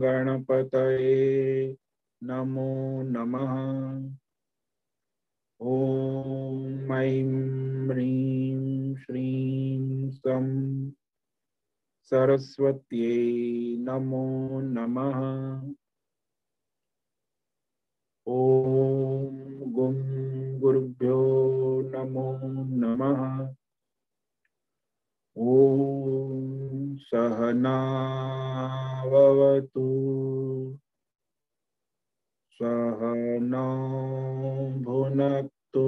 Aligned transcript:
गणपतये 0.02 1.78
नमो 2.24 3.02
नमः। 3.04 3.54
ॐ 5.62 6.92
ऐं 6.92 7.90
ह्रीं 7.90 8.96
श्रीं 8.96 10.10
सं 10.10 10.46
सरस्वत्यै 12.04 13.78
नमो 13.80 14.62
नमः। 14.62 15.18
ॐ 18.30 19.72
गुं 19.72 20.60
गुरुभ्यो 20.60 21.82
नमो 21.82 22.40
नमः। 22.54 23.54
ॐ 25.38 26.98
सहनावतु। 26.98 29.88
सहनौ 32.52 34.82
भुनक्तु 34.82 35.86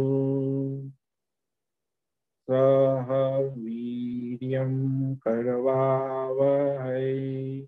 सह 2.49 3.37
वीर्यं 3.37 5.15
करवावहै। 5.15 7.67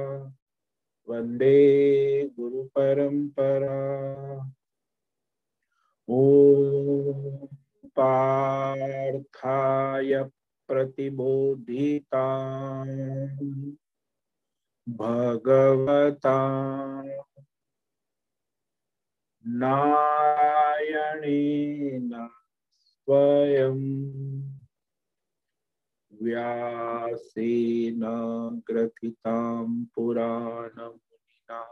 वंदे 1.09 1.59
गुरुपरम्परा। 2.39 3.77
ॐ 6.09 7.47
पार्थाय 7.95 10.11
प्रतिबोधिता 10.69 12.25
भगवता 14.97 16.38
नारायणेन 19.45 22.27
स्वयं 22.79 23.79
व्यासेन 26.21 28.03
ग्रथितां 28.69 29.83
पुराणमुनिना। 29.95 31.63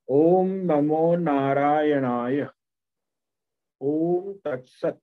ओम 0.07 0.51
नमो 0.51 1.15
नारायणाय। 1.15 2.47
ओम 3.81 4.33
तत्सत। 4.33 5.01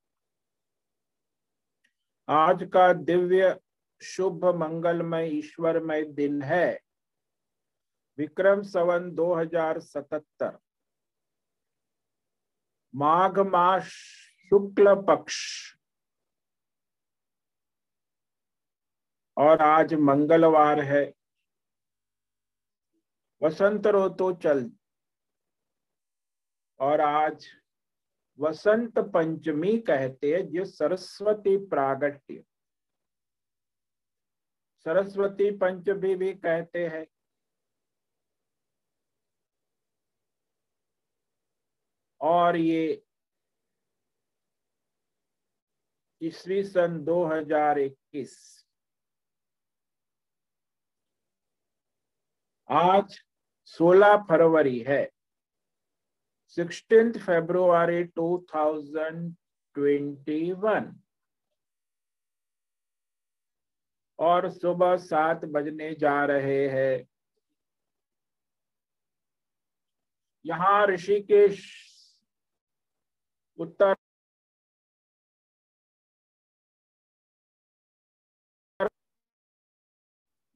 आज 2.31 2.71
का 2.73 2.93
दिव्य 2.93 3.61
शुभ 4.03 4.45
मंगलमय 4.45 5.29
ईश्वरमय 5.29 6.05
दिन 6.05 6.43
है। 6.43 6.81
विक्रम 8.19 8.63
सवन 8.63 9.11
2077 9.15 10.59
माघ 12.95 13.39
मास 13.39 13.83
शुक्ल 14.51 14.95
पक्ष। 14.95 15.37
और 19.39 19.63
आज 19.63 19.95
मंगलवार 19.95 20.81
है। 20.81 21.13
वसंत 23.43 23.87
ऋतु 23.87 24.33
चल। 24.33 24.71
और 26.81 27.01
आज 27.01 27.49
वसंत 28.41 28.99
पंचमी 28.99 29.79
कहते 29.79 30.33
हैं 30.33 30.49
जो 30.49 30.65
सरस्वती 30.65 31.57
प्रागट्य। 31.67 32.45
सरस्वती 34.85 35.51
पंचमी 35.51 36.15
भी 36.15 36.35
कहते 36.35 36.87
हैं। 36.87 37.07
और 42.21 42.57
ये 42.57 43.05
ईस्वी 46.23 46.63
सन 46.65 47.05
2021 47.05 48.65
आज 52.71 53.21
16 53.67 54.17
फरवरी 54.17 54.79
है। 54.79 55.18
सिक्सटीन 56.57 57.13
फेब्रुआरी 57.13 58.05
2021 58.17 60.93
और 64.19 64.51
सुबह 64.51 64.97
सात 64.97 65.45
बजने 65.45 65.95
जा 65.95 66.25
रहे 66.25 66.69
हैं। 66.69 67.09
यहाँ 70.45 70.87
ऋषिकेश 70.87 71.75
उत्तर 73.59 73.95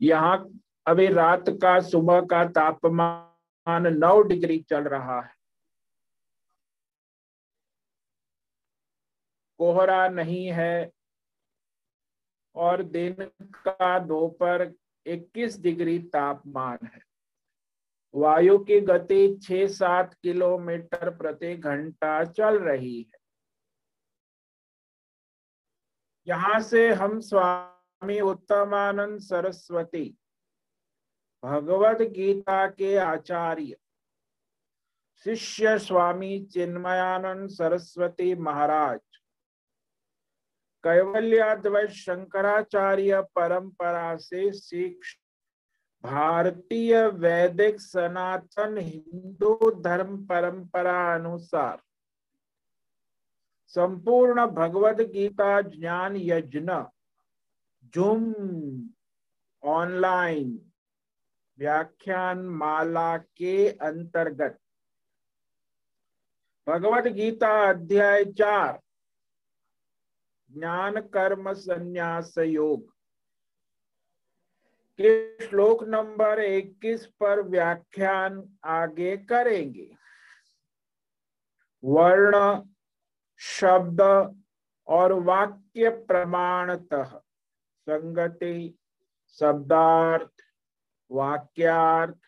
यहाँ 0.01 0.51
अभी 0.87 1.07
रात 1.07 1.45
का 1.63 1.81
सुबह 1.81 2.21
का 2.31 2.45
तापमान 2.51 3.97
नौ 3.97 4.23
डिग्री 4.23 4.59
चल 4.71 4.85
रहा 4.85 5.21
है। 5.21 5.42
कोहरा 9.63 10.09
नहीं 10.09 10.47
है। 10.53 10.93
और 12.57 12.83
दिन 12.83 13.13
का 13.55 13.99
दोपहर 13.99 14.73
21 15.07 15.61
डिग्री 15.61 15.99
तापमान 15.99 16.87
है। 16.87 17.03
वायु 18.15 18.59
की 18.59 18.81
गति 18.81 19.39
6-7 19.43 20.15
किलोमीटर 20.15 21.11
प्रति 21.11 21.55
घंटा 21.57 22.25
चल 22.25 22.59
रही 22.59 23.01
है। 23.03 23.21
यहाँ 26.27 26.61
से 26.61 26.89
हम 26.93 27.21
स्वामी 27.21 28.21
उत्तमानंद 28.21 29.21
सरस्वती 29.21 30.19
भगवत 31.45 32.03
गीता 32.03 32.67
के 32.67 32.97
आचार्य, 32.97 33.77
शिष्य 35.25 35.79
स्वामी 35.79 36.39
चिन्मयानंद 36.45 37.49
सरस्वती 37.49 38.35
महाराज 38.35 39.01
कैवल्याद्वैत 40.85 41.91
शंकराचार्य 41.91 43.21
परंपरा 43.35 44.17
से 44.17 44.51
सीख 44.53 45.01
भारतीय 46.05 47.07
वैदिक 47.07 47.81
सनातन 47.81 48.79
हिंदू 48.79 49.71
धर्म 49.81 50.17
परंपरा 50.27 51.15
अनुसार 51.15 51.81
संपूर्ण 53.69 54.47
भगवत 54.47 55.01
गीता 55.13 55.61
ज्ञान 55.61 56.17
यज्ञ, 56.17 56.61
जूम 57.95 58.25
ऑनलाइन 59.63 60.59
व्याख्यान 61.59 62.39
माला 62.59 63.17
के 63.17 63.69
अंतर्गत। 63.69 64.59
भगवत 66.67 67.07
गीता 67.13 67.53
अध्याय 67.69 68.25
चार 68.25 68.82
ज्ञान 70.59 71.01
कर्म 71.01 71.53
संन्यास 71.53 72.35
योग। 72.39 72.93
के 75.01 75.39
श्लोक 75.47 75.85
नंबर 75.85 76.41
21 76.41 77.07
पर 77.07 77.43
व्याख्यान 77.43 78.59
आगे 78.65 79.17
करेंगे? 79.17 79.97
वर्ण, 81.85 82.63
शब्द 83.39 84.01
और 84.87 85.13
वाक्य 85.13 85.91
प्रमाणतः। 85.91 87.19
संगति, 87.89 88.79
शब्दार्थ, 89.29 90.33
वाक्यार्थ, 91.11 92.19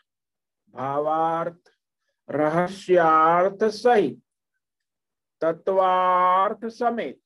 भावार्थ, 0.71 1.73
रहस्यार्थ 2.31 3.64
सहित। 3.64 4.21
तत्वार्थ 5.40 6.66
समेत। 6.66 7.24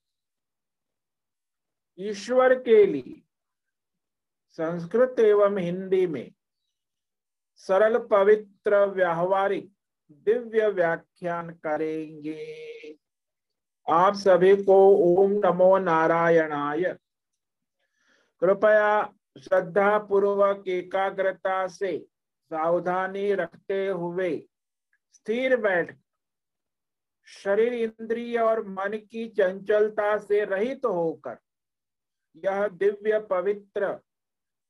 ईश्वर 2.01 2.55
के 2.55 2.87
लिए, 2.87 3.23
संस्कृत 4.49 5.17
एवं 5.21 5.57
हिंदी 5.59 6.07
में 6.07 6.33
सरल, 7.57 7.99
पवित्र, 7.99 8.87
व्यावहारिक, 8.87 9.73
दिव्य 10.11 10.69
व्याख्यान 10.69 11.51
करेंगे। 11.51 12.99
आप 13.89 14.15
सभी 14.15 14.65
को 14.65 14.77
ओम 14.97 15.33
नमो 15.33 15.79
नारायणाय। 15.79 16.83
कृपया 18.41 19.15
श्रद्धा 19.41 19.99
पूर्वक 19.99 20.69
एकाग्रता 20.69 21.67
से 21.69 21.99
सावधानी 22.45 23.35
रखते 23.35 23.87
हुए 23.87 24.49
स्थिर 25.13 25.57
बैठ। 25.57 25.99
शरीर, 27.27 27.75
इंद्रिय 27.75 28.39
और 28.39 28.69
मन 28.69 28.99
की 29.11 29.29
चंचलता 29.29 30.19
से 30.19 30.45
रहित 30.45 30.83
तो 30.83 30.93
होकर 30.93 31.39
यह 32.45 32.67
दिव्य 32.69 33.19
पवित्र 33.21 33.99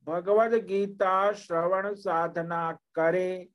भगवद 0.06 0.54
गीता 0.66 1.32
श्रवण 1.32 1.94
साधना 1.94 2.72
करे। 2.94 3.48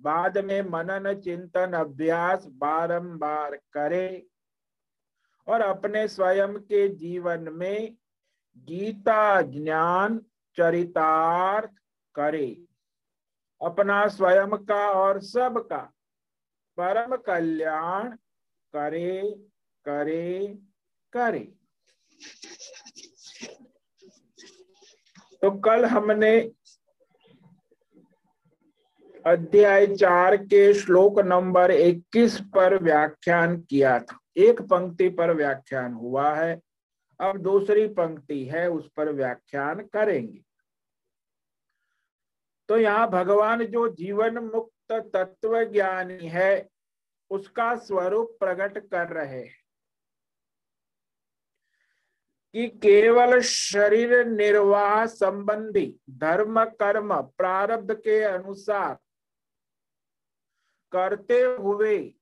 बाद 0.00 0.38
में 0.38 0.60
मनन 0.62 1.12
चिंतन 1.20 1.72
अभ्यास 1.72 2.46
बारंबार 2.46 3.56
करे 3.72 4.26
और 5.46 5.60
अपने 5.60 6.06
स्वयं 6.08 6.54
के 6.60 6.88
जीवन 6.88 7.48
में 7.52 7.96
गीता 8.58 9.40
ज्ञान 9.42 10.18
चरितार्थ 10.56 11.70
करे। 12.14 12.48
अपना 13.60 14.06
स्वयं 14.08 14.56
का 14.64 14.90
और 14.90 15.20
सब 15.20 15.58
का 15.68 15.82
परम 16.78 17.16
कल्याण 17.16 18.16
करे 18.74 19.22
करे 19.84 20.58
करे। 21.12 21.57
तो 25.42 25.50
कल 25.58 25.84
हमने 25.84 26.38
अध्याय 29.26 29.86
चार 29.86 30.36
के 30.36 30.74
श्लोक 30.74 31.18
नंबर 31.20 31.70
21 31.70 32.40
पर 32.54 32.82
व्याख्यान 32.82 33.60
किया 33.60 33.98
था। 34.00 34.18
एक 34.36 34.62
पंक्ति 34.62 35.08
पर 35.08 35.32
व्याख्यान 35.34 35.92
हुआ 35.92 36.34
है, 36.34 36.60
अब 37.20 37.38
दूसरी 37.38 37.86
पंक्ति 37.88 38.44
है, 38.44 38.68
उस 38.70 38.90
पर 38.96 39.12
व्याख्यान 39.12 39.80
करेंगे। 39.86 40.40
तो 42.68 42.76
यहाँ 42.76 43.10
भगवान 43.10 43.64
जो 43.64 43.88
जीवन 43.88 44.38
मुक्त 44.38 44.92
तत्व 44.92 45.64
ज्ञानी 45.64 46.28
है, 46.28 46.68
उसका 47.30 47.74
स्वरूप 47.76 48.36
प्रकट 48.40 48.78
कर 48.78 49.08
रहे 49.08 49.42
हैं। 49.42 49.57
कि 52.52 52.68
केवल 52.68 53.40
शरीर 53.40 54.26
निर्वाह 54.26 55.06
संबंधी 55.06 56.00
धर्म, 56.10 56.64
कर्म 56.64 57.20
प्रारब्ध 57.20 57.94
के 57.94 58.22
अनुसार 58.22 58.98
करते 60.92 61.42
हुए 61.42 62.14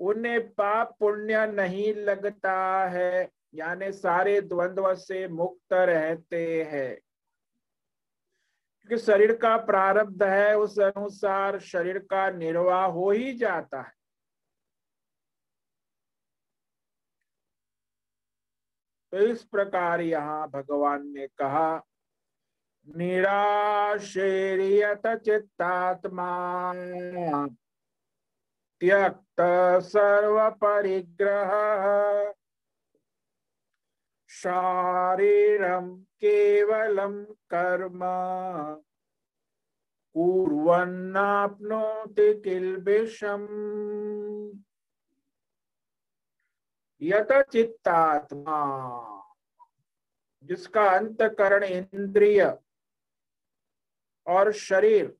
उन्हें 0.00 0.52
पाप 0.52 0.96
पुण्य 1.00 1.46
नहीं 1.46 1.94
लगता 1.94 2.88
है, 2.88 3.30
यानी 3.54 3.92
सारे 3.92 4.40
द्वंद्व 4.40 4.94
से 4.94 5.28
मुक्त 5.28 5.72
रहते 5.72 6.62
हैं। 6.62 7.00
क्योंकि 8.80 8.98
शरीर 8.98 9.36
का 9.36 9.56
प्रारब्ध 9.56 10.22
है, 10.22 10.58
उस 10.58 10.78
अनुसार 10.78 11.58
शरीर 11.58 11.98
का 11.98 12.30
निर्वाह 12.30 12.86
हो 12.86 13.10
ही 13.10 13.32
जाता 13.32 13.80
है। 13.80 13.99
तो 19.12 19.18
इस 19.18 19.44
प्रकार 19.44 20.00
यहाँ 20.00 20.48
भगवान 20.48 21.06
ने 21.06 21.26
कहा, 21.26 21.82
निराशेरियत 22.96 25.06
चित्तात्मा, 25.06 26.72
त्यक्त 28.80 29.40
सर्व 29.84 30.50
परिग्रह 30.50 31.50
शारीरम 34.30 35.94
केवलम 36.20 37.22
कर्म, 37.52 38.00
कुर्वन्नाप्नोति 40.14 42.28
किल्बिषम्। 42.44 43.46
यत 47.02 47.28
चित्तात्मा 47.52 48.58
जिसका 50.42 50.90
अंतकरण 50.90 51.64
इंद्रिय 51.64 52.58
और 54.26 54.52
शरीर 54.52 55.16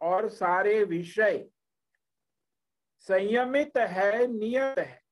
और 0.00 0.28
सारे 0.28 0.84
विषय 0.84 1.48
संयमित 2.98 3.76
है, 3.76 4.26
नियत 4.26 4.78
है। 4.78 5.04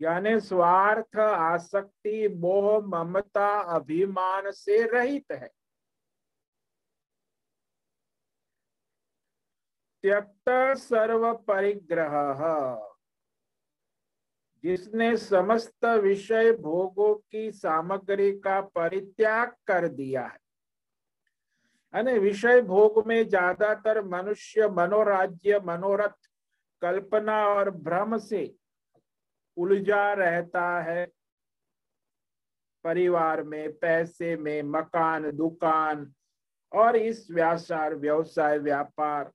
यानी 0.00 0.40
स्वार्थ, 0.40 1.16
आसक्ति, 1.18 2.28
मोह, 2.28 2.78
ममता, 2.86 3.60
अभिमान 3.76 4.50
से 4.50 4.86
रहित 4.86 5.32
है। 5.32 5.59
त्यक्त 10.04 10.50
सर्व 10.78 11.32
परिग्रह 11.48 12.14
जिसने 14.64 15.16
समस्त 15.16 15.84
विषय 16.02 16.52
भोगों 16.52 17.14
की 17.14 17.50
सामग्री 17.52 18.32
का 18.40 18.60
परित्याग 18.60 19.54
कर 19.66 19.88
दिया 19.88 20.24
है। 20.24 20.38
विषय 22.18 22.60
भोग 22.62 23.06
में 23.06 23.28
ज़्यादातर 23.28 24.02
मनुष्य 24.04 24.68
मनोराज्य, 24.68 25.58
मनोरथ, 25.58 26.28
कल्पना 26.82 27.46
और 27.48 27.70
भ्रम 27.70 28.16
से 28.18 28.42
उलझा 29.56 30.12
रहता 30.12 30.80
है। 30.82 31.06
परिवार 32.84 33.42
में 33.42 33.72
पैसे 33.72 34.36
में 34.36 34.62
मकान, 34.62 35.30
दुकान 35.30 36.12
और 36.72 36.96
इस 36.96 37.26
व्यासार 37.30 37.94
व्यवसाय, 37.94 38.58
व्यापार 38.58 39.30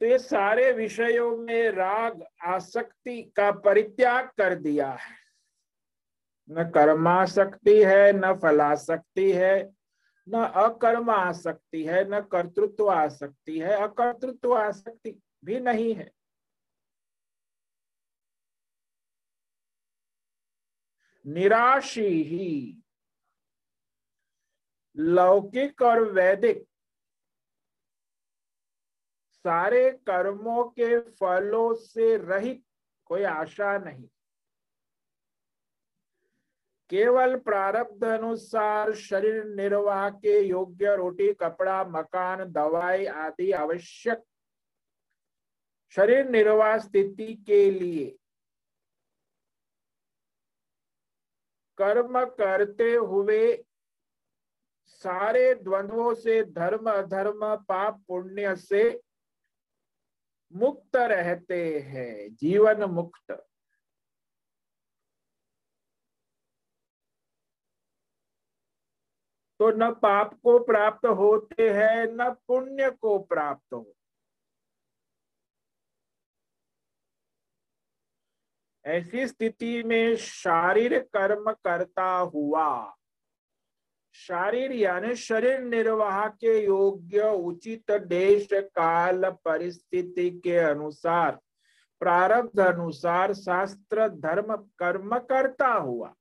तो 0.00 0.06
ये 0.06 0.18
सारे 0.18 0.72
विषयों 0.72 1.36
में 1.36 1.70
राग 1.70 2.24
आसक्ति 2.44 3.22
का 3.36 3.50
परित्याग 3.50 4.30
कर 4.38 4.54
दिया 4.54 4.90
है। 4.92 5.14
न 6.50 6.70
कर्माशक्ति 6.70 7.84
है, 7.84 8.12
न 8.12 8.32
फलाशक्ति 8.38 9.32
है, 9.32 9.72
न 10.28 10.42
अकर्म 10.42 11.10
आसक्ति 11.10 11.84
है, 11.84 12.04
न 12.08 12.20
कर्तृत्व 12.20 12.90
आसक्ति 12.90 13.58
है। 13.58 13.72
अकर्तृत्व 13.82 14.56
आसक्ति 14.56 15.20
भी 15.44 15.60
नहीं 15.60 15.94
है। 15.94 16.10
निराशी 21.26 22.22
ही 22.22 22.82
लौकिक 24.96 25.82
और 25.82 26.02
वैदिक 26.12 26.64
सारे 29.46 29.90
कर्मों 29.90 30.64
के 30.64 31.00
फलों 31.00 31.74
से 31.74 32.16
रहित 32.16 32.62
कोई 33.04 33.22
आशा 33.22 33.78
नहीं। 33.78 34.08
केवल 36.90 37.36
प्रारब्ध 37.38 38.04
अनुसार 38.04 38.94
शरीर 38.94 39.44
निर्वाह 39.44 40.10
के 40.10 40.40
योग्य 40.40 40.96
रोटी, 40.96 41.32
कपड़ा, 41.34 41.84
मकान, 41.84 42.44
दवाई 42.44 43.06
आदि 43.06 43.52
आवश्यक। 43.52 44.24
शरीर 45.90 46.28
निर्वाह 46.28 46.78
स्थिति 46.78 47.34
के 47.34 47.70
लिए 47.70 48.18
कर्म 51.78 52.24
करते 52.24 52.94
हुए 52.94 53.64
सारे 54.84 55.54
द्वंद्वों 55.54 56.14
से, 56.14 56.44
धर्म, 56.44 56.90
अधर्म, 56.90 57.56
पाप, 57.56 58.02
पुण्य 58.08 58.56
से 58.56 59.05
मुक्त 60.52 60.96
रहते 60.96 61.80
हैं, 61.80 62.34
जीवन 62.34 62.84
मुक्त। 62.84 63.46
तो 69.60 69.70
न 69.70 69.94
पाप 69.94 70.34
को 70.34 70.58
प्राप्त 70.64 71.06
होते 71.06 71.70
हैं, 71.70 72.06
न 72.06 72.30
पुण्य 72.30 72.90
को 72.90 73.18
प्राप्त 73.18 73.74
हो। 73.74 73.96
ऐसी 78.84 79.26
स्थिति 79.28 79.82
में 79.82 80.16
शारीरिक 80.16 81.02
कर्म 81.02 81.52
करता 81.52 82.18
हुआ 82.18 82.95
शारीर 84.16 84.72
यानी 84.72 85.14
शरीर 85.14 85.60
निर्वाह 85.60 86.26
के 86.28 86.64
योग्य 86.64 87.30
उचित 87.30 87.90
देश 87.90 88.48
काल 88.52 89.30
परिस्थिति 89.44 90.30
के 90.30 90.56
अनुसार, 90.56 91.38
प्रारब्ध 92.00 92.60
अनुसार 92.60 93.34
शास्त्र 93.34 94.08
धर्म 94.08 94.56
कर्म 94.56 95.18
करता 95.18 95.68
हुआ। 95.68 96.14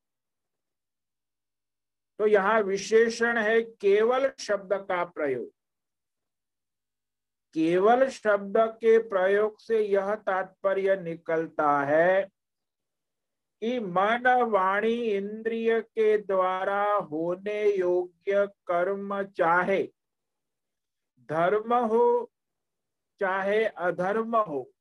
तो 2.19 2.27
यहाँ 2.27 2.61
विशेषण 2.61 3.37
है 3.37 3.61
केवल 3.61 4.31
शब्द 4.39 4.73
का 4.73 5.03
प्रयोग। 5.03 5.47
केवल 7.55 8.07
शब्द 8.09 8.57
के 8.57 8.97
प्रयोग 8.99 9.59
से 9.59 9.79
यह 9.79 10.15
तात्पर्य 10.15 10.95
निकलता 10.95 11.81
है 11.81 12.27
कि 13.61 13.79
मन 13.79 14.47
वाणी 14.49 14.93
इंद्रिय 14.93 15.81
के 15.81 16.17
द्वारा 16.17 16.93
होने 16.93 17.75
योग्य 17.75 18.47
कर्म 18.47 19.23
चाहे। 19.23 19.83
धर्म 21.29 21.73
हो, 21.73 22.31
चाहे 23.19 23.65
अधर्म 23.65 24.35
हो। 24.37 24.71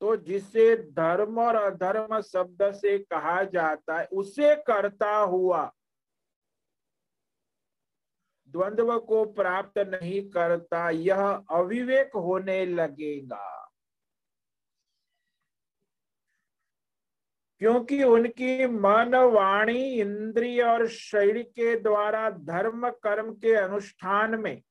तो 0.00 0.16
जिसे 0.16 0.76
धर्म 0.76 1.40
और 1.40 1.54
अधर्म 1.54 2.20
शब्द 2.20 2.72
से 2.72 2.98
कहा 2.98 3.44
जाता 3.44 3.98
है, 3.98 4.06
उसे 4.06 4.54
करता 4.56 5.16
हुआ 5.16 5.72
द्वंद्व 8.48 8.98
को 8.98 9.24
प्राप्त 9.24 9.78
नहीं 9.78 10.30
करता, 10.30 10.90
यह 10.90 11.44
अविवेक 11.50 12.10
होने 12.16 12.66
लगेगा। 12.66 13.61
क्योंकि 17.62 18.02
उनकी 18.02 18.66
मन 18.66 19.14
वाणी 19.14 20.00
इंद्रिय 20.00 20.62
और 20.62 20.88
शरीर 20.88 21.42
के 21.42 21.80
द्वारा 21.80 22.30
धर्म 22.30 22.90
कर्म 22.90 23.34
के 23.34 23.54
अनुष्ठान 23.54 24.40
में। 24.40 24.62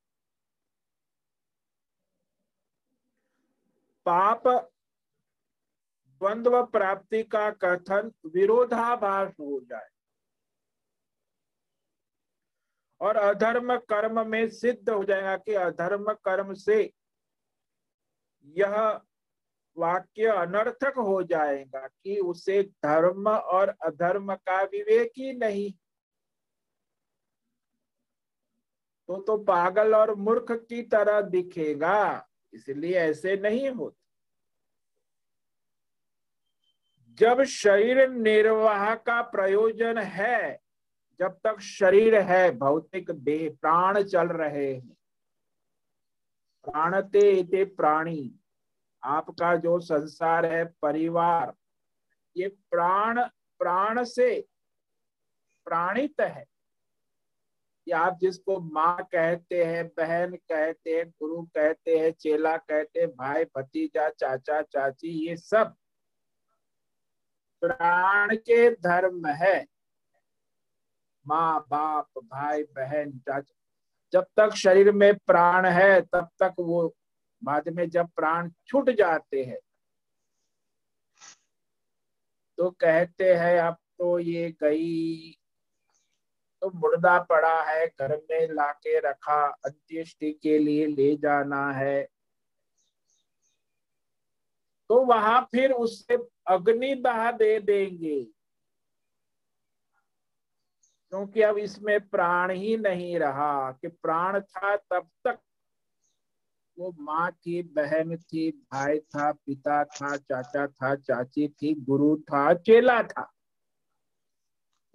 पाप 4.06 4.48
द्वंद्व 4.48 6.66
प्राप्ति 6.66 7.24
का 7.24 7.52
कथन 7.52 8.12
विरोधाभास 8.26 9.36
हो 9.40 9.66
जाए। 9.70 9.90
और 13.02 13.16
अधर्म 13.16 13.78
कर्म 13.78 14.28
में 14.28 14.50
सिद्ध 14.50 14.90
हो 14.90 15.04
जाएगा 15.04 15.38
कि 15.38 15.54
अधर्म 15.54 16.14
कर्म 16.14 16.54
से 16.54 16.94
यह 18.46 19.02
वाक्य 19.78 20.26
अनर्थक 20.28 20.98
हो 20.98 21.22
जाएगा 21.24 21.88
कि 21.88 22.18
उसे 22.20 22.62
धर्म 22.64 23.30
और 23.30 23.70
अधर्म 23.82 24.34
का 24.36 24.62
विवेक 24.64 25.12
ही 25.18 25.34
नहीं। 25.34 25.72
तो 29.10 29.22
तो 29.22 29.38
पागल 29.38 29.96
और 29.96 30.14
मूर्ख 30.16 30.52
की 30.70 30.82
तरह 30.82 31.22
दिखेगा, 31.22 32.28
इसलिए 32.54 32.94
ऐसे 32.94 33.38
नहीं 33.38 33.70
होते। 33.70 34.00
जब 37.18 37.44
शरीर 37.44 38.10
निर्वाह 38.10 38.94
का 38.96 39.22
प्रयोजन 39.22 39.98
है, 39.98 40.60
जब 41.20 41.40
तक 41.44 41.60
शरीर 41.60 42.16
है, 42.22 42.52
भौतिक 42.52 43.12
देह, 43.12 43.50
प्राण 43.62 44.02
चल 44.04 44.28
रहे 44.28 44.74
हैं। 44.74 44.96
प्राणते 46.68 47.64
प्राणी। 47.66 48.41
आपका 49.04 49.56
जो 49.56 49.80
संसार 49.80 50.46
है, 50.46 50.66
परिवार, 50.82 51.54
ये 52.38 52.48
प्राण 52.48 53.22
प्राण 53.60 54.04
से 54.04 54.48
प्राणित 55.66 56.22
है। 56.22 56.46
कि 57.86 57.92
आप 57.92 58.18
जिसको 58.22 58.60
माँ 58.60 59.08
कहते 59.12 59.64
हैं, 59.64 59.88
बहन 59.88 60.36
कहते 60.36 60.90
हैं, 60.90 61.10
गुरु 61.10 61.42
कहते 61.42 61.98
हैं, 61.98 62.12
चेला 62.12 62.58
कहते 62.58 63.00
हैं, 63.00 63.10
भाई, 63.10 63.44
भतीजा, 63.44 64.10
चाचा, 64.10 64.62
चाची, 64.62 65.30
ये 65.30 65.38
सब 65.38 65.76
प्राण 67.62 68.36
के 68.36 68.72
धर्म 68.72 69.26
है। 69.26 69.66
माँ, 71.28 71.66
बाप, 71.70 72.08
भाई, 72.18 72.64
बहन, 72.64 73.12
चाचा, 73.12 73.54
जब 74.14 74.26
तक 74.38 74.50
शरीर 74.50 74.92
में 74.92 75.18
प्राण 75.18 75.66
है, 75.66 76.02
तब 76.02 76.30
तक 76.40 76.54
वो 76.60 76.96
बाद 77.44 77.70
में 77.70 77.90
जब 77.90 78.10
प्राण 78.16 78.52
छूट 78.68 78.90
जाते 78.90 79.44
हैं 79.44 79.60
तो 82.58 82.70
कहते 82.72 83.34
हैं, 83.34 83.60
अब 83.60 83.78
तो 84.00 84.20
ये 84.20 84.50
गई 84.52 85.32
तो 86.62 86.70
मुर्दा 86.70 87.18
पड़ा 87.20 87.62
है, 87.64 87.88
घर 87.88 88.16
में 88.32 88.54
लाके 88.54 89.00
रखा, 89.00 89.46
अंत्येष्टि 89.66 90.32
के 90.44 90.58
लिए 90.58 90.86
ले 90.88 91.16
जाना 91.18 91.72
है। 91.72 92.04
तो 94.90 95.00
वहाँ 95.06 95.42
फिर 95.52 95.72
उससे 95.72 96.18
अग्नि 96.48 96.94
बहा 96.96 97.32
दे 97.32 97.60
देंगे। 97.60 98.24
क्योंकि 101.12 101.42
अब 101.42 101.58
इसमें 101.58 102.00
प्राण 102.10 102.52
ही 102.52 102.78
नहीं 102.78 103.20
रहा, 103.20 103.72
कि 103.72 103.88
प्राण 103.88 104.40
था 104.42 104.76
तब 104.76 105.10
तक 105.26 105.40
वो 106.82 106.96
माँ 107.00 107.32
थी, 107.32 107.62
बहन 107.64 108.16
थी, 108.18 108.50
भाई 108.52 109.00
था, 109.00 109.32
पिता 109.32 109.84
था, 109.84 110.16
चाचा 110.18 110.68
था, 110.68 110.96
चाची 110.96 111.48
थी, 111.48 111.74
गुरु 111.74 112.16
था, 112.18 112.54
चेला 112.54 113.02
था। 113.04 113.32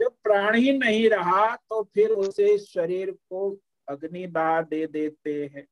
जब 0.00 0.16
प्राण 0.22 0.56
ही 0.56 0.72
नहीं 0.78 1.08
रहा 1.10 1.44
तो 1.56 1.82
फिर 1.94 2.10
उसे 2.10 2.58
शरीर 2.58 3.10
को 3.10 3.50
अग्नि 3.88 4.26
बहा 4.26 4.60
दे 4.62 4.86
देते 4.86 5.34
हैं। 5.54 5.66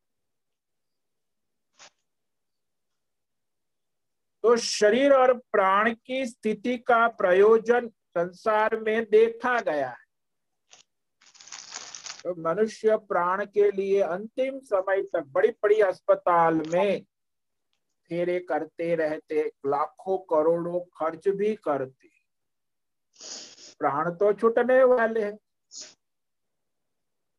तो 4.44 4.56
शरीर 4.56 5.12
और 5.12 5.33
प्राण 5.52 5.94
की 6.06 6.26
स्थिति 6.26 6.76
का 6.78 7.06
प्रयोजन 7.09 7.88
संसार 7.88 8.80
में 8.80 9.04
देखा 9.04 9.61
गया 9.61 9.88
है। 9.88 10.03
मनुष्य 12.26 12.96
प्राण 12.96 13.44
के 13.44 13.70
लिए 13.70 14.00
अंतिम 14.00 14.58
समय 14.58 15.02
तक 15.02 15.24
बड़ी 15.26 15.48
बड़ी 15.48 15.80
अस्पताल 15.80 16.54
में 16.54 17.06
फेरे 18.08 18.40
करते 18.40 18.94
रहते, 18.94 19.52
लाखों 19.66 20.18
करोड़ों 20.18 20.80
खर्च 20.80 21.28
भी 21.28 21.54
करते। 21.54 22.08
प्राण 23.78 24.10
तो 24.10 24.32
छूटने 24.32 24.84
वाले 24.84 25.22
हैं। 25.22 25.38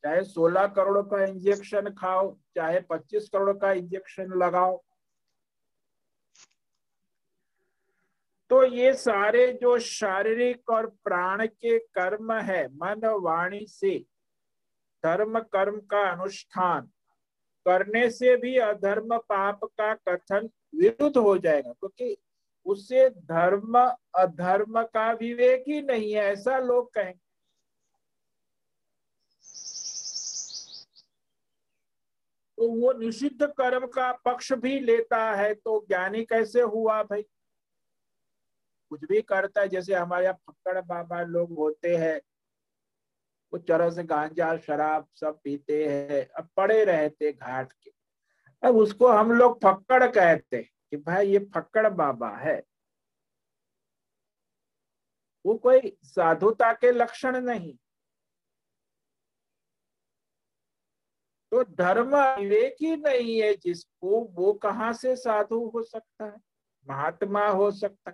चाहे 0.04 0.24
16 0.24 0.67
करोड़ 0.67 1.02
का 1.02 1.24
इंजेक्शन 1.24 1.89
खाओ, 1.89 2.38
चाहे 2.56 2.80
25 2.80 3.30
करोड़ 3.30 3.58
का 3.58 3.71
इंजेक्शन 3.71 4.24
लगाओ। 4.24 4.84
तो 8.50 8.63
ये 8.63 8.93
सारे 8.93 9.54
जो 9.54 9.80
शारीरिक 9.80 10.69
और 10.69 10.86
प्राण 10.86 11.48
के 11.48 11.80
कर्म 11.80 12.34
है, 12.34 12.67
मन 12.67 13.02
वाणी 13.06 13.65
से 13.69 14.06
धर्म 15.06 15.39
कर्म 15.41 15.80
का 15.91 16.02
अनुष्ठान। 16.12 16.89
करने 17.65 18.10
से 18.12 18.36
भी 18.38 18.58
अधर्म 18.60 19.18
पाप 19.20 19.63
का 19.80 19.94
कथन 20.08 20.50
विरुद्ध 20.76 21.18
हो 21.18 21.38
जाएगा, 21.38 21.72
क्योंकि 21.72 22.13
तो 22.13 22.72
उससे 22.72 23.10
धर्म, 23.10 23.78
अधर्म 24.15 24.82
का 24.86 25.12
विवेक 25.13 25.63
ही 25.68 25.82
नहीं 25.82 26.12
है, 26.13 26.22
ऐसा 26.24 26.58
लोग 26.60 26.94
कहेंगे 26.94 27.20
तो 32.58 32.68
वो 32.72 32.91
निषिद्ध 32.94 33.46
कर्म 33.48 33.86
का 33.88 34.12
पक्ष 34.26 34.52
भी 34.56 34.80
लेता 34.80 35.20
है 35.36 35.54
तो 35.56 35.80
ज्ञानी 35.88 36.24
कैसे 36.26 36.62
हुआ 36.63 37.02
भाई? 37.04 37.22
कुछ 38.91 39.04
भी 39.06 39.22
करता 39.24 39.62
है, 39.62 39.68
जैसे 39.70 39.94
हमारे 39.94 40.26
यहाँ 40.26 40.38
फक्कड़ 40.48 40.82
बाबा 40.84 41.22
लोग 41.24 41.52
होते 41.58 41.96
हैं 41.98 42.20
वो 43.56 43.60
चरह 43.60 43.89
से 43.89 44.04
गांजा, 44.04 44.58
शराब 44.58 45.08
सब 45.15 45.39
पीते 45.44 45.88
हैं, 45.88 46.28
अब 46.28 46.50
पड़े 46.58 46.84
रहते 46.86 47.32
घाट 47.34 47.72
के। 47.72 47.91
अब 48.68 48.76
उसको 48.76 49.08
हम 49.08 49.32
लोग 49.32 49.58
फक्कड़ 49.58 50.12
कहते 50.12 50.62
कि 50.63 50.98
भाई 50.98 51.28
ये 51.28 51.39
फक्कड़ 51.39 51.89
बाबा 51.89 52.30
है। 52.30 52.63
वो 55.46 55.56
कोई 55.56 55.98
साधुता 56.04 56.74
के 56.74 56.91
लक्षण 56.91 57.41
नहीं। 57.41 57.78
तो 61.52 61.63
धर्म 61.63 62.15
विवेक 62.39 62.76
ही 62.82 62.96
नहीं 62.96 63.41
है 63.41 63.54
जिसको, 63.56 64.22
वो 64.22 64.54
कहाँ 64.54 64.94
से 64.94 65.15
साधु 65.15 65.65
हो 65.68 65.84
सकता 65.84 66.26
है? 66.26 66.38
महात्मा 66.88 67.48
हो 67.48 67.72
सकता 67.72 68.13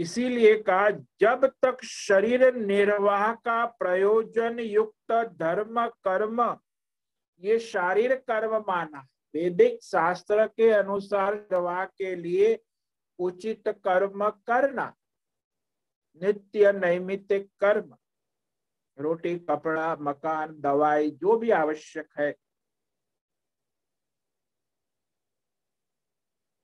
इसीलिए 0.00 0.54
कहा, 0.56 0.90
जब 1.20 1.44
तक 1.64 1.84
शरीर 1.84 2.54
निर्वाह 2.54 3.32
का 3.34 3.64
प्रयोजन 3.78 4.58
युक्त 4.60 5.12
धर्म, 5.38 5.86
कर्म, 6.04 6.40
ये 7.42 7.58
शारीरिक 7.58 8.20
कर्म 8.20 8.56
माना, 8.68 9.06
वैदिक 9.34 9.78
शास्त्र 9.82 10.46
के 10.46 10.70
अनुसार 10.70 11.34
निर्वाह 11.34 11.84
के 11.84 12.14
लिए 12.16 12.58
उचित 13.18 13.68
कर्म 13.68 14.28
करना, 14.46 14.92
नित्य 16.22 16.72
नैमित्तिक 16.72 17.48
कर्म, 17.60 17.94
रोटी, 18.98 19.36
कपड़ा, 19.38 19.96
मकान, 20.00 20.60
दवाई, 20.60 21.10
जो 21.10 21.36
भी 21.36 21.50
आवश्यक 21.50 22.08
है 22.18 22.34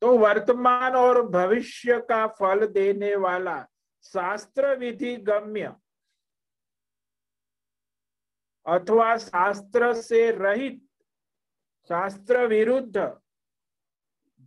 तो 0.03 0.17
वर्तमान 0.19 0.97
और 0.97 1.21
भविष्य 1.29 1.99
का 2.09 2.27
फल 2.31 2.67
देने 2.67 3.15
वाला 3.17 3.61
शास्त्र 4.05 4.77
विधि 4.79 5.17
गम्य 5.19 5.75
अथवा 8.67 9.17
शास्त्र 9.17 9.93
से 9.95 10.31
रहित, 10.31 10.81
शास्त्र 11.91 12.47
विरुद्ध 12.47 13.21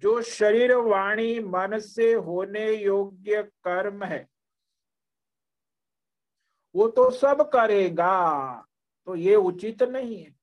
जो 0.03 0.21
शरीर 0.21 0.73
वाणी 0.75 1.39
मन 1.39 1.77
से 1.79 2.11
होने 2.13 2.71
योग्य 2.73 3.43
कर्म 3.63 4.03
है, 4.03 4.27
वो 6.75 6.87
तो 6.89 7.09
सब 7.11 7.49
करेगा 7.49 8.65
तो 9.07 9.15
ये 9.15 9.35
उचित 9.35 9.83
नहीं 9.83 10.23
है। 10.23 10.38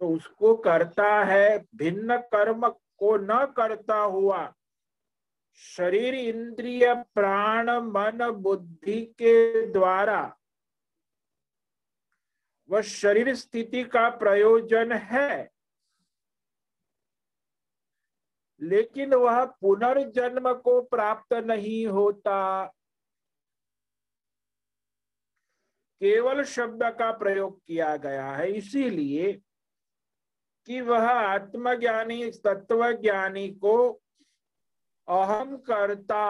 तो 0.00 0.08
उसको 0.08 0.56
करता 0.56 1.24
है, 1.24 1.66
भिन्न 1.74 2.16
कर्म 2.16 2.68
को 2.68 3.16
न 3.16 3.46
करता 3.46 3.96
हुआ। 3.96 4.54
शरीर 5.54 6.14
इंद्रिय 6.14 6.94
प्राण 6.94 7.70
मन 7.70 8.30
बुद्धि 8.30 9.04
के 9.04 9.66
द्वारा। 9.66 10.36
वह 12.70 12.80
शरीर 12.80 13.34
स्थिति 13.34 13.84
का 13.84 14.08
प्रयोजन 14.10 14.92
है। 14.92 15.50
लेकिन 18.60 19.14
वह 19.14 19.44
पुनर्जन्म 19.44 20.54
को 20.54 20.82
प्राप्त 20.82 21.32
नहीं 21.32 21.86
होता। 21.86 22.66
केवल 26.00 26.44
शब्द 26.44 26.82
का 26.82 27.12
प्रयोग 27.12 27.60
किया 27.66 27.96
गया 27.96 28.32
है, 28.32 28.52
इसीलिए 28.52 29.42
कि 30.66 30.80
वह 30.80 31.10
आत्मज्ञानी 31.10 32.30
तत्व 32.30 32.92
ज्ञानी 32.92 33.48
को 33.48 34.00
अहम 35.08 35.56
करता 35.56 36.24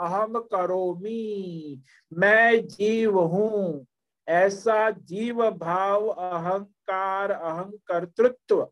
अहम 0.00 0.38
करोमी, 0.40 1.82
मैं 2.12 2.66
जीव 2.66 3.18
हूँ। 3.20 3.86
ऐसा 4.28 4.90
जीव 4.90 5.50
भाव 5.50 6.06
अहंकार 6.08 7.30
अहंकर्तृत्व 7.30 8.68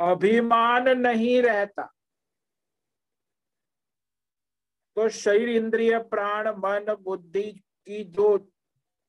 अभिमान 0.00 0.88
नहीं 0.88 1.42
रहता। 1.42 1.92
तो 4.96 5.08
शरीर, 5.08 5.48
इंद्रिय, 5.48 5.98
प्राण, 5.98 6.48
मन, 6.48 6.96
बुद्धि 7.00 7.52
की 7.86 8.04
जो 8.04 8.38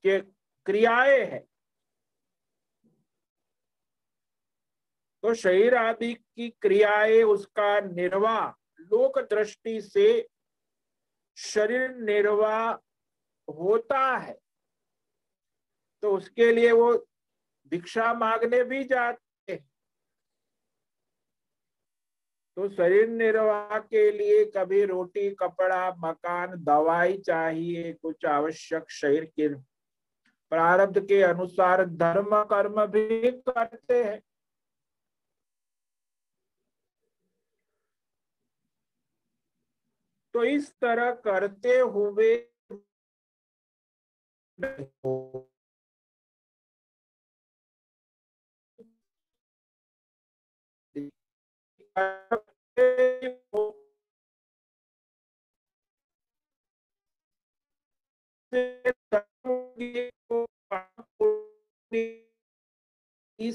क्रियाएँ 0.05 1.25
है 1.25 1.52
तो 5.23 5.33
शरीर 5.33 5.75
आदि 5.75 6.13
की 6.13 6.49
क्रियाएँ 6.49 7.23
उसका 7.23 7.79
निर्वाह 7.79 8.49
लोक 8.81 9.19
दृष्टि 9.19 9.81
से 9.81 10.27
शरीर 11.37 11.89
निर्वाह 11.89 12.71
होता 13.47 14.17
है। 14.17 14.39
तो 16.01 16.17
उसके 16.17 16.51
लिए 16.51 16.71
वो 16.71 17.07
भिक्षा 17.67 18.13
मांगने 18.13 18.63
भी 18.63 18.83
जाते 18.83 19.53
हैं। 19.53 19.69
तो 22.55 22.69
शरीर 22.69 23.07
निर्वाह 23.07 23.79
के 23.79 24.11
लिए 24.11 24.45
कभी 24.45 24.85
रोटी, 24.85 25.29
कपड़ा, 25.35 25.95
मकान, 25.97 26.63
दवाई 26.63 27.17
चाहिए, 27.17 27.93
कुछ 27.93 28.25
आवश्यक 28.25 28.91
शरीर 28.91 29.25
के 29.25 29.47
प्रारब्ध 30.51 31.07
के 31.07 31.21
अनुसार 31.21 31.85
धर्म 31.85 32.43
कर्म 32.43 32.85
भी 32.85 33.31
करते 33.31 34.03
हैं। 34.03 34.21
तो 40.33 40.43
इस 40.43 40.71
तरह 40.81 41.11
करते 41.25 41.77
हुए 41.79 42.35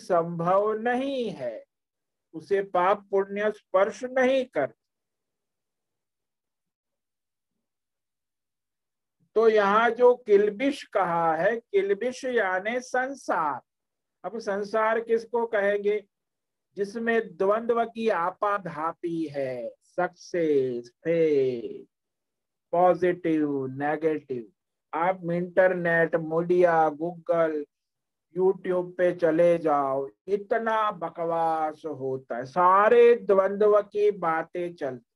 संभव 0.08 0.72
नहीं 0.72 1.30
है 1.30 1.64
उसे 2.34 2.60
पाप 2.62 3.06
पुण्य 3.10 3.50
स्पर्श 3.50 4.02
नहीं 4.04 4.44
कर 4.46 4.72
तो 9.38 9.48
यहाँ 9.48 9.90
जो 9.90 10.14
किलबिश 10.14 10.82
कहा 10.82 11.36
है, 11.36 11.56
किलबिश 11.56 12.24
यानी 12.24 12.80
संसार। 12.80 13.60
अब 14.24 14.38
संसार 14.38 15.00
किसको 15.00 15.46
कहेंगे? 15.46 16.04
जिसमें 16.76 17.36
द्वंद्व 17.36 17.84
की 17.84 18.08
आपाधापी 18.08 19.24
है 19.26 19.70
सक्सेस 19.84 20.88
फेथ 20.88 21.84
पॉजिटिव 22.72 23.66
नेगेटिव 23.66 24.44
आप 24.92 25.20
इंटरनेट 25.32 26.16
मीडिया 26.16 26.88
गूगल 26.88 27.64
यूट्यूब 28.36 28.94
पे 28.98 29.14
चले 29.14 29.58
जाओ, 29.58 30.08
इतना 30.28 30.90
बकवास 30.90 31.82
होता 31.86 32.36
है। 32.36 32.44
सारे 32.44 33.14
द्वंद्व 33.14 33.80
की 33.82 34.10
बातें 34.10 34.74
चलती 34.74 35.07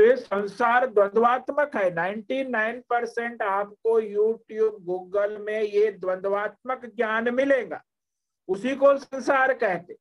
तो 0.00 0.04
ये 0.04 0.14
संसार 0.16 0.86
द्वंद्वात्मक 0.86 1.74
है। 1.76 1.90
99 1.90 2.80
परसेंट 2.90 3.42
आपको 3.42 3.98
यूट्यूब, 4.00 4.76
गूगल 4.84 5.36
में 5.38 5.60
ये 5.62 5.90
द्वंद्वात्मक 5.92 6.86
ज्ञान 6.86 7.28
मिलेगा। 7.34 7.82
उसी 8.48 8.74
को 8.76 8.96
संसार 8.98 9.52
कहते 9.54 9.94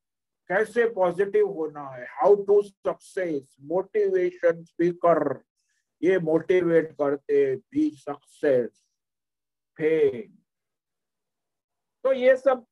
कैसे 0.49 0.87
पॉजिटिव 0.89 1.47
होना 1.47 1.83
है? 1.89 2.05
How 2.11 2.35
to 2.43 2.61
success 2.61 3.55
motivation 3.61 4.63
speaker 4.63 5.43
ये 6.01 6.19
मोटिवेट 6.19 6.91
करते 6.91 7.55
भी 7.55 7.89
सक्सेस 7.97 8.81
फेम 9.77 10.31
तो 12.05 12.13
ये 12.13 12.37
सब 12.37 12.65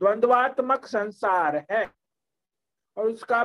द्वंद्वात्मक 0.00 0.86
संसार 0.86 1.64
है। 1.70 1.84
और 2.96 3.08
उसका 3.08 3.42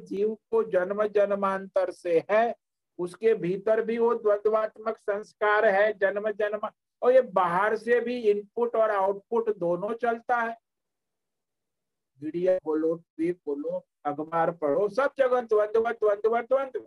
जीव 0.00 0.34
को 0.50 0.62
जन्म 0.70 1.06
जन्मांतर 1.08 1.90
से 1.92 2.24
है, 2.30 2.54
उसके 2.98 3.34
भीतर 3.34 3.82
भी 3.82 3.98
वो 3.98 4.14
द्वंद्वात्मक 4.14 4.96
संस्कार 4.98 5.64
है 5.66 5.92
जन्म 5.98 6.30
जन्म 6.30 6.68
और 7.02 7.12
ये 7.12 7.20
बाहर 7.34 7.76
से 7.76 8.00
भी 8.00 8.18
इनपुट 8.30 8.76
और 8.76 8.90
आउटपुट 8.90 9.56
दोनों 9.58 9.92
चलता 9.94 10.36
है। 10.36 10.56
वीडियो 12.20 12.58
खोलो 12.58 12.94
टीवी 12.94 13.32
खोलो 13.32 13.84
अखबार 14.06 14.50
पढ़ो, 14.52 14.88
सब 14.88 15.12
जगह 15.18 15.40
द्वंद्व 15.42 15.90
द्वंद्व 15.90 16.40
द्वंद्व। 16.40 16.86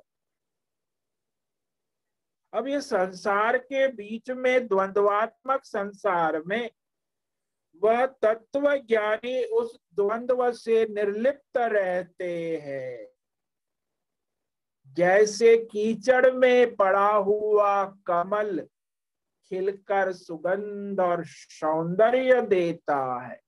अब 2.54 2.68
ये 2.68 2.80
संसार 2.82 3.58
के 3.58 3.88
बीच 3.88 4.30
में 4.32 4.68
द्वंद्वात्मक 4.68 5.64
संसार 5.66 6.42
में 6.44 6.70
वह 7.82 8.06
तत्व 8.06 8.76
ज्ञानी 8.76 9.44
उस 9.44 9.80
द्वंद्व 9.96 10.52
से 10.52 10.86
निर्लिप्त 10.86 11.58
रहते 11.58 12.58
हैं। 12.58 13.08
जैसे 14.94 15.58
कीचड़ 15.58 16.32
में 16.32 16.76
पड़ा 16.76 17.10
हुआ 17.10 17.84
कमल 17.86 18.68
खिलकर 19.50 20.14
सुगंध 20.14 21.00
और 21.00 21.24
सौंदर्य 21.26 22.42
देता 22.42 23.28
है। 23.28 23.42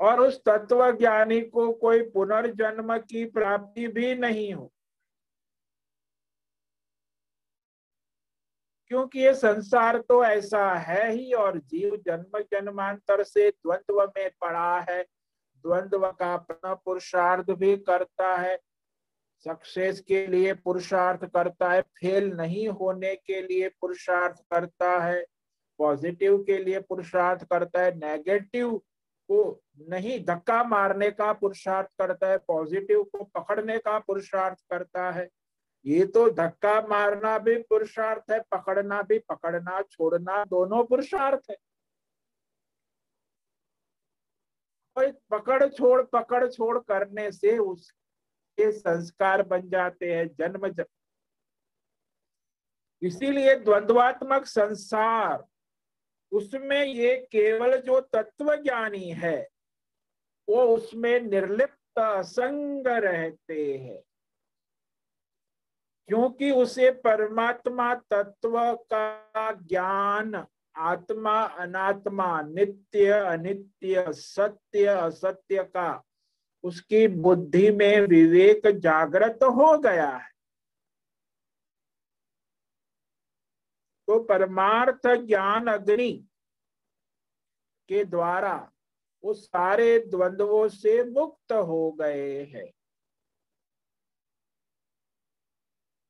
और 0.00 0.20
उस 0.20 0.40
तत्व 0.44 0.92
ज्ञानी 0.92 1.40
को 1.40 1.72
कोई 1.72 2.02
पुनर्जन्म 2.02 2.98
की 2.98 3.24
प्राप्ति 3.24 3.88
भी 3.88 4.14
नहीं 4.14 4.54
हो 4.54 4.72
क्योंकि 8.88 9.20
ये 9.20 9.34
संसार 9.34 9.98
तो 9.98 10.24
ऐसा 10.24 10.74
है 10.74 11.10
ही 11.12 11.32
और 11.32 11.58
जीव 11.58 11.96
जन्म 11.96 12.38
जन्मांतर 12.38 13.22
से 13.22 13.50
द्वंद्व 13.50 14.12
में 14.16 14.30
पड़ा 14.40 14.80
है। 14.80 15.02
द्वंद्व 15.64 16.06
का 16.12 16.34
अपना 16.34 16.74
पुरुषार्थ 16.74 17.50
भी 17.50 17.76
करता 17.76 18.36
है। 18.36 18.58
सक्सेस 19.44 20.00
के 20.00 20.26
लिए 20.26 20.52
पुरुषार्थ 20.54 21.24
करता 21.24 21.70
है, 21.70 21.80
फेल 21.80 22.32
नहीं 22.32 22.68
होने 22.68 23.14
के 23.14 23.42
लिए 23.42 23.68
पुरुषार्थ 23.68 24.36
करता 24.50 24.98
है, 24.98 25.26
पॉजिटिव 25.78 26.38
के 26.38 26.58
लिए 26.58 26.80
पुरुषार्थ 26.80 27.44
करता 27.44 27.82
है, 27.82 27.96
नेगेटिव 27.98 28.76
को 29.28 29.62
नहीं, 29.88 30.24
धक्का 30.24 30.64
मारने 30.64 31.10
का 31.10 31.32
पुरुषार्थ 31.32 31.88
करता 31.98 32.26
है, 32.26 32.38
पॉजिटिव 32.38 33.02
को 33.02 33.24
पकड़ने 33.24 33.78
का 33.78 33.98
पुरुषार्थ 33.98 34.58
करता 34.70 35.10
है। 35.10 35.28
ये 35.88 36.04
तो 36.06 36.28
धक्का 36.30 36.80
मारना 36.86 37.38
भी 37.38 37.56
पुरुषार्थ 37.62 38.30
है, 38.30 38.40
पकड़ना 38.52 39.00
भी 39.02 39.18
पकड़ना, 39.18 39.80
छोड़ना 39.82 40.44
दोनों 40.44 40.84
पुरुषार्थ 40.84 41.50
है। 41.50 41.56
पकड़ 45.30 45.68
छोड़ 45.68 46.02
पकड़ 46.02 46.46
छोड़ 46.50 46.78
करने 46.78 47.30
से 47.32 47.56
उसके 47.58 48.70
संस्कार 48.72 49.42
बन 49.42 49.68
जाते 49.68 50.14
हैं, 50.14 50.26
जन्म 50.28 50.68
जन्म 50.68 50.84
इसीलिए 53.02 53.54
द्वंद्वात्मक 53.54 54.44
संसार, 54.44 55.44
उसमें 56.32 56.84
ये 56.84 57.16
केवल 57.32 57.80
जो 57.80 58.00
तत्व 58.00 58.54
ज्ञानी 58.56 59.10
है, 59.10 59.48
वो 60.48 60.62
उसमें 60.76 61.20
निर्लिप्त 61.20 61.98
असंग 61.98 62.86
रहते 62.86 63.76
हैं। 63.76 64.02
क्योंकि 66.08 66.50
उसे 66.50 66.90
परमात्मा 66.90 67.94
तत्व 67.94 68.74
का 68.92 69.52
ज्ञान, 69.52 70.46
आत्मा 70.76 71.42
अनात्मा, 71.42 72.42
नित्य 72.42 73.10
अनित्य, 73.10 74.04
सत्य 74.08 74.86
असत्य 74.86 75.64
का, 75.64 76.04
उसकी 76.62 77.08
बुद्धि 77.08 77.70
में 77.70 78.00
विवेक 78.00 78.66
जागृत 78.66 79.38
हो 79.42 79.78
गया 79.78 80.10
है। 80.16 80.30
तो 84.08 84.18
परमार्थ 84.24 85.06
ज्ञान 85.06 85.66
अग्नि 85.66 86.12
के 87.88 88.04
द्वारा 88.04 88.72
वो 89.24 89.34
सारे 89.34 89.98
द्वंद्वों 89.98 90.68
से 90.68 91.02
मुक्त 91.04 91.52
हो 91.52 91.92
गए 91.92 92.44
हैं। 92.44 92.72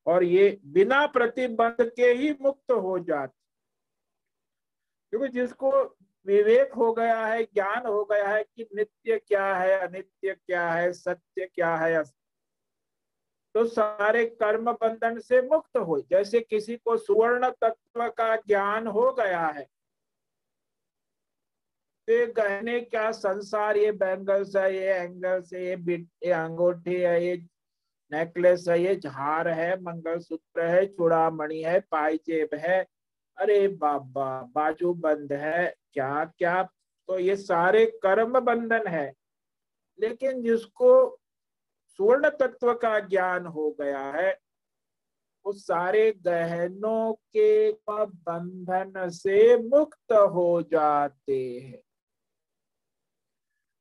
और 0.08 0.24
ये 0.24 0.58
बिना 0.66 1.06
प्रतिबंध 1.08 1.90
के 1.96 2.06
ही 2.12 2.30
मुक्त 2.40 2.72
हो 2.72 2.98
जाते। 3.00 3.36
क्योंकि 5.12 5.28
जिसको 5.30 5.70
विवेक 6.26 6.72
हो 6.74 6.92
गया 6.92 7.24
है, 7.26 7.42
ज्ञान 7.44 7.86
हो 7.86 8.04
गया 8.04 8.28
है 8.28 8.42
कि 8.44 8.68
नित्य 8.76 9.18
क्या 9.18 9.54
है, 9.54 9.78
अनित्य 9.78 10.34
क्या 10.36 10.70
है, 10.70 10.92
सत्य 10.92 11.46
क्या 11.46 11.74
है 11.76 12.02
तो 13.54 13.64
सारे 13.66 14.24
कर्म 14.26 14.72
बंधन 14.72 15.18
से 15.20 15.40
मुक्त 15.42 15.76
हो। 15.78 16.00
जैसे 16.10 16.40
किसी 16.40 16.76
को 16.76 16.96
सुवर्ण 16.96 17.50
तत्व 17.52 18.08
का 18.10 18.34
ज्ञान 18.38 18.86
हो 18.86 19.10
गया 19.12 19.46
है 19.46 19.62
तो 22.08 22.32
गहने 22.32 22.80
क्या 22.80 23.10
संसार, 23.12 23.76
ये 23.76 23.92
बैंगल्स 23.92 24.54
है, 24.56 24.74
ये 24.74 24.92
एंगल्स 24.92 25.52
है 25.52 25.64
ये 25.64 26.30
अंगूठी 26.32 26.94
है, 26.94 27.24
ये 27.24 27.36
नेकलेस 28.12 28.64
है 28.68 28.82
ये, 28.82 28.96
झार 28.96 29.48
है, 29.48 29.82
मंगलसूत्र 29.82 30.62
है, 30.62 30.86
चूड़ामणि 30.86 31.62
है 31.62 31.80
पाईजेब 31.80 32.48
है। 32.54 32.86
अरे 33.38 33.68
बाबा, 33.68 34.42
बाजू 34.42 34.94
बंद 34.94 35.32
है, 35.32 35.74
क्या 35.92 36.24
क्या? 36.24 36.62
तो 37.08 37.18
ये 37.18 37.36
सारे 37.36 37.86
कर्म 37.86 38.40
बंधन 38.40 38.86
है। 38.86 39.14
लेकिन 40.00 40.42
जिसको 40.42 41.20
स्वर्ण 41.86 42.28
तत्व 42.28 42.74
का 42.74 43.00
ज्ञान 43.00 43.46
हो 43.46 43.76
गया 43.80 44.10
है, 44.12 44.38
वो 45.46 45.52
सारे 45.52 46.12
गहनों 46.12 47.12
के 47.12 47.72
बंधन 47.90 49.08
से 49.08 49.56
मुक्त 49.56 50.12
हो 50.12 50.62
जाते 50.62 51.60
हैं। 51.60 51.87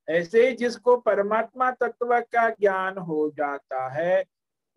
ऐसे 0.10 0.52
जिसको 0.52 0.98
परमात्मा 0.98 1.72
तत्व 1.72 2.20
का 2.22 2.50
ज्ञान 2.50 2.98
हो 2.98 3.30
जाता 3.30 3.90
है, 3.90 4.26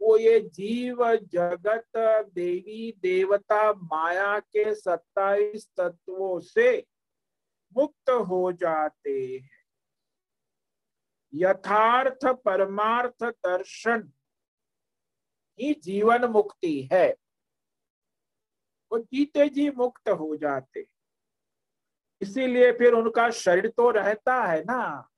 वो 0.02 0.16
ये 0.16 0.40
जीव 0.40 1.16
जगत, 1.16 1.88
देवी 2.34 2.92
देवता, 2.92 3.72
माया 3.72 4.38
के 4.38 4.74
सत्ताईस 4.74 5.68
तत्वों 5.76 6.40
से 6.40 6.86
मुक्त 7.76 8.10
हो 8.10 8.52
जाते 8.52 9.40
हैं। 9.42 9.50
यथार्थ 11.34 12.26
परमार्थ 12.26 13.24
दर्शन 13.24 14.12
ही 15.60 15.74
जीवन 15.74 16.24
मुक्ति 16.24 16.88
है। 16.92 17.16
वो 18.92 18.98
जीते 18.98 19.48
जी 19.48 19.70
मुक्त 19.70 20.08
हो 20.08 20.36
जाते। 20.36 20.86
इसीलिए 22.20 22.72
फिर 22.72 22.92
उनका 22.92 23.30
शरीर 23.30 23.68
तो 23.68 23.90
रहता 23.90 24.44
है 24.44 24.64
ना। 24.64 25.08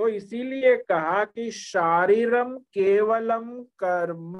तो 0.00 0.08
इसीलिए 0.08 0.76
कहा 0.76 1.24
कि 1.24 1.50
शारीरम 1.50 2.58
केवलम 2.58 3.62
कर्म। 3.62 4.38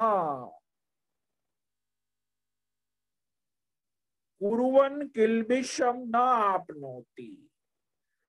कुरवन 4.39 5.07
किलबिशम 5.07 5.93
न 5.97 6.15
आपनोती। 6.15 7.51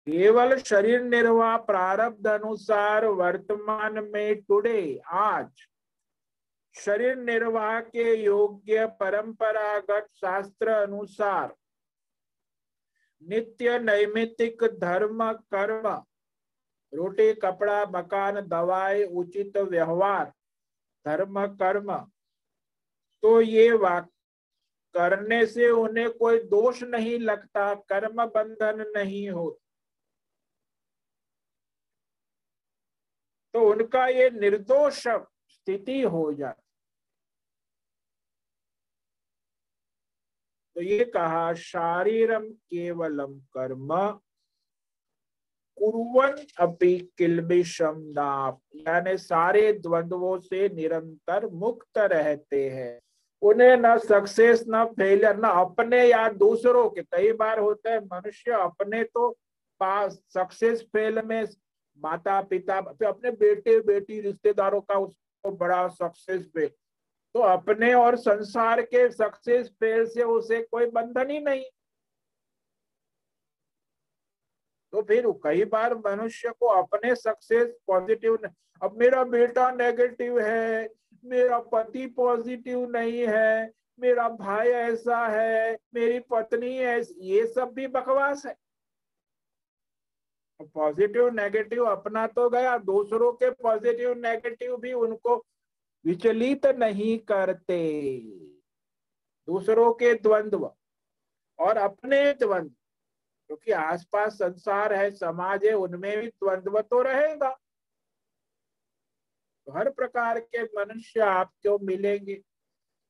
केवल 0.07 0.59
शरीर 0.59 1.03
निर्वाह 1.03 1.57
प्रारब्ध 1.57 2.27
अनुसार 2.27 3.07
वर्तमान 3.07 4.05
में 4.05 4.43
टुडे 4.43 5.01
आज। 5.07 5.51
शरीर 6.75 7.17
निर्वाह 7.17 7.81
के 7.81 8.15
योग्य 8.15 8.87
परंपरागत 8.87 10.09
शास्त्र 10.15 10.69
अनुसार। 10.69 11.57
नित्य 13.23 13.79
नैमित्तिक 13.79 14.65
धर्म 14.65 15.33
कर्म। 15.33 16.05
रोटी, 16.95 17.35
कपड़ा, 17.35 17.85
मकान, 17.87 18.41
दवाई, 18.41 19.05
उचित 19.05 19.57
व्यवहार, 19.57 20.33
धर्म, 21.07 21.47
कर्म। 21.47 21.99
तो 23.23 23.41
ये 23.41 23.73
वाक 23.73 24.09
करने 24.95 25.47
से 25.47 25.71
उन्हें 25.71 26.11
कोई 26.11 26.39
दोष 26.39 26.83
नहीं 26.83 27.19
लगता, 27.19 27.75
कर्म 27.75 28.27
बंधन 28.27 28.93
नहीं 28.97 29.29
हो। 29.29 29.61
तो 33.55 33.71
उनका 33.71 34.07
ये 34.07 34.31
निर्दोष 34.31 35.09
स्थिति 35.49 36.03
हो 36.03 36.33
जाती। 36.33 36.63
तो 40.75 40.83
ये 40.83 41.05
कहा, 41.05 41.55
शारीरम 41.55 42.51
केवलम 42.51 43.41
कर्म। 43.41 44.21
कुरवन 45.83 46.37
अपि 46.61 46.97
किलबिशम 47.19 47.95
नाप 48.17 48.59
यानी 48.87 49.17
सारे 49.19 49.73
द्वंद्वों 49.73 50.39
से 50.39 50.69
निरंतर 50.69 51.47
मुक्त 51.53 51.99
रहते 51.99 52.69
हैं। 52.71 52.99
उन्हें 53.43 53.77
न 53.77 53.97
सक्सेस 53.99 54.65
न 54.69 54.85
फेलियर 54.93 55.37
न 55.37 55.49
अपने 55.61 56.05
या 56.05 56.29
दूसरों 56.29 56.89
के। 56.91 57.03
कई 57.03 57.33
बार 57.33 57.59
होता 57.59 57.91
है 57.91 58.01
मनुष्य 58.05 58.53
अपने 58.53 59.03
तो 59.05 59.29
पास 59.81 60.19
सक्सेस 60.35 60.83
फेल 60.93 61.21
में 61.25 61.45
माता 61.99 62.41
पिता 62.43 62.79
अपने 62.79 63.31
बेटे, 63.33 63.79
बेटी, 63.81 64.21
रिश्तेदारों 64.21 64.81
का 64.81 64.99
उसको 64.99 65.51
बड़ा 65.57 65.87
सक्सेस 65.89 66.47
फेल 66.47 66.71
तो 67.35 67.41
अपने 67.41 67.93
और 67.95 68.17
संसार 68.17 68.83
के 68.83 69.09
सक्सेस 69.11 69.69
फेल 69.81 70.07
से 70.07 70.23
उसे 70.23 70.63
कोई 70.63 70.87
बंधन 70.87 71.31
ही 71.31 71.41
नहीं। 71.41 71.65
तो 74.93 75.03
फिर 75.03 75.27
कई 75.45 75.65
बार 75.65 75.95
मनुष्य 75.97 76.53
को 76.61 76.67
अपने 76.67 77.15
सक्सेस 77.15 77.69
पॉजिटिव 77.87 78.39
अब 78.83 78.97
मेरा 78.99 79.23
बेटा 79.25 79.71
नेगेटिव 79.71 80.41
है, 80.41 80.89
मेरा 81.25 81.59
पति 81.59 82.07
पॉजिटिव 82.07 82.91
नहीं 82.91 83.27
है, 83.29 83.73
मेरा 84.01 84.29
भाई 84.29 84.69
ऐसा 84.69 85.27
है, 85.27 85.79
मेरी 85.95 86.19
पत्नी 86.21 86.77
ऐसी, 86.79 87.15
ये 87.21 87.47
सब 87.47 87.73
भी 87.73 87.87
बकवास 87.87 88.47
है। 88.47 88.57
पॉजिटिव 90.75 91.29
नेगेटिव 91.29 91.85
अपना 91.85 92.27
तो 92.27 92.49
गया, 92.51 92.77
दूसरों 92.79 93.33
के 93.33 93.51
पॉजिटिव 93.51 94.15
नेगेटिव 94.19 94.77
भी 94.77 94.93
उनको 94.93 95.37
विचलित 96.05 96.67
नहीं 96.67 97.19
करते। 97.19 98.21
दूसरों 99.49 99.93
के 99.93 100.15
द्वंद्व 100.15 100.71
और 101.59 101.77
अपने 101.77 102.33
द्वंद्व। 102.33 102.75
क्योंकि 103.47 103.73
आसपास 103.73 104.33
संसार 104.33 104.93
है, 104.93 105.11
समाज 105.11 105.65
है, 105.65 105.73
उनमें 105.73 106.21
भी 106.21 106.29
द्वंद्व 106.29 106.81
तो 106.81 107.03
रहेगा। 107.03 107.59
तो 109.67 109.73
हर 109.73 109.91
प्रकार 109.91 110.41
के 110.41 110.63
मनुष्य 110.63 111.21
आपको 111.21 111.79
मिलेंगे, 111.79 112.35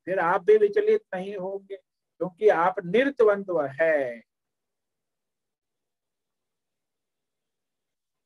फिर 0.06 0.18
आप 0.18 0.44
भी 0.44 0.56
विचलित 0.56 1.04
नहीं 1.14 1.36
होंगे, 1.36 1.76
क्योंकि 1.76 2.48
आप 2.48 2.74
निर्द्वंद्व 2.84 3.62
है। 3.62 4.20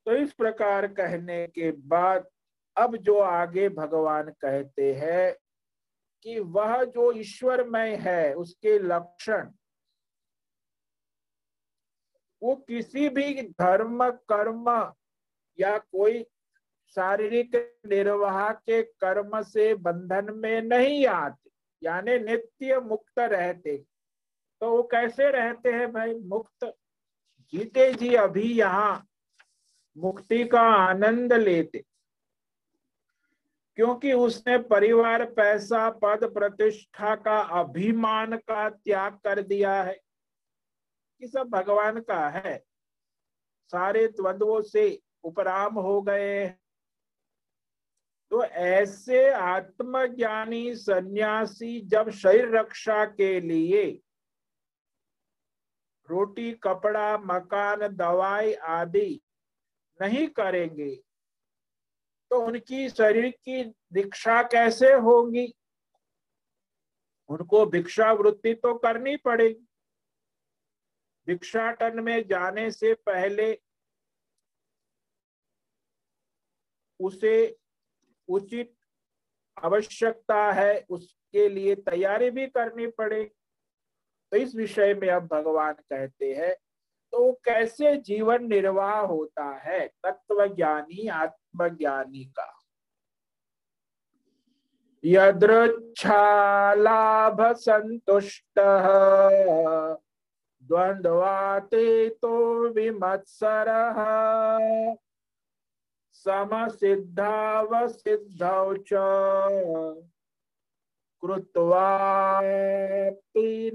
तो 0.06 0.12
इस 0.12 0.32
प्रकार 0.32 0.86
कहने 0.86 1.46
के 1.46 1.70
बाद, 1.70 2.28
अब 2.76 2.96
जो 2.96 3.18
आगे 3.18 3.68
भगवान 3.68 4.30
कहते 4.30 4.94
हैं 4.94 5.36
कि 6.22 6.38
वह 6.40 6.84
जो 6.84 7.12
ईश्वरमय 7.12 7.96
है, 7.96 8.34
उसके 8.34 8.78
लक्षण 8.78 9.50
वो 12.46 12.54
किसी 12.56 13.08
भी 13.08 13.42
धर्म, 13.42 14.10
कर्म 14.10 14.92
या 15.60 15.78
कोई 15.78 16.22
शारीरिक 16.94 17.78
निर्वाह 17.86 18.52
के 18.52 18.82
कर्म 18.82 19.42
से 19.42 19.74
बंधन 19.74 20.34
में 20.34 20.62
नहीं 20.62 21.06
आते, 21.06 21.50
यानी 21.82 22.18
नित्य 22.18 22.80
मुक्त 22.80 23.18
रहते। 23.18 23.84
तो 24.60 24.70
वो 24.70 24.82
कैसे 24.82 25.30
रहते 25.30 25.72
हैं 25.72 25.92
भाई? 25.92 26.14
मुक्त 26.14 26.74
जीते 27.52 27.92
जी 27.94 28.14
अभी 28.14 28.58
यहाँ 28.58 29.06
मुक्ति 29.98 30.44
का 30.44 30.60
आनंद 30.60 31.32
लेते। 31.32 31.84
क्योंकि 33.76 34.12
उसने 34.12 34.58
परिवार, 34.58 35.24
पैसा, 35.24 35.90
पद, 35.90 36.24
प्रतिष्ठा 36.24 37.14
का 37.16 37.38
अभिमान 37.38 38.36
का 38.36 38.68
त्याग 38.70 39.12
कर 39.12 39.42
दिया 39.42 39.82
है। 39.82 40.05
कि 41.20 41.28
सब 41.28 41.48
भगवान 41.50 42.00
का 42.00 42.28
है? 42.28 42.58
सारे 43.72 44.06
द्वंद्वों 44.08 44.60
से 44.62 45.02
उपराम 45.24 45.78
हो 45.78 46.00
गए 46.02 46.46
तो 48.30 48.42
ऐसे 48.44 49.28
आत्मज्ञानी 49.30 50.74
सन्यासी 50.74 51.80
जब 51.80 52.10
शरीर 52.10 52.56
रक्षा 52.56 53.04
के 53.06 53.40
लिए 53.40 53.84
रोटी, 56.08 56.52
कपड़ा, 56.54 57.18
मकान, 57.18 57.86
दवाई 57.88 58.52
आदि 58.54 59.20
नहीं 60.00 60.26
करेंगे 60.28 60.94
तो 62.30 62.40
उनकी 62.42 62.88
शरीर 62.88 63.30
की 63.30 63.62
दीक्षा 63.92 64.42
कैसे 64.42 64.92
होगी? 64.92 65.46
उनको 67.30 67.64
भिक्षा 67.66 68.12
वृत्ति 68.12 68.54
तो 68.54 68.74
करनी 68.74 69.16
पड़ेगी। 69.16 69.65
भिक्षाटन 71.26 72.00
में 72.00 72.28
जाने 72.28 72.70
से 72.70 72.94
पहले 72.94 73.62
उसे 77.00 77.58
उचित 78.28 78.76
आवश्यकता 79.64 80.52
है, 80.52 80.86
उसके 80.90 81.48
लिए 81.48 81.74
तैयारी 81.74 82.30
भी 82.30 82.46
करनी 82.46 82.86
पड़े। 82.86 83.32
तो 84.32 84.36
इस 84.36 84.54
विषय 84.54 84.94
में 84.94 85.08
अब 85.08 85.26
भगवान 85.26 85.72
कहते 85.72 86.34
हैं 86.34 86.56
तो 87.12 87.40
कैसे 87.44 87.96
जीवन 87.96 88.44
निर्वाह 88.44 89.00
होता 89.00 89.44
है? 89.44 89.88
तत्व 89.88 90.54
ज्ञानी 90.54 91.08
आत्मज्ञानी 91.08 92.24
का। 92.24 92.60
यदृच्छालाभ 95.04 97.52
संतुष्ट। 97.52 98.58
द्वंद्वातीतो 100.68 102.68
विमत्सर। 102.68 103.66
समसिद्धावसिद्धौ 106.12 108.74
च 108.74 108.92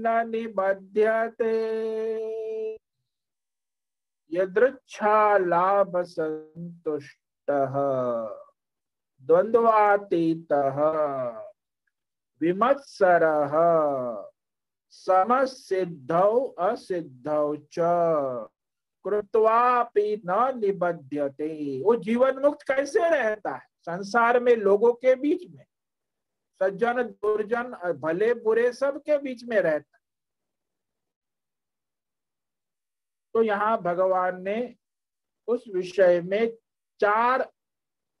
न 0.00 0.28
निबध्यते। 0.28 1.52
यदृच्छालाभ 4.32 5.96
संतुष्टः 5.96 7.74
द्वंद्वातीतः 9.22 10.78
विमत्सरः। 12.40 13.52
समसिद्धौ 14.92 16.48
असिद्धौ 16.58 17.56
च। 17.56 17.78
कृत्वापि 19.04 20.22
न 20.26 20.58
निबध्यते। 20.58 21.82
वो 21.82 21.96
जीवन 21.96 22.38
मुक्त 22.38 22.62
कैसे 22.62 23.08
रहता 23.08 23.54
है? 23.54 23.66
संसार 23.80 24.40
में 24.40 24.56
लोगों 24.56 24.92
के 24.92 25.14
बीच 25.14 25.50
में। 25.50 25.64
सज्जन, 26.62 27.02
दुर्जन, 27.02 27.92
भले 27.92 28.34
बुरे 28.34 28.72
सब 28.72 29.02
के 29.02 29.18
बीच 29.18 29.44
में 29.44 29.60
रहता 29.60 29.98
तो 33.34 33.42
यहाँ 33.42 33.82
भगवान 33.82 34.42
ने 34.42 34.76
उस 35.46 35.64
विषय 35.74 36.20
में 36.20 36.52
चार 37.00 37.52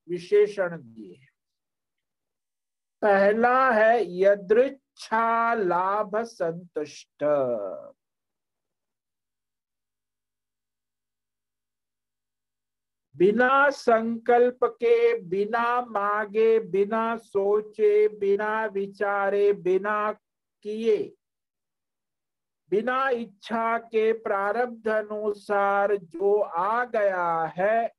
विशेषण 0.08 0.76
दिए 0.82 1.26
पहला 3.02 3.70
है 3.70 4.04
यदृच्छा 4.92 5.54
लाभ 5.54 6.16
संतुष्ट 6.16 7.24
बिना 13.14 13.70
संकल्प 13.70 14.58
के 14.64 15.20
बिना 15.20 15.80
मांगे, 15.84 16.58
बिना 16.60 17.16
सोचे, 17.16 18.08
बिना 18.08 18.64
विचारे, 18.66 19.52
बिना 19.52 20.12
किए, 20.64 21.14
बिना 22.70 23.08
इच्छा 23.10 23.78
के 23.78 24.12
प्रारब्ध 24.12 24.88
अनुसार 24.88 25.96
जो 25.96 26.38
आ 26.40 26.84
गया 26.84 27.52
है 27.56 27.92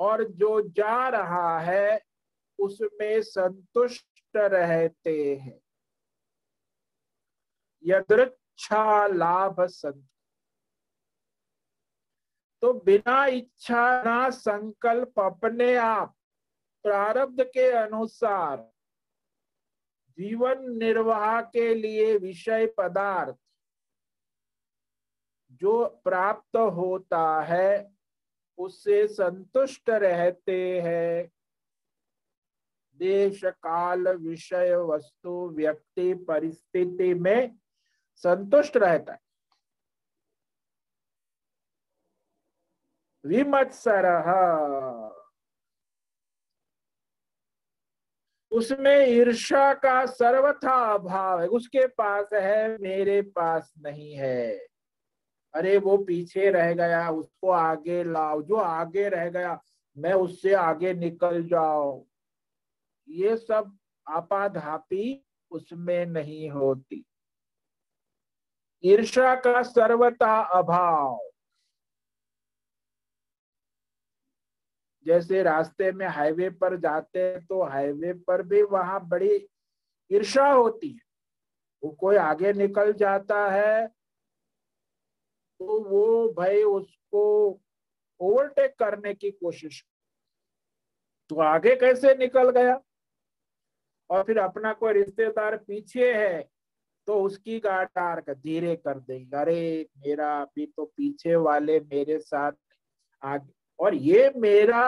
और 0.00 0.24
जो 0.24 0.60
जा 0.68 1.08
रहा 1.08 1.58
है, 1.60 2.00
उसमें 2.58 3.22
संतुष्ट 3.22 4.11
रहते 4.36 5.34
हैं। 5.36 5.60
यदृच्छा 7.84 9.06
लाभ 9.06 9.64
संत 9.66 10.08
तो 12.62 12.72
बिना 12.72 13.24
इच्छा, 13.26 14.02
ना 14.02 14.30
संकल्प, 14.30 15.20
अपने 15.20 15.74
आप 15.76 16.14
प्रारब्ध 16.84 17.42
के 17.44 17.70
अनुसार 17.70 18.56
जीवन 20.18 20.64
निर्वाह 20.78 21.40
के 21.42 21.74
लिए 21.74 22.16
विषय 22.18 22.66
पदार्थ 22.78 23.36
जो 25.52 25.84
प्राप्त 26.04 26.56
होता 26.56 27.40
है, 27.42 27.92
उससे 28.58 29.06
संतुष्ट 29.08 29.90
रहते 29.90 30.80
हैं। 30.80 31.30
देश 33.02 33.44
काल 33.44 34.08
विषय 34.08 34.76
वस्तु 34.76 35.50
व्यक्ति 35.56 36.14
परिस्थिति 36.14 37.14
में 37.14 37.56
संतुष्ट 38.14 38.76
रहता 38.76 39.12
है। 39.12 39.18
विमत्सर। 43.24 44.06
उसमें 48.50 49.06
ईर्षा 49.06 49.74
का 49.74 50.06
सर्वथा 50.06 50.94
अभाव 50.94 51.40
है। 51.40 51.46
उसके 51.46 51.86
पास 51.86 52.26
है, 52.32 52.78
मेरे 52.78 53.22
पास 53.22 53.74
नहीं 53.78 54.12
है। 54.12 54.58
अरे, 55.54 55.78
वो 55.78 55.98
पीछे 55.98 56.50
रह 56.50 56.72
गया, 56.72 57.10
उसको 57.10 57.50
आगे 57.50 58.04
लाओ। 58.04 58.42
जो 58.42 58.56
आगे 58.56 59.08
रह 59.08 59.30
गया, 59.30 59.62
मैं 59.98 60.12
उससे 60.12 60.54
आगे 60.54 60.94
निकल 60.94 61.44
जाओ 61.44 62.06
ये 63.08 63.36
सब 63.36 63.76
आपाधापी 64.06 65.24
उसमें 65.50 66.06
नहीं 66.06 66.50
होती। 66.50 67.04
ईर्षा 68.84 69.34
का 69.36 69.62
सर्वता 69.62 70.40
अभाव। 70.58 71.18
जैसे 75.06 75.42
रास्ते 75.42 75.90
में 75.92 76.06
हाईवे 76.06 76.48
पर 76.50 76.76
जाते 76.80 77.22
हैं 77.22 77.44
तो 77.46 77.62
हाईवे 77.62 78.12
पर 78.26 78.42
भी 78.42 78.62
वहाँ 78.62 79.00
बड़ी 79.08 79.34
ईर्षा 80.10 80.46
होती 80.48 80.88
है। 80.88 81.00
वो 81.82 81.90
कोई 81.90 82.16
आगे 82.16 82.52
निकल 82.52 82.92
जाता 82.92 83.46
है 83.50 83.86
तो 85.60 85.80
वो 85.80 86.32
भाई 86.32 86.62
उसको 86.62 87.24
ओवरटेक 88.20 88.74
करने 88.78 89.14
की 89.14 89.30
कोशिश। 89.30 89.84
तो 91.30 91.40
आगे 91.40 91.74
कैसे 91.76 92.14
निकल 92.14 92.50
गया? 92.50 92.80
और 94.12 94.22
फिर 94.22 94.38
अपना 94.38 94.72
कोई 94.72 94.92
रिश्तेदार 94.92 95.56
पीछे 95.58 96.12
है 96.14 96.42
तो 97.08 97.22
उसकी 97.22 97.60
का 97.64 98.20
धीरे 98.32 98.74
कर 98.76 98.98
देंगे। 99.00 99.36
अरे, 99.36 99.86
मेरा 99.98 100.40
अभी 100.42 100.66
तो 100.66 100.84
पीछे 100.86 101.34
वाले 101.36 101.80
मेरे 101.80 102.18
साथ 102.18 102.52
आगे, 103.22 103.52
और 103.80 103.94
ये 103.94 104.30
मेरा 104.36 104.82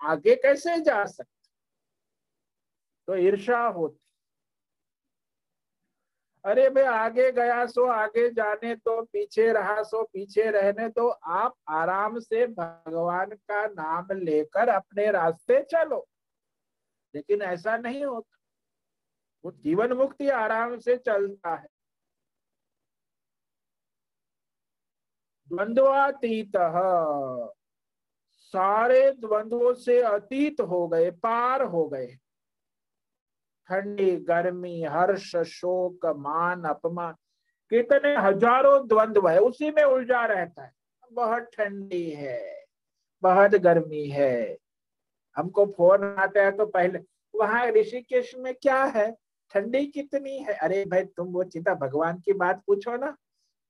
आगे 0.00 0.34
कैसे 0.34 0.80
जा 0.80 1.04
सकता? 1.04 1.24
तो 3.08 3.16
ईर्षा 3.16 3.66
होती। 3.68 3.98
अरे 6.44 6.68
भाई 6.70 6.84
आगे 6.84 7.30
गया 7.32 7.64
सो 7.66 7.86
आगे 7.86 8.28
जाने 8.30 8.74
तो 8.76 9.02
पीछे 9.02 9.52
रहा 9.52 9.82
सो 9.82 10.02
पीछे 10.02 10.50
रहने 10.50 10.88
तो 10.88 11.08
आप 11.08 11.54
आराम 11.68 12.18
से 12.18 12.46
भगवान 12.46 13.30
का 13.30 13.66
नाम 13.66 14.16
लेकर 14.18 14.68
अपने 14.68 15.10
रास्ते 15.10 15.60
चलो। 15.62 16.06
लेकिन 17.14 17.42
ऐसा 17.42 17.76
नहीं 17.76 18.04
होता। 18.04 18.39
वो 19.44 19.50
जीवन 19.54 19.92
मुक्ति 19.92 20.28
आराम 20.28 20.78
से 20.78 20.96
चलता 20.98 21.54
है। 21.54 21.66
द्वंद्वातीत 25.50 26.56
सारे 28.54 29.10
द्वंद्वों 29.12 29.72
से 29.74 30.00
अतीत 30.02 30.60
हो 30.60 30.86
गए, 30.88 31.10
पार 31.12 31.62
हो 31.64 31.86
गए। 31.88 32.06
ठंडी, 33.68 34.10
गर्मी, 34.18 34.82
हर्ष, 34.84 35.34
शोक, 35.36 36.06
मान, 36.18 36.64
अपमान, 36.64 37.12
कितने 37.72 38.14
हज़ारों 38.18 38.86
द्वंद्व 38.88 39.28
है, 39.28 39.38
उसी 39.38 39.70
में 39.70 39.82
उलझा 39.82 40.24
रहता 40.26 40.62
है। 40.62 40.72
बहुत 41.12 41.42
ठंडी 41.52 42.10
है, 42.10 42.66
बहुत 43.22 43.54
गर्मी 43.56 44.06
है। 44.08 44.56
हमको 45.36 45.66
फ़ोन 45.68 46.04
आता 46.04 46.44
है 46.44 46.50
तो 46.56 46.66
पहले, 46.66 46.98
वहाँ 47.34 47.66
ऋषिकेश 47.68 48.34
में 48.36 48.54
क्या 48.54 48.82
है? 48.86 49.10
ठंडी 49.50 49.86
कितनी 49.86 50.38
है? 50.38 50.52
अरे 50.52 50.84
भाई, 50.84 51.04
तुम 51.04 51.28
वो 51.28 51.44
चिंता, 51.44 51.74
भगवान 51.74 52.20
की 52.20 52.32
बात 52.32 52.62
पूछो 52.66 52.96
ना। 52.96 53.16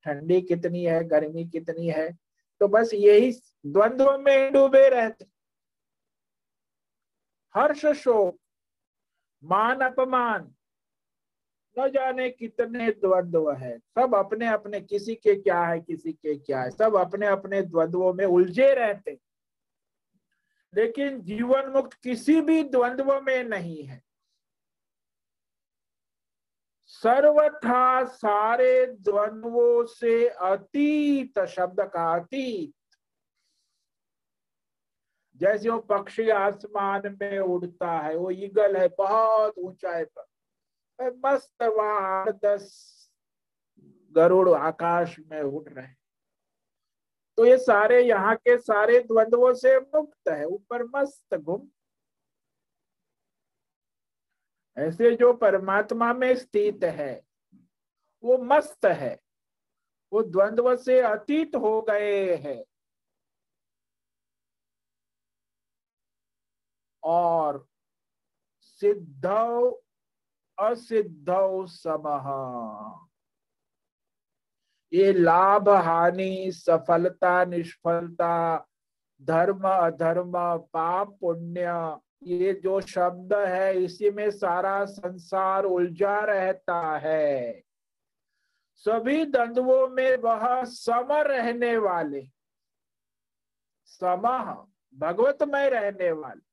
ठंडी 0.05 0.41
कितनी 0.43 0.85
है? 0.85 1.05
गर्मी 1.05 1.49
कितनी 1.49 1.89
है? 1.89 2.19
तो 2.61 2.69
बस 2.69 2.91
यही 2.95 3.33
द्वंद्व 3.67 4.19
में 4.19 4.53
डूबे 4.53 4.89
रहते। 4.89 5.27
हर्ष 7.55 7.87
शोक, 7.87 8.39
मान 9.45 9.81
अपमान। 9.81 10.55
न 11.79 11.89
जाने 11.89 12.31
कितने 12.31 12.91
द्वंद्व 12.91 13.53
है। 13.53 13.79
सब 13.79 14.15
अपने 14.15 14.47
अपने, 14.47 14.81
किसी 14.81 15.15
के 15.15 15.41
क्या 15.41 15.65
है, 15.65 15.81
किसी 15.81 16.13
के 16.13 16.39
क्या 16.39 16.63
है। 16.63 16.71
सब 16.71 16.97
अपने 16.97 17.27
अपने 17.27 17.63
द्वंद्वों 17.63 18.15
में 18.15 18.25
उलझे 18.25 18.75
रहते। 18.75 19.21
लेकिन 20.75 21.23
जीवन 21.23 21.67
मुक्त 21.67 21.93
किसी 21.93 22.41
भी 22.41 22.63
द्वंद्व 22.65 23.21
में 23.21 23.45
नहीं 23.45 23.85
है। 23.85 24.10
सर्वथा 27.03 28.05
सारे 28.07 28.87
द्वंद्वों 28.87 29.85
से 29.87 30.29
अतीत 30.29 31.39
शब्द 31.49 31.81
का 31.95 32.13
अतीत। 32.15 32.73
जैसे 35.41 35.69
वो 35.69 35.79
पक्षी 35.81 36.29
आसमान 36.31 37.17
में 37.21 37.39
उड़ता 37.39 37.91
है, 37.99 38.17
वो 38.17 38.31
ईगल 38.31 38.77
है, 38.77 38.89
बहुत 38.99 39.59
ऊंचाई 39.59 40.05
पर। 40.05 40.27
मस्त 41.25 41.63
वहाँ 41.63 42.33
दस 42.45 42.69
गरुड़ 44.15 44.49
आकाश 44.51 45.17
में 45.21 45.41
उड़ 45.41 45.69
रहे 45.69 45.87
तो 47.39 47.45
ये 47.47 47.57
सारे 47.59 48.03
यहाँ 48.03 48.35
के 48.37 48.57
सारे 48.59 48.99
द्वंद्वों 49.01 49.53
से 49.55 49.79
मुक्त 49.79 50.29
है, 50.29 50.45
ऊपर 50.45 50.85
मस्त 50.87 51.37
घुम 51.37 51.69
ऐसे 54.81 55.17
जो 55.17 55.33
परमात्मा 55.33 56.13
में 56.13 56.37
स्थित 56.37 56.85
है, 56.85 57.23
वो 58.25 58.39
मस्त 58.39 58.85
है, 58.85 59.21
वो 60.13 60.23
द्वंद्व 60.23 60.77
से 60.77 61.01
अतीत 61.01 61.57
हो 61.57 61.83
गए 61.83 62.37
हैं। 62.37 62.65
और 67.05 67.67
सिद्ध 68.61 69.27
असिद्ध 70.59 71.27
समह 71.67 72.27
ये 74.93 75.13
लाभ, 75.13 75.69
हानि, 75.69 76.53
सफलता, 76.53 77.45
निष्फलता, 77.45 78.67
धर्म, 79.23 79.69
अधर्म, 79.69 80.33
पाप, 80.59 81.19
पुण्य 81.21 81.67
ये 82.23 82.53
जो 82.53 82.81
शब्द 82.81 83.35
है, 83.35 83.85
इसी 83.85 84.11
में 84.11 84.31
सारा 84.31 84.85
संसार 84.85 85.65
उलझा 85.65 86.21
रहता 86.21 86.99
है। 86.99 87.63
सभी 88.75 89.25
द्वंद्वों 89.25 89.89
में 89.89 90.17
वह 90.17 90.65
सम 90.65 91.09
रहने 91.13 91.77
वाले। 91.77 92.31
सम 93.87 94.23
भगवत 94.95 95.43
में 95.43 95.71
रहने 95.71 96.13
वाले। 96.13 96.51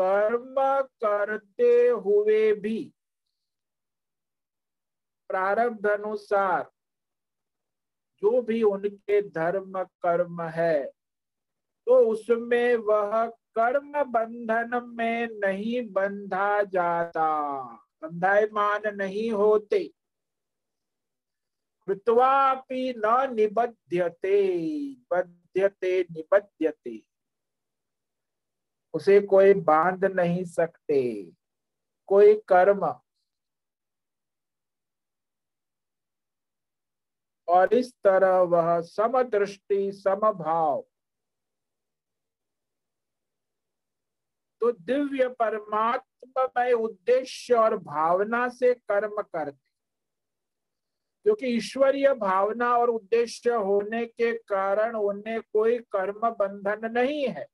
कर्म 0.00 0.54
करते 1.04 1.88
हुए 1.88 2.52
भी 2.52 2.94
प्रारब्ध 5.28 5.86
अनुसार 5.86 6.70
जो 8.22 8.40
भी 8.42 8.62
उनके 8.62 9.20
धर्म 9.22 9.82
कर्म 10.02 10.42
है 10.42 10.84
तो 11.86 11.98
उसमें 12.10 12.76
वह 12.76 13.26
कर्म 13.26 13.92
बंधन 14.04 14.70
में 14.86 15.28
नहीं 15.34 15.82
बंधा 15.90 16.62
जाता, 16.62 17.62
बंधायमान 18.02 18.82
नहीं 18.96 19.30
होते। 19.30 19.84
कृत्वापि 21.88 22.94
न 22.96 23.34
निबध्यते 23.34 24.36
बध्यते 25.12 26.00
निबध्यते। 26.02 27.00
उसे 28.94 29.20
कोई 29.20 29.54
बाँध 29.54 30.04
नहीं 30.04 30.44
सकते, 30.44 31.02
कोई 32.08 32.34
कर्म 32.48 32.86
और 37.48 37.74
इस 37.74 37.92
तरह 38.04 38.40
वह 38.40 38.80
समदृष्टि, 38.80 39.92
समभाव। 39.92 40.86
तो 44.60 44.72
दिव्य 44.72 45.28
परमात्मा 45.28 46.72
उद्देश्य 46.72 47.54
और 47.54 47.76
भावना 47.76 48.48
से 48.48 48.74
कर्म 48.74 49.22
करते। 49.22 49.68
क्योंकि 51.24 51.46
ईश्वरीय 51.46 52.14
भावना 52.14 52.76
और 52.76 52.90
उद्देश्य 52.90 53.50
होने 53.50 54.06
के 54.06 54.38
कारण 54.38 54.94
उन्हें 54.96 55.40
कोई 55.40 55.78
कर्म 55.78 56.30
बंधन 56.30 56.92
नहीं 56.92 57.28
है। 57.28 57.46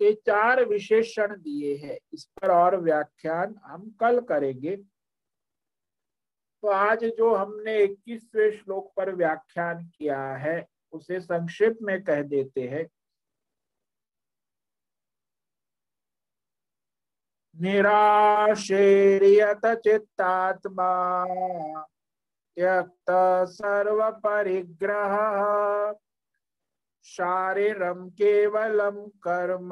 ये 0.00 0.12
चार 0.12 0.64
विशेषण 0.64 1.36
दिए 1.36 1.76
हैं। 1.76 1.98
इस 2.12 2.24
पर 2.24 2.50
और 2.50 2.76
व्याख्यान 2.76 3.60
हम 3.62 3.90
कल 4.00 4.20
करेंगे। 4.20 4.76
तो 6.66 6.70
आज 6.70 7.04
जो 7.04 7.34
हमने 7.34 7.78
इक्कीसवें 7.78 8.50
श्लोक 8.50 8.92
पर 8.96 9.14
व्याख्यान 9.14 9.90
किया 9.98 10.36
है, 10.36 10.68
उसे 10.92 11.20
संक्षिप्त 11.20 11.82
में 11.82 12.04
कह 12.04 12.22
देते 12.22 12.60
हैं। 12.60 12.86
निराशेरियत 17.60 19.66
चित्तात्मा 19.66 21.24
त्यक्त 22.56 23.10
सर्व 23.50 24.10
परिग्रह 24.10 25.16
शारीरम 27.04 28.08
केवलम 28.08 29.06
कर्म, 29.22 29.70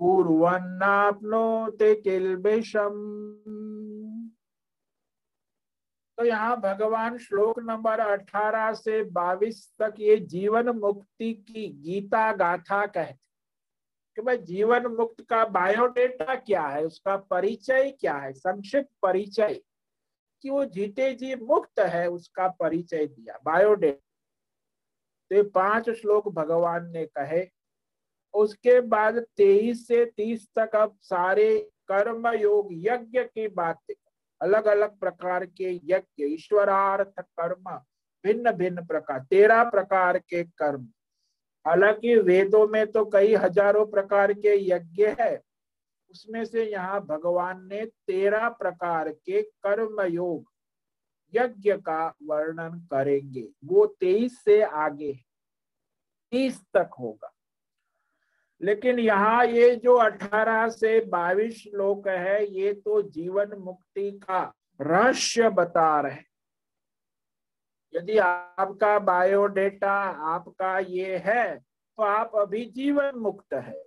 कुर्वन्नाप्नोति 0.00 1.94
किल्बिषम। 1.94 3.02
तो 6.18 6.24
यहाँ 6.24 6.60
भगवान 6.60 7.18
श्लोक 7.18 7.58
नंबर 7.58 8.00
18 8.00 8.72
से 8.72 9.04
22 9.04 9.74
तक 9.78 9.94
ये 9.98 10.16
जीवन 10.16 10.68
मुक्ति 10.68 11.34
की 11.34 11.68
गीता 11.68 12.32
गाथा 12.32 12.86
कहते 12.86 13.26
कि 14.16 14.22
भाई 14.22 14.36
जीवन 14.36 14.86
मुक्त 14.86 15.24
का 15.30 15.44
बायोडेटा 15.44 16.34
क्या 16.34 16.62
है? 16.62 16.84
उसका 16.84 17.16
परिचय 17.16 17.90
क्या 17.90 18.14
है? 18.14 18.32
संक्षिप्त 18.32 18.88
परिचय 19.02 19.60
कि 20.42 20.50
वो 20.50 20.64
जीते 20.64 21.14
जी 21.14 21.34
मुक्त 21.34 21.80
है, 21.80 22.06
उसका 22.10 22.48
परिचय 22.48 23.06
दिया, 23.06 23.38
बायोडेटा। 23.44 24.02
तो 25.30 25.50
पाँच 25.50 25.90
श्लोक 25.90 26.28
भगवान 26.28 26.90
ने 26.90 27.06
कहे। 27.06 27.48
उसके 28.34 28.80
बाद 28.80 29.18
तेईस 29.18 29.86
से 29.86 30.04
तीस 30.04 30.48
तक 30.58 30.76
अब 30.76 30.96
सारे 31.02 31.70
कर्म 31.88 32.28
योग 32.28 32.68
यज्ञ 32.72 33.24
की 33.24 33.48
बात। 33.48 33.78
अलग 34.40 34.66
अलग 34.66 34.98
प्रकार 34.98 35.44
के 35.46 35.72
यज्ञ, 35.84 36.24
ईश्वरार्थ 36.24 37.20
कर्म 37.20 37.78
भिन्न 38.24 38.52
भिन्न 38.52 38.84
प्रकार, 38.86 39.20
तेरह 39.20 39.62
प्रकार 39.64 40.18
के 40.18 40.42
कर्म। 40.44 40.88
हालाँकि 41.66 42.16
वेदों 42.16 42.66
में 42.68 42.86
तो 42.92 43.04
कई 43.04 43.34
हज़ारों 43.34 43.86
प्रकार 43.86 44.32
के 44.32 44.56
यज्ञ 44.70 45.06
है। 45.20 45.40
उसमें 46.10 46.44
से 46.44 46.64
यहाँ 46.64 47.00
भगवान 47.06 47.66
ने 47.66 47.84
तेरह 48.06 48.48
प्रकार 48.48 49.10
के 49.10 49.42
कर्म 49.42 50.02
योग 50.02 50.44
यज्ञ 51.34 51.72
का 51.76 52.06
वर्णन 52.22 52.78
करेंगे। 52.92 53.48
वो 53.64 53.86
तेईस 54.00 54.38
से 54.44 54.62
आगे 54.62 55.12
तीस 56.32 56.60
तक 56.74 56.90
होगा। 57.00 57.32
लेकिन 58.60 58.98
यहाँ 58.98 59.44
ये 59.46 59.74
जो 59.76 59.94
अठारह 59.96 60.68
से 60.68 61.00
बाईस 61.06 61.56
श्लोक 61.56 62.08
है, 62.08 62.46
ये 62.46 62.72
तो 62.74 63.00
जीवन 63.02 63.56
मुक्ति 63.58 64.10
का 64.20 64.42
रहस्य 64.80 65.48
बता 65.50 66.00
रहे 66.00 66.24
यदि 67.94 68.16
आपका 68.18 68.98
बायोडेटा 68.98 69.92
आपका 70.32 70.78
ये 70.78 71.16
है 71.26 71.56
तो 71.58 72.02
आप 72.02 72.34
अभी 72.36 72.64
जीवन 72.66 73.18
मुक्त 73.18 73.54
है। 73.54 73.84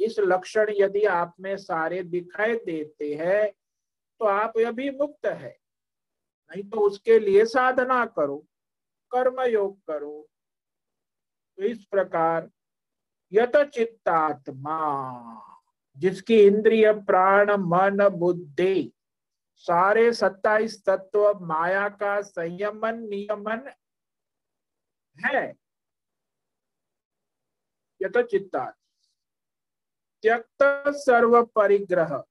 इस 0.00 0.16
लक्षण 0.20 0.72
यदि 0.76 1.04
आप 1.06 1.34
में 1.40 1.56
सारे 1.56 2.02
दिखाई 2.04 2.54
देते 2.56 3.12
हैं 3.14 3.50
तो 4.20 4.26
आप 4.26 4.58
अभी 4.58 4.90
मुक्त 4.92 5.26
है। 5.26 5.56
नहीं 6.50 6.62
तो 6.70 6.80
उसके 6.80 7.18
लिए 7.18 7.44
साधना 7.46 8.04
करो 8.08 8.36
कर्म 9.12 9.40
योग 9.42 9.78
करो। 9.86 10.26
तो 11.58 11.62
इस 11.62 11.84
प्रकार 11.84 12.48
यत 13.34 13.56
चित्तात्मा 13.74 14.78
जिसकी 15.96 16.40
इंद्रिय, 16.46 16.92
प्राण, 16.92 17.50
मन, 17.50 18.08
बुद्धि, 18.08 18.92
सारे 19.56 20.12
सत्ताईस 20.12 20.84
तत्व, 20.84 21.38
माया 21.40 21.88
का 21.88 22.20
संयमन, 22.22 23.00
नियमन 23.00 23.72
है। 25.16 25.42
यत 28.00 28.18
चित्ता 28.18 28.64
त्यक्त 30.22 30.62
सर्व 30.96 31.42
परिग्रह 31.44 32.22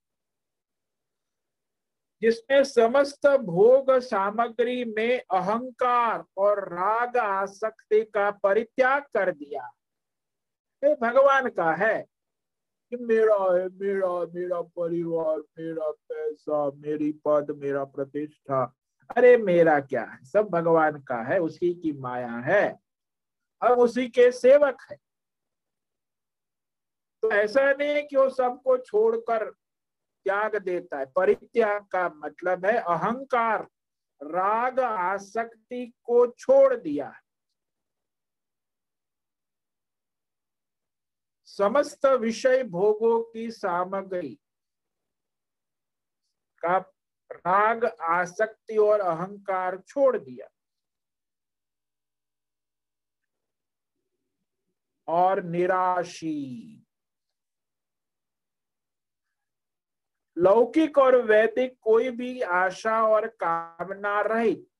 जिसमें 2.22 2.64
समस्त 2.64 3.26
भोग 3.26 3.90
सामग्री 4.00 4.84
में 4.84 5.20
अहंकार 5.20 6.24
और 6.36 6.68
राग 6.68 7.16
आसक्ति 7.16 8.04
का 8.04 8.30
परित्याग 8.30 9.02
कर 9.02 9.32
दिया। 9.32 9.70
ये 10.84 10.94
भगवान 10.94 11.48
का 11.48 11.72
है? 11.72 12.06
कि 12.90 12.96
मेरा 12.96 13.34
है, 13.34 13.68
मेरा 13.68 14.26
मेरा 14.34 14.62
परिवार, 14.62 15.38
मेरा 15.38 15.90
पैसा, 15.90 16.70
मेरी 16.70 17.12
पद, 17.12 17.50
मेरा 17.50 17.84
प्रतिष्ठा। 17.84 18.74
अरे 19.16 19.36
मेरा 19.36 19.80
क्या 19.80 20.02
है? 20.02 20.24
सब 20.24 20.48
भगवान 20.48 21.02
का 21.02 21.22
है, 21.22 21.38
उसी 21.38 21.74
की 21.74 21.92
माया 21.92 22.32
है 22.32 22.80
हम 23.62 23.70
उसी 23.70 24.08
के 24.08 24.32
सेवक 24.32 24.76
है। 24.90 24.96
तो 27.22 27.30
ऐसा 27.30 27.72
नहीं 27.72 28.06
कि 28.06 28.16
वो 28.16 28.30
सबको 28.30 28.78
छोड़कर 28.78 29.50
त्याग 30.24 30.56
देता 30.56 30.98
है। 30.98 31.06
परित्याग 31.16 31.84
का 31.84 32.08
मतलब 32.08 32.66
है 32.66 32.76
अहंकार, 32.76 33.68
राग, 34.22 34.80
आसक्ति 34.80 35.92
को 36.02 36.26
छोड़ 36.26 36.74
दिया 36.74 37.08
है। 37.08 37.23
समस्त 41.58 42.06
विषय 42.06 42.62
भोगों 42.62 43.32
की 43.32 43.50
सामग्री 43.50 44.34
का 46.58 46.78
राग, 47.32 47.84
आसक्ति 47.84 48.76
और 48.76 49.00
अहंकार 49.00 49.78
छोड़ 49.80 50.16
दिया। 50.16 50.48
और 55.08 55.42
निराशी। 55.42 56.80
लौकिक 60.38 60.98
और 60.98 61.16
वैदिक 61.16 61.78
कोई 61.80 62.10
भी 62.10 62.40
आशा 62.40 63.02
और 63.02 63.26
कामना 63.26 64.20
रहित 64.20 64.70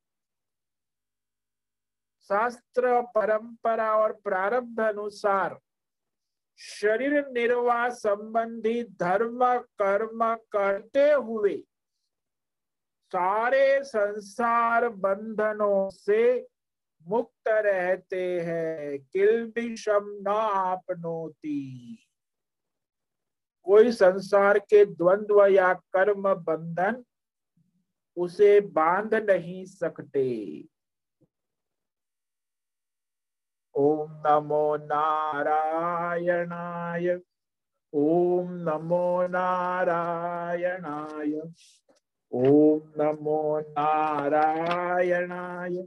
शास्त्र, 2.23 3.03
परंपरा 3.03 3.97
और 3.97 4.13
प्रारब्ध 4.13 4.81
अनुसार 4.81 5.61
शरीर 6.59 7.27
निर्वाह 7.29 7.89
संबंधी 7.89 8.83
धर्म, 8.83 9.59
कर्म 9.59 10.35
करते 10.35 11.13
हुए 11.13 11.65
सारे 13.13 13.85
संसार 13.85 14.89
बंधनों 14.89 15.91
से 15.91 16.49
मुक्त 17.07 17.49
रहते 17.49 18.41
हैं। 18.41 18.99
किलबिशम 18.99 20.19
न 20.29 20.29
आपनोती। 20.29 21.97
कोई 23.65 23.93
संसार 23.93 24.59
के 24.59 24.85
द्वंद्व 24.85 25.47
या 25.47 25.75
कर्म 25.75 26.35
बंधन 26.35 27.05
उसे 28.17 28.61
बाँध 28.61 29.15
नहीं 29.15 29.65
सकते। 29.65 30.65
ओम 33.77 34.23
नमो 34.27 34.77
नारायणाय। 34.77 37.19
ओम 37.93 38.51
नमो 38.51 39.27
नारायणाय। 39.27 41.41
ओम 42.33 42.81
नमो 42.97 43.61
नारायणाय। 43.61 45.87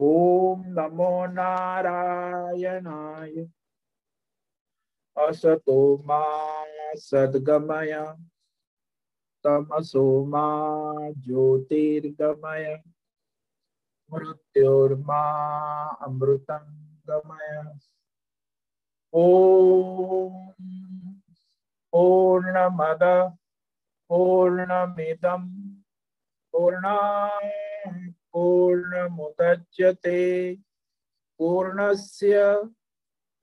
ओम 0.00 0.62
नमो 0.66 1.26
नारायणाय। 1.26 3.44
असतो 5.16 5.96
मा 5.96 6.24
सद्गमय। 6.96 8.04
तमसो 9.44 10.24
मा 10.24 11.10
ज्योतिर्गमय। 11.10 12.76
मृत्युर्मा 14.12 15.22
अमृतं 16.00 16.64
गमय 17.08 17.62
ॐ 19.14 19.26
पूर्णमद 21.92 23.02
पूर्णमिदं। 24.08 25.42
पूर्णा 26.52 26.96
पूर्णमुदच्यते 28.32 30.20
पूर्णस्य 31.38 32.34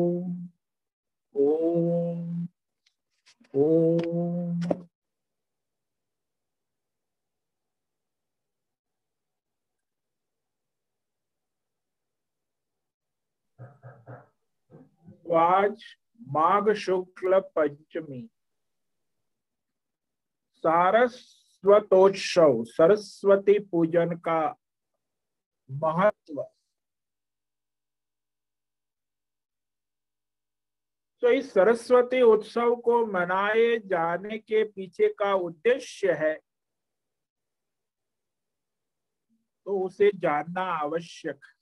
ओम 1.36 2.48
ओम 3.54 4.60
आज 15.34 15.84
माघ 16.22 16.74
शुक्ल 16.74 17.40
पंचमी 17.40 18.30
सारस्वतोत्सव 20.56 22.64
सरस्वती 22.64 23.60
पूजन 23.60 24.18
का 24.18 24.56
महत्व 25.72 26.46
तो 31.22 31.30
इस 31.30 31.54
सरस्वती 31.54 32.22
उत्सव 32.22 32.76
को 32.76 33.06
मनाए 33.06 33.80
जाने 33.80 34.38
के 34.38 34.64
पीछे 34.64 35.14
का 35.14 35.34
उद्देश्य 35.34 36.14
है 36.14 36.40
तो 39.66 39.86
उसे 39.86 40.12
जानना 40.16 40.62
आवश्यक। 40.62 41.46
है 41.46 41.55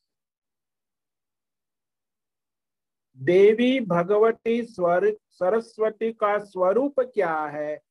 देवी 3.17 3.79
भगवती 3.79 4.63
स्वर, 4.63 5.17
सरस्वती 5.29 6.13
का 6.13 6.37
स्वरूप 6.43 6.99
क्या 6.99 7.45
है? 7.45 7.81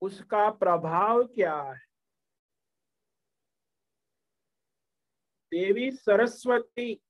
उसका 0.00 0.50
प्रभाव 0.50 1.24
क्या 1.24 1.62
है? 1.62 1.80
देवी 5.52 5.90
सरस्वती, 5.90 7.00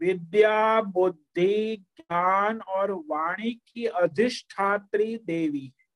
विद्या, 0.00 0.82
बुद्धि, 0.82 1.76
ज्ञान 1.76 2.60
और 2.60 2.90
वाणी 2.90 3.60
की 3.68 3.86
अधिष्ठात्री 3.86 5.16
देवी 5.18 5.66
है, 5.66 5.86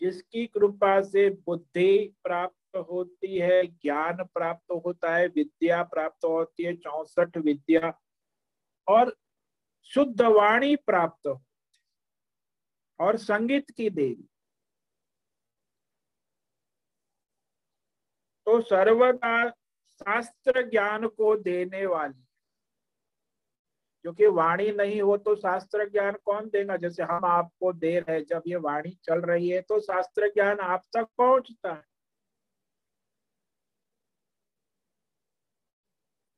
जिसकी 0.00 0.46
कृपा 0.46 1.02
से 1.02 1.30
बुद्धि 1.30 2.14
प्राप्त 2.22 2.61
होती 2.76 3.38
है, 3.38 3.66
ज्ञान 3.66 4.24
प्राप्त 4.24 4.72
होता 4.86 5.14
है, 5.16 5.26
विद्या 5.26 5.82
प्राप्त 5.82 6.24
होती 6.24 6.62
है, 6.62 6.76
चौसठ 6.76 7.36
विद्या। 7.36 7.92
और 8.88 9.16
शुद्ध 9.84 10.22
वाणी 10.22 10.76
प्राप्त 10.76 11.26
और 13.00 13.16
संगीत 13.16 13.70
की 13.70 13.90
देवी। 13.90 14.28
तो 18.46 18.60
सर्वदा 18.60 19.48
शास्त्र 19.50 20.62
ज्ञान 20.70 21.06
को 21.08 21.36
देने 21.36 21.86
वाली 21.86 22.26
क्योंकि 24.04 24.26
वाणी 24.26 24.70
नहीं 24.72 25.00
हो 25.02 25.16
तो 25.16 25.34
शास्त्र 25.36 25.88
ज्ञान 25.88 26.16
कौन 26.24 26.48
देगा? 26.50 26.76
जैसे 26.76 27.02
हम 27.02 27.24
आपको 27.24 27.72
दे 27.72 27.98
रहे 28.00 28.20
जब 28.24 28.42
ये 28.46 28.56
वाणी 28.56 28.90
चल 29.04 29.20
रही 29.20 29.48
है 29.48 29.60
तो 29.60 29.80
शास्त्र 29.80 30.28
ज्ञान 30.28 30.60
आप 30.60 30.82
तक 30.96 31.06
पहुँचता 31.18 31.72
है। 31.72 31.91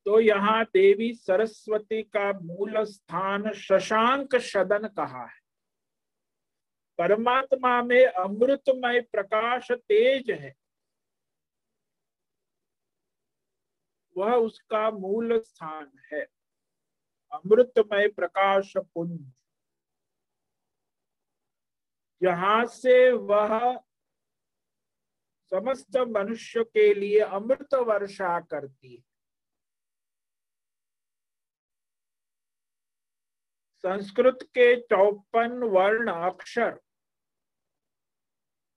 तो 0.07 0.21
यहाँ 0.21 0.65
देवी 0.65 1.13
सरस्वती 1.15 2.03
का 2.03 2.33
मूल 2.41 2.85
स्थान 2.85 3.53
शशांक 3.53 4.37
सदन 4.37 4.89
कहा 4.89 5.25
है। 5.25 5.41
परमात्मा 6.99 7.83
में 7.83 8.07
अमृतमय 8.07 9.01
प्रकाश 9.01 9.73
तेज 9.73 10.31
है। 10.31 10.55
वह 14.17 14.35
उसका 14.35 14.91
मूल 14.91 15.41
स्थान 15.41 15.99
है। 16.13 16.27
अमृतमय 17.33 18.09
प्रकाश 18.09 18.77
पुंज। 18.77 19.33
जहाँ 22.23 22.67
से 22.67 23.13
वह 23.13 23.79
समस्त 25.51 25.97
मनुष्य 25.97 26.65
के 26.65 26.95
लिए 26.95 27.19
अमृत 27.19 27.75
वर्षा 27.75 28.41
करती 28.41 28.95
है। 28.95 29.14
संस्कृत 33.87 34.39
के 34.43 34.81
चौपन 34.81 35.53
वर्ण 35.63 36.11
अक्षर। 36.13 36.81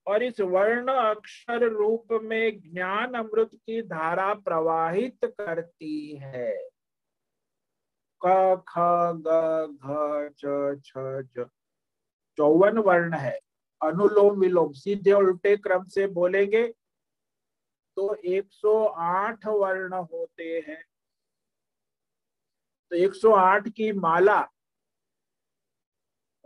और 0.07 0.23
इस 0.23 0.39
वर्ण 0.39 0.87
अक्षर 0.87 1.63
रूप 1.63 2.07
में 2.11 2.73
ज्ञान 2.73 3.13
अमृत 3.13 3.49
की 3.53 3.81
धारा 3.81 4.33
प्रवाहित 4.33 5.17
करती 5.25 6.15
है। 6.17 6.69
क, 8.25 8.55
ख, 8.67 8.73
ग, 9.27 9.29
घ, 9.83 9.87
च, 10.39 10.41
छ 10.85 10.91
चौवन 12.37 12.77
वर्ण 12.77 13.13
है। 13.13 13.39
अनुलोम 13.81 14.39
विलोम, 14.39 14.71
सीधे 14.73 15.11
उल्टे 15.11 15.57
क्रम 15.57 15.83
से 15.83 16.07
बोलेंगे 16.07 16.67
तो 17.97 18.15
108 18.15 19.45
वर्ण 19.45 19.93
होते 19.93 20.65
हैं। 20.67 20.83
तो 22.91 22.95
108 22.95 23.69
की 23.69 23.91
माला 23.91 24.41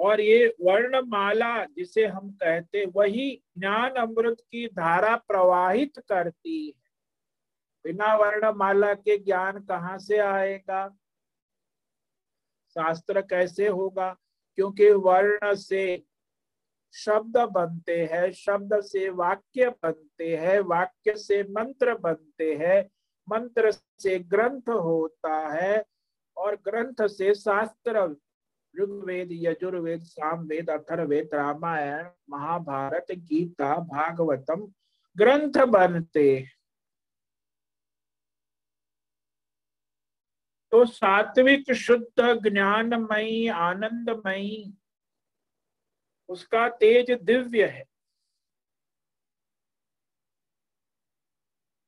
और 0.01 0.21
ये 0.21 0.55
वर्णमाला 0.61 1.65
जिसे 1.65 2.05
हम 2.05 2.31
कहते 2.31 2.85
वही 2.85 3.43
ज्ञान 3.57 3.91
अमृत 3.91 4.37
की 4.51 4.67
धारा 4.67 5.15
प्रवाहित 5.15 5.99
करती 6.09 6.65
है। 6.65 6.73
बिना 7.83 8.15
वर्णमाला 8.15 8.93
के 8.93 9.17
ज्ञान 9.17 9.59
कहाँ 9.63 9.99
से 9.99 10.17
आएगा? 10.17 10.89
शास्त्र 12.69 13.21
कैसे 13.21 13.67
होगा? 13.67 14.17
क्योंकि 14.55 14.91
वर्ण 14.91 15.55
से 15.55 16.03
शब्द 16.93 17.37
बनते 17.37 18.05
हैं, 18.05 18.31
शब्द 18.31 18.81
से 18.81 19.09
वाक्य 19.09 19.69
बनते 19.69 20.37
हैं, 20.37 20.59
वाक्य 20.59 21.15
से 21.15 21.43
मंत्र 21.43 21.97
बनते 21.97 22.55
हैं, 22.55 22.89
मंत्र 23.29 23.71
से 23.71 24.19
ग्रंथ 24.19 24.69
होता 24.69 25.49
है, 25.49 25.85
और 26.37 26.55
ग्रंथ 26.55 27.07
से 27.07 27.33
शास्त्र 27.33 28.15
ऋग्वेद, 28.79 29.29
यजुर्वेद, 29.31 30.03
सामवेद 30.03 30.69
अथर्वेद 30.69 31.29
रामायण, 31.33 32.09
महाभारत, 32.29 33.05
गीता, 33.11 33.75
भागवतम 33.75 34.73
ग्रंथ 35.17 35.65
बनते। 35.65 36.47
तो 40.71 40.85
सात्विक, 40.85 41.71
शुद्ध, 41.73 42.47
ज्ञानमयी, 42.47 43.47
आनंदमयी, 43.47 44.73
उसका 46.29 46.69
तेज 46.69 47.11
दिव्य 47.11 47.65
है। 47.67 47.83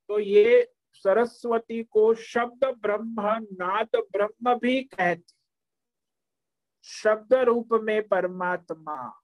तो 0.10 0.20
ये 0.20 0.74
सरस्वती 0.94 1.84
को 1.84 2.14
शब्द 2.14 2.66
ब्रह्म, 2.66 3.22
नाद 3.52 3.90
ब्रह्म 3.96 4.60
भी 4.60 4.84
कहते 4.84 5.43
शब्द 6.84 7.34
रूप 7.34 7.70
में 7.74 8.08
परमात्मा 8.08 9.22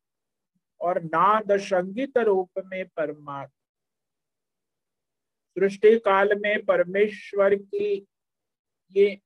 और 0.81 1.03
नाद 1.03 1.57
संगीत 1.57 2.17
रूप 2.17 2.51
में 2.65 2.87
परमात्मा। 2.89 3.55
सृष्टि 5.49 5.99
काल 5.99 6.29
में 6.39 6.65
परमेश्वर 6.65 7.55
की 7.55 8.07
ये 8.91 9.21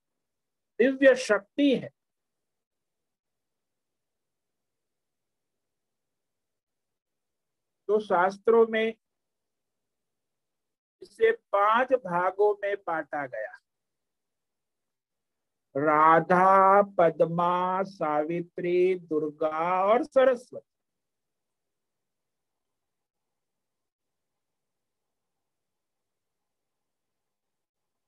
दिव्य 0.80 1.16
शक्ति 1.16 1.76
है। 1.76 1.90
तो 7.88 8.00
शास्त्रों 8.00 8.68
में 8.68 8.94
इसे 11.02 11.32
पाँच 11.32 11.94
भागों 11.94 12.56
में 12.62 12.76
बांटा 12.88 13.28
गया। 13.28 13.63
राधा 15.76 16.82
पद्मा 16.82 17.84
सावित्री 17.84 18.96
दुर्गा 18.96 19.84
और 19.86 20.04
सरस्वती। 20.04 20.68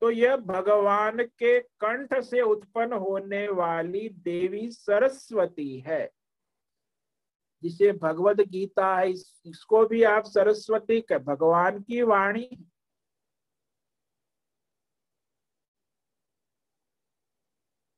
तो 0.01 0.09
यह 0.11 0.35
भगवान 0.37 1.23
के 1.23 1.59
कंठ 1.59 2.13
से 2.19 2.41
उत्पन्न 2.41 2.93
होने 2.93 3.47
वाली 3.47 4.09
देवी 4.09 4.69
सरस्वती 4.71 5.79
है 5.79 6.09
जिसे 7.63 7.91
भगवत 7.91 8.41
गीता 8.41 8.95
है। 8.95 9.09
इस, 9.11 9.41
इसको 9.45 9.85
भी 9.85 10.03
आप 10.03 10.23
सरस्वती 10.23 10.99
के 11.01 11.17
भगवान 11.19 11.79
की 11.79 12.01
वाणी 12.01 12.49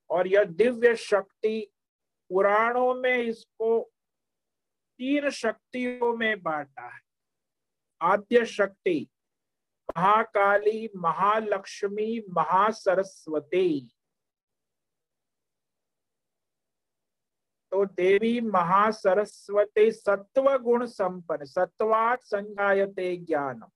और 0.09 0.27
यह 0.27 0.43
दिव्य 0.43 0.95
शक्ति 0.95 1.71
पुराणों 2.29 2.93
में 2.95 3.17
इसको 3.17 3.91
तीन 4.99 5.29
शक्तियों 5.29 6.17
में 6.17 6.43
बांटा 6.43 6.87
है। 6.87 7.01
आद्य 8.01 8.45
शक्ति, 8.45 9.07
महाकाली, 9.97 10.89
महालक्ष्मी, 10.95 12.25
महासरस्वती। 12.29 13.93
तो 17.71 17.85
देवी 17.85 18.41
महासरस्वती 18.41 19.91
सत्व 19.91 20.57
गुण 20.57 20.85
संपन्न, 20.85 21.45
सत्वात 21.45 22.23
संज्ञाते 22.23 23.17
ज्ञानम। 23.17 23.69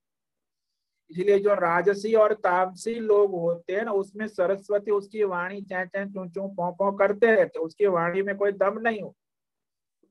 इसलिए 1.12 1.39
जो 1.39 1.53
राजसी 1.53 2.14
और 2.14 2.34
तामसी 2.34 2.93
लोग 2.95 3.32
होते 3.32 3.76
हैं 3.76 3.84
ना, 3.84 3.91
उसमें 3.91 4.28
सरस्वती 4.28 4.91
उसकी 4.91 5.24
वाणी 5.24 5.62
चै 5.62 5.86
चै 5.86 6.05
चू 6.05 6.30
चू 6.30 6.47
पौ 6.47 6.72
पौ 6.72 6.91
करते 6.91 7.36
रहते 7.36 7.59
उसकी 7.59 7.86
वाणी 7.86 8.22
में 8.22 8.38
कोई 8.38 8.51
दम 8.51 8.80
नहीं 8.80 9.01
हो। 9.01 9.16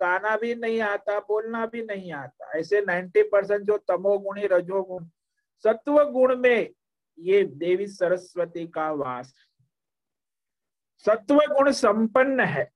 गाना 0.01 0.37
भी 0.37 0.55
नहीं 0.55 0.81
आता, 0.81 1.19
बोलना 1.19 1.67
भी 1.67 1.83
नहीं 1.83 2.13
आता। 2.13 2.59
ऐसे 2.59 2.81
90 2.83 3.23
परसेंट 3.23 3.63
जो 3.63 3.79
तमोगुणी, 3.79 4.47
रजोगुण 4.47 5.07
सत्व 5.65 6.05
गुण 6.05 6.37
में 6.37 6.71
ये 7.19 7.45
देवी 7.45 7.87
सरस्वती 7.87 8.67
का 8.67 8.93
वास। 8.93 9.35
सत्व 11.07 11.37
गुण 11.37 11.71
संपन्न 11.71 12.41
है। 12.41 12.71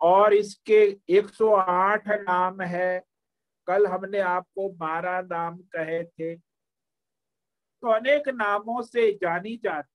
और 0.00 0.34
इसके 0.34 0.96
108 1.08 2.08
नाम 2.08 2.60
है। 2.60 3.02
कल 3.66 3.86
हमने 3.86 4.18
आपको 4.18 4.68
बारह 4.68 5.20
नाम 5.22 5.58
कहे 5.58 6.04
थे। 6.04 6.36
तो 7.82 7.92
अनेक 7.92 8.28
नामों 8.28 8.82
से 8.82 9.12
जानी 9.12 9.56
जाती। 9.56 9.90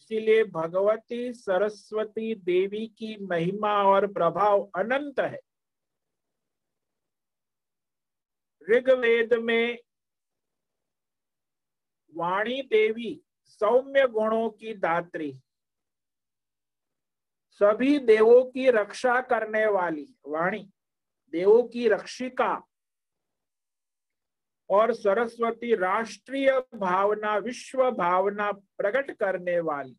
इसीलिए 0.00 0.44
भगवती, 0.44 1.32
सरस्वती 1.32 2.34
देवी 2.34 2.86
की 2.86 3.16
महिमा 3.26 3.82
और 3.84 4.12
प्रभाव 4.12 4.70
अनंत 4.76 5.20
है। 5.20 5.40
ऋग्वेद 8.70 9.34
में 9.34 9.78
वाणी 12.14 12.62
देवी 12.62 13.22
सौम्य 13.44 14.08
गुणों 14.08 14.50
की 14.50 14.74
दात्री। 14.74 15.41
सभी 17.52 17.98
देवों 17.98 18.44
की 18.44 18.70
रक्षा 18.70 19.20
करने 19.20 19.66
वाली, 19.66 20.14
वाणी, 20.26 20.70
देवों 21.32 21.62
की 21.62 21.88
रक्षिका 21.88 22.68
और 24.70 24.92
सरस्वती 24.92 25.74
राष्ट्रीय 25.74 26.64
भावना, 26.74 27.36
विश्व 27.36 27.90
भावना 27.90 28.52
प्रकट 28.52 29.10
करने 29.10 29.60
वाली। 29.60 29.96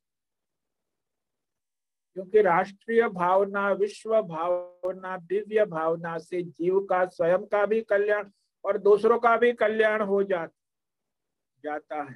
क्योंकि 2.14 2.42
राष्ट्रीय 2.42 3.08
भावना, 3.08 3.72
विश्व 3.72 4.22
भावना, 4.22 5.18
दिव्य 5.18 5.66
भावना 5.66 6.18
से 6.18 6.42
जीव 6.44 6.80
का, 6.80 7.06
स्वयं 7.06 7.46
का 7.46 7.66
भी 7.66 7.82
कल्याण 7.82 8.30
और 8.66 8.78
दूसरों 8.78 9.20
का 9.20 9.38
भी 9.38 9.54
कल्याण 9.54 10.02
हो 10.02 10.24
जाता 10.24 10.60
जाता 11.64 12.04
है। 12.04 12.14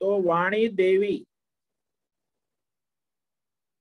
तो 0.00 0.22
वाणी 0.22 0.68
देवी 0.68 1.26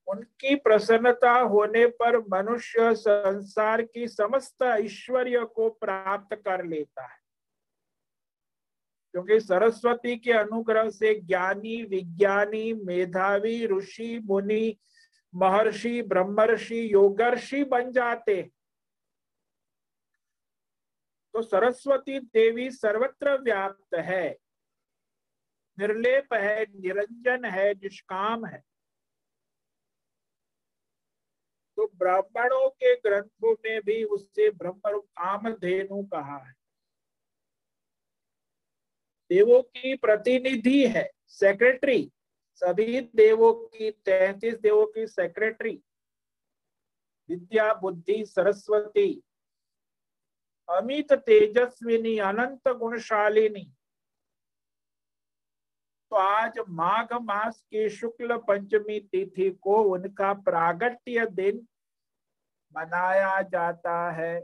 उनकी 0.07 0.55
प्रसन्नता 0.55 1.31
होने 1.31 1.85
पर 1.87 2.17
मनुष्य 2.17 2.95
संसार 2.95 3.81
की 3.81 4.07
समस्त 4.07 4.61
ऐश्वर्य 4.61 5.45
को 5.45 5.69
प्राप्त 5.69 6.35
कर 6.35 6.65
लेता 6.65 7.03
है। 7.03 7.19
क्योंकि 9.11 9.39
सरस्वती 9.39 10.17
के 10.17 10.31
अनुग्रह 10.31 10.89
से 10.89 11.19
ज्ञानी, 11.19 11.83
विज्ञानी, 11.83 12.73
मेधावी, 12.73 13.65
ऋषि, 13.65 14.19
मुनि, 14.19 14.77
महर्षि, 15.35 16.01
ब्रह्मर्षि, 16.01 16.93
योगर्षि 16.93 17.63
बन 17.63 17.91
जाते 17.91 18.51
तो 21.33 21.41
सरस्वती 21.41 22.19
देवी 22.19 22.71
सर्वत्र 22.71 23.41
व्याप्त 23.41 23.95
है। 23.95 24.37
निर्लेप 25.79 26.33
है, 26.33 26.65
निरंजन 26.79 27.45
है, 27.45 27.73
निष्काम 27.73 28.45
है। 28.45 28.63
तो 31.77 31.91
ब्राह्मणों 31.95 32.69
के 32.69 32.95
ग्रंथों 32.95 33.53
में 33.53 33.81
भी 33.81 34.03
उससे 34.03 34.49
ब्रह्म 34.49 34.99
कामधेनु 34.99 36.03
कहा 36.03 36.37
है। 36.37 36.55
देवों 39.29 39.61
की 39.61 39.95
प्रतिनिधि 39.95 40.87
है 40.87 41.11
सेक्रेटरी 41.27 42.11
सभी 42.55 43.01
देवों 43.01 43.53
की, 43.53 43.91
तैतीस 43.91 44.53
देवों 44.53 44.85
की 44.85 45.07
सेक्रेटरी 45.07 45.83
विद्या, 47.29 47.73
बुद्धि, 47.73 48.25
सरस्वती। 48.25 49.21
अमित 50.69 51.13
तेजस्विनी, 51.13 52.17
अनंत 52.17 52.67
गुणशालिनी। 52.67 53.71
तो 56.15 56.19
आज 56.19 56.59
माघ 56.69 57.13
मास 57.13 57.61
की 57.71 57.89
शुक्ल 57.89 58.37
पंचमी 58.37 58.99
तिथि 58.99 59.49
को 59.61 59.81
उनका 59.83 60.33
प्रागट्य 60.33 61.25
दिन 61.25 61.57
मनाया 62.75 63.41
जाता 63.41 64.11
है। 64.11 64.39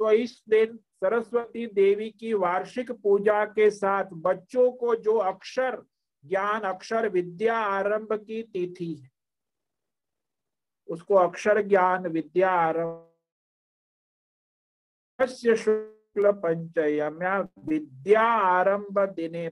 तो 0.00 0.12
इस 0.12 0.42
दिन 0.48 0.76
सरस्वती 0.76 1.66
देवी 1.66 2.10
की 2.10 2.32
वार्षिक 2.34 2.92
पूजा 2.92 3.44
के 3.44 3.70
साथ 3.70 4.04
बच्चों 4.12 4.70
को 4.72 4.94
जो 4.96 5.16
अक्षर, 5.16 5.82
ज्ञान, 6.24 6.60
अक्षर 6.60 7.08
विद्या 7.08 7.56
आरंभ 7.58 8.12
की 8.12 8.42
तिथि 8.42 8.94
है, 8.94 9.10
उसको 10.88 11.14
अक्षर 11.16 11.62
ज्ञान 11.62 12.06
विद्या 12.06 12.50
आरंभ 12.50 13.06
शुक्ल 16.18 16.30
पंचयम्या 16.42 17.38
विद्या 17.66 18.22
आरंभ 18.22 18.98
दिने 19.16 19.48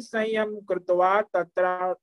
संयम 0.00 0.58
कृतवा 0.60 1.20
तत्र 1.34 1.94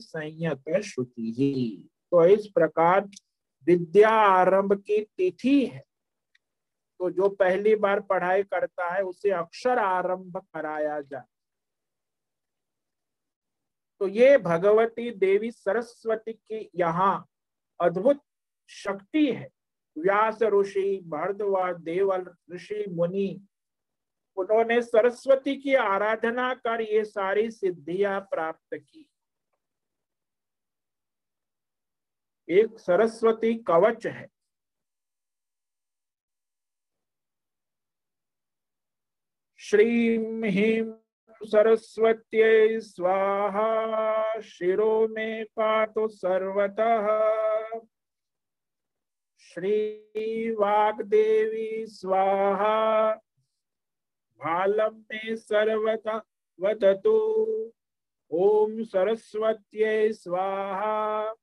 संयत 0.00 0.80
शुचि 0.84 1.88
तो 2.12 2.24
इस 2.26 2.46
प्रकार 2.46 3.08
विद्या 3.66 4.10
आरंभ 4.10 4.72
की 4.76 5.00
तिथि 5.16 5.64
है। 5.66 5.82
तो 7.00 7.10
जो 7.10 7.28
पहली 7.30 7.74
बार 7.76 8.00
पढ़ाई 8.00 8.42
करता 8.42 8.92
है, 8.94 9.02
उसे 9.02 9.30
अक्षर 9.30 9.78
आरंभ 9.78 10.36
कराया 10.54 11.00
जाए 11.00 11.24
तो 14.00 14.08
ये 14.08 14.36
भगवती 14.38 15.10
देवी 15.10 15.50
सरस्वती 15.50 16.32
की 16.32 16.68
यहाँ 16.76 17.26
अद्भुत 17.80 18.20
शक्ति 18.70 19.26
है। 19.26 19.48
व्यास 19.98 20.42
ऋषि, 20.42 21.00
भरद्वाज, 21.06 21.76
देवल 21.76 22.34
ऋषि, 22.54 22.84
मुनि, 22.88 23.46
उन्होंने 24.36 24.82
सरस्वती 24.82 25.56
की 25.56 25.74
आराधना 25.74 26.54
कर 26.54 26.80
ये 26.80 27.04
सारी 27.04 27.50
सिद्धियाँ 27.50 28.20
प्राप्त 28.20 28.74
की। 28.74 29.10
एक 32.48 32.78
सरस्वती 32.78 33.54
कवच 33.54 34.06
है। 34.06 34.28
श्रीम 39.58 40.44
ह्रीम 40.44 40.94
सरस्वत्यै 41.42 42.80
स्वाहा, 42.80 44.40
शिरो 44.40 45.08
में 45.08 45.44
पातु 45.44 46.08
सर्वतः। 46.08 47.47
श्री 49.48 50.50
वाग्देवी 50.50 51.86
स्वाहा। 51.86 53.20
भालम 54.38 54.98
में 54.98 55.36
सर्वता 55.36 56.22
वदतु। 56.60 57.72
ओम 58.30 58.82
सरस्वत्यै 58.82 60.12
स्वाहा। 60.12 61.34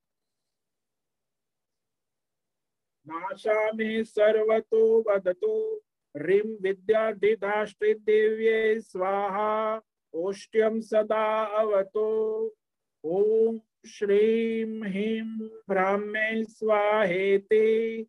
नाशा 3.07 3.71
में 3.71 4.03
सर्वतो 4.03 5.09
वदतु। 5.09 5.81
ह्रीं 6.17 6.57
विद्याधिधाष्ट्रिदेव्यै 6.61 8.79
स्वाहा। 8.79 9.81
ओष्ट्यम 10.13 10.79
सदा 10.79 11.45
अवतो। 11.45 12.55
ओम 13.05 13.59
श्रीं 13.86 14.83
ह्रीं 14.83 15.47
ब्राह्मे 15.69 16.43
स्वाहेते 16.43 18.01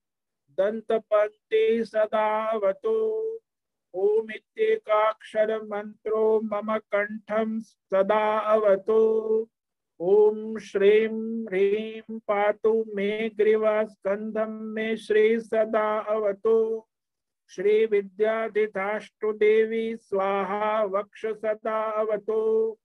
दन्तपन्ते 0.59 1.85
सदावतो 1.85 2.97
ओम 3.95 4.31
इत्येकाक्षर 4.31 5.63
मंत्रो 5.63 6.41
मम 6.41 6.79
कंठम 6.79 7.59
सदा 7.61 8.39
अवतो। 8.39 9.01
ओम 10.01 10.59
श्रीं 10.59 11.45
ह्रीं 11.45 12.19
पातु 12.19 12.85
मे 12.95 13.29
ग्रीवा 13.29 13.85
मे 14.49 14.97
श्री 14.97 15.41
सदा 15.41 15.99
अवतो। 15.99 16.89
श्री 17.49 17.87
विद्याधिष्टु 17.87 19.33
स्वाहा 19.97 20.85
वक्ष 20.85 21.27
सदा 21.27 21.91
अवतो। 21.91 22.79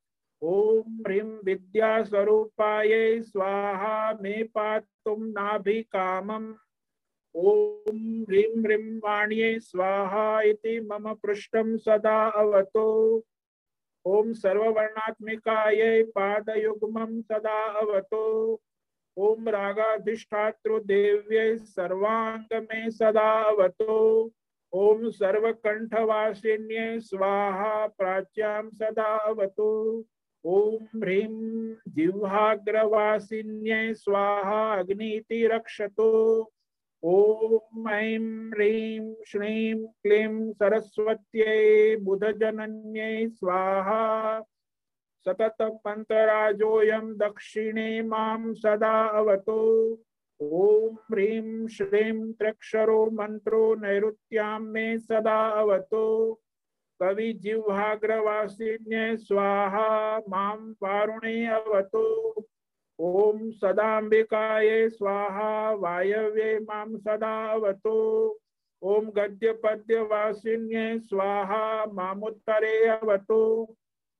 ओम 0.44 0.80
ह्रीं 0.80 1.22
विद्यास्वरूपाए 1.22 3.22
स्वाहा 3.22 4.18
मे 4.22 4.44
पातुम 4.44 5.24
नाभि 5.24 5.82
कामम 5.82 6.56
ओम 7.36 8.26
ह्रीं 8.30 8.64
ह्रीं 8.64 8.98
वाण्ये 8.98 9.60
स्वाहा 9.60 10.42
इति 10.42 10.80
मम 10.80 11.14
पृष्ठम 11.14 11.78
सदा 11.78 12.30
अवतो। 12.30 13.24
ओम 14.06 14.34
सर्ववर्णात्मिकायै 14.34 16.04
पादयुग्मं 16.04 17.22
सदा 17.22 17.80
अवतो। 17.80 18.62
ओम 19.18 19.50
रागाधिष्ठातृ 19.50 20.80
देव्यै 20.80 21.58
सर्वांग 21.58 22.62
में 22.62 22.90
सदा 22.90 23.44
अवतो। 23.44 24.32
ओम 24.74 25.10
सर्वकंठवासिन्ये 25.10 27.00
स्वाहा 27.00 27.88
प्राच्यां 27.88 28.70
सदा 28.70 29.04
अवतो। 29.04 30.04
ओम 30.46 31.02
ह्रीं 31.02 31.76
जिह्वाग्रवासिन्यै 31.88 33.94
स्वाहा 33.94 34.80
अग्निति 34.80 35.48
रक्षतो 35.48 36.52
ओम 37.04 37.90
ऐं 37.90 38.52
ह्रीं 38.52 39.14
श्रीं 39.28 39.86
क्लीं 39.86 40.54
सरस्वत्यै 40.54 41.96
बुधजनन्यै 41.96 43.28
स्वाहा। 43.28 44.42
सततं 45.26 45.78
मन्त्रराजोऽयं 45.86 47.18
दक्षिणे 47.18 48.02
माँ 48.02 48.54
सदा 48.54 49.08
अवतो। 49.08 49.98
ओम 50.42 50.96
ह्रीं 50.96 51.68
श्रीं 51.68 52.34
त्र्यक्षरो 52.34 53.06
मंत्रो 53.06 53.76
नैऋत्यां 53.76 54.62
मे 54.62 55.00
सदा 55.00 55.50
अवतो। 55.50 56.42
कवि 57.02 57.34
जिह्वाग्रवासिन्य 57.34 59.18
स्वाहा 59.18 60.18
माँ 60.30 60.56
वारुणे 60.84 61.46
अवतो। 61.46 62.06
सदाम्बिकाय 63.62 64.90
स्वाहा 64.90 65.72
वायव्ये 65.74 66.60
माँ 66.60 66.86
सदा 66.98 67.34
अवतो। 67.52 67.98
ओम 68.82 69.10
गद्य 69.10 69.52
पद्य 69.64 70.02
वासिन्य 70.02 71.00
स्वाहा 71.00 71.86
मामुत्तरे 71.86 72.78
अवतो। 72.88 73.42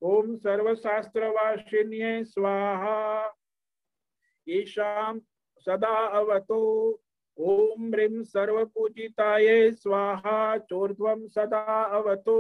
ओम 0.02 0.36
सर्वशास्त्र 0.36 1.28
वासिन्य 1.28 2.24
स्वाहा 2.24 3.00
सदा 5.66 5.96
अवतो। 6.20 6.62
ओम 7.42 7.88
ह्रीं 7.88 8.24
सर्वपूजिताय 8.24 9.72
स्वाहा 9.72 10.58
चोर्ध्वं 10.58 11.28
सदा 11.28 11.84
अवतो। 11.84 12.36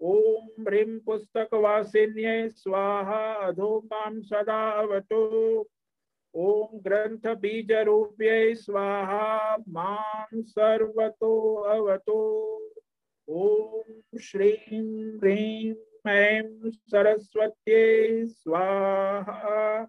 ओम 0.00 0.62
ह्रीं 0.62 0.98
पुस्तकवासिन्यै 0.98 2.48
स्वाहा 2.48 3.32
अधो 3.32 3.78
माँ 3.78 4.20
सदा 4.20 4.70
अवतो। 4.70 5.20
ओम 6.34 6.78
ग्रंथ 6.78 7.36
बीज 7.36 7.72
रूप्यै 7.72 8.54
स्वाहा 8.54 9.56
माँ 9.68 10.26
सर्वतो 10.34 11.54
अवतो। 11.54 12.18
ओम 13.28 14.18
श्रीं 14.18 15.18
ह्रीं 15.18 15.74
ऐं 16.10 16.70
सरस्वत्यै 16.70 18.26
स्वाहा। 18.26 19.84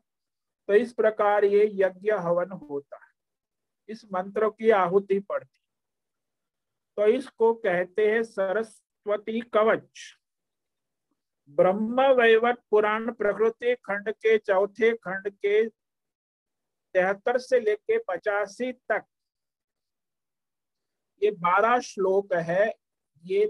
तो 0.68 0.74
इस 0.74 0.94
प्रकार 0.94 1.46
ये 1.46 1.70
यज्ञ 1.74 2.12
हवन 2.12 2.52
होता 2.52 2.96
है। 2.96 3.13
इस 3.90 4.06
मंत्र 4.06 4.50
की 4.50 4.70
आहुति 4.70 5.20
पड़ती। 5.20 5.60
तो 6.98 7.08
इसको 7.08 7.54
कहते 7.54 8.12
हैं 8.12 8.24
सरस्वती 8.24 9.42
कवच। 9.42 10.02
ब्रह्म 11.50 12.02
वैवत 12.02 12.62
पुराण 12.72 13.12
प्रकृति 13.12 13.76
खंड 13.76 14.12
के 14.12 14.38
चौथे 14.38 14.92
खंड 14.96 15.30
के 15.30 15.70
तिहत्तर 16.96 17.38
से 17.38 17.60
लेके 17.60 17.98
पचासी 17.98 18.72
तक। 18.72 19.06
ये 21.24 21.32
बारह 21.32 21.80
श्लोक 21.80 22.34
है, 22.34 22.74
ये 23.26 23.46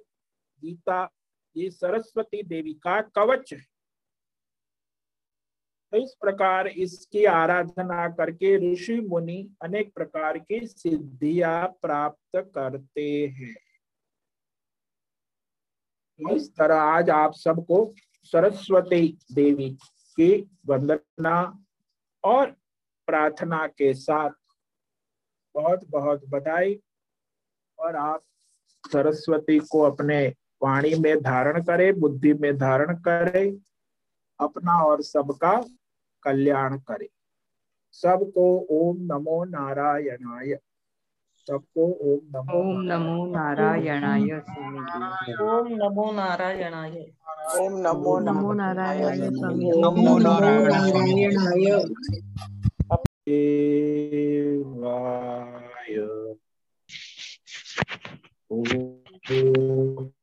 गीता, 0.61 1.09
ये 1.57 1.69
सरस्वती 1.71 2.43
देवी 2.43 2.73
का 2.73 3.01
कवच 3.01 3.53
है। 3.53 3.72
तो 5.93 5.99
इस 5.99 6.13
प्रकार 6.21 6.67
इसकी 6.67 7.23
आराधना 7.25 8.07
करके 8.09 8.55
ऋषि 8.61 8.99
मुनि 8.99 9.35
अनेक 9.63 9.93
प्रकार 9.95 10.37
की 10.37 10.59
सिद्धियाँ 10.67 11.67
प्राप्त 11.81 12.37
करते 12.55 13.05
हैं। 13.27 13.53
तो 16.19 16.35
इस 16.35 16.49
तरह 16.55 16.75
आज 16.75 17.09
आप 17.09 17.33
सबको 17.33 17.77
सरस्वती 18.31 19.07
देवी 19.33 19.69
की 20.17 20.29
वंदना 20.67 21.35
और 22.23 22.51
प्रार्थना 23.07 23.65
के 23.67 23.93
साथ 23.93 24.31
बहुत 25.55 25.85
बहुत 25.89 26.25
बधाई 26.29 26.79
और 27.79 27.95
आप 27.95 28.23
सरस्वती 28.83 29.59
को 29.71 29.81
अपने 29.81 30.27
वाणी 30.63 30.93
में 30.95 31.21
धारण 31.21 31.63
करें, 31.63 31.99
बुद्धि 31.99 32.33
में 32.33 32.57
धारण 32.57 32.95
करें, 32.97 33.57
अपना 34.39 34.81
और 34.83 35.01
सबका 35.01 35.53
कल्याण 36.23 36.77
करे 36.87 37.07
सबको 37.93 38.45
ओम 38.77 38.97
नमो 39.11 39.43
नारायणाय। 39.45 40.55
सबको 41.47 41.85
ओम 42.09 42.21
नमो 42.35 42.59
ओम 42.59 42.81
नमो 42.81 43.15
नारायणाय। 43.31 44.29
ओम 45.47 45.67
नमो 45.81 46.05
नारायणाय। 46.11 46.95
ओम 47.59 47.73
नमो 47.81 48.17
नमो 48.19 48.53
नारायणाय 48.53 49.31
नमो 49.83 50.17
नारायणाय। 50.19 51.65
ओम 59.31 60.22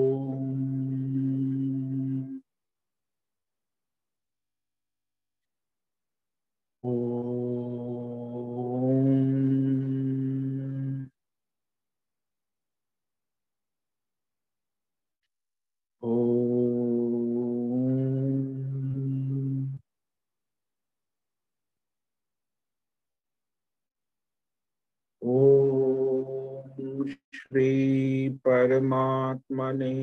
श्री 27.51 28.29
परमात्मने 28.29 29.93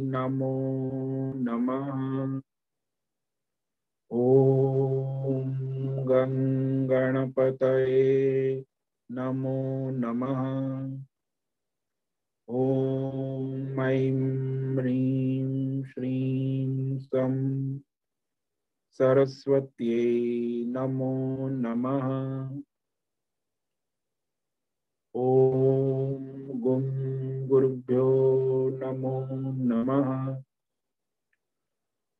नमो 0.00 0.72
नमः। 1.36 2.40
ॐ 4.12 5.50
गं 6.06 6.34
गणपतये 6.90 8.64
नमो 9.10 9.90
नमः। 9.90 10.42
ॐ 12.50 13.80
ऐं 13.80 14.76
ह्रीं 14.78 15.82
श्रीं 15.84 16.98
सं 16.98 17.34
सरस्वत्यै 18.98 20.64
नमो 20.66 21.48
नमः। 21.48 22.06
ॐ 25.20 26.24
गुं 26.60 27.48
गुरुभ्यो 27.48 28.10
नमो 28.70 29.26
नमः। 29.52 30.42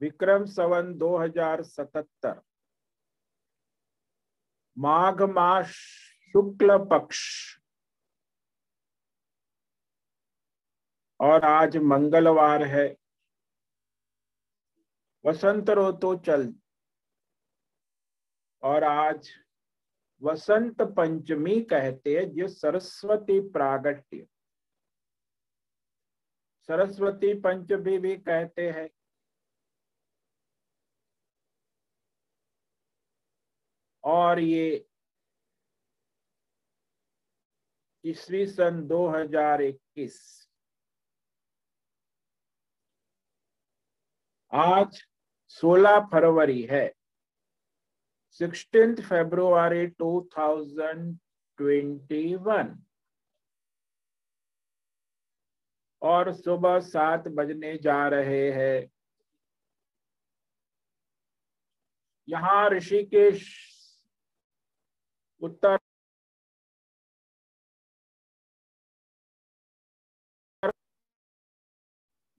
विक्रम 0.00 0.44
सवन 0.44 0.94
2077 0.94 2.42
माघ 4.78 5.22
मास 5.22 5.66
शुक्ल 6.32 6.78
पक्ष। 6.78 7.20
और 11.20 11.44
आज 11.44 11.76
मंगलवार 11.76 12.62
है। 12.62 12.96
वसंत 15.26 15.70
ऋतु 15.70 16.16
चल। 16.16 16.54
और 18.62 18.84
आज 18.84 19.45
वसंत 20.22 20.82
पंचमी 20.82 21.60
कहते 21.62 22.16
हैं, 22.16 22.30
जो 22.30 22.48
सरस्वती 22.48 23.40
प्रागट्य। 23.40 24.26
सरस्वती 26.66 27.40
पंचमी 27.40 27.98
भी 27.98 28.16
कहते 28.16 28.70
हैं। 28.70 28.90
और 34.04 34.40
ये 34.40 34.88
ईस्वी 38.04 38.46
सन 38.46 38.86
2021 38.86 40.48
आज 44.52 45.06
16 45.48 46.00
फरवरी 46.00 46.62
है। 46.62 46.92
सिक्सटीन 48.40 48.94
फेब्रुआरी 48.94 49.86
2021 50.00 52.76
और 56.02 56.32
सुबह 56.32 56.80
सात 56.80 57.28
बजने 57.28 57.78
जा 57.78 58.08
रहे 58.08 58.52
हैं। 58.52 58.90
यहाँ 62.28 62.70
ऋषिकेश 62.70 63.66
उत्तर 65.42 65.78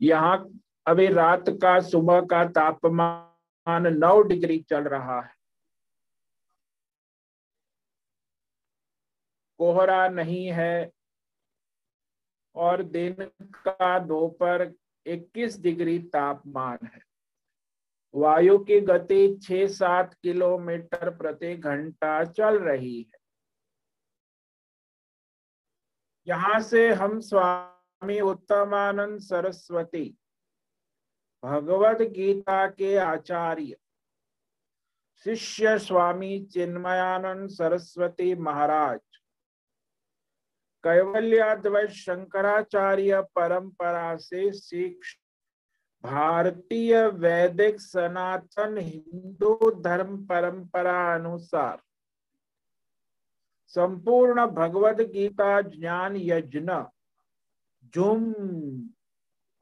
यहाँ 0.02 0.50
अभी 0.88 1.08
रात 1.08 1.46
का 1.62 1.80
सुबह 1.80 2.22
का 2.22 2.52
तापमान 2.52 3.94
नौ 3.94 4.24
डिग्री 4.24 4.66
चल 4.70 4.88
रहा 4.88 5.22
है। 5.22 5.37
कोहरा 9.60 10.08
नहीं 10.08 10.46
है। 10.48 10.92
और 12.56 12.84
दिन 12.84 13.14
का 13.56 13.98
दोपहर 14.00 14.72
21 15.06 15.60
डिग्री 15.62 16.00
तापमान 16.00 16.86
है। 16.86 17.02
वायु 18.14 18.58
की 18.60 18.80
गति 18.82 19.40
6-7 19.44 20.14
किलोमीटर 20.14 21.10
प्रति 21.10 21.56
घंटा 21.56 22.24
चल 22.24 22.60
रही 22.60 23.02
है। 23.02 23.20
यहाँ 26.28 26.60
से 26.60 26.88
हम 26.94 27.20
स्वामी 27.20 28.20
उत्तमानंद 28.20 29.20
सरस्वती 29.20 30.18
भगवत 31.44 32.02
गीता 32.02 32.66
के 32.68 32.96
आचार्य, 32.98 33.76
शिष्य 35.26 35.78
स्वामी 35.80 36.40
चिन्मयानंद 36.46 37.50
सरस्वती 37.50 38.34
महाराज 38.36 39.00
कैवल्याद्वैत 40.88 41.90
शंकराचार्य 41.90 43.22
परंपरा 43.36 44.16
से 44.18 44.52
सीख 44.52 45.00
भारतीय 46.04 47.08
वैदिक 47.08 47.80
सनातन 47.82 48.78
हिंदू 48.78 49.72
धर्म 49.82 50.16
परंपरा 50.26 51.16
अनुसार। 51.16 51.82
संपूर्ण 53.68 54.46
भगवद 54.48 55.02
गीता 55.02 55.62
ज्ञान 55.62 56.16
यज्ञ, 56.16 56.60
जूम 57.94 58.24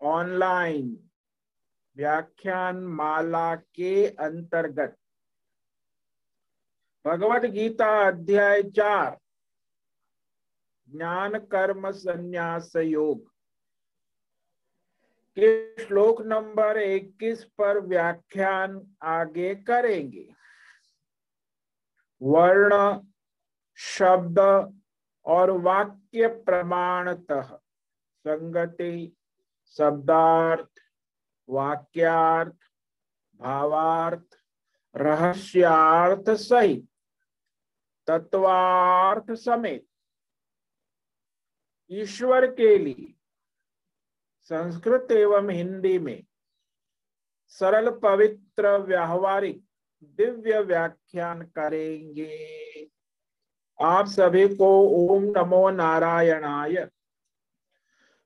ऑनलाइन 0.02 0.98
व्याख्यान 1.98 2.84
माला 2.94 3.56
के 3.56 4.08
अंतर्गत। 4.08 4.96
भगवत 7.06 7.46
गीता 7.52 8.08
अध्याय 8.08 8.64
चार 8.64 9.18
ज्ञान 10.90 11.40
कर्म 11.40 11.92
संन्यास 11.92 12.76
योग 12.76 13.28
के 15.40 15.76
श्लोक 15.86 16.22
नंबर 16.22 16.78
21 16.78 17.44
पर 17.44 17.80
व्याख्यान 17.80 18.96
आगे 19.02 19.56
करेंगे। 19.56 20.36
वर्ण, 22.22 23.00
शब्द 23.76 24.40
और 25.26 25.52
वाक्य 25.52 26.28
प्रमाणतः। 26.28 27.58
संगति, 28.28 29.16
शब्दार्थ, 29.78 30.70
वाक्यार्थ, 31.50 32.56
भावार्थ, 33.36 34.26
रहस्यार्थ 34.96 36.30
सहित। 36.30 36.88
तत्वार्थ 38.08 39.32
समेत। 39.32 39.88
ईश्वर 41.92 42.46
के 42.52 42.78
लिए, 42.78 43.14
संस्कृत 44.42 45.08
एवं 45.12 45.50
हिंदी 45.50 46.00
में 46.00 46.24
सरल, 47.48 47.90
पवित्र, 47.92 48.78
व्यावहारिक, 48.78 49.64
दिव्य 50.04 50.60
व्याख्यान 50.60 51.42
करेंगे। 51.42 52.90
आप 53.82 54.08
सभी 54.08 54.56
को 54.56 54.68
ओम 54.90 55.24
नमो 55.24 55.70
नारायणाय। 55.70 56.76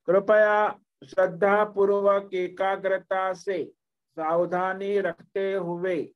कृपया 0.08 0.80
श्रद्धा 1.06 1.64
पूर्वक 1.64 2.34
एकाग्रता 2.34 3.34
से 3.34 3.74
सावधानी 4.10 5.00
रखते 5.00 5.54
हुए 5.54 6.14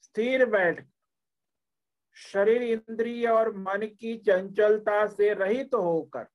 स्थिर 0.00 0.46
बैठ। 0.46 0.86
शरीर 2.14 2.62
इंद्रिय 2.62 3.28
और 3.28 3.56
मन 3.56 3.86
की 4.00 4.16
चंचलता 4.18 5.06
से 5.06 5.34
रहित 5.34 5.70
तो 5.72 5.82
होकर 5.82 6.26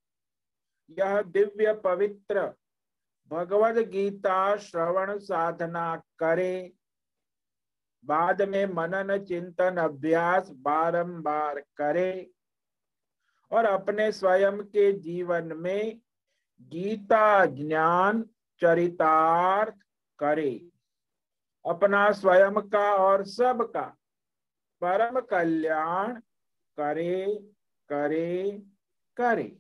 यह 0.89 1.21
दिव्य 1.21 1.73
पवित्र 1.73 2.53
भगवद 3.31 3.77
गीता 3.89 4.55
श्रवण 4.57 5.17
साधना 5.17 5.95
करे। 6.19 6.73
बाद 8.03 8.41
में 8.41 8.65
मनन 8.65 9.17
चिंतन 9.25 9.77
अभ्यास 9.77 10.49
बारंबार 10.49 11.59
करे 11.77 12.29
और 13.51 13.65
अपने 13.65 14.11
स्वयं 14.11 14.57
के 14.63 14.91
जीवन 14.99 15.51
में 15.55 15.99
गीता 16.71 17.45
ज्ञान 17.45 18.23
चरितार्थ 18.61 19.75
करे। 20.19 20.51
अपना 21.65 22.11
स्वयं 22.11 22.61
का 22.69 22.93
और 22.95 23.23
सबका 23.25 23.85
परम 24.81 25.19
कल्याण 25.21 26.13
करे 26.77 27.25
करे 27.89 28.61
करे। 29.17 29.55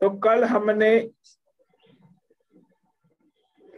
तो 0.00 0.10
कल 0.18 0.44
हमने 0.44 0.98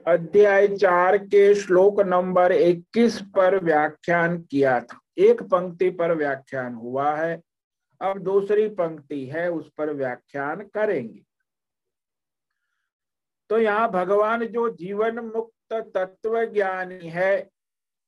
अध्याय 0.07 0.69
चार 0.69 1.19
के 1.19 1.55
श्लोक 1.55 2.01
नंबर 2.01 2.53
21 2.53 3.21
पर 3.37 3.65
व्याख्यान 3.65 4.43
किया 4.43 4.81
था। 4.81 5.01
एक 5.19 5.43
पंक्ति 5.43 5.91
पर 5.91 6.15
व्याख्यान 6.15 6.75
हुआ 6.75 7.15
है, 7.17 7.41
अब 8.01 8.19
दूसरी 8.19 8.69
पंक्ति 8.69 9.25
है, 9.27 9.51
उस 9.51 9.71
पर 9.79 9.93
व्याख्यान 9.93 10.63
करेंगे। 10.75 11.25
तो 13.51 13.59
यहाँ 13.59 13.91
भगवान 13.91 14.47
जो 14.47 14.69
जीवन 14.69 15.19
मुक्त 15.19 15.73
तत्व 15.73 16.45
ज्ञानी 16.45 17.09
है, 17.09 17.51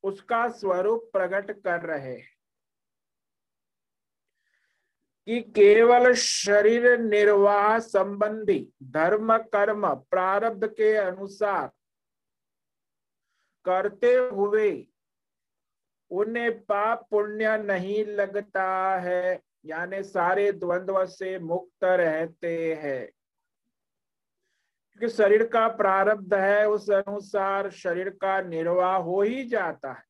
उसका 0.02 0.48
स्वरूप 0.48 1.10
प्रकट 1.12 1.50
कर 1.50 1.80
रहे 1.80 2.12
हैं। 2.12 2.35
कि 5.26 5.40
केवल 5.40 6.14
शरीर 6.14 6.98
निर्वाह 6.98 7.78
संबंधी 7.78 8.72
धर्म, 8.82 9.36
कर्म 9.38 9.94
प्रारब्ध 9.94 10.66
के 10.66 10.94
अनुसार 10.96 11.70
करते 13.64 14.14
हुए 14.14 14.88
उन्हें 16.10 16.64
पाप 16.64 17.06
पुण्य 17.10 17.58
नहीं 17.58 18.04
लगता 18.06 18.98
है, 18.98 19.40
यानी 19.64 20.02
सारे 20.02 20.52
द्वंद्व 20.52 21.06
से 21.06 21.38
मुक्त 21.38 21.84
रहते 21.84 22.74
हैं। 22.74 23.06
क्योंकि 24.92 25.08
शरीर 25.08 25.46
का 25.46 25.68
प्रारब्ध 25.68 26.34
है, 26.34 26.68
उस 26.68 26.90
अनुसार 26.90 27.70
शरीर 27.70 28.10
का 28.10 28.40
निर्वाह 28.40 28.96
हो 28.96 29.22
ही 29.22 29.44
जाता 29.44 29.92
है। 29.92 30.05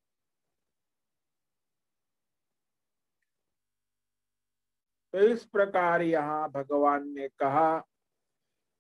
तो 5.17 5.23
इस 5.23 5.45
प्रकार 5.45 6.03
यहाँ 6.03 6.51
भगवान 6.51 7.09
ने 7.09 7.29
कहा, 7.29 7.87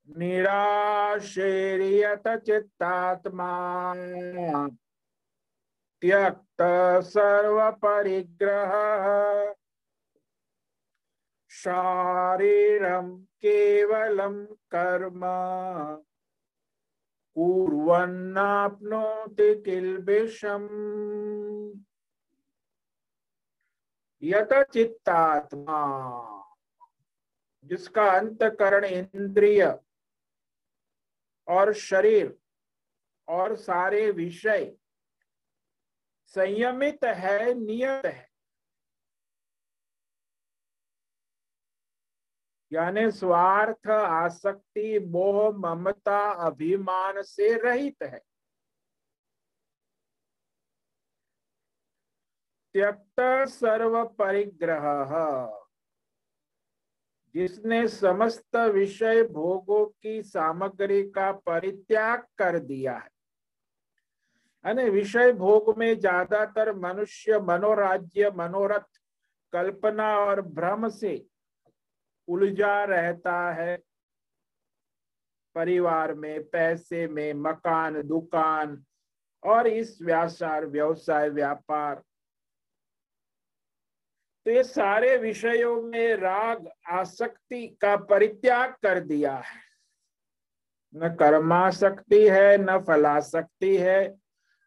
निराशेरियत 0.08 2.28
चित्तात्मा, 2.28 3.94
त्यक्त 6.02 6.62
सर्व 7.02 7.70
परिग्रह 7.70 8.72
शारीरम 11.50 13.16
केवलम 13.16 14.44
कर्म, 14.44 15.20
कुर्वन्नाप्नोति 17.36 19.54
किल्बिषम्। 19.54 20.68
यत 24.22 24.48
चित्तात्मा 24.52 25.82
जिसका 27.64 28.10
अंतकरण 28.10 28.84
इंद्रिय 28.84 29.78
और 31.48 31.72
शरीर 31.72 32.38
और 33.28 33.56
सारे 33.56 34.10
विषय 34.10 34.76
संयमित 36.26 37.04
है, 37.04 37.54
नियत 37.54 38.06
है। 38.06 38.30
यानी 42.72 43.10
स्वार्थ, 43.10 43.86
आसक्ति, 43.88 44.98
मोह, 44.98 45.50
ममता, 45.50 46.32
अभिमान 46.46 47.22
से 47.22 47.54
रहित 47.58 48.02
है। 48.02 48.20
त्यक्त 52.76 53.20
सर्व 53.48 54.02
परिग्रह 54.18 54.82
जिसने 57.34 57.86
समस्त 57.88 58.56
विषय 58.74 59.22
भोगों 59.24 59.84
की 59.86 60.22
सामग्री 60.22 61.02
का 61.10 61.30
परित्याग 61.46 62.26
कर 62.38 62.58
दिया 62.60 62.96
है। 62.96 63.10
विषय 64.90 65.32
भोग 65.32 65.72
में 65.78 65.98
ज़्यादातर 66.00 66.72
मनुष्य 66.76 67.38
मनोराज्य, 67.40 68.30
मनोरथ, 68.30 69.00
कल्पना 69.52 70.08
और 70.18 70.40
भ्रम 70.42 70.88
से 70.88 71.14
उलझा 72.28 72.84
रहता 72.84 73.52
है। 73.52 73.76
परिवार 75.56 76.14
में 76.14 76.42
पैसे 76.44 77.06
में 77.08 77.32
मकान, 77.34 78.02
दुकान 78.02 78.82
और 79.42 79.66
इस 79.66 79.98
व्यासार, 80.02 80.66
व्यवसाय, 80.66 81.28
व्यापार 81.30 82.02
तो 84.46 84.52
ये 84.52 84.62
सारे 84.64 85.16
विषयों 85.16 85.82
में 85.82 86.16
राग 86.16 86.68
आसक्ति 86.90 87.66
का 87.80 87.96
परित्याग 87.96 88.74
कर 88.82 89.00
दिया 89.00 89.36
है। 89.36 89.60
न 90.94 91.08
कर्माशक्ति 91.14 92.28
है, 92.28 92.58
न 92.58 92.78
फलाशक्ति 92.78 93.76
है, 93.76 94.18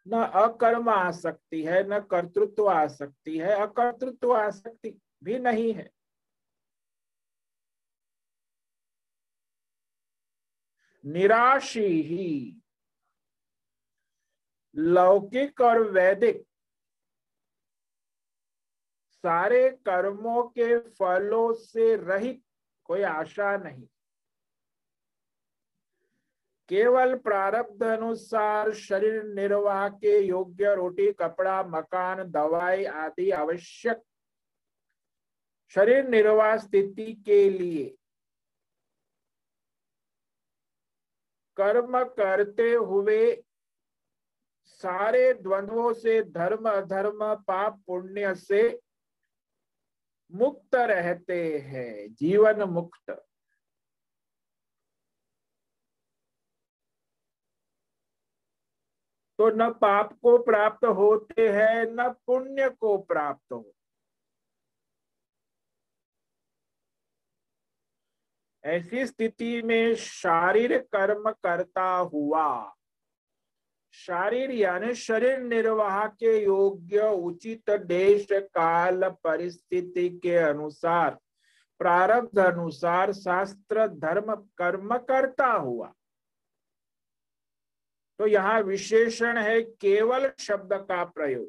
न 0.08 0.22
अकर्म 0.34 0.88
आसक्ति 0.88 1.62
है, 1.64 1.82
न 1.88 2.00
कर्तृत्व 2.00 2.68
आसक्ति 2.68 3.38
है। 3.38 3.54
अकर्तृत्व 3.60 4.36
आसक्ति 4.36 5.00
भी 5.24 5.38
नहीं 5.38 5.72
है। 5.74 5.90
निराशी 11.04 12.02
ही 12.02 12.56
लौकिक 14.76 15.60
और 15.60 15.82
वैदिक 15.82 16.46
सारे 19.24 19.68
कर्मों 19.70 20.42
के 20.42 20.78
फलों 20.78 21.52
से 21.52 21.96
रहित 21.96 22.42
कोई 22.84 23.02
आशा 23.02 23.56
नहीं। 23.56 23.86
केवल 26.68 27.16
प्रारब्ध 27.18 27.82
अनुसार 27.82 28.72
शरीर 28.72 29.22
निर्वाह 29.22 29.88
के 29.88 30.18
योग्य 30.18 30.74
रोटी, 30.74 31.12
कपड़ा, 31.12 31.62
मकान, 31.62 32.22
दवाई 32.30 32.84
आदि 32.84 33.30
आवश्यक। 33.30 34.02
शरीर 35.74 36.08
निर्वाह 36.08 36.56
स्थिति 36.56 37.12
के 37.26 37.48
लिए 37.50 37.96
कर्म 41.56 42.04
करते 42.04 42.72
हुए 42.72 43.44
सारे 44.64 45.32
द्वंद्वों 45.34 45.92
से 45.92 46.22
धर्म, 46.22 46.70
अधर्म, 46.70 47.34
पाप, 47.34 47.80
पुण्य 47.86 48.34
से 48.34 48.80
मुक्त 50.32 50.74
रहते 50.74 51.58
हैं, 51.58 52.14
जीवन 52.14 52.62
मुक्त। 52.62 53.10
तो 59.38 59.48
न 59.48 59.70
पाप 59.72 60.12
को 60.12 60.38
प्राप्त 60.38 60.84
होते 60.84 61.48
हैं, 61.48 61.84
न 61.84 62.08
पुण्य 62.26 62.68
को 62.70 62.98
प्राप्त 62.98 63.52
हो। 63.52 63.74
ऐसी 68.64 69.06
स्थिति 69.06 69.62
में 69.62 69.94
शारीरिक 69.94 70.82
कर्म 70.82 71.30
करता 71.30 71.96
हुआ 71.96 72.79
शारीर 73.92 74.50
यानी 74.50 74.94
शरीर 74.94 75.38
निर्वाह 75.38 76.06
के 76.06 76.44
योग्य 76.44 77.08
उचित 77.08 77.70
देश 77.70 78.26
काल 78.32 79.08
परिस्थिति 79.24 80.08
के 80.10 80.36
अनुसार, 80.36 81.18
प्रारब्ध 81.78 82.38
अनुसार 82.38 83.12
शास्त्र 83.12 83.86
धर्म 83.88 84.34
कर्म 84.34 84.96
करता 84.98 85.46
हुआ। 85.46 85.92
तो 88.18 88.26
यहाँ 88.26 88.60
विशेषण 88.60 89.38
है 89.38 89.62
केवल 89.62 90.32
शब्द 90.38 90.72
का 90.72 91.04
प्रयोग। 91.04 91.48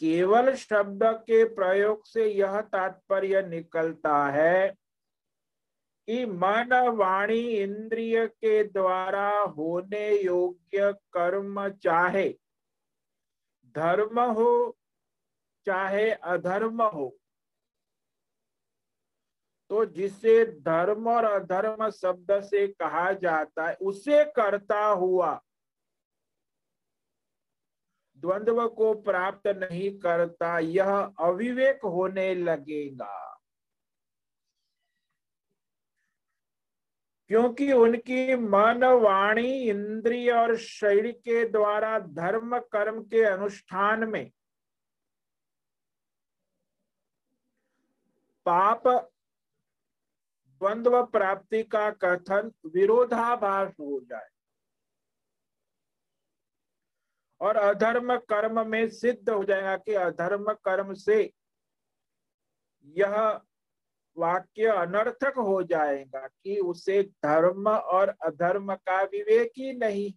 केवल 0.00 0.54
शब्द 0.54 1.04
के 1.04 1.44
प्रयोग 1.44 2.04
से 2.04 2.26
यह 2.26 2.60
तात्पर्य 2.60 3.42
निकलता 3.42 4.26
है 4.30 4.74
कि 6.08 6.26
मन 6.26 6.92
वाणी 6.94 7.40
इंद्रिय 7.40 8.26
के 8.26 8.64
द्वारा 8.64 9.38
होने 9.38 10.22
योग्य 10.22 10.92
कर्म 11.12 11.68
चाहे। 11.68 12.38
धर्म 13.66 14.20
हो, 14.20 14.76
चाहे 15.66 16.10
अधर्म 16.10 16.82
हो। 16.82 17.16
तो 19.70 19.84
जिसे 19.84 20.44
धर्म 20.44 21.08
और 21.08 21.24
अधर्म 21.24 21.90
शब्द 21.90 22.40
से 22.40 22.68
कहा 22.68 23.12
जाता 23.12 23.68
है, 23.68 23.74
उसे 23.74 24.24
करता 24.24 24.84
हुआ। 24.84 25.42
द्वंद्व 28.16 28.68
को 28.68 28.94
प्राप्त 28.94 29.46
नहीं 29.46 29.98
करता, 29.98 30.58
यह 30.58 31.14
अविवेक 31.20 31.80
होने 31.84 32.34
लगेगा। 32.34 33.25
क्योंकि 37.28 37.72
उनकी 37.72 38.34
मन 38.34 38.84
वाणी 38.84 39.52
इंद्रिय 39.62 40.32
और 40.32 40.56
शरीर 40.56 41.10
के 41.12 41.44
द्वारा 41.48 41.98
धर्म 41.98 42.58
कर्म 42.58 43.02
के 43.02 43.22
अनुष्ठान 43.22 44.04
में। 44.10 44.30
पाप 48.46 48.86
द्वंद्व 50.60 51.02
प्राप्ति 51.04 51.62
का 51.62 51.90
कथन 51.90 52.52
विरोधाभास 52.66 53.72
हो 53.80 54.00
जाए। 54.00 54.28
और 57.40 57.56
अधर्म 57.56 58.16
कर्म 58.16 58.66
में 58.66 58.88
सिद्ध 58.88 59.30
हो 59.30 59.44
जाएगा 59.44 59.76
कि 59.76 59.94
अधर्म 59.94 60.52
कर्म 60.52 60.94
से 60.94 61.32
यह 62.84 63.40
वाक्य 64.18 64.66
अनर्थक 64.66 65.38
हो 65.38 65.62
जाएगा 65.62 66.26
कि 66.26 66.58
उसे 66.58 67.02
धर्म 67.02 67.68
और 67.68 68.08
अधर्म 68.08 68.74
का 68.74 69.02
विवेक 69.02 69.52
ही 69.58 69.72
नहीं। 69.72 70.12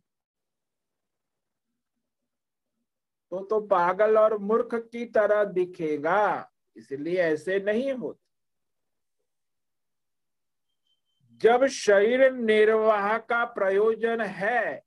तो 3.32 3.40
तो 3.40 3.60
पागल 3.62 4.18
और 4.18 4.38
मूर्ख 4.38 4.74
की 4.92 5.06
तरह 5.06 5.44
दिखेगा, 5.44 6.52
इसलिए 6.76 7.18
ऐसे 7.18 7.60
नहीं 7.60 7.92
होते। 7.94 8.28
जब 11.42 11.66
शरीर 11.66 12.32
निर्वाह 12.32 13.18
का 13.18 13.44
प्रयोजन 13.46 14.22
है, 14.22 14.82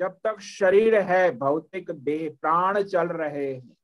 जब 0.00 0.18
तक 0.24 0.40
शरीर 0.40 0.94
है, 0.94 1.30
भौतिक 1.30 1.90
देह, 1.90 2.28
प्राण 2.40 2.82
चल 2.82 3.08
रहे 3.08 3.52
हैं। 3.52 3.76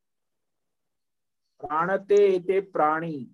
प्राणते 1.60 2.26
इते 2.26 2.60
प्राणी। 2.60 3.30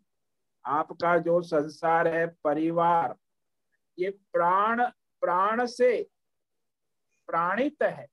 आपका 0.68 1.18
जो 1.18 1.42
संसार 1.42 2.08
है, 2.08 2.26
परिवार, 2.26 3.16
ये 3.98 4.10
प्राण 4.10 4.84
प्राण 5.20 5.66
से 5.66 6.08
प्राणित 7.26 7.82
है। 7.82 8.08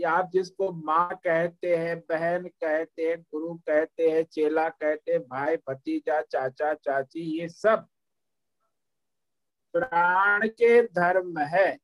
या 0.00 0.10
आप 0.10 0.30
जिसको 0.32 0.72
माँ 0.72 1.20
कहते 1.24 1.76
हैं, 1.76 2.00
बहन 2.00 2.48
कहते 2.48 3.02
हैं, 3.02 3.22
गुरु 3.22 3.54
कहते 3.54 4.10
हैं, 4.10 4.24
चेला 4.24 4.68
कहते 4.68 5.12
हैं, 5.12 5.20
भाई, 5.20 5.56
भतीजा, 5.56 6.20
चाचा, 6.20 6.74
चाची, 6.74 7.40
ये 7.40 7.48
सब 7.48 7.86
प्राण 9.72 10.48
के 10.48 10.82
धर्म 10.82 11.38
है। 11.38 11.78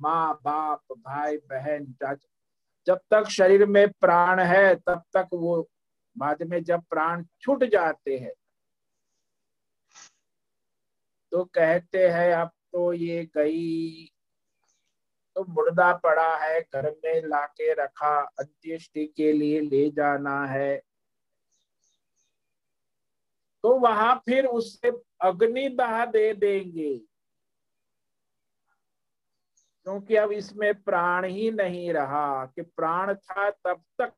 माँ, 0.00 0.40
बाप, 0.44 0.82
भाई, 0.92 1.36
बहन, 1.36 1.92
चाचा, 1.92 2.28
जब 2.86 3.00
तक 3.10 3.24
शरीर 3.24 3.66
में 3.66 3.88
प्राण 3.88 4.40
है, 4.40 4.74
तब 4.74 5.02
तक 5.12 5.28
वो 5.32 5.70
बाद 6.18 6.42
में 6.42 6.64
जब 6.64 6.82
प्राण 6.90 7.24
छूट 7.40 7.64
जाते 7.64 8.18
हैं 8.18 8.32
तो 11.32 11.44
कहते 11.44 12.08
हैं, 12.08 12.32
अब 12.32 12.48
तो 12.48 12.92
ये 12.92 13.30
गई 13.34 14.04
तो 15.36 15.44
मुर्दा 15.44 15.92
पड़ा 15.92 16.36
है, 16.36 16.60
घर 16.60 16.90
में 16.90 17.22
लाके 17.22 17.72
रखा, 17.74 18.20
अंत्येष्टि 18.20 19.06
के 19.06 19.32
लिए 19.32 19.60
ले 19.60 19.90
जाना 19.90 20.46
है। 20.46 20.82
तो 23.62 23.78
वहाँ 23.78 24.22
फिर 24.26 24.46
उससे 24.46 24.88
अग्नि 24.88 25.04
अग्निदाह 25.20 26.04
दे 26.06 26.34
देंगे। 26.34 26.98
क्योंकि 29.84 30.16
अब 30.16 30.32
इसमें 30.32 30.82
प्राण 30.82 31.24
ही 31.24 31.50
नहीं 31.50 31.92
रहा, 31.92 32.46
कि 32.46 32.62
प्राण 32.62 33.14
था 33.14 33.50
तब 33.50 33.82
तक 33.98 34.12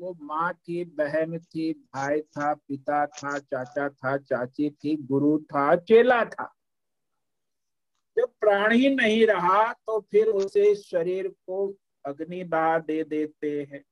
वो 0.00 0.16
माँ 0.22 0.52
थी, 0.54 0.84
बहन 0.84 1.38
थी, 1.38 1.72
भाई 1.72 2.20
था, 2.20 2.54
पिता 2.54 3.06
था, 3.06 3.38
चाचा 3.38 3.88
था, 3.88 4.16
चाची 4.16 4.70
थी, 4.70 4.96
गुरु 4.96 5.38
था, 5.38 5.76
चेला 5.76 6.24
था। 6.24 6.54
जब 8.16 8.32
प्राण 8.40 8.72
ही 8.72 8.94
नहीं 8.94 9.26
रहा 9.26 9.72
तो 9.72 10.00
फिर 10.00 10.26
उसे 10.26 10.74
शरीर 10.74 11.28
को 11.28 11.74
अग्निदाह 12.04 12.78
दे 12.78 13.02
देते 13.04 13.50
हैं। 13.72 13.82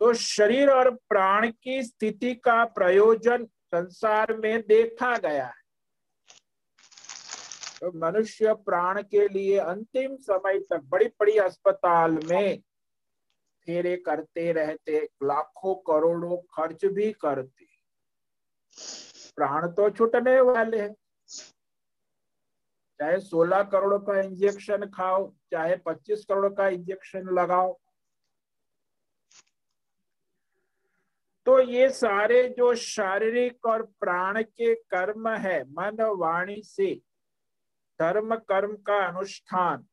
तो 0.00 0.12
शरीर 0.14 0.70
और 0.70 0.90
प्राण 0.94 1.50
की 1.62 1.82
स्थिति 1.82 2.34
का 2.34 2.64
प्रयोजन 2.64 3.44
संसार 3.44 4.36
में 4.36 4.60
देखा 4.60 5.16
गया 5.18 5.46
है। 5.46 5.65
मनुष्य 7.84 8.54
प्राण 8.54 9.02
के 9.02 9.28
लिए 9.28 9.58
अंतिम 9.58 10.16
समय 10.16 10.58
तक 10.58 10.80
बड़ी 10.84 11.06
बड़ी 11.06 11.36
अस्पताल 11.38 12.18
में 12.30 12.62
फेरे 13.66 13.96
करते 13.96 14.52
रहते, 14.52 15.08
लाखों 15.22 15.74
करोड़ों 15.74 16.36
खर्च 16.36 16.84
भी 16.84 17.12
करते। 17.12 17.66
प्राण 19.36 19.68
तो 19.68 19.90
छूटने 19.90 20.40
वाले 20.40 20.80
हैं। 20.80 20.94
चाहे 23.00 23.20
16 23.20 23.62
करोड़ 23.62 23.94
का 23.94 24.20
इंजेक्शन 24.20 24.86
खाओ, 24.86 25.34
चाहे 25.50 25.76
25 25.76 26.24
करोड़ 26.24 26.54
का 26.54 26.68
इंजेक्शन 26.68 27.18
लगाओ। 27.18 27.80
तो 31.46 31.60
ये 31.60 31.90
सारे 31.90 32.48
जो 32.48 32.74
शारीरिक 32.74 33.66
और 33.66 33.82
प्राण 33.82 34.42
के 34.42 34.74
कर्म 34.74 35.28
है, 35.28 35.62
मन 35.64 35.96
वाणी 36.00 36.62
से 36.62 37.00
धर्म 38.00 38.34
कर्म 38.38 38.74
का 38.86 38.96
अनुष्ठान। 39.06 39.86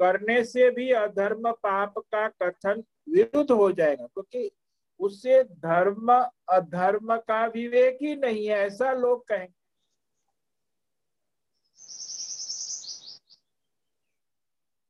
करने 0.00 0.42
से 0.44 0.70
भी 0.70 0.90
अधर्म 0.92 1.50
पाप 1.52 1.98
का 2.14 2.28
कथन 2.42 2.82
विरुद्ध 3.08 3.50
हो 3.50 3.70
जाएगा, 3.72 4.06
क्योंकि 4.06 4.50
उससे 5.00 5.42
धर्म, 5.44 6.12
अधर्म 6.50 7.16
का 7.18 7.44
विवेक 7.46 7.98
ही 8.02 8.14
नहीं 8.16 8.46
है, 8.46 8.56
ऐसा 8.56 8.92
लोग 8.92 9.26
कहेंगे 9.28 9.52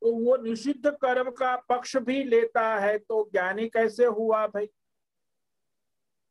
तो 0.03 0.13
वो 0.15 0.37
निषिद्ध 0.39 0.91
कर्म 0.93 1.31
का 1.33 1.55
पक्ष 1.69 1.97
भी 1.99 2.23
लेता 2.25 2.63
है 2.79 2.97
तो 2.99 3.23
ज्ञानी 3.33 3.69
कैसे 3.69 4.05
हुआ 4.07 4.47
भाई? 4.47 4.67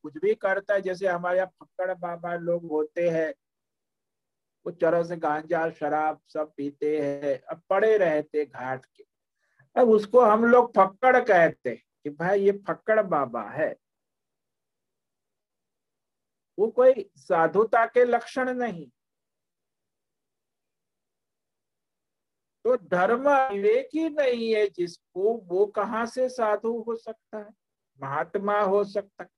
कुछ 0.03 0.17
भी 0.17 0.33
करता 0.35 0.73
है, 0.73 0.81
जैसे 0.81 1.07
हमारे 1.07 1.37
यहाँ 1.37 1.51
फक्कड़ 1.59 1.93
बाबा 1.93 2.35
लोग 2.37 2.65
होते 2.71 3.09
हैं 3.09 3.33
वो 4.65 4.71
चरस 4.71 5.07
से 5.07 5.17
गांजा, 5.17 5.69
शराब 5.69 6.21
सब 6.27 6.53
पीते 6.57 7.01
हैं। 7.01 7.41
अब 7.41 7.61
पड़े 7.69 7.97
रहते 7.97 8.45
घाट 8.45 8.85
के। 8.85 9.05
अब 9.75 9.89
उसको 9.89 10.21
हम 10.21 10.45
लोग 10.45 10.69
फक्कड़ 10.69 11.23
कहते 11.23 11.75
कि 11.75 12.09
भाई 12.09 12.41
ये 12.41 12.51
फक्कड़ 12.51 13.01
बाबा 13.01 13.43
है। 13.43 13.75
वो 16.59 16.67
कोई 16.67 17.11
साधुता 17.15 17.85
के 17.85 18.05
लक्षण 18.05 18.53
नहीं। 18.53 18.91
तो 22.65 22.77
धर्म 22.77 23.29
विवेक 23.29 23.89
ही 23.93 24.09
नहीं 24.09 24.55
है 24.55 24.67
जिसको, 24.67 25.37
वो 25.37 25.65
कहाँ 25.65 26.05
से 26.05 26.29
साधु 26.29 26.83
हो 26.87 26.95
सकता 26.95 27.37
है? 27.37 27.49
महात्मा 28.01 28.61
हो 28.61 28.83
सकता 28.83 29.23
है। 29.23 29.29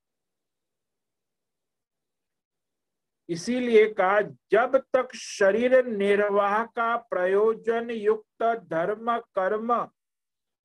इसीलिए 3.28 3.86
कहा, 3.92 4.20
जब 4.50 4.76
तक 4.96 5.14
शरीर 5.14 5.84
निर्वाह 5.86 6.64
का 6.64 6.96
प्रयोजन 6.96 7.90
युक्त 7.90 8.42
धर्म, 8.70 9.16
कर्म, 9.34 9.72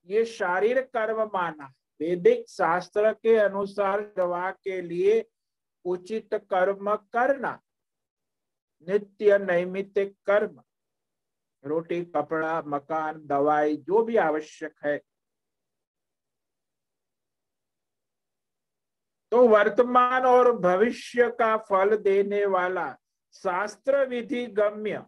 ये 0.07 0.25
शारीर 0.25 0.81
कर्म 0.81 1.21
माना, 1.33 1.73
वैदिक 1.99 2.45
शास्त्र 2.49 3.11
के 3.13 3.35
अनुसार 3.37 4.01
निर्वाह 4.01 4.49
के 4.51 4.81
लिए 4.81 5.23
उचित 5.85 6.33
कर्म 6.33 6.95
करना, 7.13 7.59
नित्य 8.87 9.37
नैमित्तिक 9.37 10.15
कर्म, 10.25 10.61
रोटी, 11.63 12.01
कपड़ा, 12.05 12.61
मकान, 12.67 13.21
दवाई, 13.25 13.75
जो 13.77 14.03
भी 14.03 14.15
आवश्यक 14.17 14.75
है 14.85 14.99
तो 19.31 19.47
वर्तमान 19.47 20.25
और 20.25 20.51
भविष्य 20.57 21.29
का 21.39 21.55
फल 21.59 21.95
देने 21.97 22.45
वाला 22.45 22.91
शास्त्र 23.35 24.05
विधि 24.07 24.45
गम्य 24.47 25.05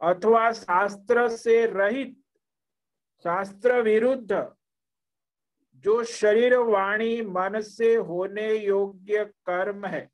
अथवा 0.00 0.50
शास्त्र 0.52 1.28
से 1.28 1.64
रहित, 1.66 2.16
शास्त्र 3.24 3.80
विरुद्ध 3.82 4.46
जो 5.84 6.02
शरीर 6.04 6.56
वाणी 6.56 7.20
मन 7.22 7.60
से 7.60 7.94
होने 7.94 8.52
योग्य 8.56 9.24
कर्म 9.46 9.86
है, 9.86 10.08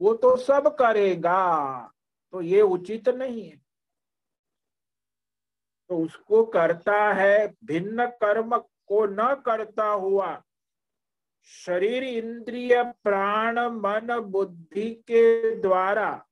वो 0.00 0.14
तो 0.14 0.36
सब 0.36 0.74
करेगा 0.76 1.92
तो 2.34 2.40
ये 2.42 2.60
उचित 2.62 3.08
नहीं 3.08 3.48
है। 3.48 3.56
तो 5.90 5.98
उसको 6.04 6.44
करता 6.46 7.12
है 7.12 7.46
भिन्न 7.64 8.06
कर्म 8.22 8.58
को 8.90 9.06
न 9.06 9.34
करता 9.34 9.86
हुआ, 9.86 10.42
शरीर 11.44 12.04
इंद्रिय 12.04 12.82
प्राण 12.82 13.58
मन 13.58 14.20
बुद्धि 14.20 14.94
के 14.94 15.56
द्वारा, 15.56 16.26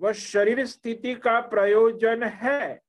वह 0.00 0.12
शरीर 0.12 0.66
स्थिति 0.66 1.14
का 1.14 1.40
प्रयोजन 1.40 2.22
है। 2.22 2.82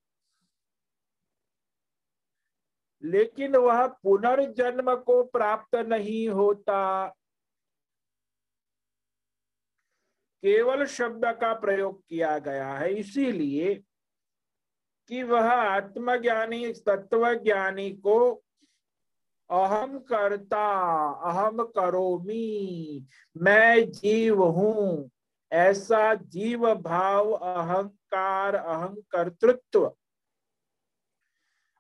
लेकिन 3.04 3.56
वह 3.56 3.88
पुनर्जन्म 3.88 4.96
को 4.96 5.24
प्राप्त 5.24 5.76
नहीं 5.76 6.30
होता। 6.30 7.08
केवल 10.42 10.86
शब्द 10.86 11.26
का 11.26 11.54
प्रयोग 11.54 12.04
किया 12.08 12.38
गया 12.40 12.74
है, 12.74 12.94
इसीलिए 12.94 13.84
कि 15.08 15.24
वह 15.24 15.52
आत्मज्ञानी 15.52 16.74
तत्व 16.74 17.34
ज्ञानी 17.34 17.92
को 17.92 18.44
अहम 19.50 20.00
करता, 20.00 20.68
अहम 21.24 21.64
करोमी। 21.64 23.08
मैं 23.38 23.92
जीव 23.92 24.44
हूँ। 24.44 25.12
ऐसा 25.52 26.14
जीव 26.14 26.76
भाव, 26.76 27.32
अहंकार 27.32 28.56
अहंकर्तृत्व 28.56 29.96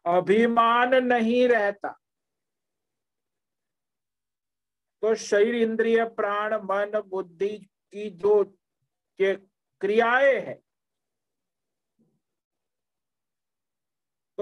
अभिमान 0.05 0.95
नहीं 0.95 1.47
रहता। 1.47 1.99
तो 5.01 5.15
शरीर, 5.15 5.55
इंद्रिय, 5.55 6.05
प्राण, 6.05 6.55
मन, 6.55 7.01
बुद्धि 7.07 7.57
की 7.91 8.09
जो 8.09 8.43
क्रियाएँ 9.79 10.41
है 10.41 10.62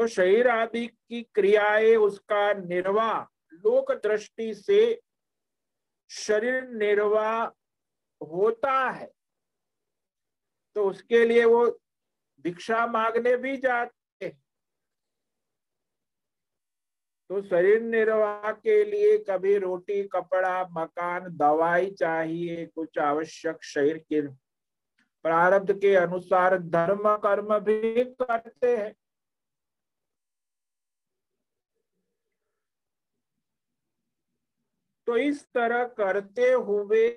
तो 0.01 0.07
शरीर 0.07 0.47
आदि 0.47 0.87
की 0.87 1.21
क्रियाएँ 1.23 1.95
उसका 1.95 2.53
निर्वाह 2.53 3.21
लोक 3.53 3.91
दृष्टि 3.91 4.53
से 4.53 5.01
शरीर 6.09 6.63
निर्वाह 6.63 7.45
होता 8.25 8.89
है। 8.89 9.11
तो 10.75 10.89
उसके 10.89 11.25
लिए 11.25 11.45
वो 11.45 11.79
भिक्षा 12.43 12.87
मांगने 12.87 13.37
भी 13.37 13.57
जाते 13.57 14.25
हैं। 14.25 14.43
तो 17.29 17.41
शरीर 17.41 17.81
निर्वाह 17.81 18.51
के 18.51 18.83
लिए 18.83 19.17
कभी 19.17 19.57
रोटी, 19.57 20.03
कपड़ा, 20.03 20.67
मकान, 20.71 21.37
दवाई 21.37 21.91
चाहिए, 21.91 22.65
कुछ 22.65 22.97
आवश्यक 22.99 23.63
शरीर 23.63 23.97
के 23.97 24.21
प्रारब्ध 25.23 25.79
के 25.79 25.95
अनुसार 25.95 26.57
धर्म 26.57 27.15
कर्म 27.17 27.59
भी 27.59 28.03
करते 28.03 28.77
हैं। 28.77 28.95
तो 35.11 35.17
इस 35.17 35.43
तरह 35.57 35.83
करते 35.99 36.51
हुए 36.51 37.09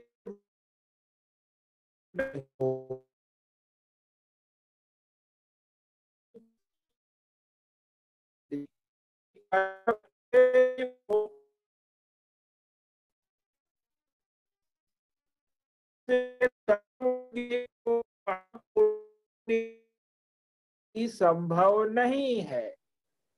संभव 21.08 21.84
नहीं 21.84 22.40
है। 22.40 22.76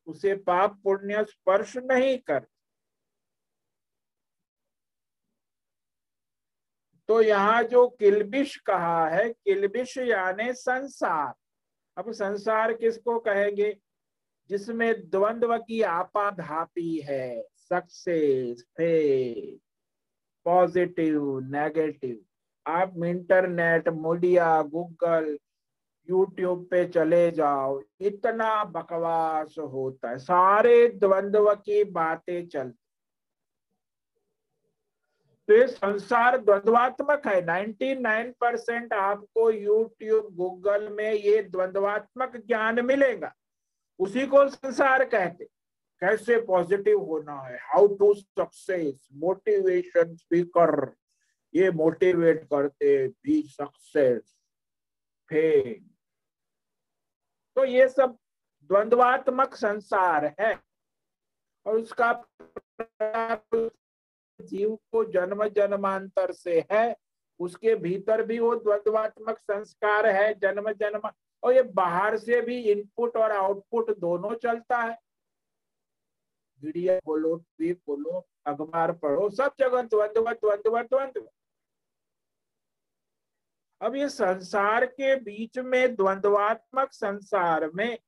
उसे 0.07 0.35
पाप 0.37 0.81
पुण्य 0.85 1.25
स्पर्श 1.25 1.77
नहीं 1.77 2.19
कर 2.19 2.47
तो 7.09 7.21
यहाँ 7.23 7.63
जो 7.63 7.87
किलबिश 7.89 8.57
कहा 8.57 9.09
है, 9.09 9.29
किलबिश 9.29 9.99
यानी 9.99 10.53
संसार। 10.53 11.35
अब 11.97 12.13
संसार 12.13 12.73
किसको 12.73 13.19
कहेंगे? 13.19 13.77
जिसमें 14.51 15.09
द्वंद्व 15.11 15.57
की 15.59 15.83
आपाधापी 15.83 16.99
है 16.99 17.43
सक्सेस 17.57 18.63
फेथ 18.77 19.59
पॉजिटिव 20.47 21.39
नेगेटिव 21.41 22.19
आप 22.67 22.95
इंटरनेट 23.05 23.89
मीडिया 23.89 24.63
गूगल 24.63 25.39
यूट्यूब 26.09 26.67
पे 26.71 26.85
चले 26.89 27.31
जाओ, 27.31 27.81
इतना 28.01 28.65
बकवास 28.65 29.55
होता 29.59 30.11
है। 30.11 30.19
सारे 30.19 30.89
द्वंद्व 30.89 31.55
की 31.55 31.83
बातें 31.85 32.47
चलती 32.47 32.86
तो 35.49 35.55
ये 35.55 35.67
संसार 35.67 36.37
द्वंद्वात्मक 36.39 37.27
है। 37.27 37.41
99 37.43 38.33
परसेंट 38.41 38.93
आपको 38.93 39.51
यूट्यूब 39.51 40.35
गूगल 40.37 40.89
में 40.93 41.13
ये 41.13 41.43
द्वंद्वात्मक 41.43 42.37
ज्ञान 42.37 42.85
मिलेगा। 42.85 43.33
उसी 44.01 44.27
को 44.27 44.47
संसार 44.49 45.05
कहते 45.05 45.45
कैसे 46.03 46.41
पॉजिटिव 46.43 46.99
होना 47.01 47.41
है? 47.41 47.59
How 47.63 47.87
to 47.97 48.13
success 48.15 49.09
motivation 49.15 50.15
speaker 50.17 50.95
ये 51.55 51.71
मोटिवेट 51.73 52.43
करते 52.45 53.07
भी 53.09 53.43
सक्सेस 53.43 54.35
फेम 55.31 55.85
तो 57.57 57.65
ये 57.65 57.89
सब 57.89 58.17
द्वंद्वात्मक 58.71 59.55
संसार 59.55 60.25
है। 60.41 60.55
और 61.67 61.79
उसका 61.79 62.13
जीव 64.47 64.75
को 64.93 65.05
जन्म 65.05 65.47
जन्मांतर 65.49 66.33
से 66.33 66.65
है, 66.73 66.97
उसके 67.41 67.75
भीतर 67.75 68.23
भी 68.23 68.39
वो 68.39 68.55
द्वंद्वात्मक 68.57 69.39
संस्कार 69.39 70.07
है, 70.07 70.33
जन्म 70.35 70.73
जन्म, 70.73 71.11
और 71.43 71.53
ये 71.53 71.63
बाहर 71.63 72.17
से 72.17 72.41
भी 72.41 72.59
इनपुट 72.63 73.17
और 73.17 73.33
आउटपुट 73.33 73.99
दोनों 73.99 74.35
चलता 74.35 74.79
है। 74.79 74.99
बोलो 76.65 77.37
बोलो, 77.63 78.27
अखबार 78.47 78.93
पढ़ो, 78.93 79.29
सब 79.31 79.55
जगह 79.59 79.83
द्वंद्व 79.83 80.33
द्वंद्व 80.33 80.83
द्वंद्व। 80.83 81.29
अब 83.81 83.97
ये 83.97 84.09
संसार 84.09 84.85
के 84.87 85.15
बीच 85.17 85.59
में 85.59 85.95
द्वंद्वात्मक 85.95 86.93
संसार 86.93 87.71
में 87.75 87.99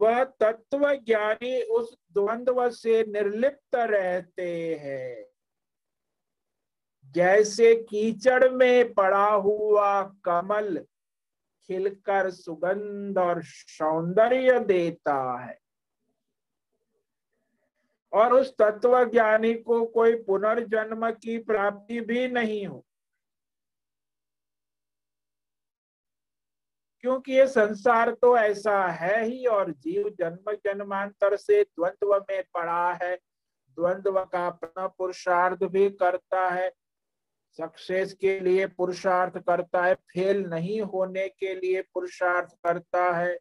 वह 0.00 0.24
तत्व 0.24 0.94
ज्ञानी 0.94 1.62
उस 1.62 1.96
द्वंद्व 2.12 2.70
से 2.70 3.04
निर्लिप्त 3.04 3.74
रहते 3.74 4.74
हैं। 4.74 5.26
जैसे 7.12 7.74
कीचड़ 7.74 8.50
में 8.50 8.94
पड़ा 8.94 9.28
हुआ 9.28 10.02
कमल 10.02 10.86
खिलकर 11.66 12.30
सुगंध 12.30 13.18
और 13.18 13.42
सौंदर्य 13.44 14.60
देता 14.60 15.44
है। 15.44 15.58
और 18.12 18.34
उस 18.34 18.54
तत्व 18.58 19.04
ज्ञानी 19.04 19.54
को 19.54 19.86
कोई 19.86 20.22
पुनर्जन्म 20.22 21.10
की 21.10 21.38
प्राप्ति 21.38 22.00
भी 22.00 22.28
नहीं 22.28 22.66
हो। 22.66 22.85
क्योंकि 27.06 27.32
ये 27.32 27.46
संसार 27.46 28.10
तो 28.10 28.38
ऐसा 28.38 28.86
है 28.86 29.24
ही 29.24 29.46
और 29.46 29.70
जीव 29.70 30.08
जन्म 30.08 30.52
जन्मांतर 30.52 31.36
से 31.36 31.62
द्वंद्व 31.62 32.24
में 32.30 32.44
पड़ा 32.54 32.92
है। 32.92 33.16
द्वंद्व 33.78 34.24
का 34.24 34.46
अपना 34.46 34.86
पुरुषार्थ 34.86 35.64
भी 35.64 35.90
करता 35.90 36.48
है। 36.48 36.72
सक्सेस 37.58 38.12
के 38.12 38.40
लिए 38.40 38.66
पुरुषार्थ 38.66 39.38
करता 39.38 39.84
है। 39.84 39.94
फेल 39.94 40.42
नहीं 40.42 40.80
होने 40.80 41.28
के 41.28 41.54
लिए 41.54 41.82
पुरुषार्थ 41.82 42.48
करता 42.48 43.12
है। 43.12 43.38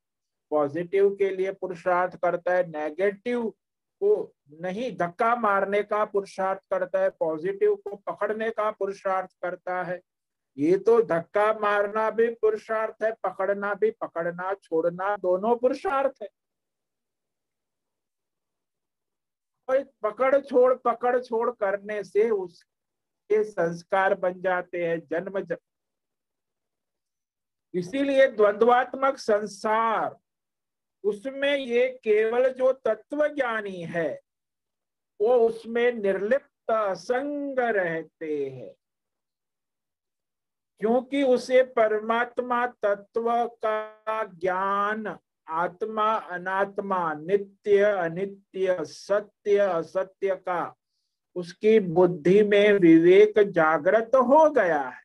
पॉजिटिव 0.49 1.09
के 1.09 1.29
लिए 1.29 1.51
पुरुषार्थ 1.51 2.15
करता 2.15 2.53
है। 2.53 2.67
नेगेटिव 2.67 3.49
को 4.03 4.35
नहीं, 4.61 4.97
धक्का 4.97 5.35
मारने 5.35 5.83
का 5.83 6.05
पुरुषार्थ 6.05 6.59
करता 6.59 6.99
है। 6.99 7.09
पॉजिटिव 7.09 7.75
को 7.75 7.95
पकड़ने 7.95 8.49
का 8.49 8.71
पुरुषार्थ 8.71 9.29
करता 9.41 9.83
है। 9.83 10.01
ये 10.57 10.77
तो 10.77 11.01
धक्का 11.01 11.53
मारना 11.59 12.09
भी 12.09 12.27
पुरुषार्थ 12.35 13.03
है, 13.03 13.11
पकड़ना 13.23 13.73
भी 13.73 13.91
पकड़ना, 13.91 14.53
छोड़ना 14.53 15.15
दोनों 15.17 15.55
पुरुषार्थ 15.55 16.21
है। 16.21 16.29
पकड़ 20.03 20.39
छोड़ 20.41 20.73
पकड़ 20.75 21.19
छोड़ 21.19 21.49
करने 21.51 22.03
से 22.03 22.29
उसके 22.29 23.43
संस्कार 23.43 24.15
बन 24.15 24.41
जाते 24.41 24.85
हैं, 24.85 24.99
जन्म 25.07 25.39
जन्म। 25.39 25.57
इसीलिए 27.73 28.27
द्वंद्वात्मक 28.27 29.17
संसार, 29.17 30.15
उसमें 31.03 31.55
ये 31.57 31.87
केवल 32.03 32.49
जो 32.53 32.71
तत्व 32.73 33.27
ज्ञानी 33.27 33.81
है, 33.83 34.21
वो 35.19 35.35
उसमें 35.47 35.91
निर्लिप्त 35.93 36.71
असंग 36.71 37.59
रहते 37.59 38.49
हैं। 38.49 38.73
क्योंकि 40.85 41.23
उसे 41.23 41.63
परमात्मा 41.63 42.67
तत्व 42.67 43.45
का 43.47 44.23
ज्ञान, 44.23 45.19
आत्मा 45.47 46.15
अनात्मा, 46.15 47.13
नित्य 47.13 47.83
अनित्य, 47.83 48.77
सत्य 48.81 49.57
असत्य 49.57 50.35
का, 50.35 50.75
उसकी 51.35 51.79
बुद्धि 51.79 52.43
में 52.43 52.73
विवेक 52.73 53.39
जागृत 53.39 54.11
हो 54.15 54.51
गया 54.51 54.81
है। 54.81 55.03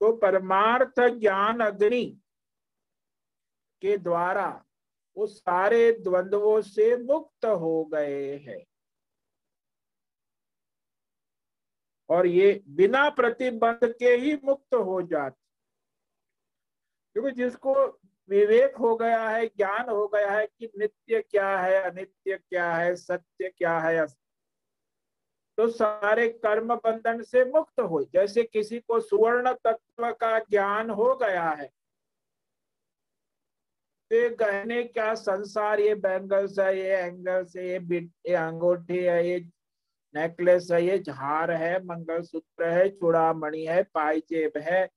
तो 0.00 0.12
परमार्थ 0.12 1.00
ज्ञान 1.00 1.60
अग्नि 1.60 2.20
के 3.82 3.98
द्वारा 3.98 4.64
वो 5.16 5.26
सारे 5.26 5.92
द्वंद्वों 5.92 6.62
से 6.62 6.96
मुक्त 6.96 7.46
हो 7.46 7.84
गए 7.84 8.36
हैं। 8.36 8.64
और 12.10 12.26
ये 12.26 12.62
बिना 12.68 13.08
प्रतिबंध 13.10 13.92
के 13.98 14.14
ही 14.14 14.34
मुक्त 14.44 14.74
हो 14.74 15.00
जाते। 15.02 15.44
क्योंकि 17.16 17.30
जिसको 17.32 17.74
विवेक 18.28 18.76
हो 18.76 18.94
गया 18.96 19.28
है, 19.28 19.46
ज्ञान 19.46 19.88
हो 19.88 20.06
गया 20.08 20.30
है 20.30 20.46
कि 20.48 20.70
नित्य 20.78 21.20
क्या 21.22 21.58
है, 21.58 21.82
अनित्य 21.82 22.36
क्या 22.38 22.72
है, 22.72 22.94
सत्य 22.96 23.52
क्या 23.58 23.78
है 23.80 24.06
तो 25.58 25.68
सारे 25.68 26.28
कर्म 26.28 26.74
बंधन 26.74 27.22
से 27.22 27.44
मुक्त 27.44 27.80
हो। 27.80 28.02
जैसे 28.04 28.42
किसी 28.44 28.78
को 28.80 28.98
सुवर्ण 29.00 29.52
तत्व 29.64 30.10
का 30.12 30.38
ज्ञान 30.40 30.90
हो 30.90 31.14
गया 31.16 31.48
है 31.50 31.66
तो 34.10 34.34
गहने 34.36 34.82
क्या 34.84 35.14
संसार, 35.14 35.80
ये 35.80 35.94
बैंगल्स 35.94 36.58
है, 36.58 36.76
ये 36.78 36.96
एंगल्स 36.96 37.56
है, 37.56 37.66
ये 37.66 37.98
ये 38.00 38.34
अंगूठी 38.34 38.98
है, 38.98 39.26
ये 39.28 39.40
नेकलेस 40.16 40.68
है, 40.72 40.84
ये 40.84 40.98
झार 40.98 41.50
है, 41.50 41.84
मंगलसूत्र 41.84 42.68
है, 42.68 42.88
चूड़ामणि 42.88 43.64
है 43.64 43.82
पाइजेब 43.82 44.52
है। 44.58 44.90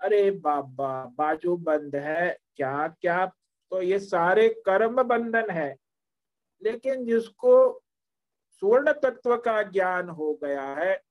अरे 0.00 0.30
बाबा, 0.30 1.04
बाजू 1.04 1.56
बंद 1.56 1.96
है। 1.96 2.38
क्या 2.56 2.88
क्या? 2.88 3.26
तो 3.70 3.82
ये 3.82 3.98
सारे 3.98 4.48
कर्म 4.48 5.02
बंधन 5.02 5.50
है। 5.50 5.76
लेकिन 6.62 7.06
जिसको 7.06 7.82
स्वर्ण 8.50 8.92
तत्व 8.92 9.36
का 9.36 9.62
ज्ञान 9.62 10.08
हो 10.08 10.34
गया 10.34 10.62
है, 10.62 11.02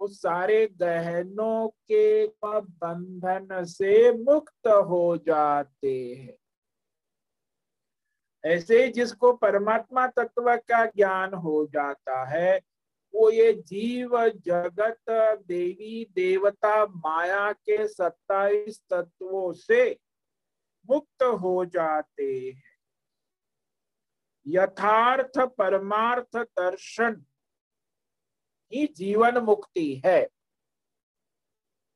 वो 0.00 0.08
सारे 0.08 0.66
गहनों 0.66 1.68
के 1.68 2.26
बंधन 2.26 3.48
से 3.52 4.12
मुक्त 4.12 4.68
हो 4.68 5.16
जाते 5.16 6.14
हैं। 6.14 6.36
ऐसे 8.48 8.88
जिसको 8.88 9.32
परमात्मा 9.32 10.06
तत्व 10.06 10.56
का 10.56 10.84
ज्ञान 10.86 11.34
हो 11.34 11.66
जाता 11.66 12.24
है, 12.24 12.60
वो 13.14 13.30
ये 13.30 13.52
जीव 13.52 14.28
जगत 14.28 15.00
देवी 15.46 16.04
देवता 16.14 16.86
माया 16.86 17.52
के 17.52 17.88
सत्ताईस 17.88 18.82
तत्वों 18.90 19.52
से 19.52 19.98
मुक्त 20.90 21.22
हो 21.22 21.64
जाते 21.64 22.52
हैं। 22.56 22.62
यथार्थ 24.46 25.38
परमार्थ 25.38 26.36
दर्शन 26.36 27.24
ही 28.72 28.86
जीवन 28.86 29.38
मुक्ति 29.38 30.02
है। 30.06 30.28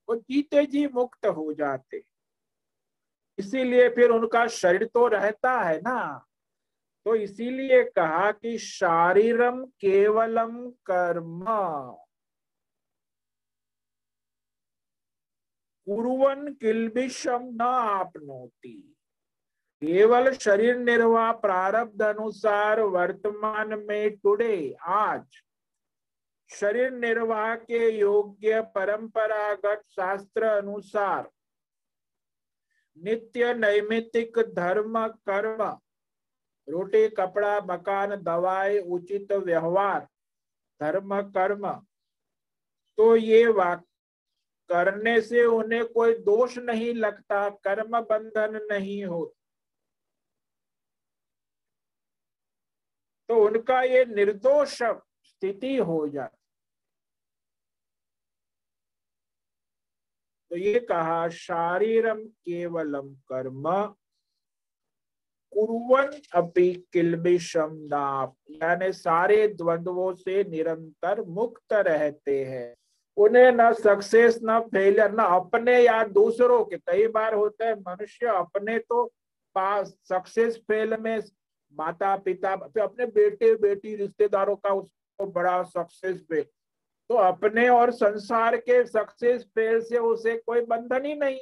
वो 0.09 0.17
जीते 0.17 0.67
जी 0.67 0.87
मुक्त 0.87 1.27
हो 1.27 1.53
जाते। 1.53 2.05
इसीलिए 3.39 3.89
फिर 3.89 4.11
उनका 4.11 4.47
शरीर 4.47 4.85
तो 4.85 5.07
रहता 5.07 5.61
है 5.61 5.81
ना। 5.81 6.27
तो 7.07 7.15
इसीलिए 7.15 7.85
कहा 7.85 8.33
कि 8.33 8.59
शारीरम 8.59 9.65
केवलम 9.65 10.71
कर्म। 10.71 11.45
कुरन 15.87 16.55
किलबिशम 16.55 17.41
न 17.43 17.61
आपनोती। 17.61 18.97
केवल 19.81 20.33
शरीर 20.33 20.77
निर्वाह 20.77 21.33
प्रारब्ध 21.33 22.03
अनुसार 22.03 22.81
वर्तमान 22.81 23.75
में 23.89 24.17
टुडे 24.17 24.77
आज। 24.83 25.27
शरीर 26.51 26.91
निर्वाह 26.91 27.55
के 27.55 27.91
योग्य 27.91 28.61
परंपरागत 28.61 29.83
शास्त्र 29.91 30.43
अनुसार। 30.43 31.31
नित्य 32.99 33.55
नैमितिक 33.55 34.39
धर्म 34.39 35.09
कर्म। 35.09 35.79
रोटी 36.69 37.09
कपड़ा 37.11 37.59
मकान 37.67 38.15
दवाई 38.23 38.79
उचित 38.79 39.33
व्यवहार 39.33 40.07
धर्म 40.81 41.21
कर्म 41.31 41.71
तो 42.99 43.15
ये 43.17 43.47
वाक 43.49 43.85
करने 44.71 45.21
से 45.21 45.45
उन्हें 45.45 45.85
कोई 45.87 46.15
दोष 46.23 46.59
नहीं 46.59 46.93
लगता 46.95 47.49
कर्म 47.65 48.01
बंधन 48.03 48.61
नहीं 48.71 49.05
हो 49.05 49.25
तो 53.29 53.37
उनका 53.45 53.83
ये 53.83 54.05
निर्दोष 54.07 54.79
स्थिति 54.83 55.77
हो 55.77 56.07
जाती 56.09 56.37
तो 60.51 60.57
ये 60.57 60.79
कहा 60.81 61.29
शारीरम 61.29 62.19
केवलम 62.19 63.09
कर्म 63.29 63.69
कुरन 65.53 66.21
अपि 66.35 66.71
नाप 66.95 68.35
यानी 68.53 68.93
सारे 68.93 69.47
द्वंद्वों 69.49 70.13
से 70.15 70.43
निरंतर 70.45 71.23
मुक्त 71.29 71.73
रहते 71.73 72.45
हैं। 72.45 72.75
उन्हें 73.17 73.51
न 73.53 73.73
सक्सेस 73.75 74.39
न 74.45 74.59
फेलियर 74.67 75.13
न 75.13 75.19
अपने 75.19 75.79
या 75.81 76.03
दूसरों 76.05 76.65
के। 76.65 76.77
कई 76.79 77.07
बार 77.09 77.35
होता 77.35 77.67
है 77.67 77.75
मनुष्य 77.81 78.27
अपने 78.29 78.79
तो 78.79 79.05
पास 79.57 79.95
सक्सेस 80.05 80.57
फेल 80.69 80.97
में 81.01 81.19
माता 81.75 82.17
पिता 82.17 82.53
अपने 82.53 83.07
बेटे, 83.07 83.55
बेटी, 83.55 83.95
रिश्तेदारों 83.97 84.57
का 84.57 84.71
उसको 84.71 85.27
बड़ा 85.27 85.63
सक्सेस 85.63 86.21
फेल 86.23 86.45
तो 87.11 87.15
अपने 87.17 87.69
और 87.69 87.91
संसार 87.91 88.57
के 88.57 88.85
सक्सेस 88.87 89.43
फेल 89.45 89.81
से 89.81 89.99
उसे 89.99 90.37
कोई 90.37 90.61
बंधन 90.63 91.05
ही 91.05 91.15
नहीं। 91.15 91.39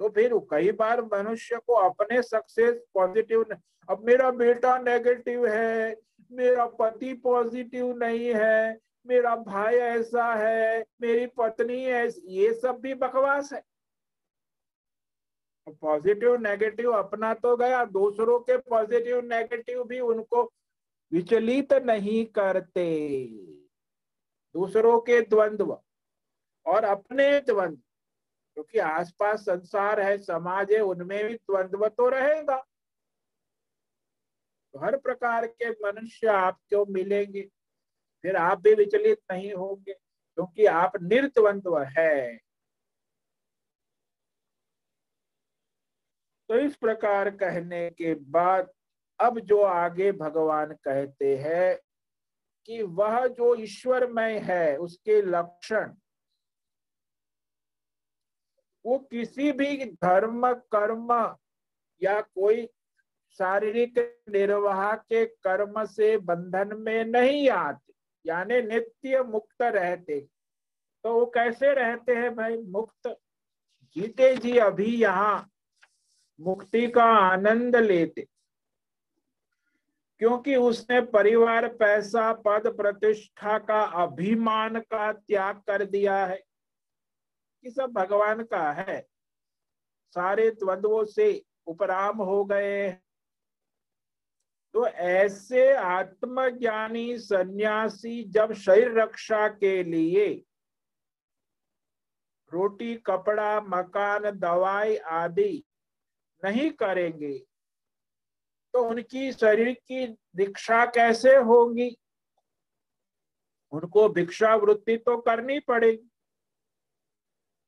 तो 0.00 0.08
फिर 0.08 0.32
कई 0.50 0.72
बार 0.72 1.02
मनुष्य 1.04 1.58
को 1.66 1.74
अपने 1.74 2.22
सक्सेस 2.22 2.82
पॉजिटिव 2.94 3.44
अब 3.88 4.04
मेरा 4.04 4.30
बेटा 4.30 4.78
नेगेटिव 4.78 5.46
है, 5.46 5.96
मेरा 6.32 6.66
पति 6.66 7.12
पॉजिटिव 7.14 7.96
नहीं 7.96 8.32
है, 8.34 8.80
मेरा 9.06 9.34
भाई 9.36 9.74
ऐसा 9.74 10.32
है, 10.34 10.84
मेरी 11.02 11.26
पत्नी 11.26 11.84
ऐसी, 11.84 12.22
ये 12.28 12.52
सब 12.54 12.80
भी 12.80 12.94
बकवास 12.94 13.52
है। 13.52 13.62
पॉजिटिव 15.68 16.36
नेगेटिव 16.36 16.92
अपना 16.92 17.34
तो 17.34 17.56
गया, 17.56 17.84
दूसरों 17.84 18.38
के 18.40 18.56
पॉजिटिव 18.58 19.20
नेगेटिव 19.24 19.84
भी 19.84 20.00
उनको 20.00 20.42
विचलित 21.12 21.72
नहीं 21.72 22.24
करते। 22.26 23.26
दूसरों 24.54 24.98
के 25.00 25.20
द्वंद्व 25.20 25.78
और 26.66 26.84
अपने 26.84 27.40
द्वंद्व। 27.40 27.80
क्योंकि 28.54 28.78
आसपास 28.78 29.40
संसार 29.40 30.00
है, 30.00 30.18
समाज 30.18 30.72
है, 30.72 30.80
उनमें 30.80 31.24
भी 31.28 31.34
द्वंद्व 31.34 31.88
तो 31.88 32.08
रहेगा। 32.08 32.56
तो 34.74 34.78
हर 34.78 34.96
प्रकार 34.96 35.46
के 35.46 35.70
मनुष्य 35.70 36.26
आपको 36.26 36.86
मिलेंगे, 36.86 37.42
फिर 38.22 38.36
आप 38.36 38.60
भी 38.60 38.74
विचलित 38.74 39.20
नहीं 39.32 39.52
होंगे, 39.54 39.92
क्योंकि 39.92 40.66
आप 40.66 40.92
निर्द्वंद्व 41.02 41.82
है। 41.98 42.38
तो 46.48 46.58
इस 46.58 46.76
प्रकार 46.76 47.30
कहने 47.30 47.90
के 47.90 48.14
बाद, 48.14 48.72
अब 49.20 49.40
जो 49.40 49.62
आगे 49.62 50.12
भगवान 50.12 50.72
कहते 50.72 51.36
हैं 51.36 51.78
कि 52.64 52.82
वह 52.82 53.26
जो 53.26 53.54
ईश्वरमय 53.54 54.38
है, 54.38 54.76
उसके 54.76 55.22
लक्षण 55.22 55.94
वो 58.86 58.98
किसी 58.98 59.52
भी 59.52 59.84
धर्म, 59.84 60.52
कर्म 60.52 61.36
या 62.02 62.20
कोई 62.20 62.66
शारीरिक 63.38 64.22
निर्वाह 64.28 64.94
के 64.94 65.26
कर्म 65.26 65.84
से 65.84 66.16
बंधन 66.16 66.76
में 66.76 67.04
नहीं 67.04 67.50
आते, 67.50 67.92
यानी 68.26 68.62
नित्य 68.62 69.22
मुक्त 69.22 69.62
रहते। 69.62 70.20
तो 71.04 71.14
वो 71.14 71.26
कैसे 71.26 71.74
रहते 71.74 72.14
हैं 72.14 72.36
भाई? 72.36 72.56
मुक्त। 72.56 73.16
जीते 73.96 74.36
जी 74.36 74.58
अभी 74.58 75.02
यहाँ 75.02 75.50
मुक्ति 76.40 76.86
का 76.88 77.04
आनंद 77.04 77.76
लेते। 77.76 78.26
क्योंकि 80.18 80.56
उसने 80.56 81.00
परिवार, 81.00 81.68
पैसा, 81.68 82.32
पद, 82.32 82.76
प्रतिष्ठा 82.76 83.58
का 83.58 83.82
अभिमान 83.82 84.80
का 84.80 85.12
त्याग 85.12 85.56
कर 85.56 85.84
दिया 85.84 86.26
है। 86.26 86.42
कि 87.64 87.70
सब 87.70 87.92
भगवान 87.92 88.42
का 88.44 88.70
है। 88.72 89.00
सारे 90.16 90.50
द्वंद्वों 90.50 91.04
से 91.04 91.44
उपराम 91.66 92.22
हो 92.22 92.44
गए 92.44 92.90
तो 94.74 94.86
ऐसे 94.86 95.72
आत्मज्ञानी 95.74 97.18
सन्यासी 97.18 98.22
जब 98.24 98.52
शरीर 98.52 98.98
रक्षा 98.98 99.48
के 99.48 99.82
लिए 99.82 100.26
रोटी, 102.52 102.94
कपड़ा, 102.96 103.60
मकान, 103.60 104.30
दवाई 104.30 104.96
आदि 104.96 105.64
नहीं 106.42 106.70
करेंगे 106.72 107.38
तो 108.74 108.84
उनकी 108.84 109.32
शरीर 109.32 109.72
की 109.72 110.06
दीक्षा 110.36 110.84
कैसे 110.86 111.34
होगी? 111.36 111.96
उनको 113.72 114.08
भिक्षा 114.08 114.54
वृत्ति 114.54 114.96
तो 114.96 115.16
करनी 115.18 115.58
पड़ेगी। 115.60 116.08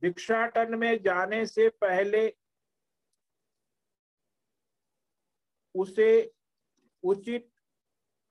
भिक्षाटन 0.07 0.75
में 0.75 1.03
जाने 1.03 1.47
से 1.47 1.69
पहले 1.69 2.37
उसे 5.75 6.33
उचित 7.03 7.51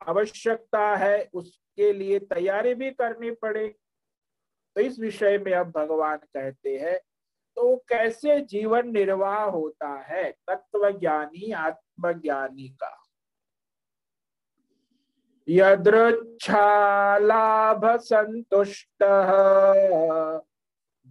आवश्यकता 0.07 0.95
है, 0.95 1.29
उसके 1.33 1.93
लिए 1.93 2.19
तैयारी 2.19 2.73
भी 2.73 2.91
करनी 2.91 3.31
पड़े। 3.31 3.75
तो 4.75 4.81
इस 4.81 4.99
विषय 4.99 5.37
में 5.37 5.53
अब 5.53 5.71
भगवान 5.71 6.17
कहते 6.17 6.77
हैं 6.77 6.99
तो 7.57 7.77
कैसे 7.77 8.41
जीवन 8.41 8.87
निर्वाह 8.87 9.43
होता 9.43 9.87
है? 9.87 10.31
तत्व 10.31 10.99
ज्ञानी 10.99 11.51
आत्मज्ञानी 11.51 12.69
का। 12.69 13.03
यदृच्छालाभ 15.47 17.99
संतुष्ट। 17.99 19.03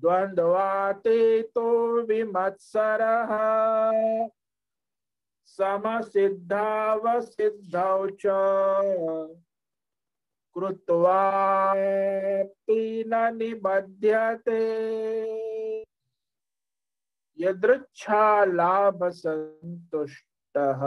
द्वंद्वातीतो 0.05 2.03
विमत्सर। 2.03 3.01
समसिद्धावसिद्धौ 5.47 8.09
च 8.09 8.23
कृत्वापि 10.55 13.05
न 13.07 13.37
निबध्यते। 13.37 14.61
यदृच्छालाभ 17.39 19.05
संतुष्टः 19.05 20.81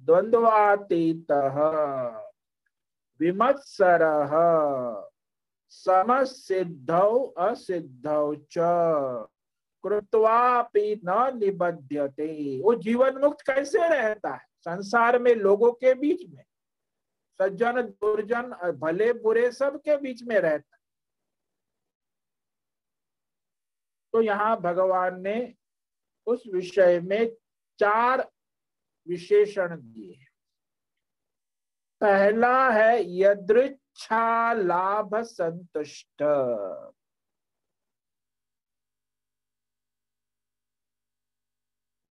द्वंद्वातीतः 0.00 1.56
विमत्सरः। 3.20 4.32
समसिद्धौ 5.68 7.26
असिद्धौ 7.38 8.34
च। 8.34 8.54
कृत्वापि 9.84 11.00
न 11.04 11.30
निबध्यते। 11.38 12.60
वो 12.62 12.74
जीवन 12.74 13.18
मुक्त 13.18 13.40
कैसे 13.46 13.88
रहता 13.88 14.34
है? 14.34 14.46
संसार 14.60 15.18
में 15.18 15.34
लोगों 15.34 15.72
के 15.72 15.94
बीच 15.94 16.28
में। 16.28 16.44
सज्जन, 17.42 17.82
दुर्जन, 17.82 18.72
भले 18.80 19.12
बुरे 19.12 19.50
सब 19.52 19.80
के 19.80 19.96
बीच 19.96 20.22
में 20.22 20.38
रहता 20.40 20.76
तो 24.12 24.20
यहाँ 24.22 24.60
भगवान 24.60 25.20
ने 25.20 25.54
उस 26.26 26.42
विषय 26.54 27.00
में 27.00 27.36
चार 27.78 28.30
विशेषण 29.08 29.76
दिए 29.76 30.26
पहला 32.00 32.70
है 32.70 33.04
यदृच्छा 33.96 34.52
लाभ 34.52 35.14
संतुष्ट। 35.22 36.22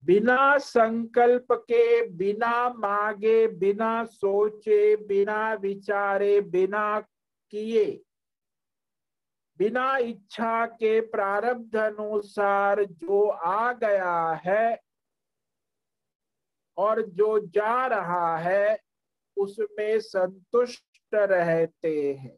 बिना 0.03 0.57
संकल्प 0.57 1.47
के, 1.51 2.07
बिना 2.09 2.69
मांगे, 2.69 3.47
बिना 3.47 4.03
सोचे, 4.05 4.95
बिना 4.95 5.53
विचारे, 5.53 6.41
बिना 6.41 6.99
किए, 7.51 8.03
बिना 9.59 9.97
इच्छा 9.97 10.65
के 10.65 10.99
प्रारब्ध 11.01 11.75
अनुसार 11.75 12.83
जो 12.83 13.27
आ 13.29 13.73
गया 13.73 14.41
है 14.45 14.79
और 16.77 17.01
जो 17.01 17.39
जा 17.47 17.87
रहा 17.87 18.37
है, 18.37 18.79
उसमें 19.37 19.99
संतुष्ट 19.99 20.94
रहते 21.15 22.13
हैं। 22.13 22.37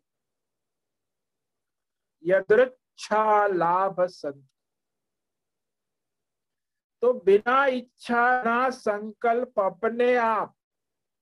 यदृच्छा 2.23 3.47
लाभ 3.47 4.01
संत 4.01 4.47
तो 7.01 7.13
बिना 7.13 7.65
इच्छा, 7.65 8.43
ना 8.43 8.69
संकल्प, 8.69 9.59
अपने 9.59 10.15
आप 10.15 10.55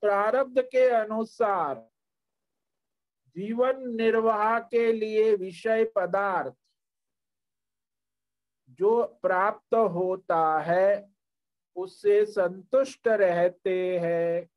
प्रारब्ध 0.02 0.62
के 0.62 0.88
अनुसार 0.90 1.76
जीवन 3.36 3.84
निर्वाह 3.96 4.60
के 4.60 4.92
लिए 4.92 5.36
विषय 5.36 5.84
पदार्थ 5.96 6.56
जो 8.70 9.04
प्राप्त 9.22 9.76
होता 9.76 10.60
है, 10.60 11.10
उससे 11.76 12.26
संतुष्ट 12.26 13.08
रहते 13.08 14.00
हैं। 14.00 14.50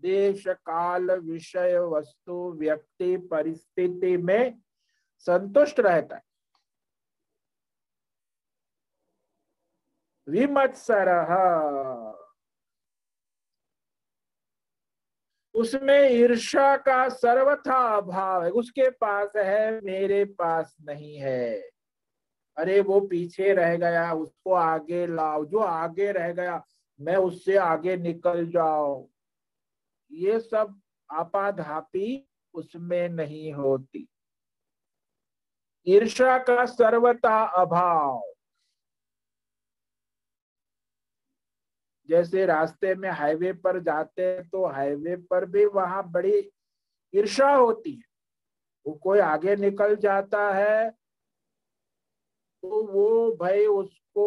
देश 0.00 0.44
काल 0.48 1.10
विषय 1.10 1.78
वस्तु 1.78 2.52
व्यक्ति 2.52 3.16
परिस्थिति 3.16 4.16
में 4.16 4.62
संतुष्ट 5.18 5.80
रहता 5.80 6.16
है। 6.16 6.22
विमत्सर। 10.28 11.08
उसमें 15.54 16.10
ईर्षा 16.10 16.76
का 16.76 17.08
सर्वथा 17.08 17.96
अभाव 17.96 18.44
है। 18.44 18.50
उसके 18.50 18.90
पास 18.90 19.32
है, 19.36 19.80
मेरे 19.80 20.24
पास 20.24 20.76
नहीं 20.80 21.16
है। 21.16 21.70
अरे, 22.56 22.80
वो 22.80 23.00
पीछे 23.00 23.52
रह 23.54 23.76
गया, 23.76 24.12
उसको 24.12 24.52
आगे 24.52 25.06
लाओ। 25.06 25.44
जो 25.44 25.58
आगे 25.58 26.12
रह 26.12 26.32
गया, 26.32 26.66
मैं 27.00 27.16
उससे 27.16 27.56
आगे 27.56 27.96
निकल 27.96 28.46
जाओ 28.46 29.08
ये 30.12 30.38
सब 30.40 30.80
आपाधापी 31.10 32.26
उसमें 32.54 33.08
नहीं 33.08 33.52
होती। 33.52 34.06
ईर्षा 35.86 36.36
का 36.38 36.64
सर्वथा 36.66 37.42
अभाव। 37.60 38.22
जैसे 42.08 42.44
रास्ते 42.46 42.94
में 42.94 43.08
हाईवे 43.10 43.52
पर 43.54 43.78
जाते 43.82 44.26
हैं 44.26 44.48
तो 44.48 44.64
हाईवे 44.66 45.16
पर 45.30 45.44
भी 45.46 45.64
वहाँ 45.66 46.02
बड़ी 46.10 46.38
ईर्षा 47.14 47.50
होती 47.50 47.92
है। 47.92 48.02
वो 48.86 48.94
कोई 48.94 49.18
आगे 49.18 49.56
निकल 49.56 49.94
जाता 49.96 50.48
है 50.54 50.90
तो 52.62 52.82
वो 52.86 53.36
भाई 53.36 53.66
उसको 53.66 54.26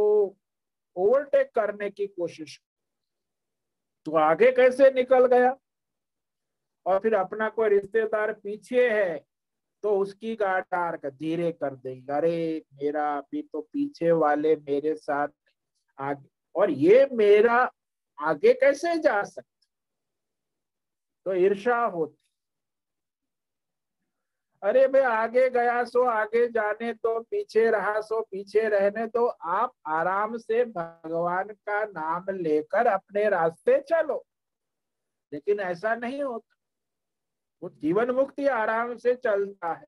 ओवरटेक 0.95 1.51
करने 1.55 1.89
की 1.89 2.07
कोशिश। 2.07 2.59
तो 4.05 4.15
आगे 4.17 4.51
कैसे 4.51 4.89
निकल 4.91 5.25
गया? 5.27 5.55
और 6.85 6.99
फिर 6.99 7.15
अपना 7.15 7.49
कोई 7.49 7.69
रिश्तेदार 7.69 8.33
पीछे 8.33 8.89
है 8.89 9.25
तो 9.83 9.97
उसकी 9.99 10.35
गाड़ी 10.35 10.97
का 10.97 11.09
धीरे 11.09 11.51
कर 11.51 11.75
देंगे। 11.75 12.13
अरे, 12.13 12.63
मेरा 12.73 13.17
अभी 13.17 13.41
तो 13.41 13.61
पीछे 13.61 14.11
वाले 14.11 14.55
मेरे 14.55 14.95
साथ 14.95 15.27
आगे, 15.99 16.29
और 16.55 16.71
ये 16.71 17.07
मेरा 17.11 17.71
आगे 18.19 18.53
कैसे 18.53 18.97
जा 18.99 19.23
सकता? 19.23 19.49
तो 21.25 21.33
ईर्षा 21.33 21.77
होती। 21.85 22.17
अरे 24.63 24.87
भाई 24.87 25.01
आगे 25.01 25.49
गया 25.49 25.83
सो 25.83 26.03
आगे 26.03 26.47
जाने 26.47 26.93
तो 26.93 27.19
पीछे 27.21 27.69
रहा 27.71 28.01
सो 28.01 28.21
पीछे 28.21 28.67
रहने 28.69 29.07
तो 29.07 29.25
आप 29.27 29.73
आराम 29.87 30.37
से 30.37 30.63
भगवान 30.65 31.47
का 31.47 31.83
नाम 31.85 32.29
लेकर 32.29 32.87
अपने 32.87 33.29
रास्ते 33.29 33.79
चलो। 33.81 34.25
लेकिन 35.33 35.59
ऐसा 35.59 35.95
नहीं 35.95 36.21
होता। 36.23 36.55
वो 37.63 37.69
जीवन 37.71 38.09
मुक्ति 38.11 38.45
आराम 38.47 38.95
से 38.97 39.13
चलता 39.15 39.73
है। 39.73 39.85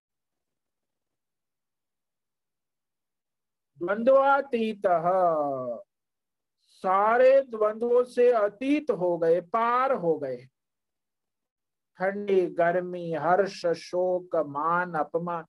द्वंद्वातीत 3.81 4.81
सारे 6.83 7.41
द्वंद्वों 7.41 8.03
से 8.03 8.29
अतीत 8.31 8.91
हो 8.91 9.17
गए, 9.17 9.39
पार 9.41 9.91
हो 9.93 10.15
गए। 10.17 10.37
ठंडी, 11.99 12.45
गर्मी, 12.45 13.11
हर्ष, 13.13 13.65
शोक, 13.65 14.35
मान, 14.47 14.93
अपमान, 14.93 15.43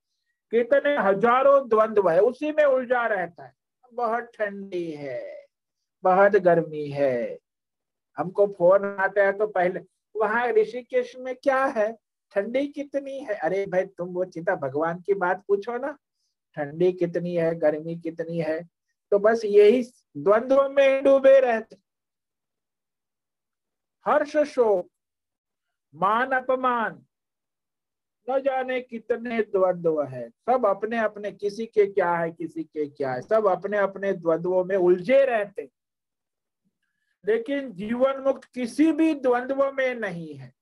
कितने 0.53 0.97
हज़ारों 0.99 1.69
द्वंद्व 1.69 2.09
है, 2.11 2.21
उसी 2.21 2.53
में 2.53 2.65
उलझा 2.65 3.07
रहता 3.07 3.45
है। 3.45 3.53
बहुत 3.93 4.31
ठंडी 4.35 4.91
है 4.91 5.47
बहुत 6.05 6.33
गर्मी 6.33 6.89
है। 6.89 7.39
हमको 8.17 8.47
फ़ोन 8.49 8.85
आता 8.85 9.25
है 9.25 9.33
तो 9.33 9.47
पहले, 9.47 9.81
वहाँ 10.15 10.47
ऋषिकेश 10.49 11.15
में 11.17 11.35
क्या 11.37 11.65
है? 11.67 12.06
ठंडी 12.31 12.69
कितनी 12.69 13.19
है? 13.19 13.35
अरे 13.35 13.67
भाई, 13.67 13.87
तुम 13.87 14.09
वो 14.09 14.25
चिंता, 14.25 14.55
भगवान 14.55 15.01
की 15.01 15.15
बात 15.15 15.45
पूछो 15.49 15.79
ना। 15.79 15.99
ठंडी 16.55 16.93
कितनी 16.93 17.35
है? 17.35 17.55
गर्मी 17.55 17.97
कितनी 17.97 18.39
है? 18.39 18.69
तो 19.11 19.19
बस 19.19 19.43
यही 19.45 19.83
द्वंद्व 20.17 20.69
में 20.69 21.05
डूबे 21.05 21.41
रहते। 21.41 21.77
हर्ष 24.07 24.37
शोक, 24.37 24.91
मान 25.95 26.31
अपमान। 26.31 27.07
न 28.31 28.41
जाने 28.41 28.81
कितने 28.81 29.43
द्वंद्व 29.43 30.03
है। 30.03 30.31
सब 30.31 30.67
अपने 30.67 30.99
अपने 30.99 31.33
किसी 31.33 31.67
के 31.67 31.87
क्या 31.87 32.17
है, 32.17 32.31
किसी 32.31 32.65
के 32.65 32.89
क्या 32.89 33.13
है। 33.13 33.23
सब 33.23 33.47
अपने 33.47 33.79
अपने 33.79 34.13
द्वंद्वों 34.13 34.65
में 34.65 34.77
उलझे 34.77 35.25
रहते। 35.25 35.71
लेकिन 37.27 37.73
जीवन 37.73 38.21
मुक्त 38.21 38.45
किसी 38.45 38.93
भी 38.93 39.15
द्वंद्व 39.15 39.73
में 39.73 39.95
नहीं 39.95 40.35
है। 40.35 40.56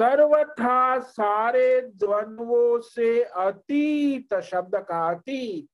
सर्वथा 0.00 0.98
सारे 1.00 1.80
द्वंद्वों 1.80 2.80
से 2.82 3.22
अतीत 3.22 4.34
शब्द 4.42 4.76
का 4.88 5.08
अतीत। 5.08 5.68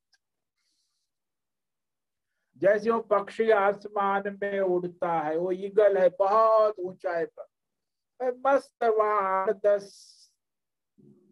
जैसे 2.63 2.91
वो 2.91 2.99
पक्षी 3.11 3.51
आसमान 3.51 4.39
में 4.43 4.61
उड़ता 4.61 5.13
है, 5.13 5.37
वो 5.37 5.53
ईगल 5.53 5.97
है, 5.99 6.09
बहुत 6.19 6.79
ऊंचाई 6.79 7.25
पर। 7.27 8.33
मस्त 8.47 8.85
वहाँ 8.85 9.53
दस 9.65 9.93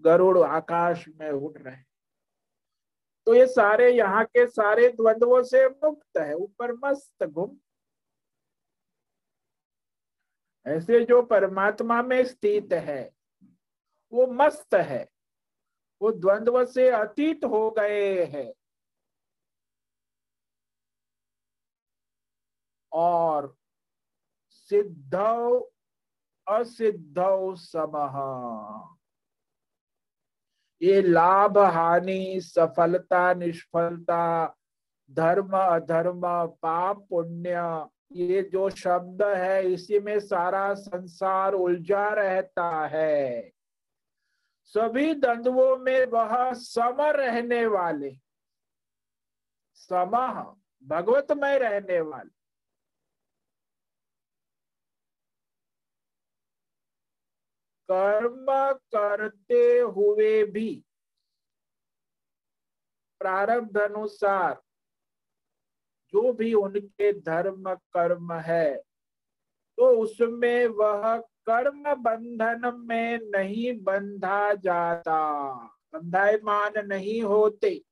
गरुड़ 0.04 0.38
आकाश 0.38 1.04
में 1.20 1.30
उड़ 1.30 1.56
रहे 1.58 1.76
तो 3.26 3.34
ये 3.34 3.46
सारे 3.46 3.90
यहाँ 3.90 4.24
के 4.26 4.46
सारे 4.46 4.88
द्वंद्वों 4.90 5.42
से 5.42 5.66
मुक्त 5.68 6.18
है, 6.18 6.34
ऊपर 6.34 6.72
मस्त 6.84 7.24
घूम 7.24 7.56
ऐसे 10.66 11.04
जो 11.04 11.22
परमात्मा 11.22 12.02
में 12.02 12.24
स्थित 12.24 12.72
है, 12.72 13.12
वो 14.12 14.26
मस्त 14.26 14.74
है, 14.74 15.08
वो 16.02 16.10
द्वंद्व 16.12 16.64
से 16.64 16.88
अतीत 16.90 17.44
हो 17.44 17.70
गए 17.70 18.24
हैं। 18.24 18.52
और 22.92 23.56
सिद्ध 24.48 25.14
असिद्ध 26.48 27.14
समह 27.58 28.14
ये 30.82 31.02
लाभ, 31.02 31.58
हानि, 31.58 32.40
सफलता, 32.40 33.34
निष्फलता, 33.34 34.56
धर्म, 35.10 35.56
अधर्म, 35.56 36.20
पाप, 36.46 37.06
पुण्य 37.10 37.54
ये 38.14 38.42
जो 38.42 38.70
शब्द 38.70 39.22
है, 39.22 39.72
इसी 39.72 39.98
में 39.98 40.20
सारा 40.20 40.74
संसार 40.74 41.52
उलझा 41.52 42.08
रहता 42.08 42.86
है। 42.86 43.52
सभी 44.64 45.14
द्वंद्वों 45.14 45.76
में 45.76 46.06
वह 46.06 46.52
सम 46.52 46.96
रहने 47.00 47.66
वाले। 47.66 48.16
सम, 49.74 50.10
भगवतमय 50.84 51.58
रहने 51.58 52.00
वाले। 52.00 52.44
कर्म 57.90 58.46
करते 58.72 59.78
हुए 59.78 60.44
भी 60.44 60.84
प्रारब्ध 63.18 63.76
अनुसार 63.76 64.63
जो 66.14 66.32
भी 66.32 66.52
उनके 66.54 67.12
धर्म 67.20 67.74
कर्म 67.74 68.32
है 68.32 68.74
तो 69.78 69.88
उसमें 70.02 70.66
वह 70.66 71.16
कर्म 71.48 71.94
बंधन 71.94 72.72
में 72.88 73.18
नहीं 73.24 73.72
बंधा 73.82 74.52
जाता, 74.54 75.18
बंधायमान 75.94 76.86
नहीं 76.86 77.22
होते। 77.22 77.82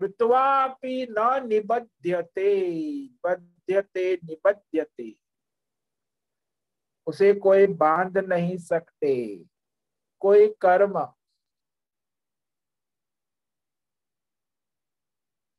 न 0.00 1.46
निबध्यते 1.46 2.50
बध्यते 3.24 4.14
निबध्यते। 4.14 5.14
उसे 7.06 7.32
कोई 7.34 7.66
बाँध 7.66 8.18
नहीं 8.18 8.56
सकते, 8.58 9.14
कोई 10.20 10.48
कर्म 10.60 10.98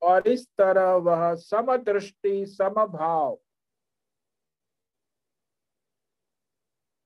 और 0.01 0.27
इस 0.27 0.47
तरह 0.57 0.93
वह 0.93 1.35
समदृष्टि, 1.35 2.45
समभाव। 2.45 3.39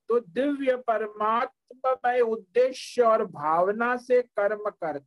तो 0.10 0.20
दिव्य 0.20 0.78
परमात्मा 0.78 1.92
में 2.06 2.22
उद्देश्य 2.22 3.02
और 3.02 3.26
भावना 3.26 3.98
से 3.98 4.22
कर्म 4.22 4.70
करते। 4.70 5.06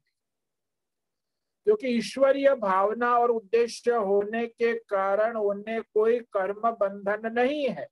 क्योंकि 1.65 1.89
ईश्वरीय 1.89 2.55
भावना 2.55 3.19
और 3.19 3.31
उद्देश्य 3.31 3.95
होने 3.95 4.47
के 4.47 4.79
कारण 4.79 5.37
उन्हें 5.37 5.83
कोई 5.83 6.21
कर्म 6.21 6.71
बंधन 6.71 7.33
नहीं 7.33 7.69
है। 7.69 7.89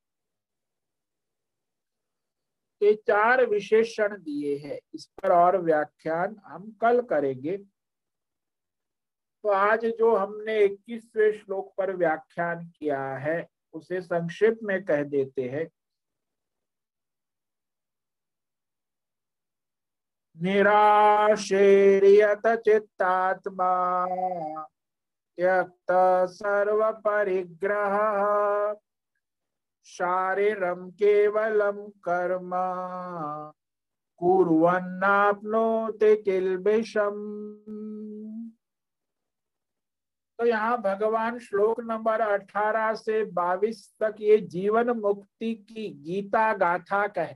ये 2.83 2.95
चार 2.95 3.47
विशेषण 3.47 4.23
दिए 4.23 4.59
हैं। 4.59 4.81
इस 4.95 5.07
पर 5.07 5.33
और 5.33 5.57
व्याख्यान 5.57 6.37
हम 6.45 6.79
कल 6.81 7.03
करेंगे। 7.03 7.65
तो 9.43 9.49
आज 9.49 9.87
जो 9.87 10.17
हमने 10.17 10.65
21वें 10.65 11.33
श्लोक 11.33 11.75
पर 11.79 11.97
व्याख्यान 11.97 12.67
किया 12.67 13.17
है, 13.17 13.49
उसे 13.73 14.01
संक्षेप 14.01 14.59
में 14.63 14.85
कह 14.85 15.03
देते 15.03 15.43
हैं। 15.43 15.71
निराशेरियत 20.43 22.47
चित्तात्मा, 22.47 24.07
त्यक्त 25.37 25.87
सर्व 26.31 26.93
परिग्रह 26.93 27.99
शारीरम 29.85 30.91
केवलम 30.91 31.89
कर्म, 31.89 32.51
कुर्वन्नाप्नोति 34.19 36.17
किल्बिषम। 36.17 37.13
तो 40.43 40.47
यहाँ 40.47 40.83
भगवान 40.83 41.39
श्लोक 41.39 41.81
नंबर 41.81 42.21
18 42.21 42.95
से 42.95 43.25
22 43.25 43.95
तक 44.01 44.15
ये 44.21 44.39
जीवन 44.39 44.91
मुक्ति 44.91 45.55
की 45.55 45.89
गीता 45.89 46.55
गाथा 46.55 47.07
कहते 47.07 47.35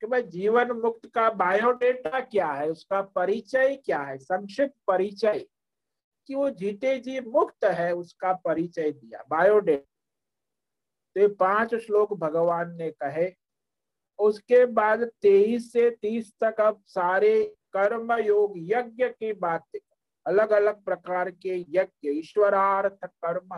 कि 0.00 0.06
भाई 0.06 0.22
जीवन 0.22 0.70
मुक्त 0.70 1.10
का 1.14 1.30
बायोडेटा 1.30 2.20
क्या 2.20 2.52
है? 2.52 2.70
उसका 2.70 3.02
परिचय 3.02 3.76
क्या 3.76 4.02
है? 4.02 4.18
संक्षिप्त 4.18 4.74
परिचय। 4.86 5.46
कि 6.26 6.34
वो 6.34 6.50
जीते 6.50 6.98
जी 6.98 7.20
मुक्त 7.20 7.64
है, 7.64 7.94
उसका 7.94 8.32
परिचय 8.32 8.90
दिया। 8.90 9.24
बायोडेटा। 9.28 9.84
तो 11.16 11.34
पाँच 11.34 11.74
श्लोक 11.74 12.12
भगवान 12.12 12.76
ने 12.76 12.90
कहे। 12.90 13.32
उसके 14.18 14.66
बाद 14.66 15.04
तेईस 15.22 15.72
से 15.72 15.90
तीस 15.90 16.34
तक 16.40 16.60
अब 16.60 16.82
सारे 16.86 17.54
कर्म 17.72 18.12
योग 18.12 18.52
यज्ञ 18.56 19.08
की 19.08 19.32
बातें। 19.32 19.95
अलग 20.26 20.50
अलग 20.50 20.84
प्रकार 20.84 21.30
के 21.30 21.56
यज्ञ, 21.68 22.08
ईश्वरार्थ 22.08 23.04
कर्म 23.04 23.54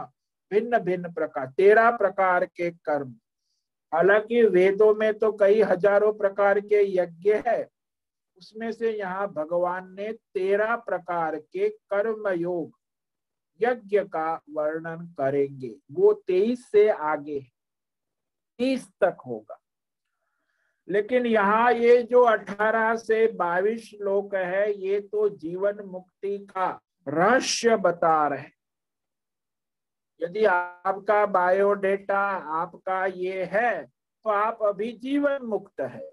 भिन्न 0.51 0.78
भिन्न 0.78 1.12
प्रकार, 1.12 1.47
तेरह 1.47 1.90
प्रकार 1.90 2.45
के 2.47 2.70
कर्म। 2.70 3.15
हालाँकि 3.93 4.43
वेदों 4.43 4.95
में 4.95 5.12
तो 5.19 5.32
कई 5.32 5.62
हज़ारों 5.62 6.12
प्रकार 6.12 6.61
के 6.61 6.82
यज्ञ 6.97 7.32
है। 7.47 7.69
उसमें 8.39 8.70
से 8.73 8.90
यहाँ 8.99 9.27
भगवान 9.32 9.93
ने 9.95 10.12
तेरह 10.12 10.74
प्रकार 10.77 11.36
के 11.36 11.69
कर्म 11.69 12.28
योग 12.28 12.77
यज्ञ 13.61 13.99
का 14.05 14.35
वर्णन 14.51 15.07
करेंगे। 15.19 15.74
वो 15.93 16.12
तेईस 16.27 16.70
से 16.70 16.89
आगे 16.89 17.40
तीस 18.59 18.89
तक 19.01 19.16
होगा। 19.27 19.59
लेकिन 20.89 21.27
यहाँ 21.27 21.73
ये 21.73 22.02
जो 22.02 22.23
अठारह 22.24 22.94
से 22.97 23.27
बाईस 23.32 23.85
श्लोक 23.85 24.35
है, 24.35 24.73
ये 24.81 25.01
तो 25.02 25.28
जीवन 25.31 25.82
मुक्ति 25.86 26.39
का 26.47 26.69
रहस्य 27.06 27.77
बता 27.78 28.27
रहे 28.28 28.47
यदि 30.20 30.44
आपका 30.44 31.24
बायोडेटा 31.27 32.20
आपका 32.60 33.05
ये 33.06 33.44
है 33.52 33.82
तो 33.85 34.31
आप 34.31 34.62
अभी 34.62 34.93
जीवन 34.94 35.44
मुक्त 35.47 35.81
है। 35.81 36.10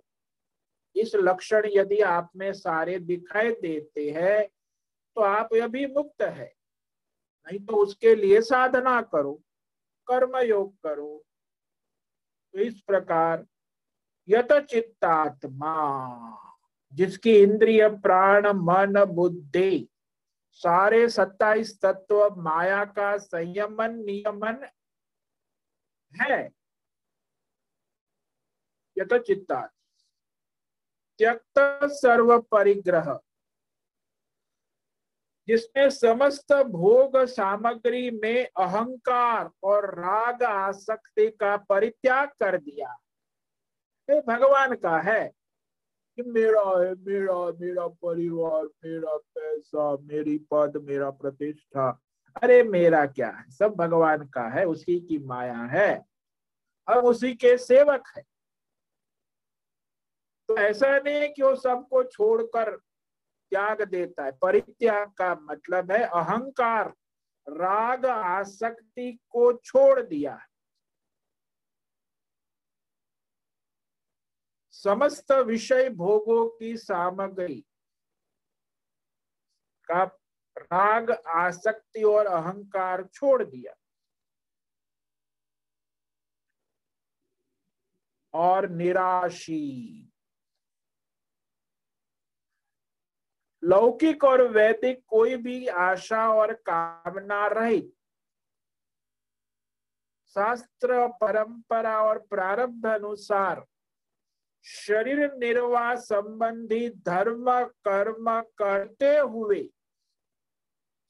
इस 0.96 1.12
लक्षण 1.16 1.66
यदि 1.68 2.00
आप 2.02 2.30
में 2.36 2.52
सारे 2.54 3.00
दिखाई 3.00 3.52
देते 3.54 4.10
हैं 4.12 4.46
तो 5.18 5.22
आप 5.22 5.54
अभी 5.54 5.86
मुक्त 5.88 6.22
है। 6.22 6.54
नहीं 7.48 7.60
तो 7.60 7.78
उसके 7.78 8.16
लिए 8.16 8.42
साधना 8.44 9.02
करो 9.04 9.34
कर्म 10.08 10.38
योग 10.40 10.74
करो। 10.84 11.24
तो 12.54 12.60
इस 12.60 12.80
प्रकार 12.82 13.46
यत 14.28 14.52
चित्तात्मा 14.70 15.74
जिसकी 16.94 17.36
इंद्रिय, 17.36 17.88
प्राण, 17.90 18.48
मन, 18.48 19.04
बुद्धि, 19.06 19.88
सारे 20.52 21.08
सत्ताईस 21.10 21.80
तत्व, 21.82 22.36
माया 22.36 22.84
का 22.86 23.18
संयमन, 23.18 23.96
नियमन 23.96 24.66
है। 26.14 26.44
यत 28.98 29.14
चित्ता 29.28 29.62
त्यक्त 31.20 31.60
सर्व 31.94 32.40
परिग्रह, 32.42 33.20
जिसने 35.48 35.90
समस्त 35.92 36.54
भोग 36.54 37.18
सामग्री 37.26 38.10
में 38.12 38.46
अहंकार 38.48 39.50
और 39.64 39.94
राग 39.96 40.44
आसक्ति 40.44 41.30
का 41.32 41.56
परित्याग 41.58 42.30
कर 42.40 42.58
दिया। 42.58 42.96
ये 44.10 44.22
भगवान 44.22 44.76
का 44.76 44.98
है? 44.98 45.32
कि 46.16 46.24
मेरा 46.24 46.62
है, 46.62 46.96
मेरा 46.96 47.52
मेरा 47.60 47.88
परिवार, 47.88 48.64
मेरा 48.64 49.18
पैसा, 49.18 49.98
मेरी 49.98 50.48
पद, 50.52 50.78
मेरा 50.78 51.10
प्रतिष्ठा। 51.10 52.02
अरे 52.44 52.64
मेरा 52.64 53.06
क्या 53.06 53.30
है? 53.30 53.52
सब 53.52 53.74
भगवान 53.76 54.28
का 54.28 54.44
है, 54.44 54.66
उसी 54.66 55.00
की 55.00 55.18
माया 55.18 55.58
है। 55.58 56.06
और 56.90 57.04
उसी 57.04 57.34
के 57.34 57.58
सेवक 57.58 58.04
है। 58.18 58.24
तो 60.48 60.58
ऐसा 60.58 60.98
नहीं 60.98 61.34
कि 61.34 61.42
वो 61.42 61.56
सबको 61.56 62.04
छोड़कर 62.04 62.76
त्याग 63.50 63.82
देता 63.82 64.24
है। 64.24 64.32
परित्याग 64.32 65.12
का 65.12 65.36
मतलब 65.36 65.92
है 65.92 66.04
अहंकार, 66.04 66.94
राग, 67.50 68.06
आसक्ति 68.06 69.20
को 69.30 69.54
छोड़ 69.54 70.02
दिया 70.02 70.40
समस्त 74.86 75.32
विषय 75.32 75.90
भोगों 75.90 76.50
की 76.50 76.78
सामग्री 76.78 77.66
का 79.92 80.04
राग, 80.58 81.12
आसक्ति 81.28 82.04
और 82.04 82.26
अहंकार 82.26 83.04
छोड़ 83.14 83.44
दिया। 83.44 83.74
और 88.34 88.70
निराशी। 88.70 90.12
लौकिक 93.64 94.24
और 94.24 94.42
वैदिक 94.42 95.04
कोई 95.08 95.36
भी 95.36 95.68
आशा 95.68 96.30
और 96.30 96.54
कामना 96.54 97.48
रहित 97.48 97.94
शास्त्र, 100.28 101.08
परंपरा 101.08 102.02
और 102.04 102.20
प्रारब्ध 102.20 102.86
अनुसार 102.86 103.66
शरीर 104.68 105.34
निर्वाह 105.34 105.96
संबंधी 105.96 106.90
धर्म, 106.90 107.64
कर्म 107.64 108.42
करते 108.42 109.18
हुए 109.18 109.70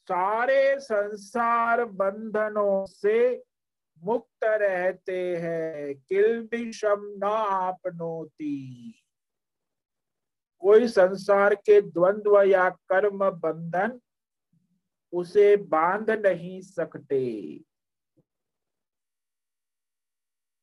सारे 0.07 0.79
संसार 0.79 1.85
बंधनों 1.85 2.85
से 2.85 3.43
मुक्त 4.03 4.43
रहते 4.43 5.37
हैं। 5.37 5.95
किल 5.95 6.23
किलबिशम 6.23 7.19
न 7.23 7.23
आपनोती। 7.49 8.91
कोई 10.59 10.87
संसार 10.87 11.55
के 11.55 11.81
द्वंद्व 11.81 12.41
या 12.41 12.69
कर्म 12.69 13.29
बंधन 13.29 13.99
उसे 15.13 15.57
बाँध 15.57 16.09
नहीं 16.11 16.61
सकते। 16.61 17.59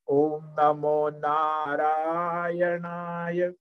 ओम 0.06 0.44
नमो 0.44 1.10
नारायणाय। 1.10 3.52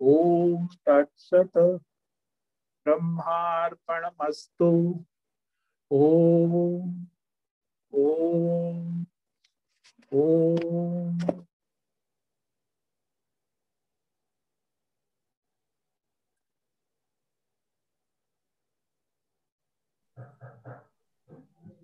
ओम 0.00 0.66
तत्सत 0.66 1.58
ब्रह्मार्पणमस्तु। 2.84 4.70
ओम 5.90 7.06
ओम 7.94 9.06
ओम। 10.14 11.18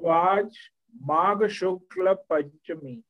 तो 0.04 0.10
आज 0.10 0.56
माघ 1.02 1.48
शुक्ल 1.48 2.14
पंचमी 2.30 3.04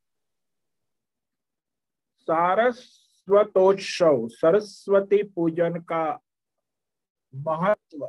सारस्वतोत्सव, 2.28 4.28
सरस्वती 4.28 5.28
पूजन 5.28 5.82
का 5.82 6.20
महत्व। 7.34 8.06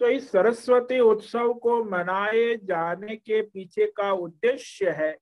तो 0.00 0.08
इस 0.08 0.30
सरस्वती 0.30 1.00
उत्सव 1.00 1.58
को 1.58 1.84
मनाए 1.84 2.56
जाने 2.64 3.16
के 3.16 3.42
पीछे 3.42 3.92
का 3.92 4.24
उद्देश्य 4.24 4.90
है 4.90 5.18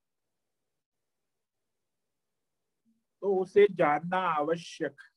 तो 3.23 3.43
उसे 3.43 3.67
जानना 3.73 4.31
आवश्यक 4.31 5.01
है। 5.01 5.16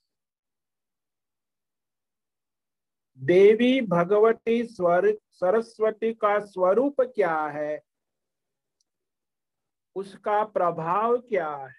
देवी 3.20 3.82
भगवती 3.82 4.68
स्वर, 4.68 5.18
सरस्वती 5.32 6.14
का 6.14 6.40
स्वरूप 6.40 7.02
क्या 7.02 7.48
है? 7.48 7.82
उसका 9.96 10.44
प्रभाव 10.44 11.18
क्या 11.18 11.56
है? 11.56 11.76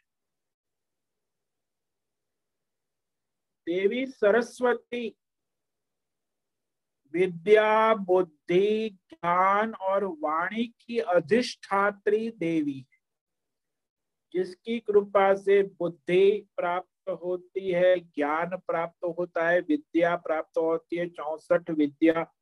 देवी 3.67 4.07
सरस्वती, 4.07 5.17
विद्या, 7.13 7.95
बुद्धि, 7.95 8.91
ज्ञान 8.91 9.75
और 9.75 10.05
वाणी 10.05 10.75
की 10.81 10.99
अधिष्ठात्री 10.99 12.31
देवी 12.31 12.79
है। 12.79 13.01
जिसकी 14.33 14.81
कृपा 14.81 15.35
से 15.35 15.63
बुद्धि 15.63 16.49
प्राप्त 16.57 17.00
होती 17.09 17.73
है, 17.73 18.01
ज्ञान 18.01 18.57
प्राप्त 18.57 19.15
होता 19.19 19.49
है, 19.49 19.61
विद्या 19.61 20.17
प्राप्त 20.17 20.59
होती 20.59 20.97
है, 20.97 21.09
चौसठ 21.09 21.71
विद्या। 21.71 22.35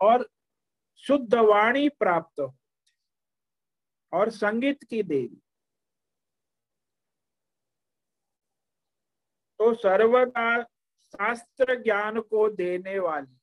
और 0.00 0.30
शुद्ध 0.96 1.34
वाणी 1.34 1.88
प्राप्त 1.88 2.52
और 4.12 4.30
संगीत 4.30 4.84
की 4.84 5.02
देवी। 5.02 5.42
तो 9.58 9.74
सर्वदा 9.74 10.62
शास्त्र 11.12 11.82
ज्ञान 11.82 12.20
को 12.20 12.48
देने 12.48 12.98
वाली। 12.98 13.36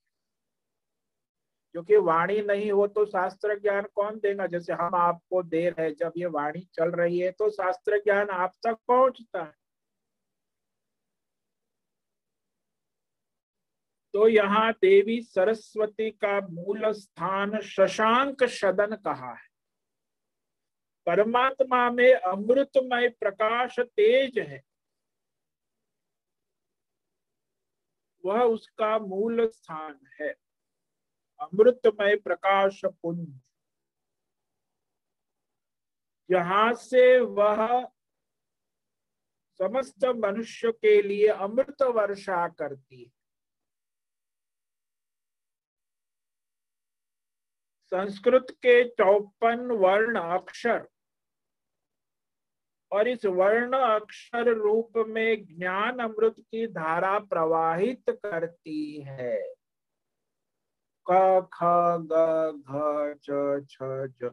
क्योंकि 1.71 1.95
वाणी 1.95 2.41
नहीं 2.41 2.71
हो 2.71 2.87
तो 2.87 3.05
शास्त्र 3.05 3.59
ज्ञान 3.59 3.85
कौन 3.95 4.19
देगा? 4.19 4.47
जैसे 4.47 4.73
हम 4.73 4.95
आपको 4.95 5.43
दे 5.43 5.69
रहे 5.69 5.91
जब 5.91 6.13
ये 6.17 6.25
वाणी 6.25 6.59
चल 6.59 6.91
रही 6.91 7.19
है 7.19 7.31
तो 7.31 7.49
शास्त्र 7.49 7.97
ज्ञान 7.97 8.29
आप 8.29 8.51
तक 8.63 8.77
पहुँचता 8.87 9.43
है। 9.43 9.66
तो 14.17 14.27
यहाँ 14.27 14.71
देवी 14.73 15.21
सरस्वती 15.21 16.11
का 16.11 16.47
मूल 16.47 16.91
स्थान 16.91 17.59
शशांक 17.61 18.43
सदन 18.43 18.95
कहा 18.95 19.33
है। 19.33 19.47
परमात्मा 21.05 21.91
में 21.91 22.13
अमृतमय 22.13 23.09
प्रकाश 23.09 23.79
तेज 23.79 24.39
है। 24.39 24.61
वह 28.25 28.41
उसका 28.41 28.99
मूल 28.99 29.47
स्थान 29.47 29.99
है। 30.21 30.29
अमृतमय 31.39 32.15
प्रकाश 32.15 32.81
पुंज। 32.85 33.27
जहाँ 36.29 36.73
से 36.73 37.19
वह 37.19 37.85
समस्त 39.59 40.05
मनुष्य 40.05 40.71
के 40.71 41.01
लिए 41.01 41.27
अमृत 41.27 41.81
वर्षा 41.81 42.47
करती 42.47 43.03
है। 43.03 43.16
संस्कृत 47.87 48.47
के 48.51 48.89
चौपन 48.89 49.71
वर्ण 49.71 50.19
अक्षर। 50.19 50.87
और 52.91 53.07
इस 53.07 53.25
वर्ण 53.25 53.77
अक्षर 53.77 54.53
रूप 54.53 54.93
में 54.97 55.57
ज्ञान 55.57 55.99
अमृत 55.99 56.35
की 56.39 56.67
धारा 56.67 57.19
प्रवाहित 57.19 58.03
करती 58.09 59.01
है। 59.01 59.53
क, 61.09 61.49
ख, 61.53 61.59
ग, 62.11 62.13
घ, 62.67 63.13
च, 63.23 63.27
छ 63.69 64.31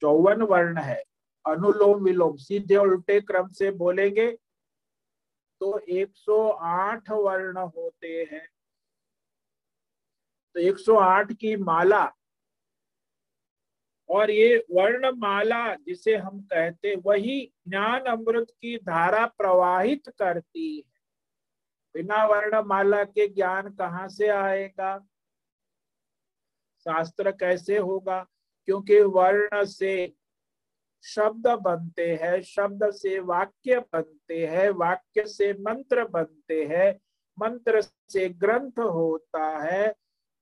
चौवन 0.00 0.42
वर्ण 0.42 0.78
है। 0.78 1.02
अनुलोम 1.46 2.04
विलोम, 2.04 2.36
सीधे 2.36 2.76
उल्टे 2.76 3.20
क्रम 3.20 3.48
से 3.48 3.70
बोलेंगे 3.70 4.30
तो 5.60 5.78
108 5.78 7.10
वर्ण 7.10 7.58
होते 7.58 8.28
हैं। 8.32 8.48
तो 10.54 10.60
108 10.60 11.32
की 11.32 11.56
माला 11.56 12.04
और 14.08 14.30
ये 14.30 14.66
वर्णमाला 14.70 15.74
जिसे 15.74 16.16
हम 16.16 16.40
कहते 16.40 16.96
वही 16.96 17.52
ज्ञान 17.68 18.00
अमृत 18.00 18.46
की 18.50 18.76
धारा 18.76 19.26
प्रवाहित 19.26 20.08
करती 20.08 20.76
है। 20.76 20.82
बिना 21.94 22.26
वर्णमाला 22.26 23.04
के 23.04 23.28
ज्ञान 23.28 23.74
कहाँ 23.74 24.08
से 24.08 24.28
आएगा? 24.28 24.98
शास्त्र 26.78 27.30
कैसे 27.30 27.78
होगा? 27.78 28.26
क्योंकि 28.64 29.00
वर्ण 29.00 29.64
से 29.64 30.14
शब्द 31.02 31.46
बनते 31.46 32.14
हैं, 32.14 32.42
शब्द 32.42 32.90
से 32.90 33.18
वाक्य 33.18 33.80
बनते 33.80 34.46
हैं, 34.46 34.70
वाक्य 34.70 35.26
से 35.26 35.52
मंत्र 35.52 36.04
बनते 36.04 36.64
हैं, 36.64 37.00
मंत्र 37.38 37.80
से 37.82 38.28
ग्रंथ 38.28 38.78
होता 38.78 39.58
है, 39.58 39.94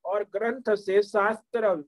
और 0.05 0.25
ग्रंथ 0.25 0.77
से 0.77 1.03
शास्त्र 1.03 1.85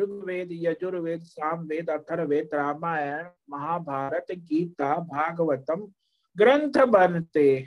ऋग्वेद, 0.00 0.48
यजुर्वेद, 0.52 1.22
सामवेद 1.22 1.90
अथर्वेद 1.90 2.50
रामायण, 2.54 3.30
महाभारत, 3.50 4.26
गीता, 4.30 4.94
भागवतम 4.96 5.86
ग्रंथ 6.36 6.84
बनते। 6.86 7.66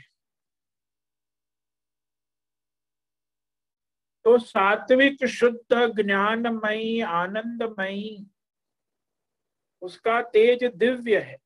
तो 4.25 4.37
सात्विक, 4.39 5.25
शुद्ध, 5.25 5.73
ज्ञानमयी, 5.73 6.99
आनंदमयी, 7.01 8.27
उसका 9.81 10.21
तेज 10.21 10.63
दिव्य 10.63 11.19
है। 11.19 11.37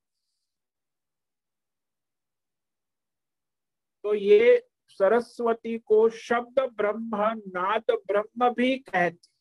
तो 4.03 4.14
ये 4.14 4.68
सरस्वती 4.88 5.77
को 5.77 6.10
शब्द 6.10 6.60
ब्रह्म, 6.60 7.15
नाद 7.47 7.84
ब्रह्म 7.91 8.49
भी 8.53 8.77
कहते 8.80 9.32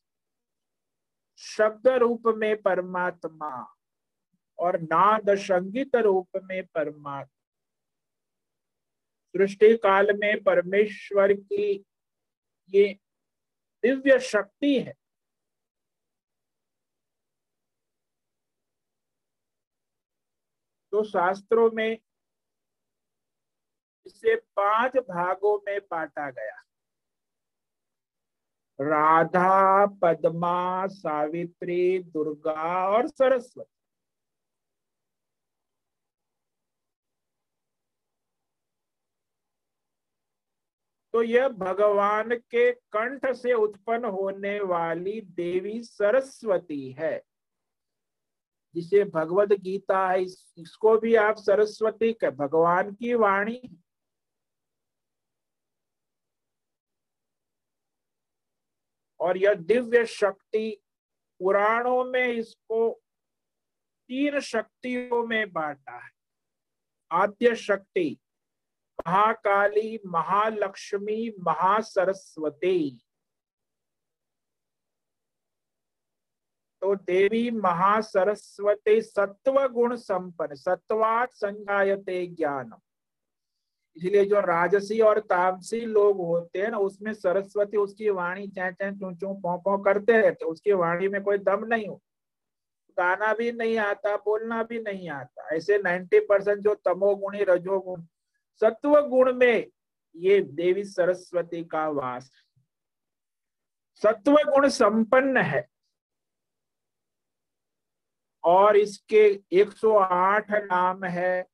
शब्द 1.36 1.88
रूप 1.88 2.22
में 2.26 2.62
परमात्मा 2.62 3.74
और 4.58 4.80
नाद 4.80 5.30
संगीत 5.30 5.96
रूप 5.96 6.28
में 6.36 6.66
परमात्मा। 6.66 7.38
सृष्टि 9.34 9.76
काल 9.76 10.06
में 10.18 10.42
परमेश्वर 10.42 11.32
की 11.32 11.84
ये 12.70 13.00
दिव्य 13.82 14.18
शक्ति 14.20 14.78
है। 14.80 14.94
तो 20.92 21.04
शास्त्रों 21.04 21.70
में 21.70 21.98
इसे 24.06 24.36
पाँच 24.36 24.96
भागों 24.96 25.58
में 25.66 25.80
बांटा 25.90 26.30
गया। 26.30 26.62
राधा 28.80 29.86
पद्मा 29.86 30.86
सावित्री 30.86 31.98
दुर्गा 31.98 32.88
और 32.88 33.06
सरस्वती। 33.06 33.70
तो 41.14 41.22
यह 41.22 41.48
भगवान 41.48 42.34
के 42.34 42.72
कंठ 42.72 43.32
से 43.32 43.52
उत्पन्न 43.52 44.04
होने 44.04 44.60
वाली 44.60 45.20
देवी 45.20 45.82
सरस्वती 45.82 46.90
है। 46.92 47.22
जिसे 48.74 49.04
भगवत 49.04 49.48
गीता 49.48 50.08
है 50.08 50.22
इस, 50.22 50.54
इसको 50.58 50.98
भी 50.98 51.14
आप 51.14 51.36
सरस्वती 51.36 52.12
के 52.12 52.30
भगवान 52.30 52.92
की 52.92 53.14
वाणी 53.14 53.81
और 59.22 59.38
यह 59.38 59.54
दिव्य 59.54 60.06
शक्ति 60.06 60.82
पुराणों 61.40 62.04
में 62.04 62.26
इसको 62.28 62.90
तीन 64.08 64.40
शक्तियों 64.40 65.26
में 65.26 65.52
बांटा 65.52 65.96
है। 65.98 66.10
आद्य 67.12 67.54
शक्ति, 67.54 68.18
महाकाली, 69.06 70.00
महालक्ष्मी, 70.06 71.34
महासरस्वती। 71.40 73.04
तो 76.82 76.94
देवी 76.94 77.50
महासरस्वती 77.50 79.00
सत्व 79.02 79.68
गुण 79.68 79.96
संपन्न, 79.96 80.54
सत्वात 80.54 81.32
संजायते 81.32 82.26
ज्ञानम। 82.26 82.80
इसलिए 83.96 84.24
जो 84.24 84.40
राजसी 84.40 85.00
और 85.00 85.20
तामसी 85.20 85.80
लोग 85.80 86.16
होते 86.16 86.58
हैं 86.58 86.70
ना, 86.70 86.78
उसमें 86.78 87.12
सरस्वती, 87.14 87.76
उसकी 87.76 88.10
वाणी 88.10 88.48
चाहे 88.48 88.72
चै 88.72 88.92
चू 88.92 89.14
चू 89.14 89.34
पौ 89.34 89.58
पौ 89.58 89.78
करते 89.78 90.20
रहते 90.20 90.44
उसकी 90.44 90.72
वाणी 90.72 91.08
में 91.08 91.22
कोई 91.22 91.38
दम 91.38 91.64
नहीं 91.64 91.88
हो। 91.88 92.02
गाना 92.98 93.34
भी 93.34 93.52
नहीं 93.52 93.78
आता, 93.78 94.16
बोलना 94.16 94.62
भी 94.62 94.80
नहीं 94.80 95.10
आता। 95.10 95.48
ऐसे 95.56 95.78
नाइन्टी 95.78 96.20
परसेंट 96.20 96.58
जो 96.58 96.74
तमोगुणी, 96.74 97.44
रजोगुण 97.44 98.02
सत्व 98.60 99.00
गुण 99.00 99.32
में 99.32 99.66
ये 100.16 100.40
देवी 100.40 100.84
सरस्वती 100.84 101.64
का 101.64 101.88
वास। 101.88 102.30
सत्व 104.02 104.32
गुण 104.34 104.68
संपन्न 104.68 105.36
है। 105.36 105.68
और 108.44 108.76
इसके 108.76 109.40
108 109.52 110.50
नाम 110.50 111.04
है। 111.04 111.46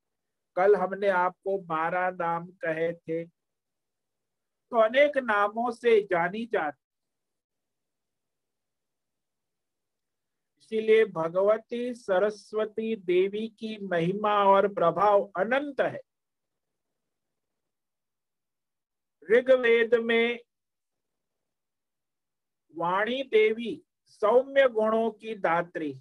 कल 0.58 0.76
हमने 0.76 1.08
आपको 1.08 1.58
बारह 1.58 2.10
नाम 2.10 2.46
कहे 2.46 2.92
थे। 2.92 3.24
तो 4.70 4.76
अनेक 4.76 5.18
नामों 5.18 5.70
से 5.70 6.00
जानी 6.00 6.46
जाती। 6.46 6.84
इसीलिए 10.60 11.04
भगवती, 11.04 11.94
सरस्वती 11.94 12.96
देवी 12.96 13.48
की 13.48 13.78
महिमा 13.86 14.44
और 14.44 14.68
प्रभाव 14.74 15.32
अनंत 15.36 15.80
है। 15.80 16.00
ऋग्वेद 19.30 19.94
में 19.94 20.38
वाणी 22.76 23.22
देवी 23.22 23.82
सौम्य 24.06 24.68
गुणों 24.68 25.10
की 25.10 25.34
दात्री। 25.34 26.00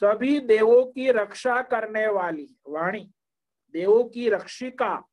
सभी 0.00 0.40
देवों 0.40 0.84
की 0.92 1.10
रक्षा 1.10 1.62
करने 1.62 2.06
वाली, 2.06 2.56
वाणी, 2.66 3.10
देवों 3.72 4.04
की 4.04 4.28
रक्षिका 4.28 5.04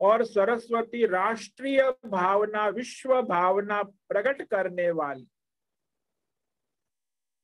और 0.00 0.24
सरस्वती 0.24 1.06
राष्ट्रीय 1.06 1.82
भावना, 2.06 2.68
विश्व 2.68 3.22
भावना 3.22 3.82
प्रकट 3.82 4.42
करने 4.42 4.90
वाली। 4.90 5.28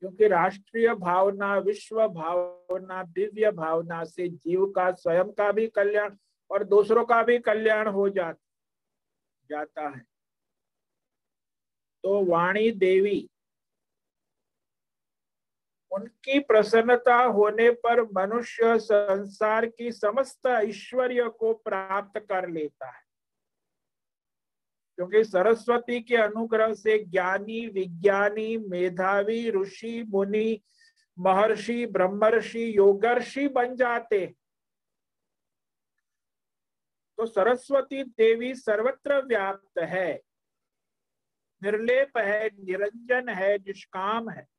क्योंकि 0.01 0.29
राष्ट्रीय 0.29 0.95
भावना, 0.95 1.59
विश्व 1.59 2.09
भावना, 2.09 3.03
दिव्य 3.03 3.51
भावना 3.51 4.05
से 4.05 4.29
जीव 4.29 4.67
का, 4.67 4.91
स्वयं 4.93 5.33
का 5.33 5.53
भी 5.53 5.69
कल्याण 5.69 6.17
और 6.51 6.65
दूसरों 6.65 7.05
का 7.05 7.23
भी 7.23 7.39
कल्याण 7.39 7.89
हो 7.89 8.09
जाता 8.09 9.89
है। 9.89 10.01
तो 12.03 12.25
वाणी 12.25 12.71
देवी 12.71 13.31
उनकी 15.95 16.39
प्रसन्नता 16.39 17.17
होने 17.17 17.71
पर 17.71 18.03
मनुष्य 18.03 18.79
संसार 18.79 19.67
की 19.67 19.93
समस्त 19.93 20.47
ऐश्वर्य 20.47 21.29
को 21.29 21.55
प्राप्त 21.55 22.21
कर 22.21 22.49
लेता 22.49 22.91
है। 22.91 23.05
क्योंकि 24.97 25.25
सरस्वती 25.25 26.01
के 26.01 26.17
अनुग्रह 26.17 26.75
से 26.75 26.99
ज्ञानी, 26.99 27.67
विज्ञानी, 27.67 28.57
मेधावी, 28.57 29.51
ऋषि, 29.51 30.03
मुनि, 30.09 30.63
महर्षि, 31.19 31.87
ब्रह्मर्षि, 31.87 32.77
योगर्षि 32.77 33.49
बन 33.49 33.77
जाते 33.77 34.35
तो 37.19 37.27
सरस्वती 37.27 38.03
देवी 38.05 38.55
सर्वत्र 38.55 39.25
व्याप्त 39.25 39.79
है। 39.79 40.23
निर्लेप 41.63 42.19
है, 42.19 42.49
निरंजन 42.65 43.29
है, 43.29 43.59
निष्काम 43.59 44.31
है। 44.31 44.54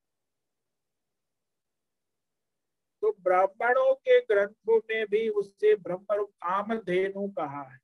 तो 3.05 3.11
ब्राह्मणों 3.21 3.93
के 3.95 4.19
ग्रंथों 4.21 4.77
में 4.77 5.05
भी 5.07 5.29
उससे 5.29 5.75
ब्रह्म 5.75 6.23
कामधेनु 6.23 7.27
कहा 7.27 7.61
है। 7.61 7.79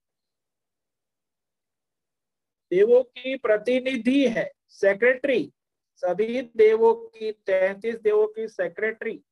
देवों 2.72 3.04
की 3.04 3.36
प्रतिनिधि 3.38 4.28
है 4.28 4.52
सेक्रेटरी 4.70 5.54
सभी 5.96 6.42
देवों 6.42 6.94
की, 6.94 7.32
तैतीस 7.32 7.96
देवों 7.96 8.28
की 8.28 8.48
सेक्रेटरी 8.48 9.24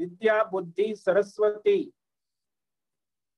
विद्या, 0.00 0.44
बुद्धि, 0.44 0.94
सरस्वती। 0.94 1.92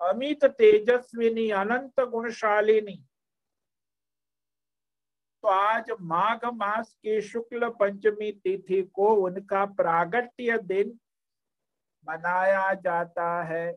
अमित, 0.01 0.45
तेजस्विनी, 0.45 1.51
अनंत 1.51 2.01
गुणशालिनी। 2.01 2.97
तो 5.43 5.49
आज 5.49 5.91
माघ 6.01 6.45
मास 6.45 6.95
की 6.95 7.21
शुक्ल 7.21 7.69
पंचमी 7.69 8.33
तिथि 8.33 8.83
को 8.83 9.15
उनका 9.15 9.65
प्रागट्य 9.65 10.59
दिन 10.59 10.99
मनाया 12.07 12.73
जाता 12.75 13.43
है। 13.43 13.73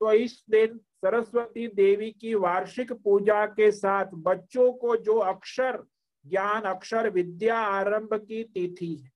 तो 0.00 0.12
इस 0.12 0.44
दिन 0.50 0.78
सरस्वती 0.78 1.66
देवी 1.68 2.10
की 2.10 2.34
वार्षिक 2.34 2.92
पूजा 2.92 3.44
के 3.46 3.70
साथ 3.72 4.06
बच्चों 4.14 4.72
को 4.72 4.96
जो 4.96 5.18
अक्षर, 5.18 5.82
ज्ञान, 6.24 6.62
अक्षर 6.62 7.10
विद्या 7.10 7.58
आरंभ 7.58 8.14
की 8.14 8.42
तिथि 8.44 8.94
है, 8.94 9.10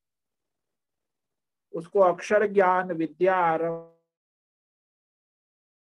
उसको 1.74 2.00
अक्षर 2.00 2.46
ज्ञान 2.46 2.92
विद्या 2.92 3.36
आरंभ 3.36 3.94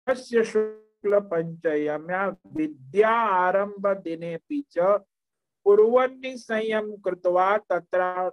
शुक्ल 0.07 1.19
पंचयम्या 1.21 2.27
विद्या 2.53 3.09
आरंभ 3.09 3.87
दिने 3.97 4.35
पीच 4.49 4.77
पूर्वन्नि 5.65 6.37
संयम 6.37 6.95
कृतवा 6.97 7.57
तत्र 7.69 8.29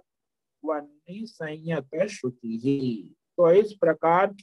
संयत 0.63 2.07
श्रुति 2.09 3.15
तो 3.37 3.51
इस 3.51 3.73
प्रकार 3.73 4.35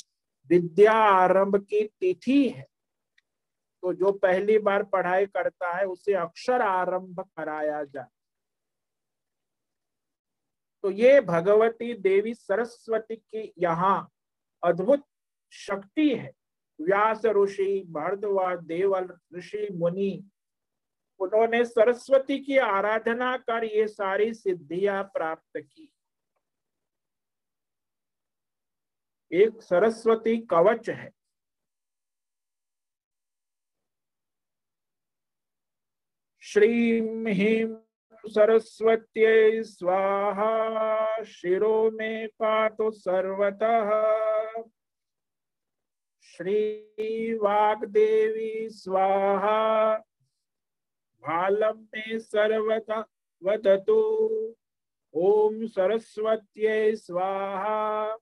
विद्या 0.51 0.93
आरंभ 0.93 1.56
की 1.60 1.82
तिथि 2.01 2.48
है। 2.48 2.66
तो 3.82 3.93
जो 3.93 4.12
पहली 4.12 4.59
बार 4.59 4.82
पढ़ाई 4.82 5.26
करता 5.26 5.72
है, 5.76 5.84
उसे 5.84 6.12
अक्षर 6.14 6.62
आरंभ 6.62 7.20
कराया 7.20 7.82
जाए 7.84 8.09
तो 10.84 10.90
ये 10.90 11.20
भगवती 11.20 11.93
देवी 11.94 12.34
सरस्वती 12.34 13.16
की 13.16 13.52
यहाँ 13.59 14.09
अद्भुत 14.62 15.05
शक्ति 15.52 16.09
है। 16.09 16.32
व्यास 16.78 17.22
ऋषि 17.26 17.84
भरद्वाज 17.88 18.59
देवल 18.59 19.09
ऋषि, 19.36 19.68
मुनि, 19.72 20.30
उन्होंने 21.20 21.64
सरस्वती 21.64 22.38
की 22.38 22.56
आराधना 22.59 23.36
कर 23.38 23.64
ये 23.64 23.86
सारी 23.88 24.32
सिद्धियाँ 24.34 25.02
प्राप्त 25.05 25.59
की। 25.59 25.90
एक 29.32 29.62
सरस्वती 29.62 30.36
कवच 30.39 30.90
है। 30.90 31.11
श्रीम 36.40 37.28
ह्रीं 37.28 37.77
सरस्वत्यै 38.27 39.62
स्वाहा, 39.62 41.23
शिरो 41.24 41.90
में 41.90 42.28
पातु 42.28 42.90
सर्वतः। 42.90 43.90
श्री 46.23 47.35
वाग्देवी 47.35 48.69
स्वाहा 48.69 49.97
भालम 51.20 51.78
में 51.78 52.19
सर्वतः 52.19 53.05
वदतु। 53.43 54.01
ओम 55.15 55.66
सरस्वत्यै 55.66 56.97
स्वाहा। 56.97 58.16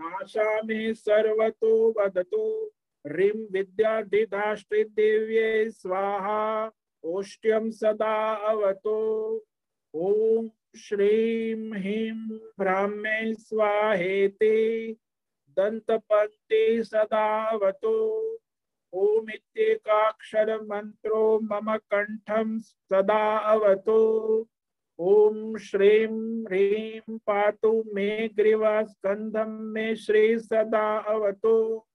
नाशा 0.00 0.62
में 0.62 0.94
सर्वतो 0.94 1.94
वदतु। 1.98 2.70
ह्रीं 3.06 3.52
विद्याधिधाष्ट्रिदेव्ये 3.52 5.70
स्वाहा 5.70 6.70
ओष्ट्यम 7.04 7.70
सदा 7.70 8.34
अवतो। 8.34 9.44
ओम 9.94 10.50
श्रीं 10.76 11.72
ह्रीं 11.72 12.38
ब्राह्मे 12.58 13.34
स्वाहेति, 13.34 14.96
दन्तपन्ते 15.56 16.82
सदावतो 16.82 18.36
ओम 18.92 19.30
इत्येकाक्षर 19.30 20.62
मंत्रो 20.62 21.40
मम 21.40 21.76
कंठम 21.76 22.58
सदा 22.58 23.38
अवतो। 23.38 24.48
ओम 25.02 25.56
श्रीं 25.56 26.44
ह्रीं 26.44 27.18
पातु 27.18 27.84
मे 27.94 28.28
ग्रीवा 28.28 28.82
स्कंधम 28.82 29.50
मे 29.50 29.96
श्री 29.96 30.38
सदा 30.38 30.98
अवतो। 30.98 31.86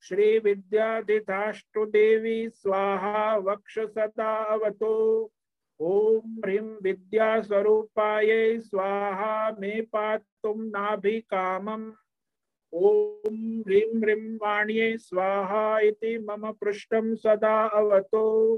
श्री 0.00 0.38
विद्याधिधाष्टु 0.38 1.84
स्वाहा 2.48 3.36
वक्ष 3.36 3.78
सदा 3.78 4.34
अवतो। 4.44 4.94
ओम 5.80 6.36
ह्रीं 6.44 6.76
विद्या 6.82 7.40
स्वरूपाय 7.40 8.58
स्वाहा 8.58 9.50
मे 9.50 9.80
पातुम 9.80 10.62
नाभि 10.62 11.20
कामम 11.20 11.92
ओम 12.72 13.62
ह्रीं 13.66 14.02
ह्रीं 14.02 14.36
वाण्ये, 14.36 14.96
स्वाहा 14.98 15.80
इति 15.80 16.18
मम 16.18 16.52
पृष्ठम 16.52 17.14
सदा 17.14 17.66
अवतो। 17.66 18.56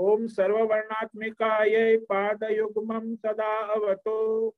ओम 0.00 0.26
सर्ववर्णात्मिकायै 0.26 1.96
पादयुग्मं 1.96 3.14
सदा 3.14 3.74
अवतो। 3.74 4.54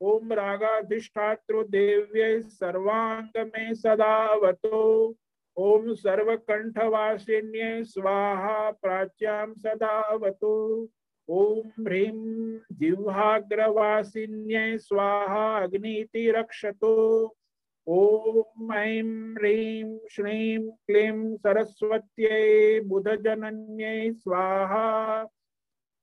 ओम 0.00 0.32
रागाधिष्ठातृ 0.32 1.62
देव्यै 1.62 2.40
सर्वांग 2.40 3.46
में 3.46 3.74
सदा 3.74 4.26
अवतो। 4.26 5.14
ओम 5.56 5.94
सर्वकंठवासिन्ये 5.94 7.84
स्वाहा 7.84 8.70
प्राच्यां 8.70 9.54
सदा 9.54 9.86
अवतो। 9.86 10.88
ओम 11.28 11.58
ह्रीं 11.58 12.58
जिह्वाग्रवासिन्ये 12.72 14.78
स्वाहा 14.78 15.58
अग्निति 15.58 16.30
रक्षतो 16.30 17.36
ओम 17.86 18.72
ऐं 18.72 19.34
ह्रीं 19.34 19.98
श्रीं 20.10 20.70
क्लीं 20.70 21.36
सरस्वत्यै 21.36 22.80
बुधजनन्यै 22.80 24.12
स्वाहा। 24.12 25.24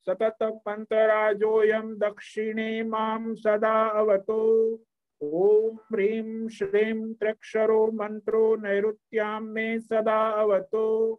सततं 0.05 0.55
मन्त्रराजोऽयं 0.67 1.97
दक्षिणे 1.97 2.83
माँ 2.83 3.35
सदा 3.35 3.87
अवतो। 3.87 4.73
ओम 5.21 5.75
ह्रीं 5.75 6.47
श्रीं 6.47 7.13
त्र्यक्षरो 7.13 7.91
मंत्रो 7.91 8.55
नैऋत्यां 8.55 9.41
मे 9.41 9.79
सदा 9.79 10.29
अवतो। 10.29 11.15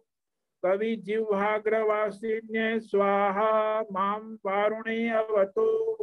कवि 0.65 0.95
जिह्वाग्रवासिन्ये 0.95 2.79
स्वाहा, 2.79 3.81
माँ 3.91 4.37
वारुणे 4.45 5.09
अवतो। 5.09 5.95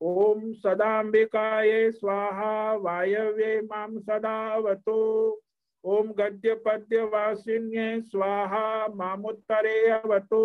ओम 0.00 0.52
सदाम्बिकाये 0.52 1.90
स्वाहा 1.90 2.72
वायव्ये 2.74 3.60
माँ 3.60 3.88
सदा 3.98 4.36
अवतो 4.54 4.98
ओम 5.84 6.12
गद्य 6.12 6.54
पद्य 6.54 7.02
वासिन्ये 7.02 8.00
स्वाहा 8.00 8.88
मामुत्तरे 8.88 9.90
अवतो। 9.90 10.44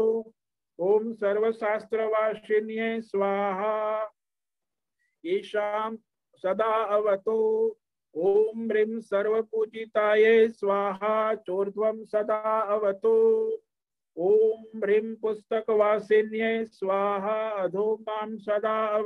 ओम 0.80 1.12
सर्वशास्त्र 1.12 2.06
वासिन्ये 2.06 3.02
स्वाहा 3.02 4.10
ईशां 5.26 5.96
सदा 6.44 6.74
अवतो। 6.96 7.38
ओम 8.16 8.66
ह्रीं 8.66 9.00
सर्वपूजिताये 9.00 10.48
स्वाहा 10.50 11.36
चोर्ध्वं 11.36 12.04
सदा 12.06 12.60
अवतो। 12.60 13.16
ओम 14.18 14.80
ह्रीं 14.80 15.16
पुस्तकवासिन्ये 15.16 16.66
स्वाहा 16.66 17.50
अधोमां 17.50 18.38
सदा 18.38 18.98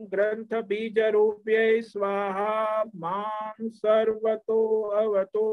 ग्रंथ 0.00 0.62
बीज 0.62 0.98
रूप्ये 0.98 1.82
स्वाहा, 1.82 2.84
माँ 2.96 3.54
सर्वतो 3.62 4.82
अवतो। 4.82 5.46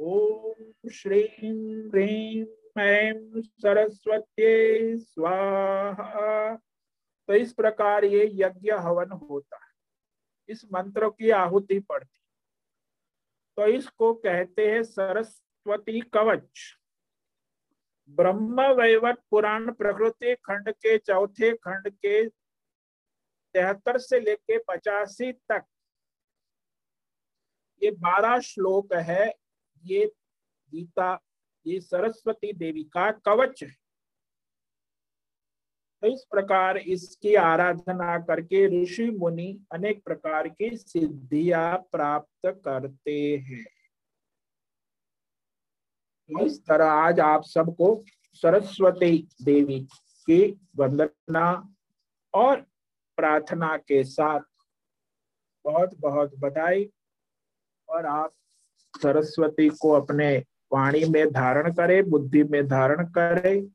ओम 0.00 0.88
श्रीं 0.90 1.88
ह्रीं 1.88 2.44
ऐं 2.82 3.40
सरस्वत्यै 3.40 4.96
स्वाहा। 4.96 6.56
तो 7.28 7.34
इस 7.34 7.52
प्रकार 7.52 8.04
ये 8.04 8.30
यज्ञ 8.32 8.70
हवन 8.70 9.10
होता 9.10 9.56
है। 9.56 9.72
इस 10.48 10.64
मंत्र 10.72 11.08
की 11.08 11.30
आहुति 11.30 11.78
पड़ती। 11.78 12.20
तो 13.56 13.66
इसको 13.66 14.14
कहते 14.14 14.70
हैं 14.70 14.82
सरस्वती 15.68 16.00
कवच। 16.00 16.60
ब्रह्म 18.08 18.60
वैवत 18.60 19.22
पुराण 19.30 19.72
प्रकृति 19.72 20.34
खंड 20.34 20.70
के 20.70 20.98
चौथे 20.98 21.52
खंड 21.52 21.88
के 21.88 22.28
तिहत्तर 22.28 23.98
से 23.98 24.20
लेके 24.20 24.58
पचासी 24.58 25.32
तक। 25.32 25.64
ये 27.82 27.90
बारह 27.90 28.40
श्लोक 28.40 28.94
है, 28.94 29.34
ये 29.84 30.12
गीता, 30.72 31.20
ये 31.66 31.80
सरस्वती 31.80 32.52
देवी 32.52 32.84
का 32.84 33.10
कवच 33.10 33.62
है। 33.62 33.76
तो 36.02 36.06
इस 36.06 36.26
प्रकार 36.30 36.76
इसकी 36.76 37.34
आराधना 37.34 38.18
करके 38.18 38.82
ऋषि 38.82 39.10
मुनि 39.10 39.66
अनेक 39.72 40.04
प्रकार 40.04 40.48
की 40.48 40.76
सिद्धियाँ 40.76 41.78
प्राप्त 41.92 42.46
करते 42.46 43.36
हैं। 43.36 43.77
इस 46.28 46.66
तरह 46.66 46.86
आज 46.86 47.20
आप 47.20 47.42
सबको 47.42 48.04
सरस्वती 48.32 49.28
देवी 49.42 49.80
की 50.26 50.60
वंदना 50.76 51.74
और 52.34 52.60
प्रार्थना 53.16 53.76
के 53.76 54.04
साथ 54.04 54.40
बहुत 55.64 55.90
बहुत 55.98 56.34
बधाई 56.38 56.90
और 57.88 58.06
आप 58.06 58.32
सरस्वती 59.02 59.68
को 59.68 59.90
अपने 59.90 60.44
वाणी 60.72 61.04
में 61.04 61.32
धारण 61.32 61.72
करें, 61.72 62.10
बुद्धि 62.10 62.42
में 62.44 62.68
धारण 62.68 63.06
करें, 63.06 63.68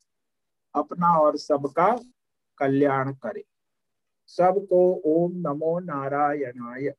अपना 0.75 1.19
और 1.19 1.38
सबका 1.38 1.99
कल्याण 2.57 3.13
करे। 3.13 3.43
सबको 4.27 5.01
ओम 5.05 5.31
नमो 5.35 5.80
नारायणाय। 5.80 6.93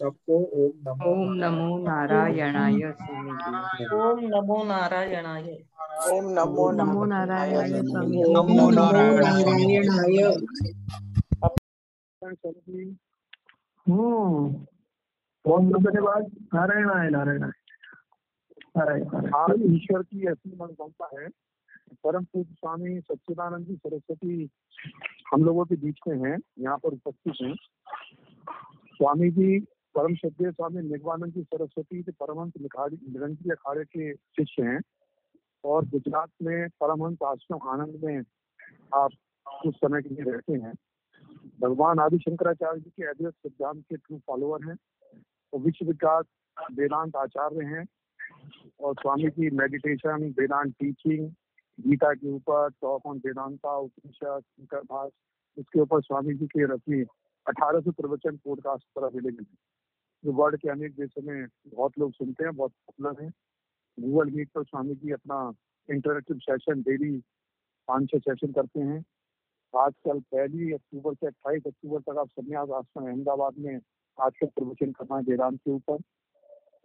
सबको 0.00 0.44
ओम 0.44 0.72
नमो 0.88 1.10
ओम 1.10 1.32
नमो 1.32 1.78
नारायणाय। 1.78 2.92
स्वामी 2.92 3.84
ओम 3.84 4.20
नमो 4.20 4.64
नारायणाय। 4.64 5.64
ओम 6.12 6.32
नमो 6.32 6.70
नमो 6.70 7.04
नारायणाय 7.04 7.82
स्वामी 7.82 8.24
ओम 8.24 8.46
नमो 8.46 8.70
नारायणाय। 8.70 9.26
हम्म। 13.88 14.66
बहुत 15.46 15.62
धन्यवाद 15.62 16.26
नारायण 16.54 16.90
आए 16.90 17.10
नारायण 17.10 17.42
आए 17.42 17.52
नारायण। 18.76 19.02
नारायण। 19.02 19.34
आज 19.34 19.74
ईश्वर 19.74 20.02
की 20.02 20.28
ऐसी 20.28 20.56
मनोकामना 20.56 21.20
है? 21.20 21.28
परम 22.04 22.24
पूज्य 22.24 22.54
स्वामी 22.54 23.00
सच्चिदानंद 23.00 23.66
जी 23.66 23.74
सरस्वती 23.76 24.48
हम 25.32 25.44
लोगों 25.44 25.64
के 25.64 25.76
बीच 25.76 25.96
में 26.08 26.30
हैं 26.30 26.38
यहाँ 26.58 26.78
पर 26.78 26.88
उपस्थित 26.88 27.34
हैं। 27.42 27.54
स्वामी 28.92 29.30
जी 29.30 29.66
परम 29.94 30.14
श्रद्धेय 30.14 30.52
स्वामी 30.52 30.82
निगवानंद 30.82 31.32
जी 31.32 31.42
सरस्वती 31.42 32.02
के 32.02 32.12
परमहंस 32.12 32.52
निरंजन 33.08 33.50
अखाड़े 33.50 33.84
के 33.84 34.14
शिष्य 34.14 34.62
हैं। 34.62 34.80
और 35.64 35.88
गुजरात 35.88 36.30
में 36.42 36.68
परमहंस 36.68 37.18
आश्रम 37.24 37.68
आनंद 37.68 38.00
में 38.04 38.22
आप 38.94 39.10
कुछ 39.48 39.74
समय 39.74 40.02
के 40.02 40.08
लिए 40.08 40.32
रहते 40.32 40.52
हैं। 40.52 40.72
भगवान 41.60 41.98
आदि 41.98 42.18
शंकराचार्य 42.18 42.80
जी 42.80 42.90
के 42.90 43.02
अद्वैत 43.04 43.34
सिद्धांत 43.34 43.84
के 43.88 43.96
ट्रू 43.96 44.18
फॉलोअर 44.26 44.68
हैं। 44.68 44.76
और 45.52 45.60
विश्व 45.60 45.86
विख्यात 45.86 46.26
वेदांत 46.72 47.16
आचार्य 47.16 47.64
हैं। 47.64 47.86
और 48.80 48.94
स्वामी 48.94 49.28
जी 49.28 49.50
मेडिटेशन 49.50 50.34
वेदांत 50.38 50.74
टीचिंग 50.80 51.30
गीता 51.80 52.14
के 52.14 52.28
ऊपर 52.28 52.68
टॉक 52.70 53.06
ऑन 53.06 53.16
वेदांता, 53.18 53.76
उपनिषद 53.76 54.40
शंकर 54.40 54.80
भाष 54.80 55.10
इसके 55.58 55.80
ऊपर 55.80 56.00
स्वामी 56.00 56.34
जी 56.34 56.46
के 56.46 56.64
रचने 56.64 57.02
अठारह 57.46 57.80
सौ 57.80 57.90
प्रवचन 57.90 58.36
पॉडकास्ट 58.36 58.84
पर 58.96 59.04
अवेलेबल 59.04 59.46
है। 59.50 59.79
जो 60.24 60.32
वर्ल्ड 60.32 60.60
के 60.60 60.68
अनेक 60.68 60.92
देशों 60.92 61.22
में 61.22 61.46
बहुत 61.68 61.92
लोग 61.98 62.12
सुनते 62.12 62.44
हैं, 62.44 62.56
बहुत 62.56 62.72
पॉपुलर 62.72 63.24
है। 63.24 63.30
गूगल 64.00 64.30
मीट 64.30 64.50
पर 64.50 64.64
स्वामी 64.64 64.94
जी 64.94 65.12
अपना 65.12 65.52
इंटरेक्टिव 65.90 66.38
सेशन 66.38 66.82
डेली 66.82 67.22
पाँच 67.88 68.10
छः 68.10 68.18
सेशन 68.18 68.52
करते 68.52 68.80
हैं। 68.80 69.04
आजकल 69.76 70.20
पहली 70.20 70.72
अक्टूबर 70.72 71.14
से 71.14 71.26
अट्ठाईस 71.26 71.62
अक्टूबर 71.66 72.00
तक 72.00 72.18
आप 72.18 72.28
संन्यास 72.28 72.68
आश्रम 72.70 73.06
अहमदाबाद 73.06 73.54
में 73.58 73.80
आजकल 74.20 74.46
प्रवचन 74.46 74.92
करना 74.92 75.16
है 75.16 75.22
वेदांत 75.22 75.60
के 75.60 75.70
ऊपर। 75.70 75.98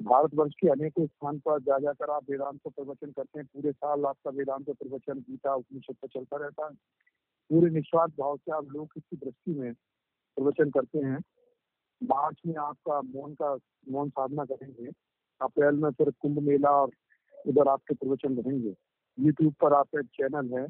भारतवर्ष 0.01 0.53
के 0.61 0.67
अनेकों 0.67 1.05
स्थान 1.05 1.39
पर 1.39 1.59
जा 1.59 1.79
जाकर 1.79 2.09
आप 2.09 2.29
वेदांत 2.29 2.59
को 2.63 2.69
प्रवचन 2.69 3.11
करते 3.11 3.39
हैं। 3.39 3.47
पूरे 3.53 3.71
साल 3.71 4.05
आपका 4.05 4.31
वेदांत 4.31 4.65
का 4.65 4.73
प्रवचन, 4.73 5.19
गीता, 5.19 5.55
उपनिषद 5.55 5.95
पर 5.95 6.07
चलता 6.07 6.37
रहता 6.37 6.65
है। 6.65 6.71
पूरे 7.49 7.69
निस्वार्थ 7.69 8.11
भाव 8.11 8.37
से 8.37 8.51
आप 8.51 8.67
लोग 8.69 8.93
की 8.97 9.17
दृष्टि 9.17 9.53
में 9.53 9.73
प्रवचन 10.37 10.69
करते 10.69 10.99
हैं। 10.99 11.19
मार्च 12.01 12.41
में 12.47 12.55
आपका 12.55 13.01
मौन 13.01 13.33
का, 13.33 13.55
मौन 13.91 14.09
साधना 14.09 14.45
करेंगे। 14.45 14.91
अप्रैल 15.41 15.75
में 15.75 15.89
फिर 15.91 16.09
कुंभ 16.11 16.39
मेला 16.39 16.69
और 16.69 16.91
उधर 17.47 17.67
आपके 17.67 17.93
प्रवचन 17.95 18.37
रहेंगे। 18.37 18.73
यूट्यूब 19.17 19.53
पर 19.53 19.73
आपका 19.73 19.99
एक 19.99 20.05
चैनल 20.05 20.53
है। 20.53 20.67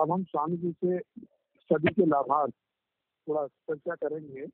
अब 0.00 0.12
हम 0.12 0.24
स्वामी 0.24 0.56
जी 0.56 0.72
से, 0.72 0.98
सभी 1.70 1.92
के 1.94 2.06
लाभार्थ 2.06 2.52
थोड़ा 3.26 3.46
चर्चा 3.46 3.94
करेंगे। 3.94 4.46